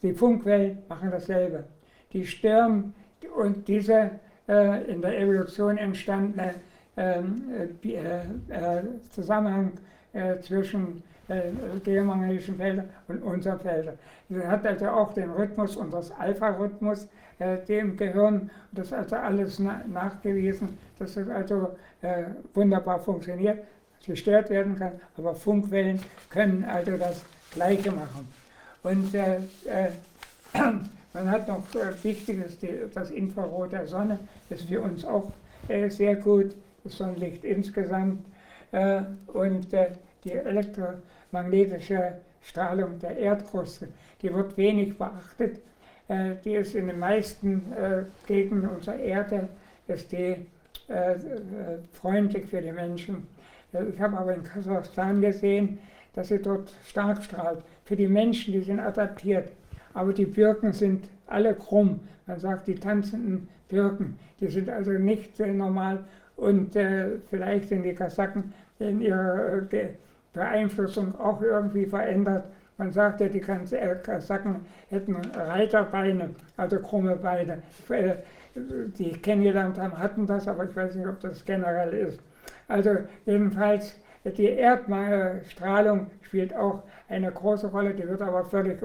die 0.00 0.12
Funkwellen 0.12 0.78
machen 0.88 1.10
dasselbe. 1.10 1.64
Die 2.12 2.24
stören 2.24 2.94
und 3.36 3.66
diese 3.66 4.12
in 4.48 5.02
der 5.02 5.18
Evolution 5.18 5.76
entstandene 5.76 6.54
ähm, 6.96 7.44
äh, 7.82 7.90
äh, 8.48 8.82
Zusammenhang 9.10 9.72
zwischen 10.40 11.02
geomagnetischen 11.84 12.56
Feldern 12.56 12.88
und 13.08 13.22
unseren 13.22 13.60
Feldern. 13.60 13.98
Sie 14.30 14.46
hat 14.46 14.64
also 14.64 14.88
auch 14.88 15.12
den 15.12 15.28
Rhythmus 15.30 15.76
unseres 15.76 16.10
Alpha-Rhythmus 16.12 17.06
im 17.68 17.98
Gehirn. 17.98 18.50
Das 18.72 18.86
ist 18.86 18.92
also 18.94 19.16
alles 19.16 19.58
nachgewiesen, 19.58 20.78
dass 20.98 21.18
es 21.18 21.28
also 21.28 21.76
wunderbar 22.54 23.00
funktioniert, 23.00 23.58
gestört 24.06 24.48
werden 24.48 24.78
kann, 24.78 24.92
aber 25.18 25.34
Funkwellen 25.34 26.00
können 26.30 26.64
also 26.64 26.96
das 26.96 27.22
Gleiche 27.50 27.90
machen. 27.90 28.28
Und 28.82 29.14
äh, 29.14 29.36
äh, 29.64 29.90
man 31.16 31.30
hat 31.30 31.48
noch 31.48 31.64
äh, 31.74 32.04
Wichtiges, 32.04 32.58
das 32.94 33.10
Infrarot 33.10 33.72
der 33.72 33.86
Sonne 33.86 34.18
ist 34.50 34.68
für 34.68 34.82
uns 34.82 35.04
auch 35.04 35.32
äh, 35.68 35.88
sehr 35.88 36.14
gut, 36.16 36.54
das 36.84 36.98
Sonnenlicht 36.98 37.42
insgesamt. 37.42 38.24
Äh, 38.72 39.00
und 39.28 39.68
die 40.24 40.32
elektromagnetische 40.32 42.18
Strahlung 42.42 42.98
der 42.98 43.16
Erdkruste, 43.16 43.88
die 44.20 44.32
wird 44.32 44.56
wenig 44.56 44.96
beachtet. 44.98 45.60
Die 46.44 46.54
ist 46.54 46.74
in 46.76 46.86
den 46.86 47.00
meisten 47.00 47.64
Gegenden 48.26 48.68
unserer 48.68 48.96
Erde 48.96 49.48
ist 49.88 50.12
die 50.12 50.36
freundlich 51.92 52.46
für 52.46 52.60
die 52.60 52.70
Menschen. 52.70 53.26
ich 53.72 54.00
habe 54.00 54.16
aber 54.16 54.34
in 54.34 54.44
Kasachstan 54.44 55.20
gesehen, 55.20 55.80
dass 56.14 56.28
sie 56.28 56.38
dort 56.38 56.72
stark 56.86 57.24
strahlt. 57.24 57.62
Für 57.84 57.96
die 57.96 58.06
Menschen, 58.06 58.52
die 58.52 58.60
sind 58.60 58.78
adaptiert 58.78 59.48
aber 59.96 60.12
die 60.12 60.26
Birken 60.26 60.72
sind 60.72 61.08
alle 61.26 61.54
krumm. 61.54 62.00
Man 62.26 62.38
sagt, 62.38 62.68
die 62.68 62.74
tanzenden 62.74 63.48
Birken, 63.68 64.18
die 64.40 64.48
sind 64.48 64.68
also 64.68 64.92
nicht 64.92 65.40
äh, 65.40 65.52
normal 65.52 66.04
und 66.36 66.76
äh, 66.76 67.18
vielleicht 67.30 67.70
sind 67.70 67.82
die 67.82 67.94
Kasaken 67.94 68.52
in 68.78 69.00
ihrer 69.00 69.62
äh, 69.72 69.88
Beeinflussung 70.34 71.18
auch 71.18 71.40
irgendwie 71.40 71.86
verändert. 71.86 72.44
Man 72.76 72.92
sagt 72.92 73.22
ja, 73.22 73.28
die 73.28 73.40
äh, 73.40 73.96
Kasaken 74.02 74.66
hätten 74.90 75.16
Reiterbeine, 75.34 76.30
also 76.58 76.78
krumme 76.78 77.16
Beine. 77.16 77.62
Äh, 77.88 78.16
die 78.54 79.12
kennengelernt 79.12 79.78
haben, 79.78 79.98
hatten 79.98 80.26
das, 80.26 80.46
aber 80.48 80.64
ich 80.64 80.76
weiß 80.76 80.94
nicht, 80.94 81.06
ob 81.06 81.20
das 81.20 81.44
generell 81.44 81.92
ist. 81.92 82.20
Also 82.68 82.96
jedenfalls, 83.24 83.94
die 84.24 84.48
Erdstrahlung 84.48 86.10
spielt 86.22 86.54
auch 86.54 86.82
eine 87.08 87.30
große 87.30 87.68
Rolle, 87.68 87.94
die 87.94 88.08
wird 88.08 88.22
aber 88.22 88.44
völlig 88.44 88.82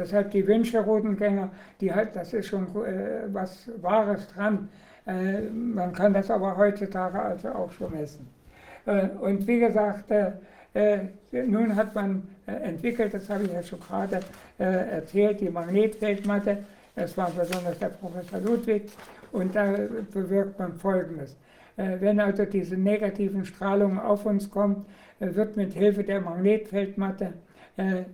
unterstützt 0.00 0.10
Deshalb 0.10 0.30
die 0.30 0.46
Wünscherodengänger, 0.46 1.50
die 1.80 1.92
hat, 1.92 2.16
das 2.16 2.32
ist 2.32 2.46
schon 2.46 2.64
äh, 2.84 3.32
was 3.32 3.70
Wahres 3.80 4.26
dran. 4.28 4.68
Äh, 5.06 5.42
man 5.50 5.92
kann 5.92 6.14
das 6.14 6.30
aber 6.30 6.56
heutzutage 6.56 7.20
also 7.20 7.48
auch 7.48 7.70
schon 7.72 7.92
messen. 7.92 8.26
Äh, 8.86 9.08
und 9.20 9.46
wie 9.46 9.60
gesagt, 9.60 10.10
äh, 10.10 10.32
äh, 10.72 11.00
nun 11.32 11.76
hat 11.76 11.94
man 11.94 12.22
äh, 12.46 12.52
entwickelt, 12.52 13.12
das 13.12 13.28
habe 13.28 13.44
ich 13.44 13.52
ja 13.52 13.62
schon 13.62 13.80
gerade 13.80 14.20
erzählt, 14.58 15.40
die 15.40 15.48
Magnetfeldmatte. 15.48 16.58
Das 16.94 17.16
war 17.16 17.30
besonders 17.30 17.78
der 17.78 17.88
Professor 17.88 18.40
Ludwig. 18.40 18.90
Und 19.32 19.54
da 19.54 19.74
bewirkt 20.12 20.58
man 20.58 20.74
Folgendes. 20.74 21.36
Wenn 21.76 22.20
also 22.20 22.44
diese 22.44 22.76
negativen 22.76 23.46
Strahlungen 23.46 23.98
auf 23.98 24.26
uns 24.26 24.50
kommen, 24.50 24.84
wird 25.18 25.56
mit 25.56 25.72
Hilfe 25.72 26.04
der 26.04 26.20
Magnetfeldmatte 26.20 27.32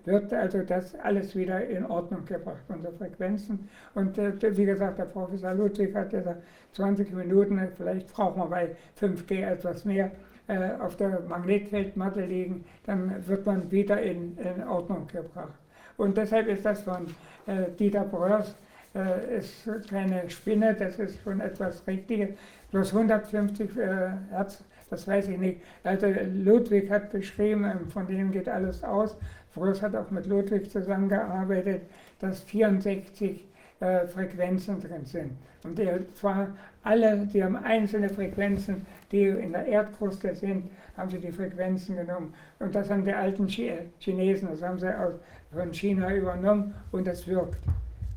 wird 0.05 0.33
also 0.33 0.63
das 0.63 0.95
alles 0.97 1.35
wieder 1.35 1.67
in 1.67 1.85
Ordnung 1.87 2.25
gebracht, 2.25 2.63
unsere 2.69 2.93
Frequenzen. 2.95 3.69
Und 3.95 4.19
äh, 4.19 4.57
wie 4.57 4.65
gesagt, 4.65 4.99
der 4.99 5.05
Professor 5.05 5.55
Ludwig 5.55 5.95
hat 5.95 6.11
gesagt, 6.11 6.43
20 6.75 7.13
Minuten, 7.13 7.61
vielleicht 7.77 8.13
brauchen 8.13 8.41
wir 8.41 8.47
bei 8.47 8.77
5G 9.01 9.47
etwas 9.47 9.85
mehr, 9.85 10.11
äh, 10.49 10.71
auf 10.79 10.97
der 10.97 11.21
Magnetfeldmatte 11.21 12.25
liegen, 12.25 12.65
dann 12.85 13.27
wird 13.27 13.47
man 13.47 13.71
wieder 13.71 14.01
in, 14.01 14.37
in 14.39 14.63
Ordnung 14.69 15.07
gebracht. 15.09 15.55
Und 15.97 16.17
deshalb 16.17 16.47
ist 16.49 16.65
das 16.65 16.83
von 16.83 17.07
äh, 17.47 17.71
Dieter 17.79 18.05
Bröers 18.05 18.55
äh, 18.95 19.39
ist 19.39 19.69
keine 19.89 20.29
Spinne, 20.31 20.75
das 20.75 20.99
ist 20.99 21.23
schon 21.23 21.41
etwas 21.41 21.87
Richtiges. 21.87 22.31
Plus 22.71 22.93
150 22.93 23.77
äh, 23.77 24.11
Hertz, 24.31 24.63
das 24.91 25.07
weiß 25.07 25.29
ich 25.29 25.39
nicht. 25.39 25.61
Also 25.85 26.07
Ludwig 26.33 26.91
hat 26.91 27.11
beschrieben, 27.11 27.89
von 27.93 28.07
dem 28.07 28.31
geht 28.33 28.49
alles 28.49 28.83
aus. 28.85 29.17
Frös 29.57 29.81
hat 29.81 29.97
auch 29.97 30.11
mit 30.11 30.27
Ludwig 30.27 30.71
zusammengearbeitet, 30.71 31.83
dass 32.21 32.43
64 32.43 33.43
äh, 33.81 34.07
Frequenzen 34.07 34.81
drin 34.83 35.07
sind. 35.07 35.33
Und 35.65 35.81
zwar 36.15 36.49
alle, 36.83 37.27
die 37.27 37.43
haben 37.43 37.57
einzelne 37.57 38.11
Frequenzen, 38.11 38.87
die 39.11 39.25
in 39.25 39.53
der 39.53 39.67
Erdkruste 39.67 40.35
sind, 40.35 40.71
haben 40.97 41.11
sie 41.11 41.19
die 41.19 41.33
Frequenzen 41.33 41.97
genommen. 41.97 42.35
Und 42.59 42.75
das 42.75 42.91
haben 42.91 43.05
die 43.05 43.13
alten 43.13 43.47
Chi 43.47 43.73
Chinesen, 43.99 44.49
das 44.51 44.63
haben 44.63 44.79
sie 44.79 44.95
aus, 44.95 45.15
von 45.53 45.73
China 45.73 46.15
übernommen 46.15 46.75
und 46.93 47.07
das 47.07 47.27
wirkt. 47.27 47.59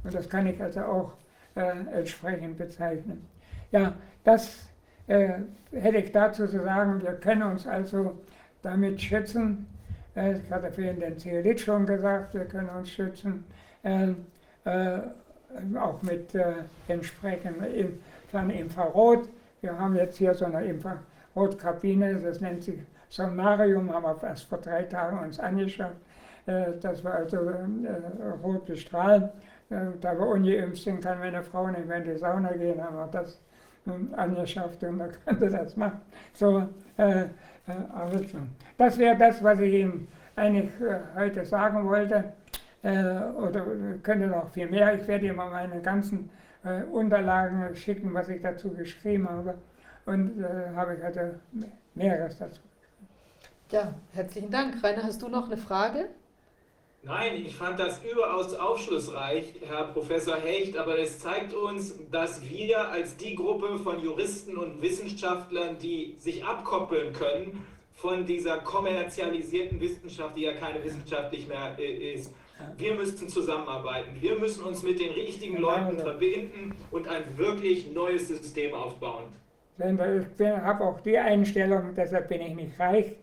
Und 0.03 0.13
das 0.13 0.27
kann 0.27 0.45
ich 0.45 0.61
also 0.61 0.81
auch 0.81 1.13
äh, 1.55 1.71
entsprechend 1.93 2.57
bezeichnen. 2.57 3.25
Ja, 3.71 3.93
das 4.23 4.69
äh, 5.07 5.39
hätte 5.71 5.97
ich 5.97 6.11
dazu 6.11 6.47
zu 6.47 6.61
sagen. 6.61 7.01
Wir 7.01 7.13
können 7.13 7.43
uns 7.43 7.65
also 7.65 8.19
damit 8.61 9.01
schützen. 9.01 9.65
Äh, 10.15 10.38
ich 10.38 10.52
hatte 10.52 10.72
vorhin 10.72 10.99
den 10.99 11.18
Zeolit 11.18 11.60
schon 11.60 11.86
gesagt, 11.86 12.34
wir 12.34 12.45
können 12.45 12.69
uns 12.69 12.90
schützen. 12.90 13.45
Äh, 13.84 14.10
äh, 14.65 14.99
auch 15.80 16.02
mit 16.02 16.36
äh, 16.36 16.53
entsprechendem 16.88 17.99
von 18.30 18.49
Infrarot. 18.49 19.30
Wir 19.61 19.77
haben 19.77 19.95
jetzt 19.95 20.18
hier 20.18 20.34
so 20.34 20.45
eine 20.45 20.64
Infrarotkabine, 20.65 22.15
das 22.15 22.40
nennt 22.40 22.64
sich 22.64 22.80
Sonarium, 23.10 23.91
haben 23.91 24.03
wir 24.03 24.27
erst 24.27 24.44
vor 24.44 24.60
drei 24.60 24.84
Tagen 24.84 25.19
uns 25.19 25.40
angeschaut. 25.40 25.95
Äh, 26.45 26.73
das 26.81 27.03
war 27.03 27.15
also 27.15 27.38
rot 28.44 28.65
bestrahlt. 28.65 29.31
Äh, 29.69 29.86
da 30.02 30.18
wir 30.18 30.27
ungeimpft 30.27 30.84
sind, 30.84 31.02
kann 31.02 31.19
meine 31.19 31.44
Frau 31.44 31.68
nicht 31.68 31.88
mehr 31.88 31.98
in 31.98 32.03
die 32.03 32.18
Sauna 32.18 32.53
gehen, 32.53 32.84
haben 32.84 32.95
wir 32.95 33.07
das 33.07 33.40
ähm, 33.88 34.10
angeschafft 34.15 34.84
und 34.84 34.99
da 34.99 35.07
könnte 35.26 35.49
das 35.49 35.77
machen. 35.77 36.02
So, 36.34 36.68
äh, 37.69 37.73
äh, 37.73 37.77
also, 37.93 38.25
das 38.77 38.97
wäre 38.97 39.17
das, 39.17 39.43
was 39.43 39.59
ich 39.59 39.73
Ihnen 39.73 40.07
eigentlich 40.35 40.71
äh, 40.81 40.99
heute 41.15 41.45
sagen 41.45 41.85
wollte. 41.85 42.33
oder 42.81 43.65
könnte 44.03 44.27
noch 44.27 44.49
viel 44.53 44.69
mehr. 44.69 44.95
Ich 44.95 45.05
werde 45.05 45.25
Ihnen 45.25 45.35
mal 45.35 45.49
meine 45.49 45.81
ganzen 45.81 46.29
Unterlagen 46.93 47.75
schicken, 47.75 48.13
was 48.13 48.29
ich 48.29 48.41
dazu 48.41 48.69
geschrieben 48.69 49.27
habe. 49.29 49.55
Und 50.05 50.41
habe 50.77 50.95
ich 50.95 51.03
heute 51.03 51.41
mehreres 51.93 52.37
dazu. 52.37 52.61
Ja, 53.69 53.93
herzlichen 54.13 54.49
Dank. 54.49 54.81
Rainer, 54.81 55.03
hast 55.03 55.21
du 55.21 55.27
noch 55.27 55.47
eine 55.47 55.57
Frage? 55.57 56.07
Nein, 57.01 57.45
ich 57.45 57.55
fand 57.55 57.80
das 57.80 58.01
überaus 58.03 58.53
aufschlussreich, 58.53 59.53
Herr 59.65 59.85
Professor 59.85 60.35
Hecht, 60.35 60.77
aber 60.77 60.99
es 60.99 61.19
zeigt 61.19 61.53
uns, 61.53 61.95
dass 62.11 62.41
wir 62.47 62.89
als 62.89 63.15
die 63.15 63.35
Gruppe 63.35 63.80
von 63.80 64.03
Juristen 64.03 64.57
und 64.57 64.81
Wissenschaftlern, 64.81 65.77
die 65.80 66.15
sich 66.19 66.43
abkoppeln 66.43 67.13
können 67.13 67.65
von 67.95 68.26
dieser 68.26 68.57
kommerzialisierten 68.57 69.80
Wissenschaft, 69.80 70.35
die 70.35 70.41
ja 70.41 70.53
keine 70.53 70.84
wissenschaftlich 70.84 71.47
mehr 71.47 71.73
äh, 71.80 72.13
ist, 72.15 72.34
wir 72.77 72.93
müssen 72.93 73.30
zusammenarbeiten. 73.30 74.09
Wir 74.19 74.38
müssen 74.38 74.65
uns 74.65 74.84
mit 74.84 74.99
den 74.99 75.13
richtigen 75.13 75.57
Leuten 75.57 75.97
verbinden 75.97 76.76
und 76.91 77.07
ein 77.07 77.23
wirklich 77.38 77.89
neues 77.91 78.27
System 78.27 78.73
aufbauen. 78.73 79.26
Ich 79.77 79.85
habe 79.85 80.84
auch 80.84 80.99
die 80.99 81.17
Einstellung, 81.17 81.95
deshalb 81.95 82.27
bin 82.27 82.41
ich 82.41 82.53
nicht 82.55 82.77
reich 82.77 83.15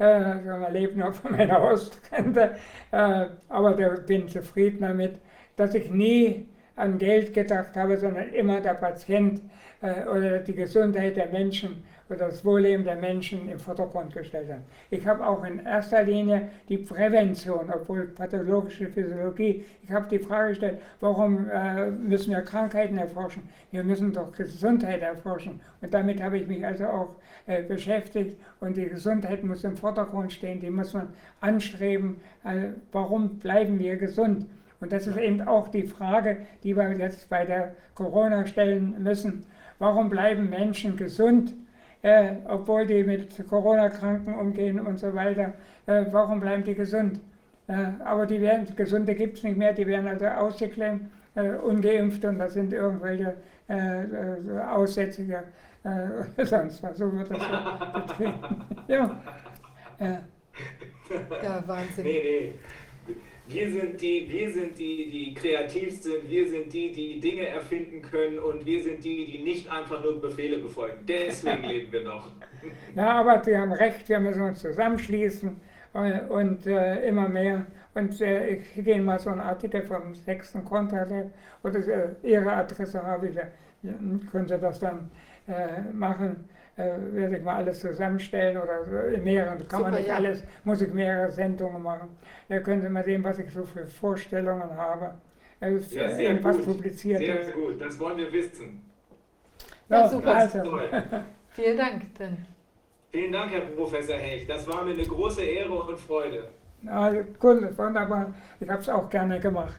äh, 0.00 0.34
man 0.34 0.72
lebt 0.72 0.96
noch 0.96 1.14
von 1.14 1.32
meiner 1.32 1.62
Ostrente, 1.62 2.56
äh, 2.90 3.26
aber 3.48 3.72
da 3.74 3.88
bin 4.06 4.28
zufrieden 4.28 4.80
damit, 4.80 5.18
dass 5.56 5.74
ich 5.74 5.90
nie 5.90 6.46
an 6.76 6.98
Geld 6.98 7.34
gedacht 7.34 7.76
habe, 7.76 7.98
sondern 7.98 8.30
immer 8.30 8.60
der 8.60 8.74
Patient 8.74 9.42
äh, 9.82 10.04
oder 10.08 10.38
die 10.38 10.54
Gesundheit 10.54 11.16
der 11.16 11.28
Menschen 11.28 11.84
oder 12.10 12.26
das 12.26 12.44
Wohlleben 12.44 12.84
der 12.84 12.96
Menschen 12.96 13.48
im 13.48 13.58
Vordergrund 13.58 14.12
gestellt 14.12 14.50
habe. 14.50 14.62
Ich 14.90 15.06
habe 15.06 15.24
auch 15.24 15.44
in 15.44 15.64
erster 15.64 16.02
Linie 16.02 16.48
die 16.68 16.78
Prävention, 16.78 17.70
obwohl 17.72 18.08
pathologische 18.08 18.88
Physiologie, 18.88 19.64
ich 19.82 19.90
habe 19.90 20.08
die 20.10 20.18
Frage 20.18 20.50
gestellt, 20.50 20.82
warum 20.98 21.48
äh, 21.48 21.90
müssen 21.90 22.32
wir 22.32 22.42
Krankheiten 22.42 22.98
erforschen? 22.98 23.42
Wir 23.70 23.84
müssen 23.84 24.12
doch 24.12 24.32
Gesundheit 24.32 25.02
erforschen. 25.02 25.60
Und 25.80 25.94
damit 25.94 26.20
habe 26.20 26.38
ich 26.38 26.48
mich 26.48 26.66
also 26.66 26.86
auch 26.86 27.16
äh, 27.46 27.62
beschäftigt 27.62 28.36
und 28.58 28.76
die 28.76 28.88
Gesundheit 28.88 29.44
muss 29.44 29.62
im 29.64 29.76
Vordergrund 29.76 30.32
stehen, 30.32 30.60
die 30.60 30.70
muss 30.70 30.92
man 30.92 31.08
anstreben. 31.40 32.20
Äh, 32.44 32.70
warum 32.90 33.38
bleiben 33.38 33.78
wir 33.78 33.96
gesund? 33.96 34.46
Und 34.80 34.92
das 34.92 35.06
ist 35.06 35.16
eben 35.16 35.42
auch 35.42 35.68
die 35.68 35.84
Frage, 35.84 36.38
die 36.64 36.76
wir 36.76 36.90
jetzt 36.96 37.28
bei 37.28 37.44
der 37.44 37.74
Corona 37.94 38.46
stellen 38.46 39.02
müssen. 39.02 39.44
Warum 39.78 40.10
bleiben 40.10 40.50
Menschen 40.50 40.96
gesund, 40.96 41.54
äh, 42.02 42.32
obwohl 42.48 42.86
die 42.86 43.04
mit 43.04 43.46
Corona-Kranken 43.48 44.34
umgehen 44.34 44.80
und 44.80 44.98
so 44.98 45.14
weiter? 45.14 45.54
Äh, 45.86 46.06
warum 46.10 46.40
bleiben 46.40 46.64
die 46.64 46.74
gesund? 46.74 47.20
Äh, 47.68 47.86
aber 48.04 48.26
die 48.26 48.40
werden, 48.40 48.66
Gesunde 48.76 49.14
gibt 49.14 49.38
es 49.38 49.44
nicht 49.44 49.56
mehr, 49.56 49.72
die 49.72 49.86
werden 49.86 50.08
also 50.08 50.26
ausgeklemmt, 50.26 51.10
äh, 51.34 51.50
ungeimpft 51.50 52.24
und 52.24 52.38
das 52.38 52.54
sind 52.54 52.72
irgendwelche 52.72 53.36
Aussätzige 54.68 55.44
äh, 55.84 56.44
sonst 56.44 56.82
was. 56.82 56.98
So 56.98 57.12
wird 57.12 57.30
das 57.30 57.42
so 57.42 58.00
betrieben. 58.00 58.64
ja. 58.88 59.22
ja. 59.98 60.22
Ja, 61.42 61.64
Wahnsinn. 61.66 62.04
Nee, 62.04 62.22
nee. 62.22 62.54
Wir 63.52 63.68
sind, 63.68 64.00
die, 64.00 64.28
wir 64.28 64.52
sind 64.52 64.78
die, 64.78 65.10
die 65.10 65.34
kreativ 65.34 66.00
sind, 66.00 66.28
wir 66.28 66.48
sind 66.48 66.72
die, 66.72 66.92
die 66.92 67.20
Dinge 67.20 67.48
erfinden 67.48 68.00
können 68.00 68.38
und 68.38 68.64
wir 68.64 68.82
sind 68.82 69.04
die, 69.04 69.26
die 69.26 69.42
nicht 69.42 69.70
einfach 69.70 70.02
nur 70.04 70.20
Befehle 70.20 70.58
befolgen. 70.58 71.04
Deswegen 71.06 71.64
leben 71.64 71.92
wir 71.92 72.04
noch. 72.04 72.28
Ja, 72.94 73.20
aber 73.20 73.42
Sie 73.42 73.56
haben 73.56 73.72
recht, 73.72 74.08
wir 74.08 74.20
müssen 74.20 74.42
uns 74.42 74.60
zusammenschließen 74.60 75.56
und, 75.94 76.12
und 76.28 76.66
äh, 76.66 77.08
immer 77.08 77.28
mehr. 77.28 77.66
Und 77.94 78.20
äh, 78.20 78.56
ich 78.56 78.84
gehe 78.84 79.00
mal 79.00 79.18
so 79.18 79.30
einen 79.30 79.40
Artikel 79.40 79.82
vom 79.82 80.14
sechsten 80.14 80.64
Kontralab 80.64 81.30
oder 81.62 81.78
äh, 81.78 82.08
Ihre 82.22 82.52
Adresse 82.52 83.02
habe 83.02 83.28
ich, 83.28 83.34
ja, 83.34 83.44
können 84.30 84.46
Sie 84.46 84.58
das 84.58 84.78
dann 84.78 85.10
äh, 85.48 85.80
machen, 85.92 86.48
äh, 86.80 87.14
werde 87.14 87.38
ich 87.38 87.44
mal 87.44 87.56
alles 87.56 87.80
zusammenstellen 87.80 88.56
oder 88.56 89.08
in 89.12 89.24
mehreren, 89.24 89.58
kann 89.68 89.80
Super, 89.80 89.90
man 89.90 90.00
nicht 90.00 90.08
ja. 90.08 90.16
alles, 90.16 90.42
muss 90.64 90.80
ich 90.82 90.92
mehrere 90.92 91.30
Sendungen 91.30 91.82
machen. 91.82 92.16
Da 92.48 92.58
können 92.60 92.82
Sie 92.82 92.88
mal 92.88 93.04
sehen, 93.04 93.22
was 93.22 93.38
ich 93.38 93.50
so 93.52 93.64
für 93.64 93.86
Vorstellungen 93.86 94.76
habe. 94.76 95.14
Äh, 95.60 95.76
ja, 95.90 96.10
sehr 96.10 96.42
was 96.42 96.56
gut. 96.56 96.66
publiziert 96.66 97.18
Sehr 97.18 97.52
gut, 97.52 97.80
das 97.80 97.98
wollen 97.98 98.18
wir 98.18 98.32
wissen. 98.32 98.90
Ja, 99.88 100.08
super. 100.08 100.34
Also. 100.34 100.58
Vielen 101.50 101.76
Dank. 101.76 102.02
Dann. 102.18 102.46
Vielen 103.10 103.32
Dank, 103.32 103.52
Herr 103.52 103.60
Professor 103.60 104.16
Hecht. 104.16 104.48
Das 104.48 104.66
war 104.68 104.84
mir 104.84 104.92
eine 104.92 105.04
große 105.04 105.42
Ehre 105.42 105.74
und 105.74 105.98
Freude. 105.98 106.48
Ja, 106.82 107.12
cool, 107.42 107.76
wunderbar. 107.76 108.32
Ich 108.58 108.68
habe 108.68 108.80
es 108.80 108.88
auch 108.88 109.10
gerne 109.10 109.38
gemacht. 109.40 109.74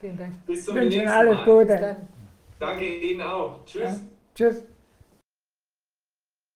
Vielen 0.00 0.18
Dank. 0.18 0.46
Bis 0.46 0.64
zum 0.64 0.74
nächsten 0.74 1.04
Mal. 1.04 1.28
Alles 1.28 1.44
Gute. 1.44 1.96
Danke 2.58 2.84
Ihnen 2.86 3.22
auch. 3.22 3.64
Tschüss. 3.64 3.82
Ja. 3.82 3.96
Tschüss. 4.34 4.75